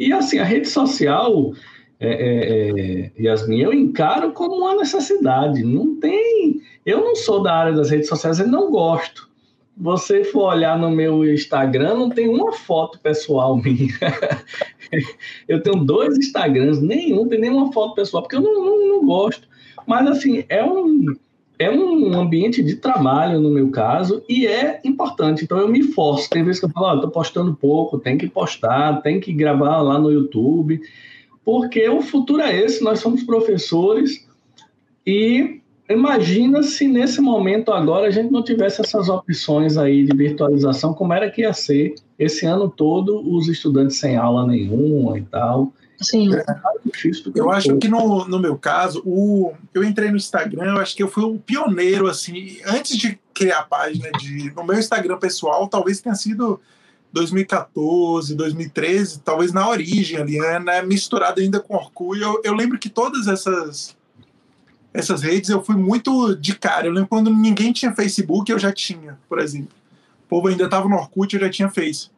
E 0.00 0.12
assim, 0.12 0.38
a 0.38 0.44
rede 0.44 0.68
social, 0.68 1.52
é, 2.00 2.08
é, 2.08 2.70
é, 2.70 3.22
Yasmin, 3.22 3.60
eu 3.60 3.72
encaro 3.72 4.32
como 4.32 4.56
uma 4.56 4.74
necessidade. 4.74 5.62
Não 5.62 5.94
tem. 6.00 6.60
Eu 6.84 7.04
não 7.04 7.14
sou 7.14 7.42
da 7.42 7.54
área 7.54 7.72
das 7.72 7.90
redes 7.90 8.08
sociais, 8.08 8.40
eu 8.40 8.48
não 8.48 8.70
gosto 8.70 9.30
você 9.80 10.22
for 10.22 10.52
olhar 10.52 10.78
no 10.78 10.90
meu 10.90 11.24
Instagram, 11.32 11.94
não 11.94 12.10
tem 12.10 12.28
uma 12.28 12.52
foto 12.52 12.98
pessoal 13.00 13.56
minha. 13.56 13.94
eu 15.48 15.62
tenho 15.62 15.84
dois 15.84 16.18
Instagrams, 16.18 16.82
nenhum 16.82 17.26
tem 17.26 17.40
nenhuma 17.40 17.72
foto 17.72 17.94
pessoal, 17.94 18.22
porque 18.22 18.36
eu 18.36 18.42
não, 18.42 18.52
não, 18.52 18.88
não, 18.88 19.06
gosto. 19.06 19.48
Mas, 19.86 20.06
assim, 20.06 20.44
é 20.50 20.62
um, 20.62 21.16
é 21.60 21.70
um 21.70 22.18
ambiente 22.18 22.62
de 22.62 22.76
trabalho, 22.76 23.38
no 23.38 23.50
meu 23.50 23.70
caso, 23.70 24.24
e 24.26 24.46
é 24.46 24.80
importante. 24.82 25.44
Então, 25.44 25.58
eu 25.58 25.68
me 25.68 25.82
forço. 25.82 26.30
Tem 26.30 26.42
vezes 26.42 26.58
que 26.58 26.64
eu 26.64 26.70
falo, 26.70 26.94
estou 26.94 27.10
postando 27.10 27.54
pouco, 27.54 27.98
tem 27.98 28.16
que 28.16 28.26
postar, 28.26 29.02
tem 29.02 29.20
que 29.20 29.30
gravar 29.30 29.82
lá 29.82 29.98
no 29.98 30.10
YouTube, 30.10 30.80
porque 31.44 31.86
o 31.86 32.00
futuro 32.00 32.40
é 32.40 32.58
esse, 32.58 32.82
nós 32.82 33.00
somos 33.00 33.22
professores 33.22 34.26
e 35.06 35.60
Imagina 35.90 36.62
se 36.62 36.86
nesse 36.86 37.20
momento 37.20 37.72
agora 37.72 38.06
a 38.06 38.10
gente 38.12 38.30
não 38.30 38.44
tivesse 38.44 38.80
essas 38.80 39.08
opções 39.08 39.76
aí 39.76 40.04
de 40.04 40.16
virtualização, 40.16 40.94
como 40.94 41.12
era 41.12 41.28
que 41.28 41.40
ia 41.40 41.52
ser 41.52 41.96
esse 42.16 42.46
ano 42.46 42.70
todo 42.70 43.20
os 43.28 43.48
estudantes 43.48 43.98
sem 43.98 44.16
aula 44.16 44.46
nenhuma 44.46 45.18
e 45.18 45.22
tal. 45.22 45.72
Sim. 46.00 46.34
É 46.34 46.44
difícil 46.84 47.30
eu 47.34 47.50
acho 47.50 47.76
que 47.76 47.88
no, 47.88 48.26
no 48.26 48.38
meu 48.38 48.56
caso, 48.56 49.02
o, 49.04 49.52
eu 49.74 49.84
entrei 49.84 50.10
no 50.10 50.16
Instagram, 50.16 50.74
eu 50.74 50.80
acho 50.80 50.96
que 50.96 51.02
eu 51.02 51.08
fui 51.08 51.24
o 51.24 51.38
pioneiro, 51.38 52.08
assim, 52.08 52.58
antes 52.64 52.96
de 52.96 53.18
criar 53.34 53.60
a 53.60 53.64
página, 53.64 54.10
de, 54.12 54.50
no 54.54 54.64
meu 54.64 54.78
Instagram 54.78 55.18
pessoal, 55.18 55.68
talvez 55.68 56.00
tenha 56.00 56.14
sido 56.14 56.60
2014, 57.12 58.34
2013, 58.34 59.20
talvez 59.20 59.52
na 59.52 59.68
origem 59.68 60.18
ali, 60.18 60.38
né, 60.60 60.82
misturado 60.82 61.40
ainda 61.40 61.60
com 61.60 61.74
Orkut. 61.74 62.20
Eu, 62.20 62.40
eu 62.44 62.54
lembro 62.54 62.78
que 62.78 62.88
todas 62.88 63.26
essas 63.26 63.96
essas 64.92 65.22
redes, 65.22 65.50
eu 65.50 65.62
fui 65.62 65.76
muito 65.76 66.34
de 66.34 66.56
cara. 66.56 66.86
Eu 66.86 66.92
lembro 66.92 67.08
quando 67.08 67.32
ninguém 67.32 67.72
tinha 67.72 67.94
Facebook, 67.94 68.50
eu 68.50 68.58
já 68.58 68.72
tinha, 68.72 69.18
por 69.28 69.38
exemplo. 69.38 69.70
O 70.26 70.28
povo 70.28 70.48
ainda 70.48 70.64
estava 70.64 70.88
no 70.88 70.96
Orkut, 70.96 71.32
eu 71.32 71.40
já 71.40 71.48
tinha 71.48 71.68
Face. 71.68 72.10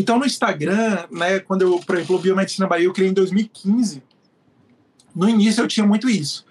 Então, 0.00 0.18
no 0.18 0.24
Instagram, 0.24 1.04
né, 1.10 1.40
quando 1.40 1.60
eu, 1.60 1.78
por 1.78 1.94
exemplo, 1.94 2.16
o 2.16 2.18
Biomedicina 2.18 2.66
Bahia, 2.66 2.86
eu 2.86 2.92
criei 2.92 3.10
em 3.10 3.12
2015. 3.12 4.02
No 5.14 5.28
início, 5.28 5.62
eu 5.62 5.68
tinha 5.68 5.84
muito 5.84 6.08
isso. 6.08 6.46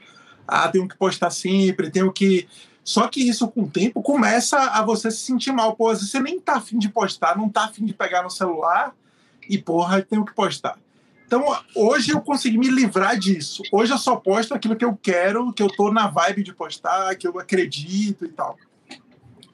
Ah, 0.48 0.68
tenho 0.68 0.88
que 0.88 0.96
postar 0.96 1.32
sempre, 1.32 1.90
tenho 1.90 2.14
que. 2.14 2.48
Só 2.84 3.08
que 3.08 3.28
isso, 3.28 3.48
com 3.48 3.64
o 3.64 3.70
tempo, 3.70 4.04
começa 4.04 4.60
a 4.60 4.84
você 4.84 5.10
se 5.10 5.18
sentir 5.18 5.52
mal. 5.52 5.76
Pô, 5.76 5.96
você 5.96 6.20
nem 6.20 6.40
tá 6.40 6.58
afim 6.58 6.78
de 6.78 6.90
postar, 6.90 7.36
não 7.36 7.50
tá 7.50 7.66
afim 7.66 7.86
de 7.86 7.94
pegar 7.94 8.22
no 8.22 8.30
celular 8.30 8.96
e, 9.50 9.58
porra, 9.58 10.00
tenho 10.04 10.24
que 10.24 10.34
postar. 10.36 10.78
Então, 11.26 11.44
hoje 11.76 12.12
eu 12.12 12.22
consegui 12.22 12.58
me 12.60 12.70
livrar 12.70 13.18
disso. 13.18 13.64
Hoje 13.72 13.92
eu 13.92 13.98
só 13.98 14.16
posto 14.16 14.54
aquilo 14.54 14.76
que 14.76 14.86
eu 14.86 14.96
quero, 14.96 15.52
que 15.54 15.64
eu 15.64 15.70
tô 15.76 15.92
na 15.92 16.06
vibe 16.06 16.44
de 16.44 16.54
postar, 16.54 17.16
que 17.16 17.28
eu 17.28 17.40
acredito 17.40 18.26
e 18.26 18.30
tal. 18.30 18.58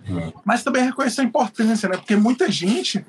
É. 0.07 0.33
Mas 0.43 0.63
também 0.63 0.83
reconhecer 0.83 1.21
a 1.21 1.23
importância, 1.23 1.89
né? 1.89 1.97
Porque 1.97 2.15
muita 2.15 2.51
gente 2.51 3.05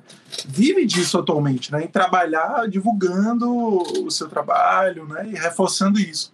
vive 0.48 0.86
disso 0.86 1.18
atualmente, 1.18 1.70
né? 1.70 1.84
Em 1.84 1.88
trabalhar 1.88 2.68
divulgando 2.68 3.48
o 3.48 4.10
seu 4.10 4.28
trabalho, 4.28 5.06
né? 5.06 5.28
E 5.28 5.34
reforçando 5.34 6.00
isso. 6.00 6.32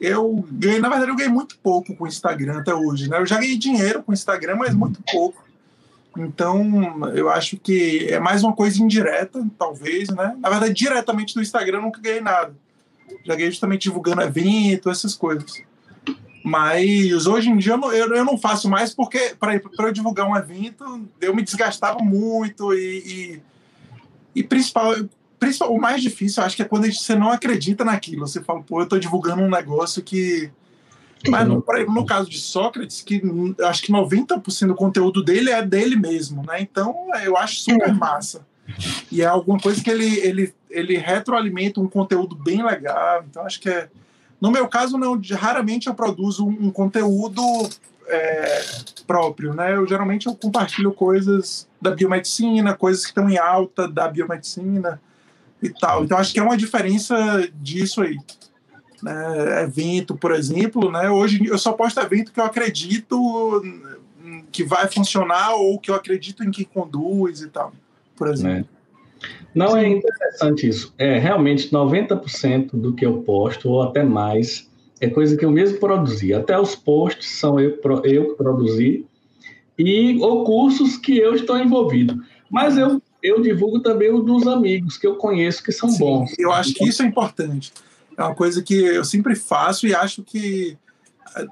Eu 0.00 0.44
ganhei, 0.50 0.80
na 0.80 0.88
verdade, 0.88 1.10
eu 1.10 1.16
ganhei 1.16 1.32
muito 1.32 1.58
pouco 1.58 1.94
com 1.94 2.04
o 2.04 2.08
Instagram 2.08 2.60
até 2.60 2.74
hoje, 2.74 3.08
né? 3.08 3.18
Eu 3.18 3.26
já 3.26 3.38
ganhei 3.38 3.56
dinheiro 3.56 4.02
com 4.02 4.12
o 4.12 4.14
Instagram, 4.14 4.56
mas 4.56 4.74
muito 4.74 5.00
pouco. 5.12 5.44
Então, 6.16 7.08
eu 7.14 7.30
acho 7.30 7.56
que 7.56 8.08
é 8.10 8.18
mais 8.18 8.42
uma 8.42 8.52
coisa 8.52 8.82
indireta, 8.82 9.46
talvez, 9.58 10.08
né? 10.08 10.34
Na 10.38 10.48
verdade, 10.48 10.72
diretamente 10.72 11.34
do 11.34 11.42
Instagram 11.42 11.78
eu 11.78 11.82
nunca 11.82 12.00
ganhei 12.00 12.20
nada. 12.20 12.52
Já 13.24 13.34
ganhei 13.36 13.50
justamente 13.50 13.82
divulgando 13.82 14.22
evento, 14.22 14.90
essas 14.90 15.14
coisas. 15.14 15.62
Mas 16.42 17.26
hoje 17.26 17.50
em 17.50 17.56
dia 17.58 17.74
eu 17.74 17.78
não, 17.78 17.92
eu, 17.92 18.24
não 18.24 18.38
faço 18.38 18.68
mais 18.68 18.94
porque, 18.94 19.34
para 19.38 19.60
eu 19.86 19.92
divulgar 19.92 20.26
um 20.26 20.36
evento, 20.36 21.06
eu 21.20 21.34
me 21.34 21.42
desgastava 21.42 21.98
muito 21.98 22.72
e, 22.72 23.42
e, 24.34 24.40
e 24.40 24.42
principal, 24.42 24.94
principal, 25.38 25.74
o 25.74 25.80
mais 25.80 26.02
difícil, 26.02 26.42
eu 26.42 26.46
acho 26.46 26.56
que 26.56 26.62
é 26.62 26.64
quando 26.64 26.90
você 26.90 27.14
não 27.14 27.30
acredita 27.30 27.84
naquilo. 27.84 28.26
Você 28.26 28.42
fala, 28.42 28.62
pô, 28.62 28.80
eu 28.80 28.84
estou 28.84 28.98
divulgando 28.98 29.42
um 29.42 29.50
negócio 29.50 30.02
que 30.02 30.50
mas 31.28 31.46
no, 31.46 31.62
no 31.88 32.06
caso 32.06 32.30
de 32.30 32.38
Sócrates, 32.38 33.02
que 33.02 33.20
acho 33.64 33.82
que 33.82 33.92
90% 33.92 34.68
do 34.68 34.74
conteúdo 34.74 35.22
dele 35.22 35.50
é 35.50 35.62
dele 35.64 35.96
mesmo, 35.96 36.42
né? 36.46 36.62
Então 36.62 37.08
eu 37.22 37.36
acho 37.36 37.56
super 37.56 37.90
é. 37.90 37.92
massa. 37.92 38.46
E 39.10 39.20
é 39.20 39.26
alguma 39.26 39.58
coisa 39.58 39.82
que 39.82 39.90
ele, 39.90 40.18
ele, 40.20 40.54
ele 40.70 40.96
retroalimenta 40.96 41.80
um 41.80 41.88
conteúdo 41.88 42.34
bem 42.34 42.64
legal. 42.64 43.24
Então 43.28 43.44
acho 43.44 43.60
que 43.60 43.68
é. 43.68 43.88
No 44.40 44.50
meu 44.50 44.66
caso, 44.68 44.96
não, 44.96 45.20
raramente 45.32 45.86
eu 45.86 45.94
produzo 45.94 46.46
um 46.46 46.70
conteúdo 46.70 47.42
é, 48.06 48.62
próprio, 49.06 49.54
né? 49.54 49.74
Eu 49.76 49.86
geralmente 49.86 50.26
eu 50.26 50.34
compartilho 50.34 50.92
coisas 50.92 51.68
da 51.80 51.90
biomedicina, 51.90 52.74
coisas 52.74 53.02
que 53.02 53.10
estão 53.10 53.28
em 53.28 53.38
alta 53.38 53.86
da 53.86 54.08
biomedicina 54.08 55.00
e 55.62 55.68
tal. 55.68 56.04
Então 56.04 56.16
acho 56.16 56.32
que 56.32 56.40
é 56.40 56.42
uma 56.42 56.56
diferença 56.56 57.16
disso 57.54 58.02
aí 58.02 58.16
né, 59.02 59.62
evento, 59.62 60.16
por 60.16 60.32
exemplo, 60.32 60.90
né, 60.90 61.08
hoje 61.10 61.44
eu 61.46 61.58
só 61.58 61.72
posto 61.72 62.00
evento 62.00 62.32
que 62.32 62.40
eu 62.40 62.44
acredito 62.44 63.62
que 64.52 64.64
vai 64.64 64.88
funcionar 64.88 65.54
ou 65.54 65.78
que 65.78 65.90
eu 65.90 65.94
acredito 65.94 66.44
em 66.44 66.50
quem 66.50 66.64
conduz 66.64 67.40
e 67.40 67.48
tal, 67.48 67.72
por 68.16 68.28
exemplo. 68.28 68.68
É. 68.76 68.79
Não, 69.54 69.76
é 69.76 69.88
interessante 69.88 70.68
isso. 70.68 70.94
É, 70.96 71.18
realmente, 71.18 71.70
90% 71.70 72.70
do 72.72 72.94
que 72.94 73.04
eu 73.04 73.22
posto, 73.22 73.68
ou 73.68 73.82
até 73.82 74.02
mais, 74.02 74.70
é 75.00 75.08
coisa 75.08 75.36
que 75.36 75.44
eu 75.44 75.50
mesmo 75.50 75.78
produzi. 75.78 76.32
Até 76.32 76.58
os 76.58 76.74
posts 76.74 77.38
são 77.38 77.58
eu, 77.58 77.78
eu 78.04 78.30
que 78.30 78.34
produzi, 78.36 79.04
e, 79.78 80.18
ou 80.20 80.44
cursos 80.44 80.96
que 80.96 81.18
eu 81.18 81.34
estou 81.34 81.58
envolvido. 81.58 82.22
Mas 82.50 82.76
eu, 82.76 83.00
eu 83.22 83.40
divulgo 83.40 83.80
também 83.80 84.12
os 84.12 84.24
dos 84.24 84.46
amigos 84.46 84.96
que 84.96 85.06
eu 85.06 85.16
conheço 85.16 85.62
que 85.62 85.72
são 85.72 85.88
Sim, 85.88 85.98
bons. 85.98 86.38
Eu 86.38 86.52
acho 86.52 86.74
que 86.74 86.86
isso 86.86 87.02
é 87.02 87.06
importante 87.06 87.72
é 88.20 88.24
uma 88.24 88.34
coisa 88.34 88.62
que 88.62 88.74
eu 88.74 89.04
sempre 89.04 89.34
faço 89.34 89.86
e 89.86 89.94
acho 89.94 90.22
que 90.22 90.76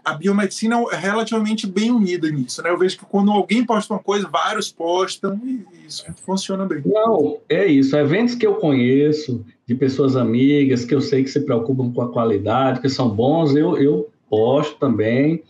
a 0.04 0.14
biomedicina 0.14 0.76
é 0.92 0.96
relativamente 0.96 1.66
bem 1.66 1.90
unida 1.90 2.28
nisso, 2.30 2.62
né? 2.62 2.70
Eu 2.70 2.78
vejo 2.78 2.98
que 2.98 3.04
quando 3.04 3.30
alguém 3.30 3.64
posta 3.64 3.94
uma 3.94 4.00
coisa, 4.00 4.28
vários 4.28 4.72
postam 4.72 5.40
e 5.44 5.64
isso 5.86 6.04
funciona 6.24 6.64
bem. 6.64 6.82
Não, 6.84 7.38
é 7.48 7.66
isso. 7.66 7.96
Eventos 7.96 8.34
que 8.34 8.46
eu 8.46 8.56
conheço, 8.56 9.44
de 9.66 9.74
pessoas 9.74 10.16
amigas, 10.16 10.84
que 10.84 10.94
eu 10.94 11.00
sei 11.00 11.22
que 11.22 11.30
se 11.30 11.40
preocupam 11.40 11.92
com 11.92 12.02
a 12.02 12.10
qualidade, 12.10 12.80
que 12.80 12.88
são 12.88 13.08
bons, 13.08 13.54
eu, 13.54 13.76
eu 13.76 14.08
posto 14.28 14.78
também 14.78 15.42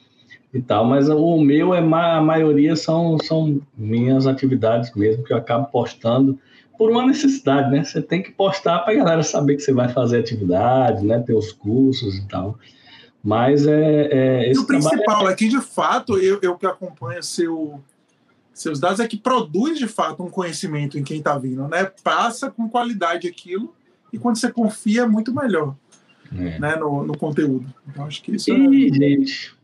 e 0.52 0.60
tal, 0.60 0.84
mas 0.84 1.08
o 1.08 1.38
meu 1.38 1.74
é 1.74 1.78
a 1.78 2.20
maioria 2.20 2.74
são, 2.74 3.18
são 3.18 3.60
minhas 3.76 4.26
atividades 4.26 4.94
mesmo 4.94 5.22
que 5.22 5.32
eu 5.32 5.36
acabo 5.36 5.66
postando 5.70 6.38
por 6.76 6.90
uma 6.90 7.04
necessidade, 7.04 7.70
né? 7.70 7.82
Você 7.82 8.00
tem 8.00 8.22
que 8.22 8.30
postar 8.30 8.78
para 8.80 8.92
a 8.94 8.96
galera 8.96 9.22
saber 9.22 9.56
que 9.56 9.62
você 9.62 9.72
vai 9.72 9.88
fazer 9.88 10.20
atividade, 10.20 11.04
né? 11.04 11.18
Ter 11.18 11.34
os 11.34 11.52
cursos 11.52 12.16
e 12.16 12.28
tal. 12.28 12.56
Mas 13.28 13.66
é. 13.66 14.08
é 14.10 14.52
e 14.54 14.58
o 14.58 14.64
principal 14.64 15.28
é... 15.28 15.32
é 15.32 15.36
que, 15.36 15.48
de 15.48 15.60
fato, 15.60 16.16
eu, 16.16 16.38
eu 16.40 16.56
que 16.56 16.64
acompanho 16.64 17.22
seu, 17.22 17.78
seus 18.54 18.80
dados, 18.80 19.00
é 19.00 19.06
que 19.06 19.18
produz, 19.18 19.78
de 19.78 19.86
fato, 19.86 20.22
um 20.22 20.30
conhecimento 20.30 20.98
em 20.98 21.04
quem 21.04 21.18
está 21.18 21.36
vindo, 21.36 21.68
né? 21.68 21.92
Passa 22.02 22.50
com 22.50 22.70
qualidade 22.70 23.28
aquilo, 23.28 23.74
e 24.10 24.18
quando 24.18 24.38
você 24.38 24.50
confia, 24.50 25.02
é 25.02 25.06
muito 25.06 25.34
melhor 25.34 25.74
é. 26.34 26.58
Né? 26.58 26.76
No, 26.76 27.04
no 27.04 27.18
conteúdo. 27.18 27.66
Então, 27.86 28.06
acho 28.06 28.22
que 28.22 28.34
isso 28.34 28.50
e, 28.50 28.88
é. 28.88 28.94
gente, 28.94 29.54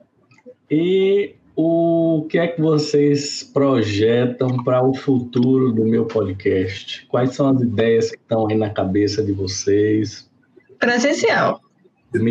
e 0.71 1.35
o 1.57 2.27
que 2.29 2.37
é 2.37 2.49
que 2.49 2.61
vocês 2.61 3.43
projetam 3.43 4.63
para 4.63 4.87
o 4.87 4.93
futuro 4.93 5.73
do 5.73 5.87
meu 5.87 6.05
podcast? 6.05 7.07
Quais 7.07 7.35
são 7.35 7.49
as 7.49 7.63
ideias 7.63 8.11
que 8.11 8.19
estão 8.19 8.47
aí 8.47 8.59
na 8.59 8.69
cabeça 8.69 9.23
de 9.23 9.33
vocês? 9.33 10.31
Presencial. 10.79 11.64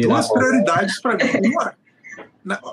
Duas 0.01 0.31
prioridades 0.31 1.01
para 1.01 1.17
mim. 1.17 1.51
Uma, 1.53 1.73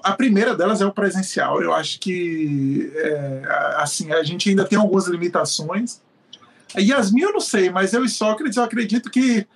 a 0.02 0.12
primeira 0.12 0.54
delas 0.54 0.80
é 0.80 0.86
o 0.86 0.92
presencial. 0.92 1.62
Eu 1.62 1.72
acho 1.72 2.00
que 2.00 2.90
é, 2.94 3.42
assim 3.76 4.12
a 4.12 4.22
gente 4.22 4.48
ainda 4.48 4.64
tem 4.64 4.78
algumas 4.78 5.06
limitações. 5.06 6.00
Yasmin, 6.76 7.22
eu 7.22 7.32
não 7.32 7.40
sei, 7.40 7.70
mas 7.70 7.92
eu 7.92 8.04
e 8.04 8.08
Sócrates, 8.08 8.56
eu 8.56 8.62
acredito 8.62 9.10
que 9.10 9.46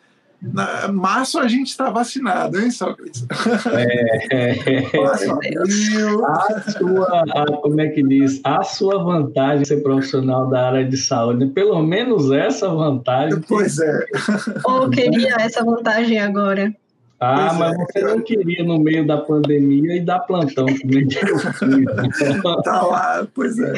na 0.42 0.88
março 0.88 1.38
a 1.38 1.48
gente 1.48 1.68
está 1.68 1.88
vacinado, 1.90 2.60
hein, 2.60 2.70
Sócrates? 2.70 3.24
É, 3.72 4.84
é, 4.92 5.00
a 5.06 6.70
sua, 6.70 7.24
a, 7.30 7.46
como 7.62 7.80
é 7.80 7.88
que 7.88 8.02
diz? 8.02 8.40
A 8.44 8.62
sua 8.62 9.02
vantagem 9.02 9.64
ser 9.64 9.82
profissional 9.82 10.48
da 10.50 10.68
área 10.68 10.84
de 10.84 10.96
saúde, 10.96 11.46
pelo 11.46 11.80
menos 11.82 12.30
essa 12.30 12.68
vantagem. 12.68 13.40
Pois 13.48 13.78
é. 13.78 14.06
Ou 14.64 14.90
queria 14.90 15.36
essa 15.38 15.64
vantagem 15.64 16.18
agora. 16.18 16.74
Ah, 17.24 17.46
pois 17.46 17.58
mas 17.58 17.72
é. 17.72 17.84
você 17.84 18.00
não 18.02 18.20
queria 18.22 18.62
no 18.62 18.78
meio 18.78 19.06
da 19.06 19.16
pandemia 19.16 19.96
e 19.96 20.00
dar 20.00 20.20
plantão 20.20 20.66
também. 20.66 21.08
tá 22.62 22.82
lá, 22.82 23.26
pois 23.32 23.58
é. 23.58 23.72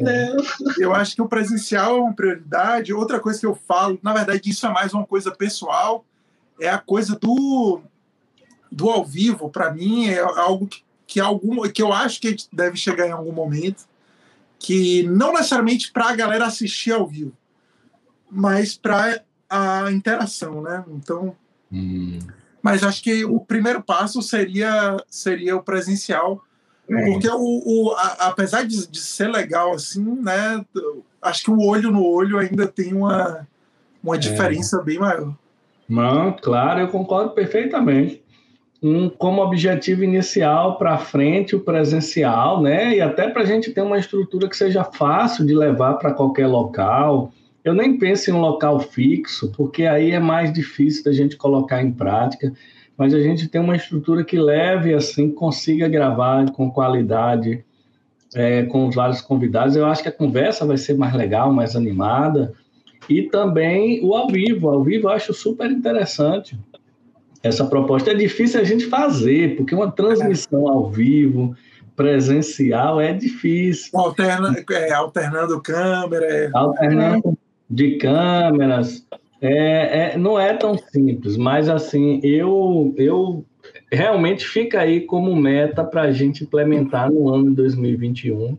é. 0.00 0.36
Eu 0.78 0.94
acho 0.94 1.16
que 1.16 1.22
o 1.22 1.28
presencial 1.28 1.96
é 1.96 2.00
uma 2.00 2.12
prioridade. 2.12 2.94
Outra 2.94 3.18
coisa 3.18 3.40
que 3.40 3.46
eu 3.46 3.54
falo, 3.54 3.98
na 4.02 4.12
verdade, 4.12 4.48
isso 4.48 4.64
é 4.66 4.70
mais 4.70 4.94
uma 4.94 5.04
coisa 5.04 5.32
pessoal, 5.32 6.04
é 6.60 6.68
a 6.68 6.78
coisa 6.78 7.18
do, 7.18 7.80
do 8.70 8.88
ao 8.88 9.04
vivo. 9.04 9.50
Para 9.50 9.72
mim, 9.72 10.06
é 10.06 10.20
algo 10.20 10.68
que, 10.68 10.84
que, 11.06 11.18
algum, 11.18 11.68
que 11.68 11.82
eu 11.82 11.92
acho 11.92 12.20
que 12.20 12.36
deve 12.52 12.76
chegar 12.76 13.08
em 13.08 13.12
algum 13.12 13.32
momento, 13.32 13.84
que 14.60 15.02
não 15.08 15.32
necessariamente 15.32 15.90
para 15.90 16.10
a 16.10 16.16
galera 16.16 16.46
assistir 16.46 16.92
ao 16.92 17.04
vivo, 17.04 17.32
mas 18.30 18.76
para 18.76 19.20
a 19.50 19.90
interação, 19.90 20.62
né? 20.62 20.84
Então. 20.88 21.34
Hum 21.72 22.20
mas 22.62 22.84
acho 22.84 23.02
que 23.02 23.24
o 23.24 23.40
primeiro 23.40 23.82
passo 23.82 24.22
seria, 24.22 24.96
seria 25.08 25.56
o 25.56 25.62
presencial, 25.62 26.42
é. 26.88 27.04
porque 27.04 27.28
o, 27.28 27.62
o 27.64 27.92
a, 27.96 28.28
apesar 28.28 28.62
de, 28.64 28.86
de, 28.86 29.00
ser 29.00 29.28
legal 29.28 29.72
assim, 29.72 30.04
né, 30.20 30.64
acho 31.20 31.44
que 31.44 31.50
o 31.50 31.60
olho 31.60 31.90
no 31.90 32.04
olho 32.04 32.38
ainda 32.38 32.66
tem 32.66 32.94
uma, 32.94 33.46
uma 34.02 34.14
é. 34.14 34.18
diferença 34.18 34.78
é. 34.78 34.82
bem 34.82 34.98
maior. 34.98 35.34
Não, 35.88 36.32
claro, 36.32 36.80
eu 36.80 36.88
concordo 36.88 37.30
perfeitamente. 37.30 38.22
Um, 38.82 39.08
como 39.08 39.42
objetivo 39.42 40.02
inicial 40.02 40.76
para 40.76 40.98
frente 40.98 41.54
o 41.54 41.60
presencial, 41.60 42.60
né? 42.60 42.96
E 42.96 43.00
até 43.00 43.28
para 43.28 43.42
a 43.42 43.46
gente 43.46 43.70
ter 43.70 43.80
uma 43.80 43.98
estrutura 43.98 44.48
que 44.48 44.56
seja 44.56 44.82
fácil 44.82 45.46
de 45.46 45.54
levar 45.54 45.94
para 45.94 46.12
qualquer 46.12 46.48
local, 46.48 47.30
eu 47.64 47.74
nem 47.74 47.98
penso 47.98 48.30
em 48.30 48.34
um 48.34 48.40
local 48.40 48.80
fixo, 48.80 49.52
porque 49.56 49.84
aí 49.84 50.10
é 50.10 50.18
mais 50.18 50.52
difícil 50.52 51.04
da 51.04 51.12
gente 51.12 51.36
colocar 51.36 51.82
em 51.82 51.92
prática, 51.92 52.52
mas 52.96 53.14
a 53.14 53.20
gente 53.20 53.48
tem 53.48 53.60
uma 53.60 53.76
estrutura 53.76 54.24
que 54.24 54.38
leve, 54.38 54.94
assim, 54.94 55.30
consiga 55.30 55.88
gravar 55.88 56.50
com 56.52 56.70
qualidade, 56.70 57.64
é, 58.34 58.64
com 58.64 58.88
os 58.88 58.94
vários 58.94 59.20
convidados. 59.20 59.76
Eu 59.76 59.86
acho 59.86 60.02
que 60.02 60.08
a 60.08 60.12
conversa 60.12 60.66
vai 60.66 60.76
ser 60.76 60.96
mais 60.96 61.14
legal, 61.14 61.52
mais 61.52 61.76
animada, 61.76 62.52
e 63.08 63.22
também 63.22 64.04
o 64.04 64.14
ao 64.14 64.28
vivo. 64.28 64.68
Ao 64.68 64.82
vivo 64.82 65.08
eu 65.08 65.12
acho 65.12 65.32
super 65.32 65.70
interessante. 65.70 66.58
essa 67.42 67.64
proposta. 67.64 68.12
É 68.12 68.14
difícil 68.14 68.60
a 68.60 68.64
gente 68.64 68.86
fazer, 68.86 69.56
porque 69.56 69.74
uma 69.74 69.90
transmissão 69.90 70.68
ao 70.68 70.88
vivo, 70.88 71.56
presencial, 71.96 73.00
é 73.00 73.12
difícil. 73.12 73.90
Alterna, 73.94 74.54
é, 74.70 74.92
alternando 74.92 75.60
câmera. 75.60 76.24
É... 76.24 76.50
Alternando 76.54 77.36
de 77.72 77.96
câmeras. 77.96 79.06
É, 79.40 80.12
é, 80.12 80.18
não 80.18 80.38
é 80.38 80.54
tão 80.54 80.76
simples, 80.78 81.36
mas 81.36 81.68
assim, 81.68 82.20
eu, 82.22 82.94
eu 82.96 83.44
realmente 83.90 84.46
fica 84.46 84.80
aí 84.80 85.00
como 85.00 85.34
meta 85.34 85.82
para 85.82 86.02
a 86.02 86.12
gente 86.12 86.44
implementar 86.44 87.10
no 87.10 87.28
ano 87.34 87.50
de 87.50 87.56
2021 87.56 88.56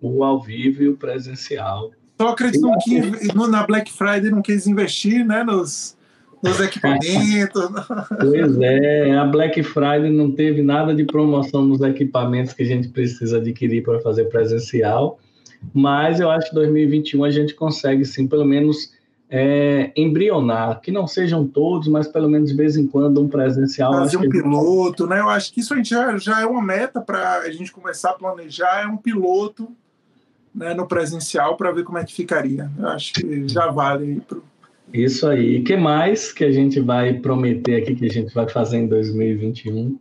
o 0.00 0.22
ao 0.22 0.40
vivo 0.40 0.82
e 0.82 0.88
o 0.88 0.96
presencial. 0.96 1.90
Sócrates 2.20 2.60
não 2.60 2.76
quis, 2.78 3.34
na 3.34 3.66
Black 3.66 3.90
Friday 3.90 4.30
não 4.30 4.42
quis 4.42 4.66
investir 4.66 5.24
né, 5.24 5.42
nos, 5.42 5.96
nos 6.42 6.60
equipamentos. 6.60 7.62
pois 8.20 8.60
é, 8.60 9.16
a 9.16 9.24
Black 9.24 9.62
Friday 9.62 10.10
não 10.10 10.30
teve 10.30 10.62
nada 10.62 10.94
de 10.94 11.04
promoção 11.04 11.64
nos 11.64 11.80
equipamentos 11.80 12.52
que 12.52 12.62
a 12.62 12.66
gente 12.66 12.88
precisa 12.88 13.38
adquirir 13.38 13.82
para 13.82 13.98
fazer 14.00 14.26
presencial, 14.26 15.18
mas 15.72 16.20
eu 16.20 16.30
acho 16.30 16.48
que 16.48 16.54
2021 16.54 17.24
a 17.24 17.30
gente 17.30 17.54
consegue 17.54 18.04
sim, 18.04 18.26
pelo 18.26 18.44
menos 18.44 18.92
é, 19.34 19.90
embrionar, 19.96 20.80
que 20.82 20.92
não 20.92 21.06
sejam 21.06 21.48
todos, 21.48 21.88
mas 21.88 22.06
pelo 22.06 22.28
menos 22.28 22.50
de 22.50 22.56
vez 22.56 22.76
em 22.76 22.86
quando 22.86 23.18
um 23.18 23.28
presencial. 23.28 23.92
Fazer 23.94 24.18
um 24.18 24.28
piloto, 24.28 25.06
né? 25.06 25.20
Eu 25.20 25.28
acho 25.30 25.52
que 25.54 25.60
isso 25.60 25.72
a 25.72 25.76
gente 25.78 25.88
já, 25.88 26.18
já 26.18 26.42
é 26.42 26.44
uma 26.44 26.62
meta 26.62 27.00
para 27.00 27.38
a 27.38 27.50
gente 27.50 27.72
começar 27.72 28.10
a 28.10 28.14
planejar, 28.14 28.82
é 28.82 28.86
um 28.86 28.98
piloto 28.98 29.68
né, 30.54 30.74
no 30.74 30.86
presencial 30.86 31.56
para 31.56 31.72
ver 31.72 31.82
como 31.82 31.96
é 31.96 32.04
que 32.04 32.12
ficaria. 32.12 32.70
Eu 32.78 32.88
acho 32.88 33.14
que 33.14 33.48
já 33.48 33.70
vale 33.70 34.20
pro... 34.20 34.44
Isso 34.92 35.26
aí. 35.26 35.60
O 35.60 35.64
que 35.64 35.76
mais 35.78 36.30
que 36.30 36.44
a 36.44 36.52
gente 36.52 36.78
vai 36.78 37.14
prometer 37.14 37.76
aqui 37.76 37.94
que 37.94 38.04
a 38.04 38.10
gente 38.10 38.34
vai 38.34 38.46
fazer 38.46 38.76
em 38.76 38.86
2021? 38.86 39.98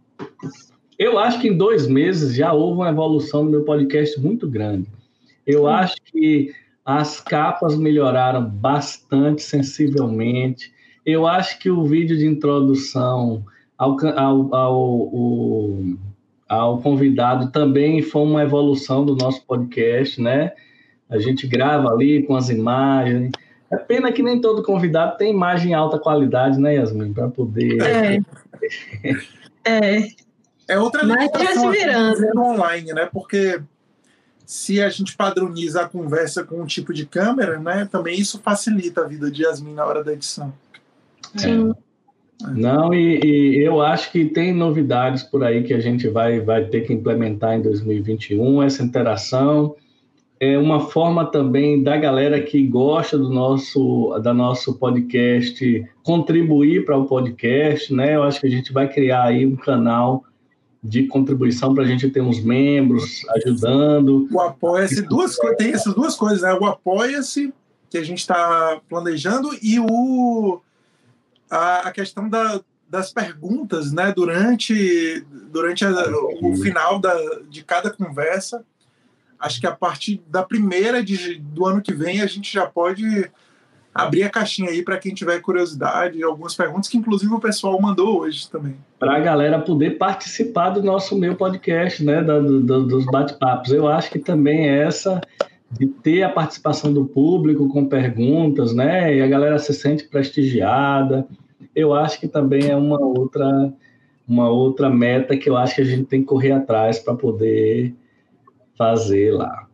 Eu 1.00 1.18
acho 1.18 1.40
que 1.40 1.48
em 1.48 1.56
dois 1.56 1.88
meses 1.88 2.36
já 2.36 2.52
houve 2.52 2.82
uma 2.82 2.90
evolução 2.90 3.46
no 3.46 3.50
meu 3.50 3.64
podcast 3.64 4.20
muito 4.20 4.46
grande. 4.50 4.90
Eu 5.46 5.68
acho 5.68 5.96
que 6.06 6.54
as 6.86 7.20
capas 7.20 7.78
melhoraram 7.78 8.44
bastante 8.44 9.42
sensivelmente. 9.42 10.74
Eu 11.06 11.28
acho 11.28 11.60
que 11.60 11.70
o 11.70 11.84
vídeo 11.84 12.18
de 12.18 12.26
introdução 12.26 13.44
ao, 13.78 13.98
ao, 14.16 14.56
ao, 14.56 15.82
ao, 16.48 16.82
convidado 16.82 17.52
também 17.52 18.02
foi 18.02 18.22
uma 18.22 18.44
evolução 18.44 19.06
do 19.06 19.16
nosso 19.16 19.46
podcast, 19.46 20.22
né? 20.22 20.54
A 21.10 21.18
gente 21.18 21.48
grava 21.48 21.90
ali 21.90 22.24
com 22.24 22.36
as 22.36 22.50
imagens. 22.50 23.32
É 23.72 23.78
pena 23.78 24.12
que 24.12 24.22
nem 24.22 24.40
todo 24.40 24.64
convidado 24.64 25.18
tem 25.18 25.32
imagem 25.32 25.72
em 25.72 25.74
alta 25.74 25.98
qualidade, 25.98 26.60
né, 26.60 26.76
Yasmin? 26.76 27.14
Para 27.14 27.30
poder. 27.30 27.82
É. 27.82 28.20
é. 29.66 30.22
É 30.68 30.80
outra 30.80 31.04
Mas 31.04 31.30
virando. 31.70 32.40
online, 32.40 32.94
né? 32.94 33.10
Porque 33.12 33.60
se 34.52 34.82
a 34.82 34.90
gente 34.90 35.15
padroniza 35.15 35.84
a 35.84 35.88
conversa 35.88 36.44
com 36.44 36.61
um 36.61 36.65
tipo 36.65 36.94
de 36.94 37.06
câmera, 37.06 37.57
né, 37.57 37.88
também 37.90 38.19
isso 38.19 38.38
facilita 38.38 38.99
a 38.99 39.07
vida 39.07 39.32
de 39.32 39.44
Yasmin 39.44 39.73
na 39.73 39.86
hora 39.86 40.03
da 40.03 40.11
edição. 40.11 40.52
Sim. 41.38 41.72
É. 42.44 42.52
Não, 42.52 42.94
e, 42.94 43.22
e, 43.23 43.64
eu 43.64 43.82
acho 43.82 44.11
que 44.11 44.26
tem 44.26 44.53
novidades 44.53 45.23
por 45.23 45.41
aí 45.41 45.64
que 45.64 45.73
a 45.73 45.80
gente 45.80 46.10
vai, 46.10 46.41
vai 46.41 46.65
ter 46.65 46.82
que 46.82 46.91
implementar 46.91 47.53
em 47.53 47.61
2021, 47.61 48.61
essa 48.61 48.84
interação. 48.84 49.73
É 50.38 50.57
uma 50.57 50.82
forma 50.82 51.26
também 51.32 51.82
da 51.82 51.95
galera 51.95 52.41
que 52.41 52.68
gosta 52.68 53.18
do 53.18 53.30
nosso, 53.30 54.19
da 54.22 54.34
nosso 54.34 54.78
podcast 54.78 55.82
contribuir 56.03 56.84
para 56.84 56.98
o 56.98 57.06
podcast, 57.06 57.94
né? 57.94 58.15
Eu 58.15 58.23
acho 58.23 58.41
que 58.41 58.48
a 58.48 58.52
gente 58.52 58.73
vai 58.73 58.90
criar 58.90 59.23
aí 59.28 59.45
um 59.45 59.56
canal 59.56 60.26
de 60.84 61.06
contribuição 61.08 61.76
para 61.76 61.84
a 61.84 61.88
gente 61.88 62.10
ter 62.10 62.22
uns 62.22 62.44
membros 62.44 63.24
ajudando. 63.30 64.28
O 64.32 64.40
Apoia-se, 64.40 65.02
duas, 65.03 65.38
tem 65.58 65.74
essas 65.74 65.94
duas 65.94 66.16
coisas, 66.16 66.41
né? 66.41 66.53
O 66.53 66.66
Apoia-se, 66.66 67.53
que 67.90 67.98
a 67.98 68.03
gente 68.03 68.20
está 68.20 68.82
planejando, 68.90 69.49
e 69.62 69.80
o, 69.80 70.60
a, 71.49 71.88
a 71.88 71.91
questão 71.91 72.28
da, 72.28 72.62
das 72.90 73.14
perguntas, 73.14 73.91
né? 73.91 74.12
Durante, 74.12 75.24
durante 75.52 75.86
a, 75.86 75.91
o 76.41 76.56
final 76.58 76.99
da, 76.99 77.16
de 77.48 77.64
cada 77.64 77.91
conversa. 77.91 78.66
Acho 79.40 79.60
que 79.60 79.68
a 79.68 79.76
partir 79.76 80.22
da 80.28 80.44
primeira 80.44 81.03
de, 81.03 81.36
do 81.40 81.66
ano 81.66 81.82
que 81.82 81.94
vem 81.94 82.22
a 82.22 82.28
gente 82.28 82.52
já 82.52 82.66
pode 82.68 83.30
abrir 83.94 84.24
a 84.24 84.30
caixinha 84.30 84.70
aí 84.70 84.82
para 84.82 84.98
quem 84.98 85.14
tiver 85.14 85.40
curiosidade, 85.42 86.24
algumas 86.24 86.56
perguntas 86.56 86.88
que 86.88 86.98
inclusive 86.98 87.34
o 87.34 87.40
pessoal 87.40 87.80
mandou 87.82 88.22
hoje 88.22 88.50
também. 88.50 88.76
Para 88.98 89.18
a 89.18 89.20
galera 89.20 89.60
poder 89.60 89.98
participar 89.98 90.70
do 90.70 90.82
nosso 90.82 91.18
meu 91.18 91.36
podcast, 91.36 92.04
né, 92.04 92.24
do, 92.24 92.62
do, 92.62 92.88
dos 92.88 93.06
bate-papos. 93.06 93.72
Eu 93.72 93.88
acho 93.88 94.10
que 94.10 94.20
também 94.20 94.70
é 94.70 94.84
essa 94.84 95.20
de 95.70 95.88
ter 95.88 96.24
a 96.24 96.30
participação 96.30 96.94
do 96.94 97.06
público 97.06 97.68
com 97.70 97.86
perguntas, 97.86 98.74
né, 98.74 99.16
e 99.16 99.22
a 99.22 99.28
galera 99.28 99.58
se 99.60 99.74
sente 99.74 100.06
prestigiada. 100.06 101.28
Eu 101.76 101.94
acho 101.94 102.20
que 102.20 102.28
também 102.28 102.70
é 102.70 102.76
uma 102.76 103.00
outra 103.00 103.74
uma 104.28 104.50
outra 104.50 104.90
meta 104.90 105.36
que 105.36 105.50
eu 105.50 105.58
acho 105.58 105.76
que 105.76 105.82
a 105.82 105.86
gente 105.86 106.06
tem 106.06 106.22
que 106.22 106.28
correr 106.28 106.54
atrás 106.54 107.00
para 107.00 107.14
poder 107.16 107.94
fazer 108.78 109.34
lá. 109.34 109.68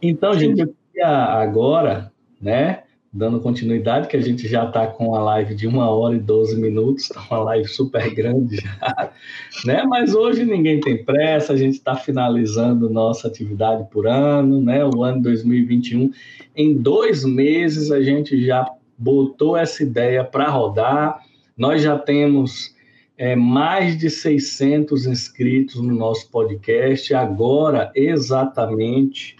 Então, 0.00 0.34
gente, 0.38 0.60
eu 0.60 0.74
queria 0.92 1.08
agora, 1.08 2.12
né, 2.40 2.81
dando 3.12 3.40
continuidade, 3.40 4.08
que 4.08 4.16
a 4.16 4.22
gente 4.22 4.48
já 4.48 4.64
está 4.64 4.86
com 4.86 5.14
a 5.14 5.22
live 5.22 5.54
de 5.54 5.66
uma 5.66 5.90
hora 5.90 6.16
e 6.16 6.18
12 6.18 6.58
minutos, 6.58 7.08
tá 7.08 7.22
uma 7.30 7.40
live 7.40 7.68
super 7.68 8.12
grande 8.14 8.56
já, 8.56 9.10
né? 9.66 9.82
Mas 9.84 10.14
hoje 10.14 10.46
ninguém 10.46 10.80
tem 10.80 11.04
pressa, 11.04 11.52
a 11.52 11.56
gente 11.56 11.74
está 11.74 11.94
finalizando 11.94 12.88
nossa 12.88 13.28
atividade 13.28 13.86
por 13.90 14.06
ano, 14.06 14.62
né? 14.62 14.82
O 14.86 15.02
ano 15.04 15.20
2021. 15.20 16.10
Em 16.56 16.74
dois 16.74 17.22
meses 17.22 17.90
a 17.90 18.00
gente 18.00 18.42
já 18.46 18.66
botou 18.96 19.58
essa 19.58 19.82
ideia 19.82 20.24
para 20.24 20.48
rodar, 20.48 21.20
nós 21.54 21.82
já 21.82 21.98
temos 21.98 22.74
é, 23.18 23.36
mais 23.36 23.98
de 23.98 24.08
600 24.08 25.04
inscritos 25.04 25.82
no 25.82 25.94
nosso 25.94 26.30
podcast, 26.30 27.12
agora 27.12 27.92
exatamente 27.94 29.36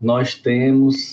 nós 0.00 0.34
temos 0.34 1.12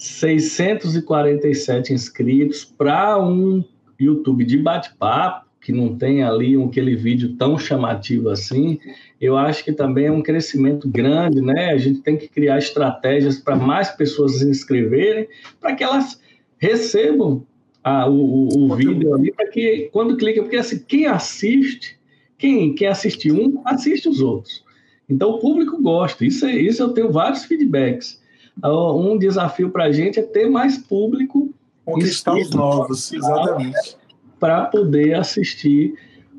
647 0.00 1.92
inscritos 1.92 2.64
para 2.64 3.22
um 3.22 3.62
YouTube 3.98 4.46
de 4.46 4.56
bate-papo, 4.56 5.46
que 5.60 5.72
não 5.72 5.94
tem 5.94 6.22
ali 6.22 6.56
um, 6.56 6.68
aquele 6.68 6.96
vídeo 6.96 7.36
tão 7.36 7.58
chamativo 7.58 8.30
assim, 8.30 8.80
eu 9.20 9.36
acho 9.36 9.62
que 9.62 9.72
também 9.72 10.06
é 10.06 10.10
um 10.10 10.22
crescimento 10.22 10.88
grande, 10.88 11.42
né? 11.42 11.70
A 11.70 11.76
gente 11.76 12.00
tem 12.00 12.16
que 12.16 12.28
criar 12.28 12.56
estratégias 12.56 13.38
para 13.38 13.54
mais 13.54 13.90
pessoas 13.90 14.38
se 14.38 14.48
inscreverem, 14.48 15.28
para 15.60 15.74
que 15.74 15.84
elas 15.84 16.18
recebam 16.56 17.46
a, 17.84 18.08
o, 18.08 18.14
o, 18.14 18.70
o 18.70 18.74
vídeo 18.74 19.14
ali, 19.14 19.30
para 19.30 19.48
que 19.48 19.90
quando 19.92 20.16
clica, 20.16 20.40
porque 20.40 20.56
assim, 20.56 20.78
quem 20.78 21.04
assiste, 21.04 21.98
quem, 22.38 22.74
quem 22.74 22.88
assiste 22.88 23.30
um, 23.30 23.60
assiste 23.66 24.08
os 24.08 24.22
outros. 24.22 24.64
Então 25.06 25.32
o 25.32 25.38
público 25.40 25.80
gosta, 25.82 26.24
isso, 26.24 26.46
é, 26.46 26.56
isso 26.56 26.82
eu 26.82 26.94
tenho 26.94 27.12
vários 27.12 27.44
feedbacks 27.44 28.19
um 28.68 29.18
desafio 29.18 29.70
para 29.70 29.84
a 29.84 29.92
gente 29.92 30.18
é 30.18 30.22
ter 30.22 30.48
mais 30.48 30.78
público. 30.78 31.52
Conquistar 31.84 32.34
os 32.34 32.50
novos, 32.50 33.12
exatamente. 33.12 33.96
Para 34.38 34.66
poder 34.66 35.14
assistir 35.14 35.94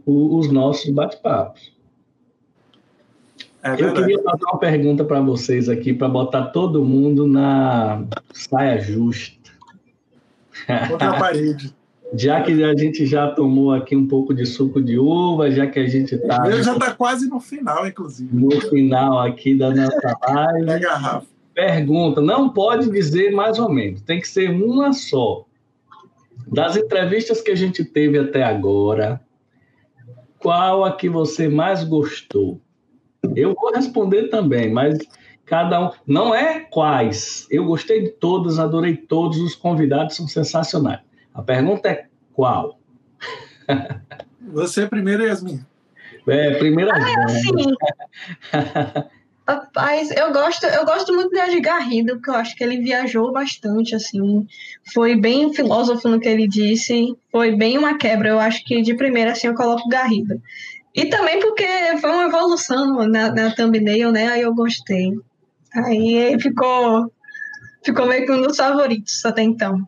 o, 0.05 0.37
os 0.37 0.51
nossos 0.51 0.89
bate-papos. 0.89 1.71
É 3.63 3.73
eu 3.73 3.93
queria 3.93 4.21
fazer 4.23 4.43
uma 4.43 4.57
pergunta 4.57 5.03
para 5.03 5.21
vocês 5.21 5.69
aqui, 5.69 5.93
para 5.93 6.09
botar 6.09 6.45
todo 6.47 6.83
mundo 6.83 7.27
na 7.27 8.03
saia 8.33 8.79
justa. 8.79 9.51
Contra 10.89 11.09
a 11.09 11.19
parede. 11.19 11.73
já 12.13 12.41
que 12.41 12.63
a 12.63 12.75
gente 12.75 13.05
já 13.05 13.29
tomou 13.29 13.71
aqui 13.71 13.95
um 13.95 14.07
pouco 14.07 14.33
de 14.33 14.45
suco 14.45 14.81
de 14.81 14.97
uva, 14.97 15.49
já 15.49 15.67
que 15.67 15.79
a 15.79 15.87
gente 15.87 16.15
está. 16.15 16.49
já 16.61 16.73
está 16.73 16.91
quase 16.91 17.29
no 17.29 17.39
final, 17.39 17.87
inclusive. 17.87 18.35
No 18.35 18.51
final 18.61 19.19
aqui 19.19 19.55
da 19.55 19.73
nossa 19.73 20.17
live. 20.27 20.69
É 20.69 20.79
garrafa. 20.79 21.30
Pergunta, 21.53 22.21
não 22.21 22.49
pode 22.49 22.89
dizer 22.89 23.31
mais 23.31 23.59
ou 23.59 23.69
menos, 23.69 24.01
tem 24.01 24.19
que 24.19 24.27
ser 24.27 24.49
uma 24.49 24.93
só. 24.93 25.45
Das 26.47 26.75
entrevistas 26.75 27.41
que 27.41 27.51
a 27.51 27.55
gente 27.55 27.83
teve 27.83 28.17
até 28.17 28.43
agora, 28.43 29.21
qual 30.39 30.83
a 30.83 30.95
que 30.95 31.09
você 31.09 31.47
mais 31.47 31.83
gostou? 31.83 32.59
Eu 33.35 33.53
vou 33.53 33.71
responder 33.71 34.29
também, 34.29 34.71
mas 34.71 34.97
cada 35.45 35.87
um. 35.87 35.91
Não 36.07 36.33
é 36.33 36.61
quais. 36.61 37.47
Eu 37.49 37.65
gostei 37.65 38.03
de 38.03 38.09
todas, 38.09 38.57
adorei 38.57 38.95
todos, 38.95 39.37
os 39.39 39.55
convidados 39.55 40.15
são 40.15 40.27
sensacionais. 40.27 41.01
A 41.33 41.41
pergunta 41.41 41.89
é 41.89 42.07
qual? 42.33 42.79
Você 44.53 44.87
primeiro, 44.87 45.23
Yasmin. 45.23 45.63
É, 46.27 46.55
primeira 46.55 46.91
ah, 46.93 46.99
vez. 46.99 47.43
Rapaz, 49.47 50.11
eu 50.11 50.31
gosto, 50.31 50.65
eu 50.65 50.85
gosto 50.85 51.13
muito 51.13 51.31
de 51.31 51.59
Garrido, 51.59 52.13
porque 52.15 52.29
eu 52.29 52.35
acho 52.35 52.55
que 52.55 52.63
ele 52.63 52.77
viajou 52.77 53.31
bastante, 53.31 53.95
assim, 53.95 54.47
foi 54.93 55.15
bem 55.15 55.53
filósofo 55.53 56.07
no 56.07 56.19
que 56.19 56.29
ele 56.29 56.47
disse, 56.47 57.15
foi 57.31 57.55
bem 57.55 57.77
uma 57.77 57.97
quebra. 57.97 58.29
Eu 58.29 58.39
acho 58.39 58.63
que 58.63 58.81
de 58.81 58.93
primeira, 58.93 59.31
assim, 59.31 59.47
eu 59.47 59.55
coloco 59.55 59.89
Garrido. 59.89 60.41
E 60.93 61.05
também 61.05 61.39
porque 61.39 61.65
foi 61.99 62.11
uma 62.11 62.25
evolução 62.25 63.07
na, 63.07 63.31
na 63.31 63.55
thumbnail, 63.55 64.11
né? 64.11 64.27
Aí 64.27 64.41
eu 64.41 64.53
gostei. 64.53 65.17
Aí 65.73 66.37
ficou, 66.39 67.11
ficou 67.83 68.05
meio 68.05 68.25
que 68.25 68.31
um 68.31 68.41
dos 68.41 68.57
favoritos 68.57 69.25
até 69.25 69.41
então. 69.41 69.87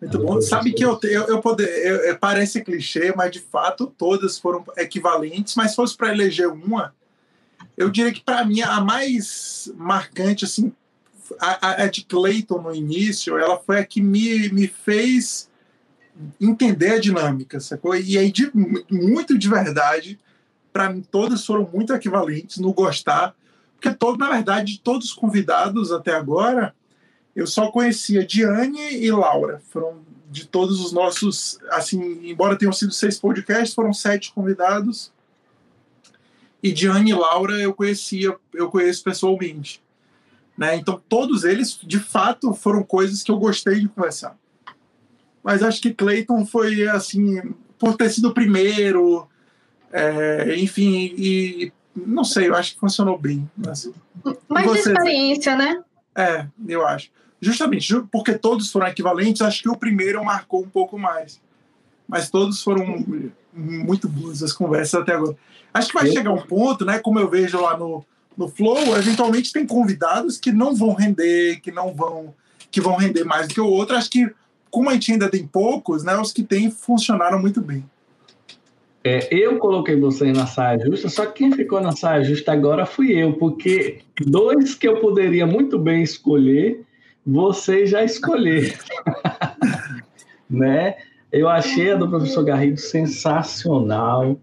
Muito 0.00 0.18
bom. 0.18 0.40
Sabe 0.40 0.72
que 0.72 0.84
eu, 0.84 0.98
eu, 1.02 1.24
eu, 1.24 1.40
poder, 1.40 1.68
eu, 2.08 2.18
parece 2.18 2.62
clichê, 2.62 3.12
mas 3.16 3.32
de 3.32 3.40
fato 3.40 3.86
todas 3.86 4.38
foram 4.38 4.64
equivalentes. 4.76 5.56
Mas 5.56 5.70
se 5.70 5.76
fosse 5.76 5.96
para 5.96 6.12
eleger 6.12 6.48
uma, 6.48 6.94
eu 7.76 7.90
diria 7.90 8.12
que 8.12 8.20
para 8.20 8.44
mim 8.44 8.62
a 8.62 8.80
mais 8.80 9.72
marcante, 9.76 10.44
assim, 10.44 10.72
a, 11.40 11.82
a, 11.82 11.86
de 11.86 12.04
Clayton 12.04 12.60
no 12.60 12.74
início, 12.74 13.36
ela 13.36 13.58
foi 13.58 13.78
a 13.78 13.84
que 13.84 14.00
me, 14.00 14.48
me 14.50 14.66
fez 14.66 15.50
entender 16.40 16.92
a 16.92 17.00
dinâmica, 17.00 17.60
sacou? 17.60 17.94
E 17.94 18.16
aí, 18.16 18.32
de, 18.32 18.50
muito 18.90 19.36
de 19.36 19.48
verdade, 19.48 20.18
para 20.72 20.90
mim, 20.90 21.04
todas 21.10 21.44
foram 21.44 21.68
muito 21.72 21.92
equivalentes 21.92 22.58
no 22.58 22.72
gostar, 22.72 23.34
porque 23.74 23.94
todo, 23.94 24.18
na 24.18 24.30
verdade, 24.30 24.80
todos 24.82 25.08
os 25.08 25.12
convidados 25.12 25.92
até 25.92 26.14
agora, 26.14 26.74
eu 27.34 27.46
só 27.46 27.70
conhecia 27.70 28.26
Diane 28.26 28.94
e 28.94 29.10
Laura. 29.10 29.60
Foram 29.70 30.00
de 30.30 30.46
todos 30.46 30.80
os 30.80 30.92
nossos, 30.92 31.58
assim, 31.70 32.28
embora 32.28 32.56
tenham 32.56 32.72
sido 32.72 32.92
seis 32.92 33.18
podcasts, 33.18 33.74
foram 33.74 33.92
sete 33.92 34.32
convidados. 34.32 35.12
E 36.66 36.72
Diane 36.72 37.12
e 37.12 37.14
Laura 37.14 37.54
eu 37.62 37.72
conhecia, 37.72 38.36
eu 38.52 38.68
conheço 38.68 39.04
pessoalmente. 39.04 39.80
Né? 40.58 40.74
Então, 40.74 41.00
todos 41.08 41.44
eles, 41.44 41.78
de 41.80 42.00
fato, 42.00 42.52
foram 42.54 42.82
coisas 42.82 43.22
que 43.22 43.30
eu 43.30 43.38
gostei 43.38 43.78
de 43.78 43.88
conversar. 43.88 44.36
Mas 45.44 45.62
acho 45.62 45.80
que 45.80 45.94
Clayton 45.94 46.44
foi, 46.44 46.88
assim, 46.88 47.54
por 47.78 47.96
ter 47.96 48.10
sido 48.10 48.30
o 48.30 48.34
primeiro, 48.34 49.28
é, 49.92 50.56
enfim, 50.58 51.14
e 51.16 51.72
não 51.94 52.24
sei, 52.24 52.48
eu 52.48 52.56
acho 52.56 52.74
que 52.74 52.80
funcionou 52.80 53.16
bem. 53.16 53.48
Assim. 53.68 53.94
Mais 54.48 54.68
de 54.72 54.78
experiência, 54.78 55.54
né? 55.54 55.80
É, 56.16 56.46
eu 56.66 56.84
acho. 56.84 57.12
Justamente, 57.40 57.94
porque 58.10 58.36
todos 58.36 58.72
foram 58.72 58.88
equivalentes, 58.88 59.40
acho 59.40 59.62
que 59.62 59.68
o 59.68 59.76
primeiro 59.76 60.24
marcou 60.24 60.64
um 60.64 60.68
pouco 60.68 60.98
mais. 60.98 61.40
Mas 62.08 62.28
todos 62.28 62.60
foram 62.60 63.30
muito 63.56 64.08
boas 64.08 64.42
as 64.42 64.52
conversas 64.52 65.00
até 65.00 65.12
agora. 65.12 65.36
Acho 65.72 65.88
que 65.88 65.94
vai 65.94 66.10
chegar 66.10 66.32
um 66.32 66.42
ponto, 66.42 66.84
né? 66.84 66.98
Como 66.98 67.18
eu 67.18 67.28
vejo 67.28 67.60
lá 67.60 67.76
no, 67.76 68.04
no 68.36 68.48
Flow, 68.48 68.96
eventualmente 68.96 69.52
tem 69.52 69.66
convidados 69.66 70.38
que 70.38 70.52
não 70.52 70.74
vão 70.74 70.92
render, 70.92 71.60
que 71.60 71.72
não 71.72 71.94
vão, 71.94 72.34
que 72.70 72.80
vão 72.80 72.96
render 72.96 73.24
mais 73.24 73.48
do 73.48 73.54
que 73.54 73.60
o 73.60 73.66
outro. 73.66 73.96
Acho 73.96 74.10
que, 74.10 74.30
como 74.70 74.90
a 74.90 74.92
gente 74.92 75.12
ainda 75.12 75.28
tem 75.28 75.46
poucos, 75.46 76.04
né? 76.04 76.16
Os 76.16 76.32
que 76.32 76.42
tem 76.42 76.70
funcionaram 76.70 77.40
muito 77.40 77.60
bem. 77.60 77.84
É, 79.02 79.28
eu 79.30 79.58
coloquei 79.58 79.94
você 79.94 80.32
na 80.32 80.46
saia 80.46 80.80
justa, 80.80 81.08
só 81.08 81.26
que 81.26 81.34
quem 81.34 81.52
ficou 81.52 81.80
na 81.80 81.92
saia 81.92 82.24
justa 82.24 82.52
agora 82.52 82.84
fui 82.84 83.12
eu, 83.12 83.34
porque 83.34 84.00
dois 84.20 84.74
que 84.74 84.88
eu 84.88 84.96
poderia 84.96 85.46
muito 85.46 85.78
bem 85.78 86.02
escolher, 86.02 86.84
você 87.24 87.86
já 87.86 88.02
escolheu. 88.02 88.72
né? 90.50 90.96
Eu 91.32 91.48
achei 91.48 91.92
a 91.92 91.96
do 91.96 92.08
professor 92.08 92.44
Garrido 92.44 92.78
sensacional. 92.78 94.38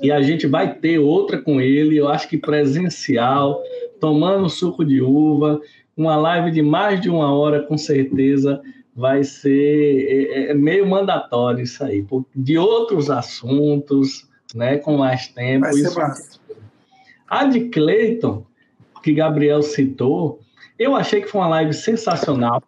E 0.00 0.12
a 0.12 0.22
gente 0.22 0.46
vai 0.46 0.74
ter 0.74 0.98
outra 0.98 1.42
com 1.42 1.60
ele, 1.60 1.96
eu 1.96 2.08
acho 2.08 2.28
que 2.28 2.38
presencial, 2.38 3.60
tomando 4.00 4.48
suco 4.48 4.84
de 4.84 5.02
uva, 5.02 5.60
uma 5.96 6.16
live 6.16 6.52
de 6.52 6.62
mais 6.62 7.00
de 7.00 7.10
uma 7.10 7.34
hora, 7.34 7.62
com 7.62 7.76
certeza 7.76 8.62
vai 8.94 9.22
ser 9.22 10.28
é, 10.30 10.50
é 10.50 10.54
meio 10.54 10.86
mandatório 10.86 11.62
isso 11.62 11.82
aí, 11.82 12.04
de 12.34 12.58
outros 12.58 13.10
assuntos, 13.10 14.28
né, 14.54 14.78
com 14.78 14.96
mais 14.96 15.28
tempo. 15.28 15.66
Vai 15.66 15.72
ser 15.72 15.88
isso... 15.88 16.40
A 17.28 17.44
de 17.44 17.68
Cleiton, 17.68 18.44
que 19.02 19.12
Gabriel 19.12 19.62
citou, 19.62 20.40
eu 20.78 20.96
achei 20.96 21.20
que 21.20 21.28
foi 21.28 21.40
uma 21.40 21.48
live 21.48 21.72
sensacional. 21.72 22.62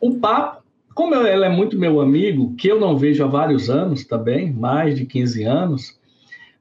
O 0.00 0.14
papo, 0.14 0.59
como 1.00 1.14
ela 1.14 1.46
é 1.46 1.48
muito 1.48 1.78
meu 1.78 1.98
amigo, 1.98 2.54
que 2.56 2.68
eu 2.68 2.78
não 2.78 2.94
vejo 2.94 3.24
há 3.24 3.26
vários 3.26 3.70
anos 3.70 4.04
também, 4.04 4.52
mais 4.52 4.94
de 4.98 5.06
15 5.06 5.44
anos, 5.44 5.98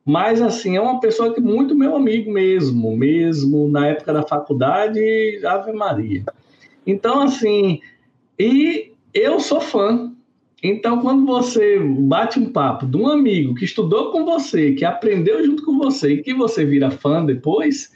mas 0.06 0.42
assim, 0.42 0.78
é 0.78 0.82
uma 0.82 1.02
pessoa 1.02 1.34
que 1.34 1.42
muito 1.42 1.76
meu 1.76 1.94
amigo 1.94 2.32
mesmo, 2.32 2.96
mesmo 2.96 3.68
na 3.68 3.88
época 3.88 4.14
da 4.14 4.24
faculdade, 4.24 5.02
Ave 5.46 5.74
Maria. 5.74 6.24
Então, 6.88 7.22
assim, 7.22 7.82
e 8.40 8.94
eu 9.14 9.42
sou 9.42 9.60
fã. 9.60 10.10
Então, 10.64 11.02
quando 11.02 11.26
você 11.26 11.78
bate 11.78 12.40
um 12.40 12.50
papo 12.50 12.86
de 12.86 12.96
um 12.96 13.10
amigo 13.10 13.56
que 13.56 13.66
estudou 13.66 14.10
com 14.14 14.24
você, 14.24 14.72
que 14.72 14.86
aprendeu 14.86 15.46
junto 15.46 15.66
com 15.66 15.78
você 15.78 16.14
e 16.14 16.22
que 16.24 16.34
você 16.34 16.64
vira 16.64 16.90
fã 16.90 17.26
depois, 17.26 17.92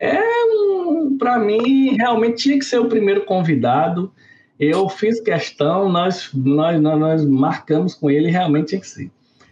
é 0.00 0.20
um, 0.44 1.16
para 1.16 1.38
mim 1.38 1.94
realmente 1.96 2.42
tinha 2.42 2.58
que 2.58 2.64
ser 2.64 2.80
o 2.80 2.88
primeiro 2.88 3.24
convidado. 3.24 4.12
Eu 4.58 4.88
fiz 4.88 5.20
questão, 5.20 5.88
nós, 5.88 6.30
nós, 6.32 6.80
nós 6.80 7.24
marcamos 7.24 7.94
com 7.94 8.10
ele, 8.10 8.30
realmente 8.30 8.68
tinha 8.68 8.80
que 8.80 8.86
ser. 8.86 9.10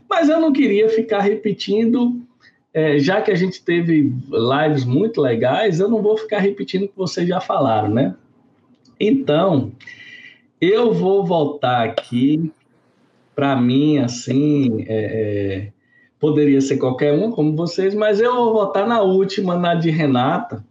Mas 0.08 0.28
eu 0.28 0.40
não 0.40 0.52
queria 0.52 0.88
ficar 0.88 1.20
repetindo, 1.20 2.20
é, 2.72 2.98
já 2.98 3.20
que 3.20 3.30
a 3.30 3.34
gente 3.34 3.62
teve 3.62 4.12
lives 4.30 4.84
muito 4.84 5.20
legais, 5.20 5.80
eu 5.80 5.88
não 5.88 6.02
vou 6.02 6.16
ficar 6.16 6.38
repetindo 6.38 6.84
o 6.84 6.88
que 6.88 6.96
vocês 6.96 7.26
já 7.26 7.40
falaram, 7.40 7.88
né? 7.88 8.14
Então, 9.00 9.72
eu 10.60 10.92
vou 10.92 11.24
voltar 11.24 11.82
aqui, 11.82 12.52
para 13.34 13.56
mim, 13.56 13.98
assim, 13.98 14.84
é, 14.86 15.66
é, 15.66 15.72
poderia 16.20 16.60
ser 16.60 16.76
qualquer 16.76 17.12
um, 17.12 17.32
como 17.32 17.56
vocês, 17.56 17.94
mas 17.94 18.20
eu 18.20 18.32
vou 18.32 18.52
votar 18.52 18.86
na 18.86 19.02
última, 19.02 19.56
na 19.56 19.74
de 19.74 19.90
Renata, 19.90 20.64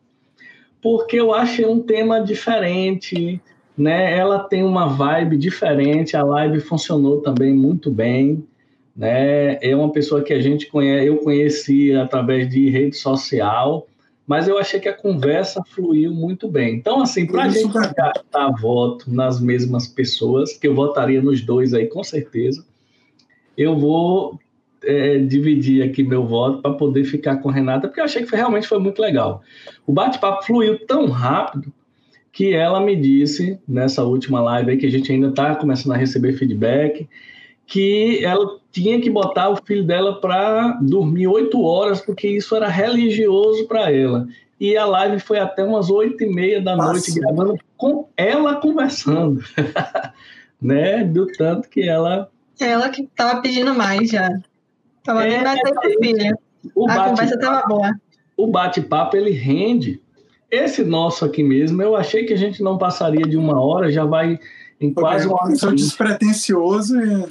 porque 0.81 1.19
eu 1.19 1.33
achei 1.33 1.65
um 1.65 1.81
tema 1.81 2.21
diferente, 2.21 3.41
né? 3.77 4.17
Ela 4.17 4.39
tem 4.39 4.63
uma 4.63 4.87
vibe 4.87 5.37
diferente, 5.37 6.15
a 6.15 6.23
live 6.23 6.59
funcionou 6.59 7.21
também 7.21 7.53
muito 7.53 7.89
bem, 7.89 8.45
né? 8.95 9.57
É 9.61 9.75
uma 9.75 9.91
pessoa 9.91 10.21
que 10.21 10.33
a 10.33 10.41
gente 10.41 10.67
conhece, 10.67 11.07
eu 11.07 11.17
conheci 11.17 11.93
através 11.93 12.49
de 12.49 12.69
rede 12.69 12.97
social, 12.97 13.87
mas 14.27 14.47
eu 14.47 14.57
achei 14.57 14.79
que 14.79 14.89
a 14.89 14.93
conversa 14.93 15.63
fluiu 15.63 16.13
muito 16.13 16.47
bem. 16.47 16.75
Então, 16.75 17.01
assim, 17.01 17.25
para 17.25 17.43
a 17.43 17.49
gente 17.49 17.73
gastar 17.73 18.49
voto 18.59 19.11
nas 19.11 19.41
mesmas 19.41 19.87
pessoas, 19.87 20.53
que 20.57 20.67
eu 20.67 20.75
votaria 20.75 21.21
nos 21.21 21.41
dois 21.41 21.73
aí, 21.73 21.87
com 21.87 22.03
certeza, 22.03 22.65
eu 23.57 23.77
vou 23.77 24.39
é, 24.83 25.17
dividir 25.19 25.83
aqui 25.83 26.03
meu 26.03 26.25
voto 26.25 26.61
para 26.61 26.73
poder 26.73 27.03
ficar 27.03 27.37
com 27.37 27.49
a 27.49 27.53
Renata, 27.53 27.87
porque 27.87 27.99
eu 27.99 28.05
achei 28.05 28.23
que 28.23 28.29
foi, 28.29 28.37
realmente 28.37 28.67
foi 28.67 28.79
muito 28.79 29.01
legal. 29.01 29.41
O 29.85 29.91
bate-papo 29.91 30.45
fluiu 30.45 30.85
tão 30.85 31.07
rápido 31.07 31.71
que 32.31 32.53
ela 32.53 32.79
me 32.79 32.95
disse, 32.95 33.59
nessa 33.67 34.03
última 34.03 34.41
live 34.41 34.71
aí, 34.71 34.77
que 34.77 34.85
a 34.85 34.91
gente 34.91 35.11
ainda 35.11 35.27
está 35.27 35.55
começando 35.55 35.93
a 35.93 35.97
receber 35.97 36.33
feedback, 36.33 37.07
que 37.65 38.23
ela 38.23 38.59
tinha 38.71 39.01
que 39.01 39.09
botar 39.09 39.49
o 39.49 39.57
filho 39.57 39.83
dela 39.83 40.19
para 40.19 40.77
dormir 40.81 41.27
oito 41.27 41.61
horas, 41.61 42.01
porque 42.01 42.27
isso 42.27 42.55
era 42.55 42.67
religioso 42.67 43.67
para 43.67 43.91
ela. 43.91 44.27
E 44.59 44.77
a 44.77 44.85
live 44.85 45.19
foi 45.19 45.39
até 45.39 45.63
umas 45.63 45.89
oito 45.89 46.23
e 46.23 46.33
meia 46.33 46.61
da 46.61 46.75
Nossa. 46.75 46.91
noite, 46.91 47.19
gravando 47.19 47.57
com 47.75 48.07
ela 48.15 48.55
conversando, 48.55 49.43
né? 50.61 51.03
Do 51.03 51.27
tanto 51.27 51.67
que 51.67 51.81
ela. 51.81 52.29
Ela 52.59 52.89
que 52.89 53.01
estava 53.01 53.41
pedindo 53.41 53.73
mais 53.73 54.09
já. 54.09 54.29
Tava 55.03 55.25
é, 55.25 55.41
nem 55.41 56.15
filha. 56.15 56.37
a 56.87 57.09
conversa 57.09 57.35
estava 57.35 57.67
boa. 57.67 57.91
O 58.37 58.47
bate-papo 58.47 59.17
ele 59.17 59.31
rende. 59.31 59.99
Esse 60.51 60.83
nosso 60.83 61.23
aqui 61.23 61.41
mesmo, 61.41 61.81
eu 61.81 61.95
achei 61.95 62.25
que 62.25 62.33
a 62.33 62.37
gente 62.37 62.61
não 62.61 62.77
passaria 62.77 63.25
de 63.25 63.37
uma 63.37 63.59
hora, 63.59 63.89
já 63.89 64.03
vai 64.03 64.37
em 64.79 64.93
quase 64.93 65.25
uma 65.25 65.41
hora. 65.41 65.55
Sou 65.55 65.73
despretensioso 65.73 66.99
e. 66.99 67.23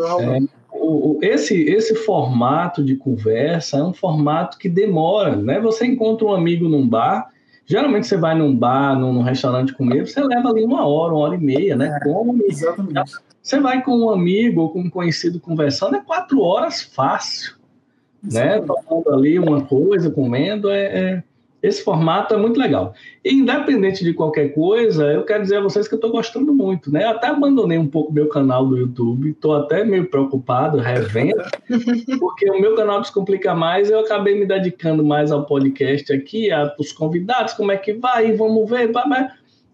É, 0.00 0.60
o, 0.72 1.18
esse, 1.20 1.54
esse 1.62 1.94
formato 1.94 2.82
de 2.82 2.96
conversa 2.96 3.78
é 3.78 3.82
um 3.82 3.92
formato 3.92 4.56
que 4.56 4.68
demora, 4.68 5.36
né? 5.36 5.60
Você 5.60 5.84
encontra 5.84 6.26
um 6.26 6.32
amigo 6.32 6.68
num 6.68 6.88
bar, 6.88 7.28
geralmente 7.66 8.06
você 8.06 8.16
vai 8.16 8.34
num 8.34 8.54
bar, 8.54 8.98
num, 8.98 9.12
num 9.12 9.22
restaurante 9.22 9.74
comer, 9.74 10.06
você 10.06 10.22
leva 10.22 10.48
ali 10.48 10.64
uma 10.64 10.86
hora, 10.86 11.12
uma 11.12 11.22
hora 11.22 11.34
e 11.34 11.38
meia, 11.38 11.76
né? 11.76 11.98
É, 12.00 12.04
Come. 12.04 12.44
Exatamente. 12.48 13.12
Você 13.42 13.58
vai 13.58 13.82
com 13.82 13.92
um 13.92 14.10
amigo 14.10 14.62
ou 14.62 14.70
com 14.70 14.80
um 14.80 14.90
conhecido 14.90 15.40
conversando, 15.40 15.96
é 15.96 16.00
quatro 16.00 16.40
horas 16.40 16.82
fácil, 16.82 17.54
né? 18.22 18.60
Tomando 18.60 19.14
ali 19.14 19.38
uma 19.38 19.62
coisa, 19.62 20.10
comendo, 20.10 20.70
é, 20.70 20.84
é, 20.84 21.22
esse 21.62 21.84
formato 21.84 22.34
é 22.34 22.38
muito 22.38 22.58
legal. 22.58 22.94
E, 23.24 23.34
independente 23.34 24.02
de 24.02 24.14
qualquer 24.14 24.54
coisa, 24.54 25.04
eu 25.12 25.24
quero 25.24 25.42
dizer 25.42 25.58
a 25.58 25.62
vocês 25.62 25.86
que 25.86 25.94
eu 25.94 25.98
estou 25.98 26.10
gostando 26.10 26.54
muito, 26.54 26.90
né? 26.90 27.04
até 27.04 27.26
abandonei 27.26 27.76
um 27.76 27.86
pouco 27.86 28.12
meu 28.12 28.28
canal 28.28 28.66
do 28.66 28.78
YouTube, 28.78 29.30
estou 29.30 29.54
até 29.54 29.84
meio 29.84 30.06
preocupado, 30.08 30.78
revendo, 30.78 31.42
porque 32.18 32.50
o 32.50 32.60
meu 32.60 32.74
canal 32.74 33.00
Descomplica 33.00 33.54
Mais, 33.54 33.90
eu 33.90 34.00
acabei 34.00 34.38
me 34.38 34.46
dedicando 34.46 35.04
mais 35.04 35.30
ao 35.30 35.44
podcast 35.44 36.10
aqui, 36.12 36.50
aos 36.50 36.92
convidados, 36.92 37.52
como 37.52 37.72
é 37.72 37.76
que 37.76 37.92
vai, 37.92 38.32
vamos 38.32 38.68
ver, 38.68 38.90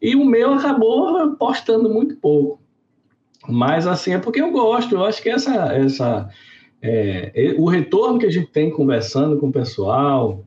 e 0.03 0.17
o 0.17 0.25
meu 0.25 0.55
acabou 0.55 1.37
postando 1.37 1.89
muito 1.89 2.17
pouco. 2.17 2.61
Mas, 3.49 3.87
assim, 3.87 4.13
é 4.13 4.19
porque 4.19 4.41
eu 4.41 4.51
gosto, 4.51 4.97
eu 4.97 5.05
acho 5.05 5.23
que 5.23 5.31
essa... 5.31 5.73
essa 5.73 6.29
é, 6.83 7.55
o 7.59 7.67
retorno 7.67 8.19
que 8.19 8.27
a 8.27 8.31
gente 8.31 8.49
tem 8.49 8.71
conversando 8.71 9.39
com 9.39 9.49
o 9.49 9.53
pessoal, 9.53 10.46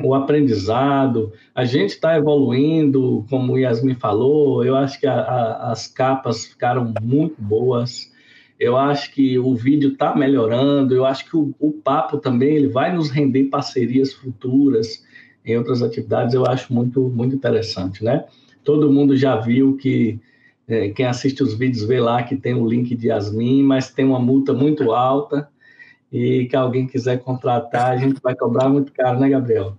o 0.00 0.14
aprendizado, 0.14 1.32
a 1.54 1.64
gente 1.64 1.90
está 1.90 2.16
evoluindo, 2.16 3.26
como 3.28 3.52
o 3.52 3.58
Yasmin 3.58 3.94
falou, 3.94 4.64
eu 4.64 4.76
acho 4.76 5.00
que 5.00 5.06
a, 5.06 5.14
a, 5.14 5.72
as 5.72 5.86
capas 5.88 6.46
ficaram 6.46 6.92
muito 7.02 7.40
boas, 7.40 8.12
eu 8.58 8.76
acho 8.76 9.12
que 9.12 9.38
o 9.38 9.54
vídeo 9.54 9.92
está 9.92 10.14
melhorando, 10.14 10.94
eu 10.94 11.04
acho 11.04 11.28
que 11.28 11.36
o, 11.36 11.54
o, 11.58 11.72
papo 11.72 12.18
também 12.18 12.54
ele 12.54 12.68
vai 12.68 12.94
nos 12.94 13.10
render 13.10 13.44
parcerias 13.44 14.12
futuras 14.12 15.04
em 15.44 15.56
outras 15.56 15.82
atividades, 15.82 16.34
eu 16.34 16.46
acho 16.46 16.72
muito, 16.72 17.08
muito 17.08 17.34
interessante, 17.34 18.04
né? 18.04 18.24
Todo 18.64 18.92
mundo 18.92 19.16
já 19.16 19.36
viu 19.36 19.76
que 19.76 20.20
é, 20.66 20.90
quem 20.90 21.06
assiste 21.06 21.42
os 21.42 21.54
vídeos 21.54 21.84
vê 21.84 21.98
lá 21.98 22.22
que 22.22 22.36
tem 22.36 22.54
o 22.54 22.68
link 22.68 22.94
de 22.94 23.08
Yasmin, 23.08 23.62
mas 23.62 23.90
tem 23.90 24.04
uma 24.04 24.18
multa 24.18 24.52
muito 24.52 24.92
alta 24.92 25.48
e 26.12 26.46
que 26.46 26.56
alguém 26.56 26.86
quiser 26.86 27.18
contratar, 27.20 27.92
a 27.92 27.96
gente 27.96 28.20
vai 28.20 28.34
cobrar 28.34 28.68
muito 28.68 28.92
caro, 28.92 29.18
né, 29.18 29.28
Gabriel? 29.28 29.76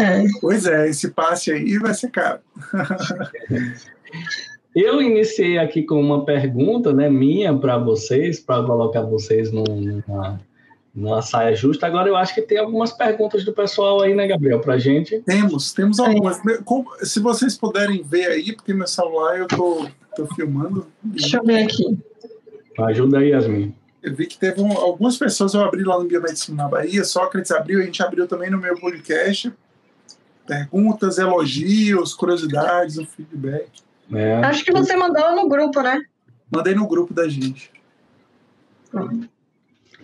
É. 0.00 0.24
Pois 0.40 0.66
é, 0.66 0.88
esse 0.88 1.10
passe 1.10 1.52
aí 1.52 1.78
vai 1.78 1.94
ser 1.94 2.10
caro. 2.10 2.40
Eu 4.74 5.02
iniciei 5.02 5.58
aqui 5.58 5.82
com 5.82 6.00
uma 6.00 6.24
pergunta 6.24 6.94
né, 6.94 7.10
minha 7.10 7.54
para 7.54 7.76
vocês, 7.76 8.40
para 8.40 8.64
colocar 8.64 9.02
vocês 9.02 9.52
numa, 9.52 10.40
numa 10.94 11.20
saia 11.20 11.54
justa. 11.54 11.86
Agora 11.86 12.08
eu 12.08 12.16
acho 12.16 12.34
que 12.34 12.40
tem 12.40 12.56
algumas 12.56 12.90
perguntas 12.90 13.44
do 13.44 13.52
pessoal 13.52 14.00
aí, 14.00 14.14
né, 14.14 14.26
Gabriel, 14.26 14.60
para 14.60 14.78
gente? 14.78 15.20
Temos, 15.20 15.72
temos 15.74 16.00
algumas. 16.00 16.40
Se 17.02 17.20
vocês 17.20 17.54
puderem 17.56 18.02
ver 18.02 18.28
aí, 18.28 18.54
porque 18.54 18.72
meu 18.72 18.86
celular 18.86 19.38
eu 19.38 19.46
tô, 19.46 19.86
tô 20.16 20.26
filmando. 20.34 20.86
Deixa 21.02 21.36
eu 21.36 21.44
ver 21.44 21.64
aqui. 21.64 21.98
Ajuda 22.78 23.18
aí, 23.18 23.28
Yasmin. 23.28 23.74
Eu 24.02 24.14
vi 24.14 24.26
que 24.26 24.38
teve 24.38 24.62
um, 24.62 24.72
algumas 24.72 25.18
pessoas, 25.18 25.52
eu 25.52 25.60
abri 25.60 25.84
lá 25.84 25.98
no 25.98 26.06
Biomedicina 26.06 26.62
na 26.62 26.68
Bahia, 26.68 27.04
Sócrates 27.04 27.52
abriu, 27.52 27.80
a 27.80 27.84
gente 27.84 28.02
abriu 28.02 28.26
também 28.26 28.50
no 28.50 28.58
meu 28.58 28.74
podcast 28.74 29.52
perguntas, 30.52 31.18
elogios, 31.18 32.14
curiosidades, 32.14 32.98
um 32.98 33.06
feedback. 33.06 33.70
É. 34.12 34.34
Acho 34.44 34.64
que 34.64 34.72
você 34.72 34.94
mandou 34.94 35.34
no 35.34 35.48
grupo, 35.48 35.80
né? 35.80 36.02
Mandei 36.50 36.74
no 36.74 36.86
grupo 36.86 37.14
da 37.14 37.28
gente. 37.28 37.70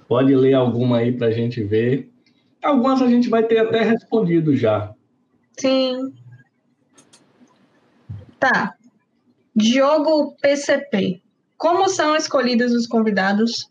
Pode 0.07 0.35
ler 0.35 0.55
alguma 0.55 0.99
aí 0.99 1.13
para 1.13 1.27
a 1.27 1.31
gente 1.31 1.63
ver. 1.63 2.11
Algumas 2.63 3.03
a 3.03 3.07
gente 3.07 3.29
vai 3.29 3.43
ter 3.43 3.59
até 3.59 3.83
respondido 3.83 4.57
já. 4.57 4.93
Sim. 5.59 6.15
Tá. 8.41 8.75
Diogo 9.55 10.35
PCP. 10.41 11.21
Como 11.59 11.89
são 11.89 12.17
escolhidos 12.17 12.73
os 12.73 12.87
convidados? 12.87 13.71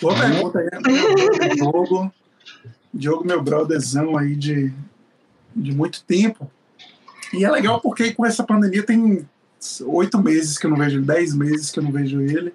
Boa 0.00 0.14
pergunta 0.14 0.58
aí. 0.60 0.68
Diogo. 1.56 2.12
Diogo, 2.92 3.26
meu 3.26 3.42
brotherzão 3.42 4.16
aí 4.16 4.34
de, 4.34 4.72
de 5.54 5.72
muito 5.74 6.02
tempo. 6.04 6.50
E 7.32 7.44
é 7.44 7.50
legal 7.50 7.80
porque 7.80 8.12
com 8.12 8.24
essa 8.24 8.44
pandemia 8.44 8.82
tem 8.82 9.26
oito 9.84 10.22
meses 10.22 10.58
que 10.58 10.66
eu 10.66 10.70
não 10.70 10.76
vejo 10.76 10.98
ele, 10.98 11.06
dez 11.06 11.34
meses 11.34 11.70
que 11.70 11.78
eu 11.78 11.82
não 11.82 11.92
vejo 11.92 12.20
ele. 12.20 12.54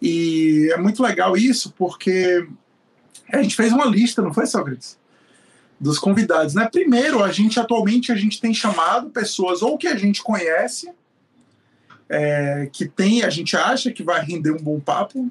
E 0.00 0.70
é 0.72 0.76
muito 0.76 1.02
legal 1.02 1.36
isso 1.36 1.74
porque 1.76 2.46
a 3.32 3.42
gente 3.42 3.54
fez 3.54 3.72
uma 3.72 3.84
lista, 3.84 4.22
não 4.22 4.32
foi, 4.32 4.46
Sócrates? 4.46 4.98
Dos 5.78 5.98
convidados, 5.98 6.54
né? 6.54 6.68
Primeiro, 6.70 7.22
a 7.22 7.32
gente 7.32 7.58
atualmente 7.58 8.12
a 8.12 8.16
gente 8.16 8.40
tem 8.40 8.52
chamado 8.52 9.10
pessoas 9.10 9.62
ou 9.62 9.78
que 9.78 9.88
a 9.88 9.96
gente 9.96 10.22
conhece, 10.22 10.90
é, 12.08 12.68
que 12.72 12.86
tem, 12.86 13.22
a 13.22 13.30
gente 13.30 13.56
acha 13.56 13.90
que 13.90 14.02
vai 14.02 14.24
render 14.24 14.50
um 14.50 14.62
bom 14.62 14.80
papo, 14.80 15.30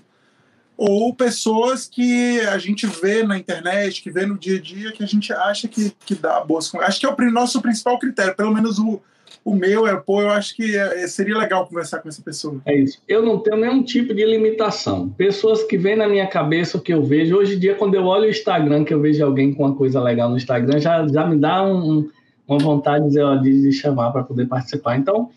ou 0.82 1.14
pessoas 1.14 1.86
que 1.86 2.40
a 2.40 2.58
gente 2.58 2.88
vê 2.88 3.22
na 3.22 3.38
internet, 3.38 4.02
que 4.02 4.10
vê 4.10 4.26
no 4.26 4.38
dia 4.38 4.58
a 4.58 4.62
dia, 4.62 4.92
que 4.94 5.04
a 5.04 5.06
gente 5.06 5.34
acha 5.34 5.68
que, 5.68 5.92
que 6.06 6.16
dá 6.16 6.40
boas. 6.40 6.74
Acho 6.76 7.02
que 7.02 7.06
é 7.06 7.10
o 7.10 7.32
nosso 7.32 7.62
principal 7.62 8.00
critério, 8.00 8.34
pelo 8.34 8.54
menos 8.54 8.80
o, 8.80 9.02
o 9.44 9.54
meu 9.54 9.86
é, 9.86 9.98
pô, 9.98 10.22
eu 10.22 10.30
acho 10.30 10.56
que 10.56 10.78
é, 10.78 11.06
seria 11.06 11.38
legal 11.38 11.68
conversar 11.68 12.00
com 12.00 12.08
essa 12.08 12.22
pessoa. 12.22 12.62
É 12.66 12.74
isso. 12.78 12.98
Eu 13.10 13.22
não 13.22 13.40
tenho 13.40 13.58
nenhum 13.58 13.84
tipo 13.84 14.14
de 14.14 14.24
limitação. 14.26 15.10
Pessoas 15.10 15.64
que 15.64 15.78
vêm 15.78 15.98
na 15.98 16.08
minha 16.08 16.28
cabeça, 16.28 16.78
o 16.78 16.82
que 16.82 16.94
eu 16.94 17.04
vejo, 17.04 17.36
hoje 17.36 17.58
em 17.58 17.60
dia, 17.60 17.76
quando 17.76 17.96
eu 17.96 18.06
olho 18.06 18.28
o 18.28 18.30
Instagram, 18.30 18.86
que 18.86 18.94
eu 18.94 19.02
vejo 19.02 19.22
alguém 19.26 19.54
com 19.54 19.66
uma 19.66 19.76
coisa 19.76 20.02
legal 20.02 20.30
no 20.30 20.38
Instagram, 20.38 20.80
já, 20.80 21.06
já 21.06 21.28
me 21.28 21.36
dá 21.38 21.62
um, 21.62 22.10
uma 22.48 22.58
vontade 22.58 23.10
de, 23.10 23.20
de, 23.42 23.64
de 23.64 23.72
chamar 23.74 24.12
para 24.12 24.24
poder 24.24 24.48
participar. 24.48 24.96
Então, 24.96 25.30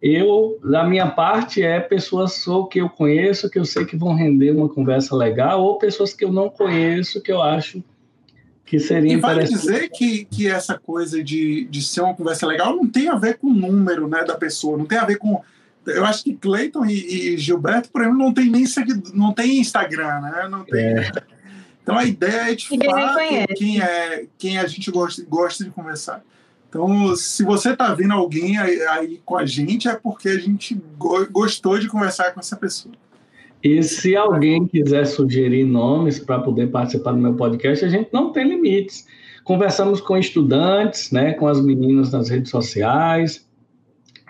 eu, 0.00 0.58
da 0.62 0.84
minha 0.84 1.08
parte, 1.08 1.62
é 1.62 1.80
pessoas 1.80 2.46
ou 2.46 2.66
que 2.66 2.80
eu 2.80 2.88
conheço, 2.88 3.50
que 3.50 3.58
eu 3.58 3.64
sei 3.64 3.84
que 3.84 3.96
vão 3.96 4.14
render 4.14 4.52
uma 4.52 4.68
conversa 4.68 5.16
legal, 5.16 5.62
ou 5.62 5.78
pessoas 5.78 6.12
que 6.12 6.24
eu 6.24 6.32
não 6.32 6.48
conheço, 6.48 7.20
que 7.20 7.32
eu 7.32 7.42
acho 7.42 7.82
que 8.64 8.78
seria 8.78 9.14
e 9.14 9.16
vale 9.16 9.44
dizer 9.44 9.88
que, 9.88 10.26
que 10.26 10.46
essa 10.46 10.78
coisa 10.78 11.24
de, 11.24 11.64
de 11.64 11.82
ser 11.82 12.02
uma 12.02 12.14
conversa 12.14 12.46
legal 12.46 12.76
não 12.76 12.86
tem 12.86 13.08
a 13.08 13.16
ver 13.16 13.38
com 13.38 13.48
o 13.48 13.54
número 13.54 14.06
né, 14.06 14.22
da 14.24 14.36
pessoa, 14.36 14.76
não 14.76 14.84
tem 14.84 14.98
a 14.98 15.06
ver 15.06 15.16
com. 15.16 15.42
Eu 15.86 16.04
acho 16.04 16.22
que 16.22 16.36
Cleiton 16.36 16.84
e, 16.84 17.32
e, 17.32 17.38
Gilberto, 17.38 17.88
por 17.88 18.02
exemplo, 18.02 18.18
não 18.18 18.32
tem 18.32 18.50
nem 18.50 18.66
seguido, 18.66 19.10
não 19.14 19.32
tem 19.32 19.58
Instagram, 19.58 20.20
né? 20.20 20.48
Não 20.50 20.64
tem. 20.64 20.84
É. 20.84 21.10
Então 21.82 21.96
a 21.96 22.04
ideia 22.04 22.52
é 22.52 22.54
de 22.54 22.68
fato 22.68 23.18
quem 23.56 23.80
é 23.80 24.26
quem 24.36 24.58
a 24.58 24.66
gente 24.66 24.90
gosta, 24.90 25.24
gosta 25.26 25.64
de 25.64 25.70
conversar. 25.70 26.22
Então, 26.68 27.16
se 27.16 27.42
você 27.42 27.72
está 27.72 27.94
vendo 27.94 28.12
alguém 28.12 28.58
aí, 28.58 29.20
com 29.24 29.36
a 29.36 29.46
gente, 29.46 29.88
é 29.88 29.94
porque 29.94 30.28
a 30.28 30.38
gente 30.38 30.78
go 30.98 31.26
gostou 31.30 31.78
de 31.78 31.88
conversar 31.88 32.32
com 32.32 32.40
essa 32.40 32.56
pessoa. 32.56 32.94
E 33.62 33.82
se 33.82 34.14
alguém 34.14 34.66
quiser 34.66 35.06
sugerir 35.06 35.64
nomes 35.64 36.18
para 36.18 36.38
poder 36.40 36.70
participar 36.70 37.12
do 37.12 37.18
meu 37.18 37.34
podcast, 37.34 37.84
a 37.84 37.88
gente 37.88 38.10
não 38.12 38.32
tem 38.32 38.46
limites. 38.46 39.06
Conversamos 39.42 40.00
com 40.00 40.16
estudantes, 40.16 41.10
né, 41.10 41.32
com 41.32 41.46
as 41.48 41.60
meninas 41.60 42.12
nas 42.12 42.28
redes 42.28 42.50
sociais. 42.50 43.48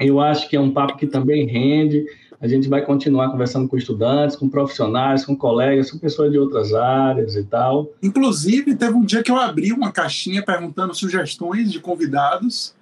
Eu 0.00 0.20
acho 0.20 0.48
que 0.48 0.56
é 0.56 0.60
um 0.60 0.70
papo 0.70 0.96
que 0.96 1.06
também 1.06 1.46
rende. 1.46 2.04
A 2.40 2.46
gente 2.46 2.68
vai 2.68 2.84
continuar 2.84 3.30
conversando 3.30 3.68
com 3.68 3.76
estudantes, 3.76 4.36
com 4.36 4.48
profissionais, 4.48 5.24
com 5.24 5.34
colegas, 5.34 5.90
com 5.90 5.98
pessoas 5.98 6.30
de 6.30 6.38
outras 6.38 6.72
áreas 6.72 7.34
e 7.34 7.42
tal. 7.42 7.90
Inclusive, 8.00 8.76
teve 8.76 8.94
um 8.94 9.04
dia 9.04 9.22
que 9.22 9.30
eu 9.30 9.36
abri 9.36 9.72
uma 9.72 9.90
caixinha 9.90 10.44
perguntando 10.44 10.94
sugestões 10.94 11.72
de 11.72 11.80
convidados, 11.80 12.74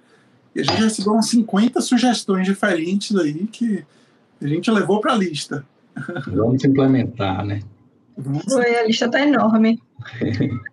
e 0.53 0.61
a 0.61 0.63
gente 0.63 0.81
recebeu 0.81 1.13
umas 1.13 1.29
50 1.29 1.81
sugestões 1.81 2.45
diferentes 2.45 3.15
aí 3.15 3.47
que 3.47 3.83
a 4.41 4.47
gente 4.47 4.69
levou 4.69 5.01
para 5.01 5.13
a 5.13 5.15
lista. 5.15 5.65
Vamos 6.27 6.63
implementar, 6.63 7.43
né? 7.43 7.61
Foi, 8.49 8.75
a 8.75 8.83
lista 8.83 9.09
tá 9.09 9.21
enorme. 9.21 9.79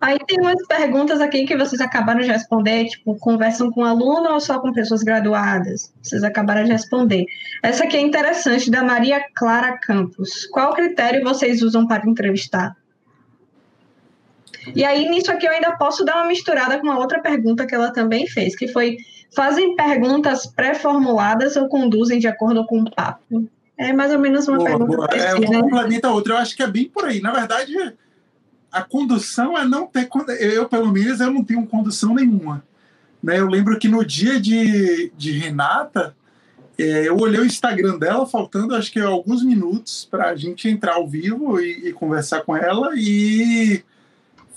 Aí 0.01 0.17
tem 0.27 0.39
umas 0.39 0.65
perguntas 0.67 1.21
aqui 1.21 1.45
que 1.45 1.55
vocês 1.55 1.79
acabaram 1.79 2.21
de 2.21 2.27
responder, 2.27 2.85
tipo, 2.85 3.15
conversam 3.17 3.69
com 3.71 3.83
aluno 3.83 4.33
ou 4.33 4.39
só 4.39 4.59
com 4.59 4.71
pessoas 4.71 5.03
graduadas? 5.03 5.93
Vocês 6.01 6.23
acabaram 6.23 6.63
de 6.63 6.71
responder. 6.71 7.25
Essa 7.61 7.83
aqui 7.83 7.97
é 7.97 8.01
interessante, 8.01 8.71
da 8.71 8.83
Maria 8.83 9.23
Clara 9.35 9.77
Campos. 9.77 10.45
Qual 10.47 10.73
critério 10.73 11.23
vocês 11.23 11.61
usam 11.61 11.87
para 11.87 12.09
entrevistar? 12.09 12.75
E 14.73 14.83
aí, 14.83 15.07
nisso 15.09 15.31
aqui, 15.31 15.45
eu 15.45 15.51
ainda 15.51 15.77
posso 15.77 16.03
dar 16.03 16.15
uma 16.17 16.27
misturada 16.27 16.79
com 16.79 16.87
uma 16.87 16.97
outra 16.97 17.21
pergunta 17.21 17.67
que 17.67 17.75
ela 17.75 17.91
também 17.91 18.25
fez, 18.25 18.55
que 18.55 18.67
foi: 18.67 18.97
fazem 19.35 19.75
perguntas 19.75 20.47
pré-formuladas 20.47 21.55
ou 21.55 21.67
conduzem 21.67 22.17
de 22.17 22.27
acordo 22.27 22.65
com 22.65 22.79
o 22.79 22.91
papo? 22.91 23.47
É 23.77 23.91
mais 23.91 24.11
ou 24.11 24.19
menos 24.19 24.47
uma 24.47 24.57
boa, 24.57 24.69
pergunta. 24.69 24.97
Boa. 24.97 25.07
É, 25.07 25.35
uma 25.35 25.61
complementa 25.61 26.07
a 26.07 26.13
outra. 26.13 26.33
Eu 26.33 26.37
acho 26.37 26.55
que 26.55 26.63
é 26.63 26.67
bem 26.67 26.87
por 26.87 27.05
aí. 27.05 27.21
Na 27.21 27.31
verdade, 27.31 27.75
a 28.71 28.81
condução 28.81 29.57
é 29.57 29.65
não 29.65 29.87
ter. 29.87 30.09
Eu, 30.39 30.67
pelo 30.67 30.91
menos, 30.91 31.19
eu 31.19 31.31
não 31.31 31.43
tenho 31.43 31.65
condução 31.65 32.13
nenhuma. 32.13 32.63
Né? 33.21 33.39
Eu 33.39 33.47
lembro 33.47 33.77
que 33.77 33.87
no 33.87 34.05
dia 34.05 34.39
de, 34.39 35.11
de 35.17 35.31
Renata, 35.31 36.15
é, 36.77 37.07
eu 37.07 37.17
olhei 37.17 37.39
o 37.39 37.45
Instagram 37.45 37.97
dela, 37.97 38.25
faltando 38.25 38.75
acho 38.75 38.91
que 38.91 38.99
alguns 38.99 39.43
minutos 39.43 40.07
para 40.09 40.29
a 40.29 40.35
gente 40.35 40.69
entrar 40.69 40.95
ao 40.95 41.07
vivo 41.07 41.59
e, 41.59 41.89
e, 41.89 41.93
conversar 41.93 42.41
com 42.41 42.55
ela, 42.55 42.91
e 42.95 43.83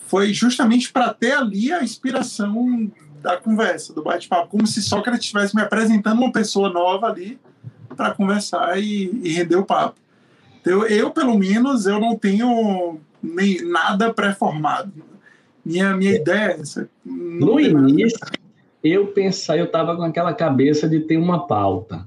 foi 0.07 0.33
justamente 0.33 0.93
para 0.93 1.15
ter 1.15 1.33
ali 1.33 1.73
a 1.73 1.83
inspiração 1.83 2.91
da 3.23 3.37
conversa, 3.37 3.93
do 3.93 4.03
bate-papo, 4.03 4.49
como 4.49 4.67
se 4.67 4.83
Sócrates 4.83 5.25
estivesse 5.25 5.55
me 5.55 5.63
apresentando 5.63 6.21
uma 6.21 6.33
pessoa 6.33 6.71
nova 6.71 7.07
ali 7.07 7.39
para 7.99 8.15
conversar 8.15 8.81
e, 8.81 9.11
e, 9.25 9.33
render 9.33 9.57
o 9.57 9.65
papo. 9.65 9.97
Então, 10.61 10.87
eu, 10.87 11.11
pelo 11.11 11.37
menos, 11.37 11.85
eu 11.85 11.99
não 12.01 12.17
tenho 12.17 12.99
nem 13.21 13.61
nada 13.69 14.15
pré-formado. 14.15 14.93
Minha, 15.67 15.97
minha 15.97 16.15
ideia 16.15 16.53
é 16.53 16.61
essa. 16.61 16.89
No 17.05 17.59
início, 17.59 18.19
eu 18.83 19.09
pensei, 19.09 19.61
eu 19.61 19.65
estava 19.65 19.97
com 19.97 20.03
aquela 20.05 20.33
cabeça 20.33 20.89
de 20.89 21.01
ter 21.01 21.17
uma 21.17 21.47
pauta. 21.47 22.07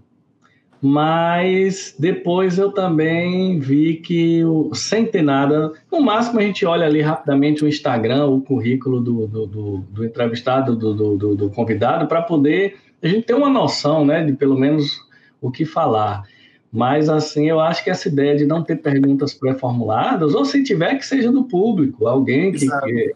Mas 0.81 1.93
depois 1.99 2.57
eu 2.57 2.72
também 2.72 3.59
vi 3.59 3.97
que, 3.97 4.41
sem 4.73 5.05
ter 5.05 5.22
nada, 5.22 5.73
no 5.91 6.01
máximo 6.01 6.39
a 6.39 6.41
gente 6.41 6.65
olha 6.65 6.88
ali 6.88 7.01
rapidamente 7.01 7.63
o 7.63 7.68
Instagram, 7.68 8.26
o 8.26 8.41
currículo 8.41 8.99
do, 8.99 9.27
do, 9.27 9.45
do- 9.45 9.77
do 9.91 10.05
entrevistado, 10.05 10.76
do, 10.76 10.93
do, 10.95 11.18
do- 11.18 11.35
do 11.35 11.49
convidado, 11.51 12.07
para 12.07 12.22
poder 12.23 12.77
a 13.03 13.07
gente 13.07 13.27
ter 13.27 13.35
uma 13.35 13.49
noção, 13.49 14.03
né, 14.05 14.23
de 14.23 14.34
pelo 14.34 14.57
menos 14.57 14.99
o 15.41 15.51
que 15.51 15.65
falar. 15.65 16.23
Mas, 16.72 17.09
assim, 17.09 17.49
eu 17.49 17.59
acho 17.59 17.84
que 17.84 17.89
essa 17.89 18.07
ideia 18.07 18.35
de 18.35 18.45
não 18.45 18.63
ter 18.63 18.77
perguntas 18.77 19.34
pré-formuladas, 19.34 20.34
ou 20.34 20.45
se 20.45 20.63
tiver, 20.63 20.95
que 20.95 21.05
seja 21.05 21.30
do 21.31 21.43
público, 21.43 22.07
alguém 22.07 22.51
que. 22.53 22.69
Que- 22.69 23.15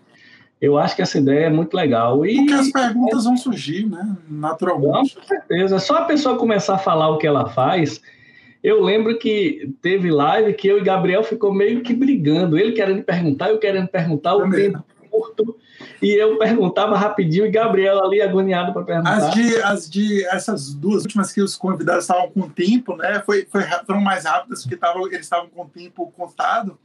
eu 0.61 0.77
acho 0.77 0.95
que 0.95 1.01
essa 1.01 1.17
ideia 1.19 1.45
é 1.45 1.49
muito 1.49 1.75
legal. 1.75 2.25
E, 2.25 2.37
Porque 2.37 2.53
as 2.53 2.71
perguntas 2.71 3.25
vão 3.25 3.37
surgir, 3.37 3.85
né? 3.85 4.17
Naturalmente. 4.27 5.15
com 5.15 5.23
certeza. 5.23 5.79
Só 5.79 5.97
a 5.97 6.05
pessoa 6.05 6.37
começar 6.37 6.75
a 6.75 6.79
falar 6.79 7.09
o 7.09 7.17
que 7.17 7.27
ela 7.27 7.47
faz. 7.49 8.01
Eu 8.63 8.81
lembro 8.81 9.19
que 9.19 9.71
teve 9.81 10.09
live 10.09 10.53
que 10.53 10.67
eu 10.67 10.79
e 10.79 10.83
Gabriel 10.83 11.23
ficou 11.23 11.53
meio 11.53 11.81
que 11.81 11.93
brigando. 11.93 12.57
Ele 12.57 12.71
querendo 12.71 13.03
perguntar, 13.03 13.49
eu 13.49 13.59
querendo 13.59 13.87
perguntar, 13.89 14.35
o 14.35 14.49
tempo 14.49 14.83
curto. 15.11 15.55
E 16.05 16.13
eu 16.21 16.37
perguntava 16.37 16.95
rapidinho 16.95 17.47
e 17.47 17.49
Gabriel 17.49 18.05
ali 18.05 18.21
agoniado 18.21 18.71
para 18.71 18.83
perguntar. 18.83 19.17
As 19.17 19.33
de, 19.33 19.55
as 19.55 19.89
de 19.89 20.23
essas 20.27 20.71
duas 20.71 21.01
últimas 21.01 21.33
que 21.33 21.41
os 21.41 21.55
convidados 21.55 22.03
estavam 22.03 22.29
com 22.29 22.47
tempo, 22.47 22.95
né? 22.95 23.23
Foi, 23.25 23.47
foi, 23.51 23.63
foram 23.87 24.01
mais 24.01 24.23
rápidas 24.23 24.61
porque 24.61 24.77
tavam, 24.77 25.07
eles 25.07 25.21
estavam 25.21 25.49
com 25.49 25.63
o 25.63 25.67
tempo 25.67 26.13
contado. 26.15 26.77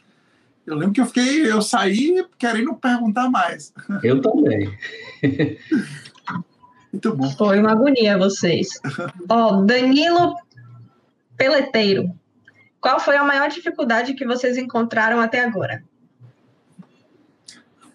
Eu 0.66 0.74
lembro 0.74 0.94
que 0.94 1.02
eu 1.02 1.04
fiquei, 1.06 1.52
eu 1.52 1.60
saí 1.60 2.26
querendo 2.38 2.72
perguntar 2.72 3.28
mais. 3.28 3.74
Eu 4.02 4.22
também. 4.22 4.74
Muito 6.90 7.14
bom. 7.14 7.30
Foi 7.32 7.60
uma 7.60 7.72
agonia 7.72 8.16
vocês. 8.16 8.68
Ó, 9.28 9.60
Danilo 9.60 10.34
Peleteiro. 11.36 12.10
Qual 12.80 12.98
foi 12.98 13.18
a 13.18 13.24
maior 13.24 13.50
dificuldade 13.50 14.14
que 14.14 14.24
vocês 14.24 14.56
encontraram 14.56 15.20
até 15.20 15.44
agora? 15.44 15.84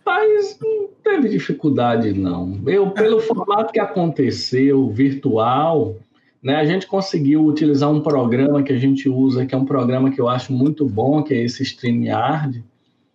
Mas 0.05 0.59
não 0.61 0.87
teve 1.03 1.29
dificuldade, 1.29 2.13
não. 2.13 2.59
Eu, 2.67 2.91
pelo 2.91 3.19
formato 3.19 3.73
que 3.73 3.79
aconteceu, 3.79 4.89
virtual, 4.89 5.95
né, 6.43 6.55
a 6.57 6.65
gente 6.65 6.85
conseguiu 6.85 7.43
utilizar 7.43 7.89
um 7.91 8.01
programa 8.01 8.61
que 8.61 8.71
a 8.71 8.77
gente 8.77 9.09
usa, 9.09 9.45
que 9.45 9.55
é 9.55 9.57
um 9.57 9.65
programa 9.65 10.11
que 10.11 10.21
eu 10.21 10.29
acho 10.29 10.53
muito 10.53 10.85
bom, 10.85 11.23
que 11.23 11.33
é 11.33 11.43
esse 11.43 11.63
StreamYard. 11.63 12.63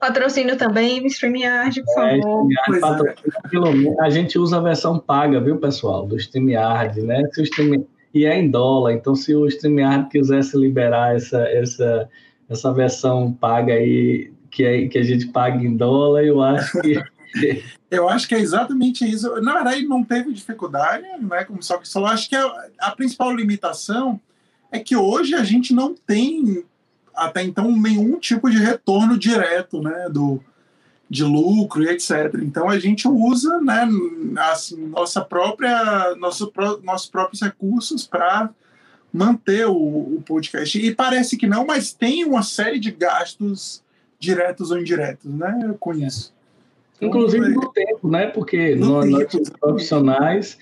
Patrocínio 0.00 0.56
também, 0.56 1.06
StreamYard, 1.06 1.82
por 1.84 2.02
É, 2.02 2.20
favor. 2.20 2.50
StreamYard 2.50 2.64
Pois 2.66 2.78
é. 2.78 2.80
patrocina, 2.80 3.40
pelo 3.50 3.72
menos. 3.72 3.98
A 4.00 4.10
gente 4.10 4.38
usa 4.38 4.56
a 4.56 4.60
versão 4.60 4.98
paga, 4.98 5.40
viu, 5.40 5.58
pessoal, 5.58 6.06
do 6.06 6.16
StreamYard, 6.16 7.02
né? 7.02 7.22
Se 7.32 7.40
o 7.40 7.44
Stream... 7.44 7.84
E 8.12 8.24
é 8.24 8.36
em 8.36 8.50
dólar, 8.50 8.94
então 8.94 9.14
se 9.14 9.32
o 9.36 9.46
StreamYard 9.46 10.08
quisesse 10.08 10.56
liberar 10.58 11.14
essa, 11.14 11.42
essa, 11.42 12.08
essa 12.48 12.72
versão 12.72 13.32
paga 13.32 13.74
aí, 13.74 14.32
que, 14.50 14.64
é, 14.64 14.88
que 14.88 14.98
a 14.98 15.02
gente 15.02 15.28
paga 15.28 15.56
em 15.62 15.76
dólar, 15.76 16.24
eu 16.24 16.42
acho 16.42 16.80
que 16.80 17.02
Eu 17.90 18.08
acho 18.08 18.28
que 18.28 18.34
é 18.34 18.38
exatamente 18.38 19.08
isso. 19.08 19.40
Na 19.40 19.54
verdade, 19.54 19.84
não 19.84 20.04
teve 20.04 20.32
dificuldade, 20.32 21.04
né? 21.20 21.44
Como 21.44 21.62
só 21.62 21.76
que 21.78 21.90
falou, 21.90 22.08
acho 22.08 22.28
que 22.28 22.36
a, 22.36 22.68
a 22.78 22.90
principal 22.92 23.34
limitação 23.34 24.20
é 24.70 24.78
que 24.78 24.94
hoje 24.94 25.34
a 25.34 25.42
gente 25.42 25.74
não 25.74 25.94
tem 25.94 26.64
até 27.14 27.42
então 27.42 27.76
nenhum 27.76 28.18
tipo 28.18 28.48
de 28.48 28.58
retorno 28.58 29.18
direto, 29.18 29.82
né? 29.82 30.08
Do, 30.08 30.40
de 31.08 31.24
lucro 31.24 31.82
e 31.82 31.88
etc. 31.88 32.34
Então 32.42 32.68
a 32.68 32.78
gente 32.78 33.08
usa, 33.08 33.60
né? 33.60 33.88
Assim, 34.52 34.86
nossa 34.86 35.20
própria, 35.20 36.14
nosso, 36.16 36.52
nossos 36.84 37.08
próprios 37.08 37.42
recursos 37.42 38.06
para 38.06 38.50
manter 39.12 39.66
o, 39.66 39.74
o 39.74 40.22
podcast. 40.24 40.78
E 40.78 40.94
parece 40.94 41.36
que 41.36 41.48
não, 41.48 41.66
mas 41.66 41.92
tem 41.92 42.24
uma 42.24 42.44
série 42.44 42.78
de 42.78 42.92
gastos 42.92 43.82
diretos 44.20 44.70
ou 44.70 44.78
indiretos, 44.78 45.32
né? 45.32 45.74
Com 45.80 45.94
isso. 45.94 46.32
Então, 46.96 47.08
Inclusive 47.08 47.48
no 47.48 47.72
tempo, 47.72 48.08
né? 48.08 48.26
Porque 48.26 48.76
No 48.76 48.86
nós, 48.86 49.04
tempo, 49.06 49.18
nós 49.18 49.32
somos 49.32 49.48
profissionais 49.48 50.58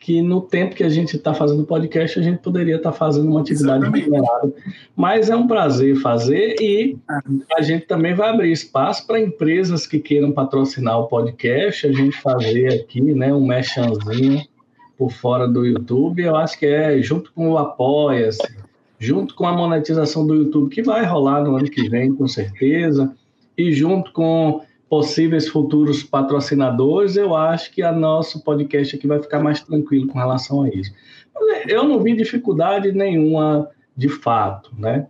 que 0.00 0.22
no 0.22 0.40
tempo 0.40 0.74
que 0.74 0.84
a 0.84 0.88
gente 0.88 1.16
está 1.16 1.34
fazendo 1.34 1.64
podcast, 1.64 2.18
a 2.18 2.22
gente 2.22 2.38
poderia 2.38 2.76
estar 2.76 2.92
fazendo 2.92 3.28
uma 3.30 3.40
atividade 3.40 3.84
remunerada. 3.84 4.52
Mas 4.96 5.28
é 5.28 5.36
um 5.36 5.46
prazer 5.46 5.96
fazer 5.96 6.56
e 6.60 6.96
Ah. 7.08 7.20
a 7.56 7.62
gente 7.62 7.86
também 7.86 8.14
vai 8.14 8.30
abrir 8.30 8.50
espaço 8.52 9.06
para 9.06 9.20
empresas 9.20 9.86
que 9.86 9.98
queiram 9.98 10.32
patrocinar 10.32 10.98
o 11.00 11.06
podcast, 11.08 11.86
a 11.86 11.92
gente 11.92 12.16
fazer 12.20 12.72
aqui 12.74 13.00
né, 13.00 13.34
um 13.34 13.44
mechanzinho 13.44 14.44
por 14.96 15.12
fora 15.12 15.46
do 15.48 15.64
YouTube. 15.66 16.22
Eu 16.22 16.36
acho 16.36 16.58
que 16.58 16.66
é 16.66 17.00
junto 17.02 17.32
com 17.32 17.50
o 17.50 17.58
Apoia-se, 17.58 18.40
junto 18.98 19.34
com 19.34 19.46
a 19.46 19.52
monetização 19.52 20.26
do 20.26 20.34
YouTube, 20.34 20.74
que 20.74 20.82
vai 20.82 21.04
rolar 21.04 21.42
no 21.42 21.56
ano 21.56 21.70
que 21.70 21.88
vem, 21.88 22.14
com 22.14 22.26
certeza, 22.26 23.14
e 23.56 23.72
junto 23.72 24.12
com 24.12 24.60
possíveis 24.88 25.48
futuros 25.48 26.02
patrocinadores, 26.02 27.16
eu 27.16 27.36
acho 27.36 27.70
que 27.72 27.82
a 27.82 27.92
nosso 27.92 28.42
podcast 28.42 28.96
aqui 28.96 29.06
vai 29.06 29.20
ficar 29.20 29.40
mais 29.40 29.60
tranquilo 29.60 30.06
com 30.08 30.18
relação 30.18 30.62
a 30.62 30.68
isso. 30.68 30.92
Mas 31.34 31.68
Eu 31.68 31.84
não 31.84 32.02
vi 32.02 32.16
dificuldade 32.16 32.90
nenhuma 32.92 33.68
de 33.96 34.08
fato, 34.08 34.72
né? 34.78 35.06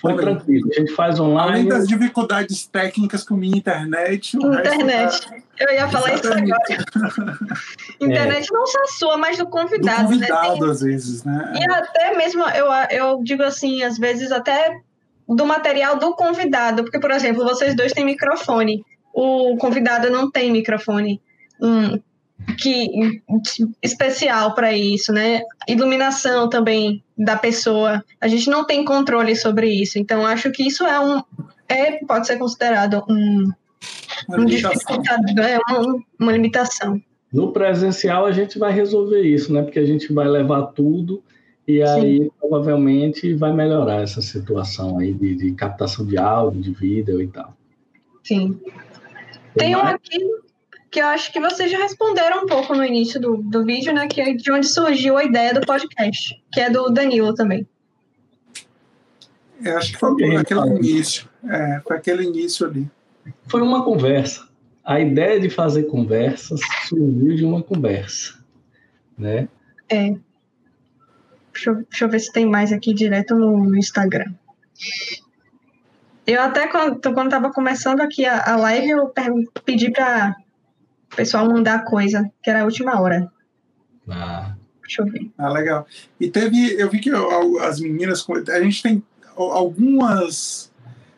Foi 0.00 0.14
tranquilo. 0.16 0.68
A 0.70 0.78
gente 0.78 0.92
faz 0.92 1.18
Além 1.18 1.32
online. 1.32 1.68
das 1.68 1.88
dificuldades 1.88 2.66
técnicas 2.66 3.24
com 3.24 3.34
minha 3.34 3.56
internet, 3.56 4.36
o 4.36 4.50
resto 4.50 4.74
Internet. 4.74 5.20
tá- 5.28 5.36
Eu 5.58 5.74
ia 5.74 5.88
falar 5.88 6.14
isso 6.14 6.26
Exatamente. 6.26 6.52
agora. 6.52 7.38
Internet 8.00 8.52
não 8.52 8.66
só 8.66 8.84
sua, 8.98 9.16
mas 9.16 9.38
do 9.38 9.44
do 9.44 9.50
convidado, 9.50 10.02
né? 10.16 10.26
Tem- 10.26 10.34
convidado, 10.36 10.70
às 10.70 10.80
vezes, 10.80 11.24
né? 11.24 11.52
E 11.58 11.70
até 11.70 12.16
mesmo, 12.16 12.42
eu, 12.50 12.66
eu 12.90 13.22
digo 13.22 13.42
assim, 13.42 13.82
às 13.82 13.96
vezes 13.98 14.30
até 14.30 14.80
do 15.28 15.44
material 15.46 15.96
do 15.98 16.14
convidado, 16.14 16.84
porque, 16.84 17.00
por 17.00 17.10
exemplo, 17.10 17.42
vocês 17.44 17.74
dois 17.74 17.92
têm 17.92 18.04
microfone, 18.04 18.84
o 19.14 19.56
convidado 19.56 20.10
não 20.10 20.30
tem 20.30 20.52
microfone 20.52 21.20
hum, 21.60 21.98
que, 22.58 23.22
especial 23.82 24.54
para 24.54 24.72
isso, 24.72 25.12
né? 25.12 25.40
Iluminação 25.68 26.48
também 26.48 27.02
da 27.16 27.36
pessoa, 27.36 28.04
a 28.20 28.28
gente 28.28 28.48
não 28.48 28.64
tem 28.64 28.84
controle 28.84 29.34
sobre 29.34 29.68
isso, 29.68 29.98
então 29.98 30.24
acho 30.24 30.50
que 30.50 30.66
isso 30.66 30.84
é 30.84 31.00
um, 31.00 31.22
é, 31.68 32.04
pode 32.04 32.26
ser 32.26 32.38
considerado 32.38 33.02
um, 33.08 33.50
Uma 34.28 34.38
um 34.38 34.44
limitação. 34.44 35.02
é 35.38 35.58
uma, 35.68 36.04
uma 36.18 36.32
limitação. 36.32 37.00
No 37.32 37.52
presencial 37.52 38.26
a 38.26 38.32
gente 38.32 38.58
vai 38.58 38.72
resolver 38.72 39.22
isso, 39.22 39.52
né? 39.52 39.62
Porque 39.62 39.78
a 39.78 39.84
gente 39.84 40.12
vai 40.12 40.28
levar 40.28 40.66
tudo 40.66 41.22
e 41.66 41.82
aí 41.82 42.30
provavelmente 42.38 43.34
vai 43.34 43.52
melhorar 43.52 44.02
essa 44.02 44.22
situação 44.22 44.98
aí 44.98 45.12
de, 45.12 45.34
de 45.34 45.52
captação 45.52 46.06
de 46.06 46.16
áudio, 46.16 46.60
de 46.60 46.72
vídeo 46.72 47.20
e 47.20 47.26
tal. 47.26 47.54
Sim. 48.22 48.58
Tem 49.54 49.74
um 49.74 49.80
aqui 49.80 50.18
que 50.90 51.00
eu 51.00 51.06
acho 51.06 51.32
que 51.32 51.40
vocês 51.40 51.70
já 51.70 51.78
responderam 51.78 52.44
um 52.44 52.46
pouco 52.46 52.74
no 52.74 52.84
início 52.84 53.20
do, 53.20 53.36
do 53.38 53.64
vídeo, 53.64 53.92
né? 53.92 54.06
Que 54.06 54.20
é 54.20 54.32
de 54.32 54.50
onde 54.52 54.66
surgiu 54.66 55.16
a 55.16 55.24
ideia 55.24 55.52
do 55.52 55.60
podcast, 55.60 56.42
que 56.52 56.60
é 56.60 56.70
do 56.70 56.88
Danilo 56.90 57.34
também. 57.34 57.66
Eu 59.62 59.78
acho 59.78 59.92
que 59.92 59.98
foi 59.98 60.36
aquele 60.36 60.60
início. 60.60 61.28
É, 61.48 61.80
foi 61.86 61.96
aquele 61.96 62.24
início 62.24 62.66
ali. 62.66 62.90
Foi 63.48 63.62
uma 63.62 63.84
conversa. 63.84 64.46
A 64.84 65.00
ideia 65.00 65.40
de 65.40 65.50
fazer 65.50 65.84
conversas 65.84 66.60
surgiu 66.88 67.34
de 67.34 67.44
uma 67.44 67.62
conversa, 67.62 68.34
né? 69.18 69.48
Deixa 71.56 71.70
eu, 71.70 71.76
deixa 71.76 72.04
eu 72.04 72.08
ver 72.08 72.20
se 72.20 72.30
tem 72.30 72.46
mais 72.46 72.70
aqui 72.70 72.92
direto 72.92 73.34
no, 73.34 73.64
no 73.64 73.76
Instagram. 73.76 74.32
Eu 76.26 76.42
até, 76.42 76.66
quando, 76.68 77.00
quando 77.00 77.30
tava 77.30 77.52
começando 77.52 78.00
aqui 78.00 78.26
a, 78.26 78.52
a 78.52 78.56
live, 78.56 78.90
eu 78.90 79.12
pedi 79.64 79.90
para 79.90 80.36
o 81.16 81.22
pessoal 81.24 81.48
mandar 81.48 81.84
coisa, 81.84 82.30
que 82.42 82.50
era 82.50 82.60
a 82.60 82.64
última 82.64 83.00
hora. 83.00 83.30
Ah, 84.08 84.54
Deixa 84.82 85.02
eu 85.02 85.06
ver. 85.06 85.30
Ah, 85.36 85.48
legal. 85.48 85.86
E 86.20 86.30
teve, 86.30 86.74
eu 86.80 86.88
vi 86.90 87.00
que 87.00 87.10
as 87.62 87.80
meninas, 87.80 88.24
a 88.54 88.60
gente 88.62 88.82
tem 88.82 89.02
al- 89.36 89.50
algumas 89.50 90.70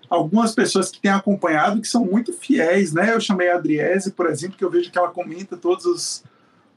algumas 0.09 0.55
pessoas 0.55 0.91
que 0.91 1.01
têm 1.03 1.11
acompanhado 1.11 1.83
que 1.83 1.87
são 1.89 2.03
muito 2.03 2.33
fiéis, 2.33 2.95
né? 2.95 3.13
Eu 3.13 3.21
chamei 3.21 3.51
a 3.51 3.57
Adriese, 3.57 4.13
por 4.13 4.27
exemplo, 4.27 4.57
que 4.57 4.65
eu 4.65 4.71
vejo 4.71 4.91
que 4.91 4.97
ela 4.99 5.11
comenta 5.11 5.55
todos 5.55 5.85
os, 5.85 6.25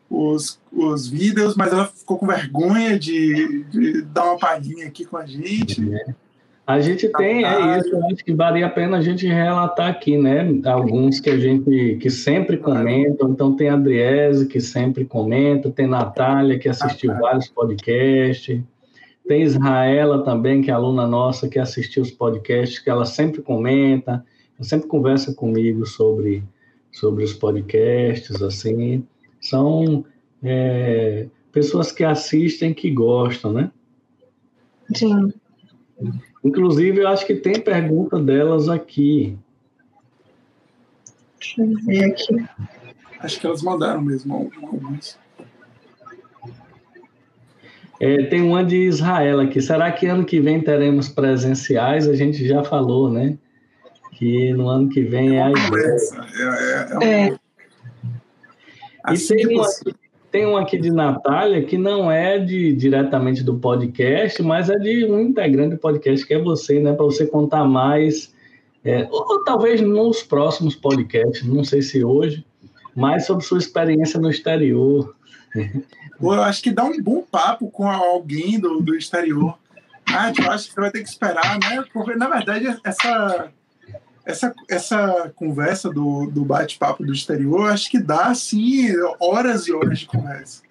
os, 0.10 0.60
os 0.70 1.08
vídeos, 1.08 1.56
mas 1.56 1.72
ela 1.72 1.88
ficou 1.88 2.18
com 2.18 2.28
vergonha 2.28 3.00
de, 3.00 3.64
de 3.66 4.02
dar 4.02 4.26
uma 4.26 4.38
palhinha 4.38 4.88
aqui 4.88 5.06
com 5.06 5.16
a 5.16 5.26
gente. 5.26 5.82
A 6.66 6.80
gente 6.80 7.10
tem, 7.10 7.44
é 7.44 7.80
isso, 7.80 7.90
eu 7.90 8.06
acho 8.06 8.24
que 8.24 8.34
valia 8.34 8.68
a 8.68 8.70
pena 8.70 8.98
a 8.98 9.02
gente 9.02 9.26
relatar 9.26 9.90
aqui, 9.90 10.18
né? 10.18 10.48
Alguns 10.66 11.20
que 11.20 11.30
a 11.30 11.38
gente 11.38 11.98
que 12.00 12.10
sempre 12.10 12.56
comentam, 12.58 13.32
então 13.32 13.56
tem 13.56 13.70
a 13.70 13.74
Adriese 13.74 14.48
que 14.48 14.60
sempre 14.60 15.04
comenta, 15.04 15.72
tem 15.72 15.88
Natália 15.88 16.60
que 16.60 16.70
assistiu 16.70 17.14
vários 17.20 17.48
podcasts, 17.48 18.62
tem 19.28 19.42
Israela 19.42 20.24
também, 20.24 20.62
que 20.62 20.70
é 20.70 20.74
aluna 20.74 21.08
nossa, 21.08 21.50
que 21.50 21.60
assistiu 21.60 22.04
os 22.04 22.12
podcasts, 22.12 22.80
que 22.80 22.90
ela 22.90 23.06
sempre 23.06 23.42
comenta, 23.42 24.24
ela 24.58 24.68
sempre 24.68 24.88
conversa 24.88 25.34
comigo 25.34 25.86
sobre, 25.86 26.44
sobre 26.92 27.24
os 27.24 27.34
podcasts, 27.34 28.42
assim, 28.42 29.06
são 29.40 30.06
é, 30.44 31.28
pessoas 31.52 31.92
que 31.92 32.04
assistem, 32.04 32.74
que 32.74 32.92
gostam, 32.92 33.52
né? 33.52 33.72
Sim. 34.94 35.34
Inclusive, 36.44 37.02
eu 37.02 37.08
acho 37.08 37.26
que 37.26 37.36
tem 37.36 37.60
pergunta 37.60 38.20
delas 38.20 38.68
aqui. 38.68 39.38
Deixa 41.40 41.62
eu 41.62 41.74
ver 41.86 42.06
aqui. 42.06 42.46
Acho 43.20 43.40
que 43.40 43.46
elas 43.46 43.62
mandaram 43.62 44.02
mesmo 44.02 44.52
alguns. 44.62 45.20
É, 48.00 48.24
tem 48.24 48.42
uma 48.42 48.64
de 48.64 48.78
Israel 48.78 49.40
aqui. 49.42 49.62
Será 49.62 49.92
que 49.92 50.08
ano 50.08 50.26
que 50.26 50.40
vem 50.40 50.60
teremos 50.60 51.08
presenciais? 51.08 52.08
A 52.08 52.16
gente 52.16 52.48
já 52.48 52.64
falou, 52.64 53.12
né? 53.12 53.38
Que 54.14 54.52
no 54.54 54.68
ano 54.68 54.90
que 54.90 55.04
vem 55.04 55.38
é 55.38 55.44
a 55.44 55.52
ideia. 55.52 55.98
É, 57.00 57.06
é, 57.06 57.28
é, 57.28 57.28
É, 57.28 57.40
assim 59.04 59.34
e 59.34 59.38
tem 59.38 59.48
que 59.48 59.54
uma, 59.54 59.70
tem 60.32 60.46
uma 60.46 60.62
aqui 60.62 60.78
de 60.78 60.90
Natália 60.90 61.62
que 61.64 61.78
não 61.78 62.10
é 62.10 62.40
de 62.40 62.74
diretamente 62.74 63.44
do 63.44 63.60
podcast, 63.60 64.42
mas 64.42 64.70
é 64.70 64.78
de 64.78 65.06
um 65.06 65.20
integrante 65.20 65.76
do 65.76 65.78
podcast, 65.78 66.26
que 66.26 66.34
é 66.34 66.40
você, 66.40 66.80
né? 66.80 66.94
Para 66.94 67.06
você 67.06 67.28
contar 67.28 67.66
mais, 67.66 68.34
é, 68.84 69.08
ou, 69.12 69.44
talvez 69.44 69.82
nos 69.82 70.24
próximos 70.24 70.74
podcasts, 70.74 71.46
não 71.46 71.64
sei 71.66 71.82
se 71.82 72.04
hoje, 72.04 72.46
mais 72.96 73.26
sobre 73.26 73.44
sua 73.44 73.58
experiência 73.58 74.20
no 74.20 74.30
exterior. 74.30 75.14
Pô, 76.18 76.34
eu 76.34 76.42
acho 76.44 76.62
que 76.64 76.72
dá 76.72 76.86
um 76.86 77.02
bom 77.02 77.24
papo 77.30 77.70
com 77.70 77.90
alguém 77.90 78.58
do, 78.58 78.82
do 78.82 78.96
exterior. 78.96 79.58
Ah, 80.08 80.32
eu 80.38 80.52
acho 80.52 80.70
que 80.70 80.74
você 80.74 80.82
vai 80.82 80.92
ter 80.92 81.04
que 81.04 81.10
esperar, 81.10 81.60
né? 81.60 81.84
Porque, 81.94 82.16
na 82.16 82.28
verdade, 82.28 82.68
essa, 82.84 83.52
essa, 84.26 84.54
essa 84.70 85.32
conversa 85.36 85.90
do, 85.90 86.28
do 86.28 86.46
bate-papo 86.46 87.04
do 87.04 87.14
exterior, 87.14 87.70
acho 87.70 87.90
que 87.90 88.00
dá, 88.00 88.26
assim, 88.26 88.88
horas 89.20 89.68
e 89.68 89.74
horas 89.74 90.00
de 90.00 90.06
conversa. 90.06 90.62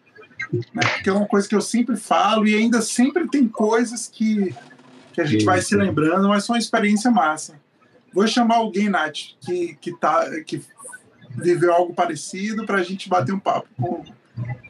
Né? 0.52 0.82
Porque 0.94 1.10
é 1.10 1.12
uma 1.12 1.26
coisa 1.26 1.48
que 1.48 1.54
eu 1.54 1.60
sempre 1.60 1.96
falo 1.96 2.46
e 2.46 2.54
ainda 2.54 2.80
sempre 2.80 3.28
tem 3.28 3.46
coisas 3.48 4.08
que, 4.08 4.54
que 5.12 5.20
a 5.20 5.24
gente 5.24 5.44
vai 5.44 5.60
se 5.60 5.74
Isso. 5.74 5.78
lembrando, 5.78 6.28
mas 6.28 6.44
são 6.44 6.54
uma 6.54 6.60
experiência 6.60 7.10
massa. 7.10 7.54
Vou 8.12 8.26
chamar 8.26 8.56
alguém, 8.56 8.88
Nath, 8.88 9.18
que, 9.40 9.76
que, 9.80 9.96
tá, 9.96 10.28
que 10.44 10.62
viveu 11.36 11.72
algo 11.72 11.94
parecido 11.94 12.66
para 12.66 12.78
a 12.78 12.82
gente 12.82 13.08
bater 13.08 13.32
um 13.32 13.38
papo. 13.38 13.68
Com, 13.80 14.02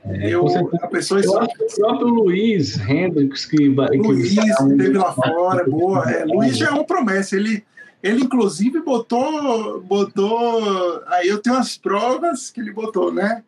É, 0.05 0.31
eu, 0.31 0.47
a 0.82 0.89
pessoa 0.89 1.20
Eu 1.20 1.39
acho 1.39 1.55
que 1.55 1.65
o 1.65 1.77
próprio 1.77 2.09
Luiz 2.09 2.78
Hendricks, 2.78 3.44
que, 3.47 3.57
que 3.57 3.97
Luiz 3.97 4.35
teve 4.35 4.98
lá 4.98 5.12
fora, 5.12 5.65
boa. 5.65 6.11
É, 6.11 6.24
Luiz 6.24 6.57
já 6.57 6.69
é 6.69 6.70
uma 6.70 6.85
promessa. 6.85 7.36
Ele, 7.36 7.65
ele 8.02 8.22
inclusive 8.22 8.81
botou, 8.81 9.81
botou. 9.82 11.02
Aí 11.06 11.28
eu 11.28 11.39
tenho 11.39 11.56
as 11.56 11.77
provas 11.77 12.51
que 12.51 12.60
ele 12.60 12.72
botou, 12.72 13.12
né? 13.12 13.43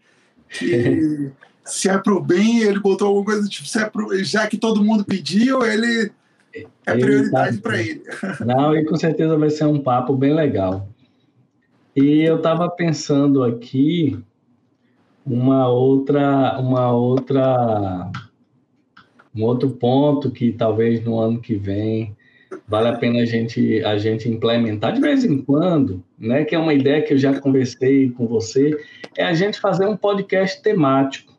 Que 0.49 1.31
se 1.65 1.89
é 1.89 1.97
pro 1.99 2.21
bem, 2.21 2.61
ele 2.61 2.81
botou 2.81 3.09
alguma 3.09 3.27
coisa 3.27 3.49
tipo, 3.49 3.67
se 3.67 3.79
é 3.79 3.89
pro, 3.89 4.23
já 4.23 4.47
que 4.47 4.59
todo 4.59 4.85
mundo 4.85 5.05
pediu, 5.05 5.65
ele 5.65 6.11
é 6.85 6.95
prioridade 6.95 7.57
tá- 7.57 7.63
para 7.63 7.81
ele. 7.81 8.03
Não, 8.45 8.77
e 8.77 8.85
com 8.85 8.97
certeza 8.97 9.37
vai 9.37 9.51
ser 9.51 9.65
um 9.65 9.81
papo 9.81 10.15
bem 10.15 10.35
legal. 10.35 10.89
E 11.95 12.23
eu 12.23 12.37
estava 12.37 12.71
pensando 12.71 13.43
aqui 13.45 14.19
uma 15.25 15.69
outra, 15.69 16.59
uma 16.59 16.91
outra, 16.91 18.11
um 19.35 19.45
outro 19.45 19.71
ponto 19.71 20.31
que 20.31 20.53
talvez 20.53 21.03
no 21.05 21.19
ano 21.19 21.41
que 21.41 21.55
vem 21.55 22.17
vale 22.73 22.89
a 22.89 22.95
pena 22.95 23.21
a 23.21 23.27
gente 23.27 23.85
a 23.85 23.99
gente 23.99 24.31
implementar 24.31 24.95
de 24.95 25.01
vez 25.03 25.27
em 25.27 25.43
quando, 25.43 26.03
né? 26.19 26.43
Que 26.43 26.55
é 26.55 26.59
uma 26.59 26.73
ideia 26.73 27.03
que 27.03 27.13
eu 27.13 27.19
já 27.19 27.39
conversei 27.39 28.09
com 28.09 28.27
você, 28.27 28.75
é 29.15 29.25
a 29.25 29.35
gente 29.35 29.61
fazer 29.61 29.85
um 29.85 29.95
podcast 29.95 30.63
temático, 30.63 31.35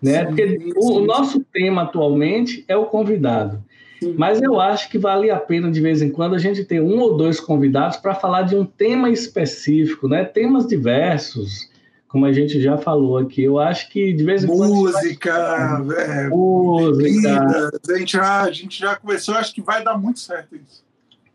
né? 0.00 0.20
Sim, 0.20 0.26
Porque 0.26 0.72
o, 0.76 0.92
o 0.92 1.00
sim. 1.00 1.06
nosso 1.06 1.44
tema 1.52 1.82
atualmente 1.82 2.64
é 2.68 2.76
o 2.76 2.86
convidado. 2.86 3.64
Sim. 3.98 4.14
Mas 4.16 4.40
eu 4.40 4.60
acho 4.60 4.88
que 4.88 4.96
vale 4.96 5.28
a 5.28 5.40
pena, 5.40 5.72
de 5.72 5.80
vez 5.80 6.02
em 6.02 6.10
quando, 6.10 6.36
a 6.36 6.38
gente 6.38 6.64
ter 6.64 6.80
um 6.80 7.00
ou 7.00 7.16
dois 7.16 7.40
convidados 7.40 7.96
para 7.96 8.14
falar 8.14 8.42
de 8.42 8.54
um 8.54 8.64
tema 8.64 9.10
específico, 9.10 10.06
né? 10.06 10.24
Temas 10.24 10.68
diversos, 10.68 11.68
como 12.08 12.24
a 12.24 12.32
gente 12.32 12.60
já 12.60 12.78
falou 12.78 13.18
aqui. 13.18 13.44
Eu 13.44 13.58
acho 13.58 13.90
que, 13.90 14.12
de 14.12 14.24
vez 14.24 14.42
em 14.42 14.46
quando... 14.46 14.74
Música, 14.74 15.84
é, 15.96 16.28
Música, 16.28 16.96
bebidas, 16.96 17.70
a 17.88 17.98
gente, 17.98 18.12
já, 18.12 18.42
a 18.42 18.50
gente 18.50 18.80
já 18.80 18.96
conversou, 18.96 19.34
acho 19.34 19.54
que 19.54 19.62
vai 19.62 19.84
dar 19.84 19.96
muito 19.96 20.18
certo 20.18 20.56
isso. 20.56 20.82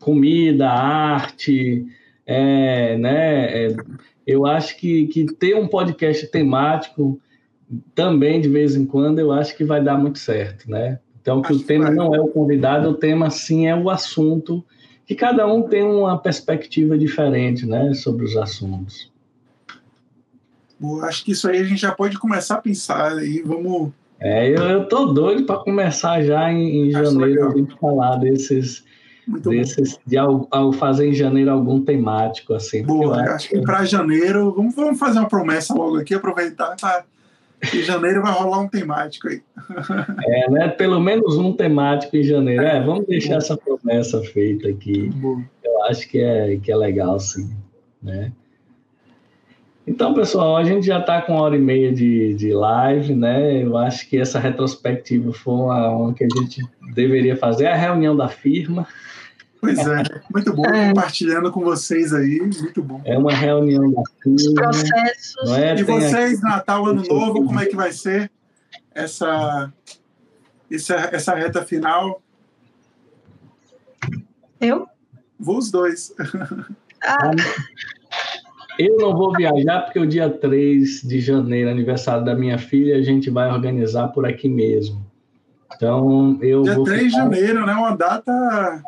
comida, 0.00 0.68
arte, 0.68 1.86
é, 2.26 2.98
né? 2.98 3.66
é, 3.66 3.76
eu 4.26 4.46
acho 4.46 4.76
que, 4.76 5.06
que 5.06 5.26
ter 5.26 5.54
um 5.56 5.68
podcast 5.68 6.26
temático 6.28 7.20
também, 7.94 8.40
de 8.40 8.48
vez 8.48 8.74
em 8.74 8.84
quando, 8.84 9.18
eu 9.18 9.32
acho 9.32 9.56
que 9.56 9.64
vai 9.64 9.82
dar 9.82 9.96
muito 9.96 10.18
certo, 10.18 10.70
né? 10.70 10.98
Então, 11.20 11.40
que 11.40 11.48
Acho 11.48 11.56
o 11.56 11.60
que 11.60 11.66
tema 11.66 11.86
vai. 11.86 11.94
não 11.94 12.14
é 12.14 12.20
o 12.20 12.28
convidado, 12.28 12.90
o 12.90 12.94
tema 12.94 13.30
sim 13.30 13.66
é 13.66 13.74
o 13.74 13.88
assunto, 13.88 14.64
que 15.06 15.14
cada 15.14 15.46
um 15.46 15.62
tem 15.62 15.82
uma 15.82 16.18
perspectiva 16.18 16.98
diferente, 16.98 17.64
né, 17.64 17.94
sobre 17.94 18.24
os 18.24 18.36
assuntos. 18.36 19.10
Acho 21.02 21.24
que 21.24 21.32
isso 21.32 21.48
aí 21.48 21.58
a 21.58 21.64
gente 21.64 21.80
já 21.80 21.92
pode 21.92 22.18
começar 22.18 22.56
a 22.56 22.60
pensar 22.60 23.12
aí. 23.12 23.42
Vamos. 23.44 23.92
É, 24.20 24.48
eu, 24.48 24.62
eu 24.62 24.88
tô 24.88 25.06
doido 25.06 25.44
para 25.44 25.56
começar 25.56 26.22
já 26.22 26.50
em, 26.50 26.88
em 26.88 26.94
Acho 26.94 27.12
janeiro 27.12 27.48
a 27.48 27.56
gente 27.56 27.76
falar 27.78 28.16
desses, 28.16 28.84
Muito 29.26 29.44
bom. 29.44 29.50
desses 29.50 29.98
de 30.06 30.16
ao, 30.16 30.46
ao 30.50 30.72
fazer 30.72 31.08
em 31.08 31.14
janeiro 31.14 31.50
algum 31.50 31.80
temático 31.80 32.54
assim. 32.54 32.82
Boa, 32.84 33.24
eu 33.24 33.32
acho 33.32 33.48
que 33.48 33.60
para 33.60 33.84
janeiro, 33.84 34.52
vamos, 34.52 34.74
vamos 34.74 34.98
fazer 34.98 35.18
uma 35.18 35.28
promessa 35.28 35.74
logo 35.74 35.98
aqui, 35.98 36.14
aproveitar 36.14 36.76
tá, 36.76 37.04
que 37.70 37.82
janeiro 37.82 38.22
vai 38.22 38.32
rolar 38.32 38.60
um 38.60 38.68
temático 38.68 39.28
aí. 39.28 39.42
É, 40.26 40.50
né? 40.50 40.68
Pelo 40.68 41.00
menos 41.00 41.36
um 41.36 41.52
temático 41.52 42.16
em 42.16 42.22
janeiro. 42.22 42.62
É, 42.62 42.82
vamos 42.82 43.06
deixar 43.06 43.36
essa 43.36 43.56
promessa 43.56 44.22
feita 44.22 44.68
aqui. 44.68 45.10
Eu 45.62 45.84
acho 45.84 46.08
que 46.08 46.20
é, 46.20 46.56
que 46.56 46.70
é 46.70 46.76
legal, 46.76 47.18
sim. 47.18 47.50
Né? 48.02 48.32
Então, 49.86 50.14
pessoal, 50.14 50.56
a 50.56 50.64
gente 50.64 50.86
já 50.86 50.98
está 50.98 51.20
com 51.20 51.32
uma 51.34 51.42
hora 51.42 51.56
e 51.56 51.60
meia 51.60 51.92
de, 51.92 52.34
de 52.34 52.52
live, 52.54 53.14
né? 53.14 53.62
Eu 53.62 53.76
acho 53.76 54.08
que 54.08 54.16
essa 54.18 54.38
retrospectiva 54.38 55.30
foi 55.32 55.52
uma, 55.54 55.88
uma 55.90 56.14
que 56.14 56.24
a 56.24 56.28
gente 56.40 56.62
deveria 56.94 57.36
fazer. 57.36 57.66
A 57.66 57.76
reunião 57.76 58.16
da 58.16 58.28
firma 58.28 58.86
Pois 59.60 59.78
é, 59.78 60.02
muito 60.32 60.52
bom 60.52 60.64
É. 60.74 60.88
compartilhando 60.88 61.50
com 61.50 61.60
vocês 61.60 62.12
aí, 62.12 62.38
muito 62.40 62.82
bom. 62.82 63.00
é 63.04 63.16
uma 63.16 63.32
reunião 63.32 63.90
da 63.92 64.02
Os 64.26 64.42
firma. 64.42 64.62
processos. 64.62 65.34
Não 65.44 65.54
é? 65.56 65.72
E 65.74 65.84
Tem 65.84 65.96
aqui- 65.96 66.06
vocês, 66.08 66.40
Natal, 66.42 66.86
Ano 66.86 67.02
Novo, 67.08 67.44
como 67.46 67.60
é 67.60 67.66
que 67.66 67.74
vai 67.76 67.90
ser 67.92 68.30
essa, 68.94 69.72
essa, 70.70 70.94
essa 71.12 71.34
reta 71.34 71.62
final? 71.62 72.20
Eu? 74.60 74.86
Vou 75.38 75.58
os 75.58 75.70
dois. 75.70 76.14
Ah, 77.02 77.30
Eu 78.78 78.96
não 78.96 79.16
vou 79.16 79.32
viajar 79.32 79.82
porque 79.82 79.98
o 79.98 80.06
dia 80.06 80.28
3 80.28 81.02
de 81.02 81.20
janeiro, 81.20 81.70
aniversário 81.70 82.24
da 82.24 82.34
minha 82.34 82.58
filha, 82.58 82.96
a 82.96 83.02
gente 83.02 83.30
vai 83.30 83.50
organizar 83.50 84.08
por 84.08 84.26
aqui 84.26 84.48
mesmo. 84.48 85.04
Então, 85.74 86.38
eu 86.40 86.62
Dia 86.62 86.74
vou 86.74 86.84
3 86.84 87.00
de 87.00 87.10
ficar 87.10 87.22
janeiro, 87.22 87.66
né? 87.66 87.74
Uma 87.74 87.96
data. 87.96 88.82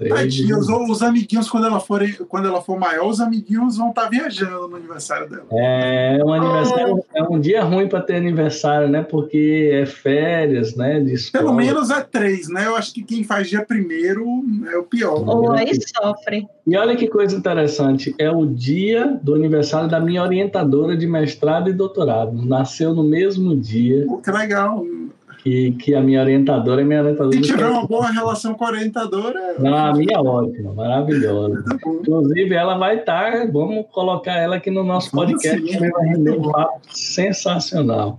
3 0.00 0.34
de 0.34 0.42
Tadinha, 0.48 0.58
os, 0.58 0.68
os 0.68 1.02
amiguinhos, 1.02 1.50
quando 1.50 1.66
ela, 1.66 1.78
for, 1.78 2.02
quando 2.26 2.48
ela 2.48 2.62
for 2.62 2.78
maior, 2.78 3.06
os 3.06 3.20
amiguinhos 3.20 3.76
vão 3.76 3.90
estar 3.90 4.08
viajando 4.08 4.68
no 4.68 4.76
aniversário 4.76 5.28
dela. 5.28 5.46
É 5.52 6.18
um 6.24 6.32
aniversário, 6.32 7.04
é 7.14 7.22
um 7.22 7.38
dia 7.38 7.62
ruim 7.62 7.86
para 7.86 8.00
ter 8.00 8.16
aniversário, 8.16 8.88
né? 8.88 9.02
Porque 9.02 9.70
é 9.72 9.84
férias, 9.84 10.74
né? 10.74 11.04
Pelo 11.30 11.52
menos 11.52 11.90
é 11.90 12.00
três, 12.00 12.48
né? 12.48 12.66
Eu 12.66 12.76
acho 12.76 12.94
que 12.94 13.02
quem 13.02 13.22
faz 13.22 13.48
dia 13.48 13.64
primeiro 13.64 14.24
é 14.72 14.78
o 14.78 14.84
pior. 14.84 15.22
ou 15.28 15.52
aí 15.52 15.70
sofre. 15.74 16.48
E 16.66 16.76
olha 16.76 16.96
que 16.96 17.08
coisa 17.08 17.36
interessante, 17.36 18.14
é 18.18 18.30
o 18.30 18.46
dia 18.46 19.18
do 19.22 19.34
aniversário 19.34 19.88
da 19.88 20.00
minha 20.00 20.22
orientadora 20.22 20.96
de 20.96 21.06
mestrado 21.06 21.68
e 21.68 21.72
doutorado. 21.72 22.32
Nasceu 22.32 22.94
no 22.94 23.04
mesmo 23.04 23.54
dia 23.56 24.06
Pô, 24.06 24.18
que 24.18 24.30
legal. 24.30 24.84
Que, 25.42 25.72
que 25.72 25.94
a 25.94 26.00
minha 26.00 26.20
orientadora, 26.20 26.82
a 26.82 26.84
minha 26.84 27.00
orientadora. 27.02 27.36
Se 27.36 27.42
tiver 27.42 27.66
uma 27.66 27.86
boa 27.86 28.10
relação 28.10 28.54
com 28.54 28.64
a 28.64 28.68
orientadora, 28.68 29.54
Não, 29.58 29.74
a 29.74 29.92
minha 29.94 30.16
é 30.16 30.20
ótima, 30.20 30.72
maravilhosa. 30.74 31.62
tá. 31.64 31.76
Inclusive, 31.76 32.54
ela 32.54 32.76
vai 32.76 32.98
estar, 32.98 33.50
vamos 33.50 33.86
colocar 33.90 34.34
ela 34.36 34.56
aqui 34.56 34.70
no 34.70 34.84
nosso 34.84 35.10
podcast, 35.10 35.60
também 35.72 35.90
vai 35.90 36.06
render 36.08 36.32
um 36.32 36.42
papo 36.50 36.80
sensacional. 36.90 38.18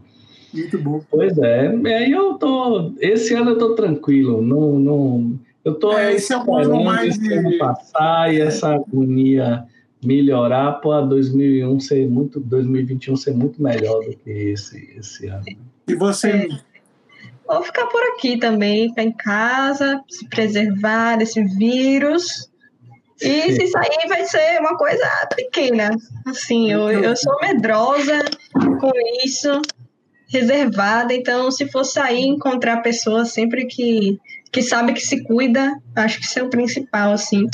Muito 0.53 0.77
bom. 0.79 1.01
Pois 1.09 1.37
é, 1.37 1.73
e 1.73 1.93
aí 1.93 2.11
eu 2.11 2.33
tô. 2.33 2.91
Esse 2.99 3.33
ano 3.33 3.51
eu 3.51 3.57
tô 3.57 3.73
tranquilo, 3.75 4.41
não. 4.41 4.77
não 4.79 5.39
eu 5.63 5.75
tô 5.75 5.93
É, 5.93 6.13
esse 6.13 6.33
é 6.33 6.37
o 6.37 6.55
ano 6.57 6.83
mais 6.83 7.17
de- 7.19 7.57
passar 7.59 8.33
e 8.33 8.41
essa 8.41 8.73
agonia 8.73 9.63
melhorar 10.03 10.73
para 10.81 11.01
2001 11.01 11.79
ser 11.79 12.09
muito, 12.09 12.39
2021 12.39 13.15
ser 13.15 13.33
muito 13.35 13.61
melhor 13.61 14.03
do 14.03 14.15
que 14.17 14.29
esse, 14.31 14.93
esse 14.97 15.27
ano. 15.27 15.43
E 15.87 15.93
você, 15.95 16.49
Vou 17.51 17.63
ficar 17.63 17.85
por 17.87 18.01
aqui 18.13 18.37
também, 18.37 18.87
ficar 18.87 19.03
em 19.03 19.11
casa, 19.11 20.01
se 20.09 20.25
preservar 20.29 21.17
desse 21.17 21.43
vírus, 21.43 22.49
E 23.21 23.51
se 23.51 23.67
sair, 23.67 24.07
vai 24.07 24.25
ser 24.25 24.59
uma 24.61 24.77
coisa 24.77 25.05
pequena. 25.35 25.89
Assim, 26.25 26.71
eu, 26.71 26.89
eu 26.89 27.13
sou 27.15 27.37
medrosa 27.41 28.23
com 28.79 28.91
isso, 29.25 29.61
reservada. 30.29 31.13
Então, 31.13 31.51
se 31.51 31.69
for 31.69 31.83
sair, 31.83 32.21
encontrar 32.21 32.77
pessoas 32.77 33.33
sempre 33.33 33.65
que, 33.65 34.17
que 34.49 34.61
sabe 34.61 34.93
que 34.93 35.01
se 35.01 35.21
cuida, 35.21 35.77
acho 35.93 36.19
que 36.19 36.25
isso 36.25 36.39
é 36.39 36.43
o 36.43 36.49
principal, 36.49 37.11
assim. 37.11 37.47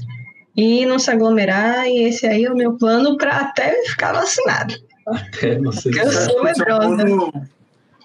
E 0.56 0.86
não 0.86 1.00
se 1.00 1.10
aglomerar, 1.10 1.88
e 1.88 2.04
esse 2.04 2.28
aí 2.28 2.46
é 2.46 2.52
o 2.52 2.56
meu 2.56 2.78
plano 2.78 3.18
para 3.18 3.38
até 3.38 3.84
ficar 3.84 4.14
vacinado. 4.14 4.76
Até 5.08 5.58
você. 5.58 5.90
Eu 5.90 6.12
sou 6.12 6.44
medrosa. 6.44 7.06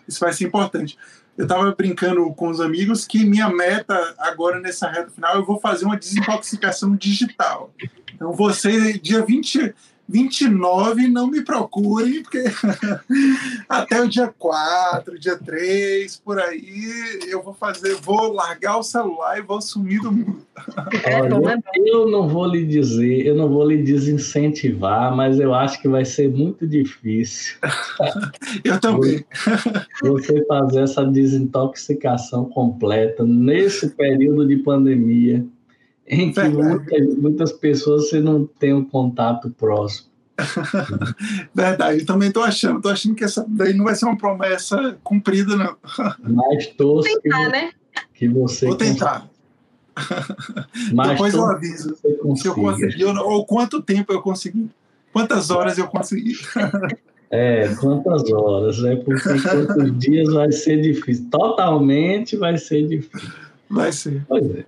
Isso 0.07 0.21
vai 0.21 0.33
ser 0.33 0.45
importante. 0.45 0.97
Eu 1.43 1.47
estava 1.47 1.75
brincando 1.75 2.33
com 2.35 2.51
os 2.51 2.61
amigos 2.61 3.05
que 3.05 3.25
minha 3.25 3.49
meta 3.49 4.15
agora 4.17 4.61
nessa 4.61 4.89
reta 4.89 5.11
final 5.11 5.35
eu 5.35 5.45
vou 5.45 5.59
fazer 5.59 5.85
uma 5.85 5.97
desintoxicação 5.97 6.95
digital. 6.95 7.75
Então 8.15 8.33
você 8.33 8.93
dia 8.93 9.27
20, 9.27 9.75
29 10.13 11.09
não 11.09 11.27
me 11.27 11.43
procurem, 11.43 12.23
porque 12.23 12.45
até 13.67 14.03
o 14.03 14.09
dia 14.09 14.33
4, 14.39 15.19
dia 15.19 15.39
3, 15.39 16.21
por 16.23 16.39
aí, 16.39 17.21
eu 17.29 17.43
vou 17.43 17.55
fazer, 17.55 17.95
vou 17.95 18.31
largar 18.31 18.77
o 18.77 18.83
celular 18.83 19.39
e 19.39 19.43
vou 19.43 19.63
sumir 19.63 20.03
do 20.03 20.13
mundo. 20.13 20.43
Olha, 21.07 21.63
eu 21.87 22.11
não 22.11 22.29
vou 22.29 22.47
lhe 22.47 22.67
dizer, 22.67 23.27
eu 23.27 23.35
não 23.35 23.49
vou 23.49 23.67
lhe 23.67 23.83
desincentivar, 23.83 25.17
mas 25.17 25.41
eu 25.41 25.55
acho 25.55 25.81
que 25.81 25.89
vai 25.89 26.05
ser 26.05 26.31
muito 26.31 26.67
difícil. 26.67 27.57
eu 28.63 28.79
também. 28.79 29.25
Você 30.05 30.45
fazer 30.45 30.83
essa 30.83 31.07
desintoxicação 31.07 32.45
completa 32.45 33.25
nesse 33.25 33.89
período 33.89 34.47
de 34.47 34.57
pandemia 34.57 35.43
em 36.07 36.33
que 36.33 36.49
muitas, 36.49 37.17
muitas 37.17 37.53
pessoas 37.53 38.09
você 38.09 38.21
não 38.21 38.47
tem 38.47 38.75
um 38.75 38.85
contato 38.85 39.51
próximo. 39.51 40.11
Verdade, 41.55 42.01
eu 42.01 42.07
também 42.07 42.29
estou 42.29 42.43
achando, 42.43 42.77
estou 42.77 42.91
achando 42.91 43.15
que 43.15 43.25
essa 43.25 43.45
daí 43.49 43.73
não 43.75 43.85
vai 43.85 43.95
ser 43.95 44.07
uma 44.07 44.17
promessa 44.17 44.99
cumprida, 45.03 45.57
não. 45.57 45.77
Mas 46.21 46.67
torço 46.69 47.09
tentar, 47.21 47.45
que, 47.45 47.53
né? 47.53 47.71
que 48.15 48.29
você. 48.29 48.67
Vou 48.67 48.77
tentar. 48.77 49.31
Mas 50.95 51.11
Depois 51.11 51.35
eu 51.35 51.45
aviso 51.45 51.97
se 51.97 52.49
eu 52.49 52.55
consegui 52.55 53.05
ou, 53.05 53.15
ou 53.15 53.47
quanto 53.47 53.83
tempo 53.83 54.13
eu 54.13 54.23
consegui. 54.23 54.71
Quantas 55.13 55.51
horas 55.51 55.77
eu 55.77 55.87
consegui. 55.87 56.39
É, 57.31 57.75
quantas 57.75 58.31
horas, 58.33 58.79
né? 58.79 58.97
Porque 58.97 59.29
quantos 59.43 59.99
dias 59.99 60.33
vai 60.33 60.51
ser 60.51 60.81
difícil. 60.81 61.29
Totalmente 61.31 62.37
vai 62.37 62.57
ser 62.57 62.89
difícil. 62.89 63.31
Vai 63.69 63.93
ser. 63.93 64.25
Pois 64.27 64.51
é. 64.51 64.65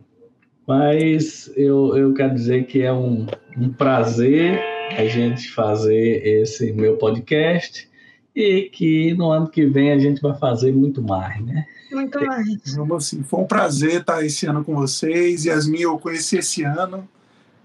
Mas 0.67 1.51
eu, 1.57 1.97
eu 1.97 2.15
quero 2.15 2.35
dizer 2.35 2.67
que 2.67 2.83
é 2.83 2.93
um, 2.93 3.27
um 3.57 3.71
prazer 3.71 4.61
a 4.97 5.05
gente 5.07 5.51
fazer 5.51 6.27
esse 6.27 6.73
meu 6.73 6.97
podcast 6.97 7.89
e 8.35 8.71
que 8.73 9.15
no 9.15 9.31
ano 9.31 9.49
que 9.49 9.67
vem 9.67 9.93
a 9.93 9.99
gente 9.99 10.21
vai 10.21 10.37
fazer 10.37 10.73
muito 10.73 11.03
mais, 11.03 11.41
né? 11.45 11.67
Muito 11.93 12.21
mais. 12.25 12.75
Vamos 12.75 13.07
assim, 13.07 13.23
foi 13.23 13.41
um 13.41 13.47
prazer 13.47 14.01
estar 14.01 14.25
esse 14.25 14.47
ano 14.47 14.65
com 14.65 14.75
vocês. 14.75 15.45
Yasmin, 15.45 15.83
eu 15.83 15.99
conheci 15.99 16.39
esse 16.39 16.65
ano. 16.65 17.09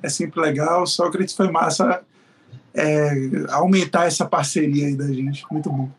É 0.04 0.10
sempre 0.10 0.40
legal. 0.40 0.86
Sócrates 0.86 1.36
foi 1.36 1.50
massa 1.52 2.02
é, 2.74 3.12
aumentar 3.50 4.06
essa 4.06 4.26
parceria 4.26 4.88
aí 4.88 4.96
da 4.96 5.08
gente. 5.08 5.44
Muito 5.52 5.70
bom. 5.70 5.90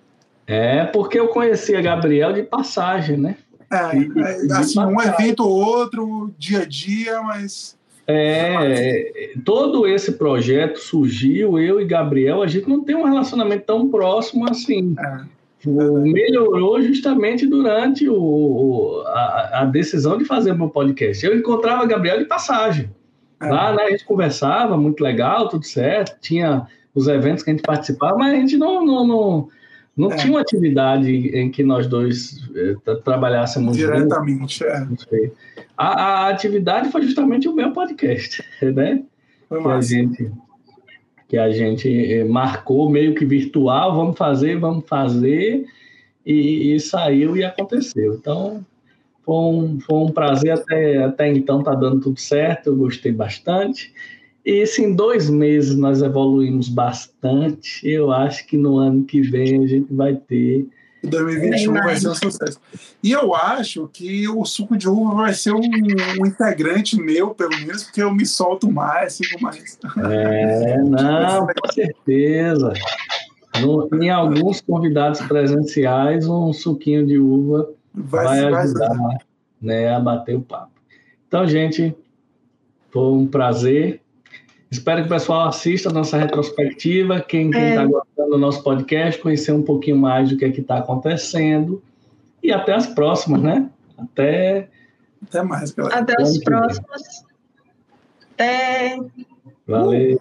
É, 0.47 0.85
porque 0.87 1.19
eu 1.19 1.29
conhecia 1.29 1.81
Gabriel 1.81 2.33
de 2.33 2.43
passagem, 2.43 3.17
né? 3.17 3.37
É, 3.71 3.77
é, 3.77 4.53
assim, 4.53 4.81
um 4.81 5.01
evento 5.01 5.41
ou 5.45 5.51
outro, 5.51 6.35
dia 6.37 6.63
a 6.63 6.65
dia, 6.65 7.23
mas. 7.23 7.79
É, 8.13 9.35
todo 9.45 9.87
esse 9.87 10.13
projeto 10.13 10.79
surgiu, 10.79 11.61
eu 11.61 11.81
e 11.81 11.85
Gabriel, 11.85 12.43
a 12.43 12.49
gente 12.49 12.69
não 12.69 12.83
tem 12.83 12.97
um 12.97 13.05
relacionamento 13.05 13.65
tão 13.67 13.89
próximo 13.89 14.51
assim. 14.51 14.97
É, 14.99 15.21
melhorou 15.65 16.83
justamente 16.83 17.47
durante 17.47 18.09
o, 18.09 19.05
a, 19.07 19.61
a, 19.61 19.65
decisão 19.65 20.19
de 20.19 20.25
fazer 20.25 20.51
o 20.51 20.59
meu 20.59 20.71
podcast. 20.71 21.25
Eu 21.25 21.37
encontrava 21.37 21.87
Gabriel 21.87 22.19
de 22.19 22.25
passagem. 22.25 22.91
É. 23.41 23.49
Lá 23.49 23.73
né, 23.75 23.85
a 23.85 23.91
gente 23.91 24.05
conversava, 24.05 24.77
muito 24.77 25.05
legal, 25.05 25.49
tudo 25.49 25.65
certo. 25.65 26.19
Tinha 26.21 26.67
os 26.93 27.07
eventos 27.07 27.45
que 27.45 27.51
a 27.51 27.53
gente 27.53 27.63
participava, 27.63 28.17
mas 28.17 28.33
a 28.33 28.37
gente 28.37 28.57
não, 28.57 28.85
não, 28.85 29.07
não 29.07 29.49
não 29.97 30.13
é. 30.13 30.17
tinha 30.17 30.33
uma 30.33 30.41
atividade 30.41 31.11
em 31.11 31.51
que 31.51 31.63
nós 31.63 31.87
dois 31.87 32.49
eh, 32.55 32.77
trabalhássemos 33.05 33.77
diretamente. 33.77 34.59
Juntos. 34.59 35.07
É. 35.13 35.31
A, 35.77 35.89
a, 35.89 36.29
atividade 36.29 36.91
foi 36.91 37.03
justamente 37.03 37.49
o 37.49 37.55
meu 37.55 37.73
podcast, 37.73 38.43
né? 38.63 39.03
Foi 39.49 39.61
que 39.61 39.69
a 39.69 39.81
gente 39.81 40.33
que 41.29 41.39
a 41.39 41.51
gente 41.51 41.89
eh, 41.89 42.25
marcou 42.25 42.91
meio 42.91 43.15
que 43.15 43.25
virtual, 43.25 43.95
vamos 43.95 44.19
fazer, 44.19 44.59
vamos 44.59 44.85
fazer, 44.89 45.65
e, 46.27 46.75
e 46.75 46.81
saiu 46.81 47.37
e 47.37 47.45
aconteceu. 47.45 48.15
Então, 48.15 48.67
foi 49.25 49.35
um, 49.35 49.81
foi 49.81 49.99
um 49.99 50.09
prazer 50.09 50.53
até, 50.53 51.05
até 51.05 51.29
então, 51.29 51.63
tá 51.63 51.73
dando 51.73 52.01
tudo 52.01 52.19
certo, 52.19 52.69
eu 52.69 52.77
gostei 52.77 53.13
bastante. 53.13 53.93
E 54.45 54.67
se 54.67 54.83
em 54.83 54.95
dois 54.95 55.29
meses 55.29 55.77
nós 55.77 56.03
evoluímos 56.03 56.69
bastante, 56.69 57.87
eu 57.87 58.11
acho 58.11 58.47
que 58.47 58.57
no 58.57 58.79
ano 58.79 59.05
que 59.05 59.21
vem 59.21 59.63
a 59.63 59.67
gente 59.67 59.93
vai 59.93 60.15
ter. 60.15 60.67
2021 61.03 61.73
vai 61.73 61.97
ser 61.97 62.09
um 62.09 62.15
sucesso. 62.15 62.61
E 63.03 63.11
eu 63.11 63.35
acho 63.35 63.89
que 63.89 64.29
o 64.29 64.45
suco 64.45 64.77
de 64.77 64.89
uva 64.89 65.15
vai 65.15 65.35
ser 65.35 65.53
um, 65.53 65.61
um 66.21 66.27
integrante 66.27 67.01
meu, 67.01 67.31
pelo 67.35 67.59
menos, 67.59 67.85
porque 67.85 68.03
eu 68.03 68.13
me 68.13 68.27
solto 68.27 68.71
mais, 68.71 69.15
sigo 69.15 69.41
mais. 69.41 69.79
É, 69.99 70.79
não, 70.85 71.47
com 71.47 71.73
certeza. 71.73 72.73
No, 73.61 73.89
em 74.01 74.11
alguns 74.11 74.61
convidados 74.61 75.21
presenciais, 75.23 76.27
um 76.27 76.53
suquinho 76.53 77.07
de 77.07 77.19
uva 77.19 77.71
vai, 77.95 78.51
vai 78.51 78.63
ajudar 78.63 78.89
vai 78.89 79.19
né, 79.61 79.95
a 79.95 80.01
bater 80.01 80.37
o 80.37 80.41
papo. 80.41 80.71
Então, 81.29 81.47
gente, 81.47 81.95
foi 82.91 83.13
um 83.13 83.27
prazer. 83.27 84.01
Espero 84.71 85.01
que 85.03 85.07
o 85.07 85.11
pessoal 85.11 85.49
assista 85.49 85.89
a 85.89 85.93
nossa 85.93 86.17
retrospectiva. 86.17 87.21
Quem 87.21 87.49
está 87.51 87.83
é. 87.83 87.87
Gostando 87.87 88.31
do 88.31 88.39
nosso 88.39 88.63
podcast, 88.63 89.21
conhecer 89.21 89.53
um 89.53 89.63
pouquinho 89.63 89.97
mais 89.97 90.29
do 90.29 90.37
que 90.37 90.45
é 90.45 90.49
está 90.49 90.79
acontecendo. 90.79 91.83
E 92.43 92.53
até 92.53 92.75
as 92.75 92.87
próximas, 92.87 93.43
né? 93.43 93.69
Até. 93.99 94.69
Até 95.23 95.43
mais, 95.43 95.73
galera. 95.73 95.99
Até 95.99 96.23
os 96.23 96.39
próximos. 96.39 97.25
Até. 98.35 98.97
Valeu. 99.67 100.19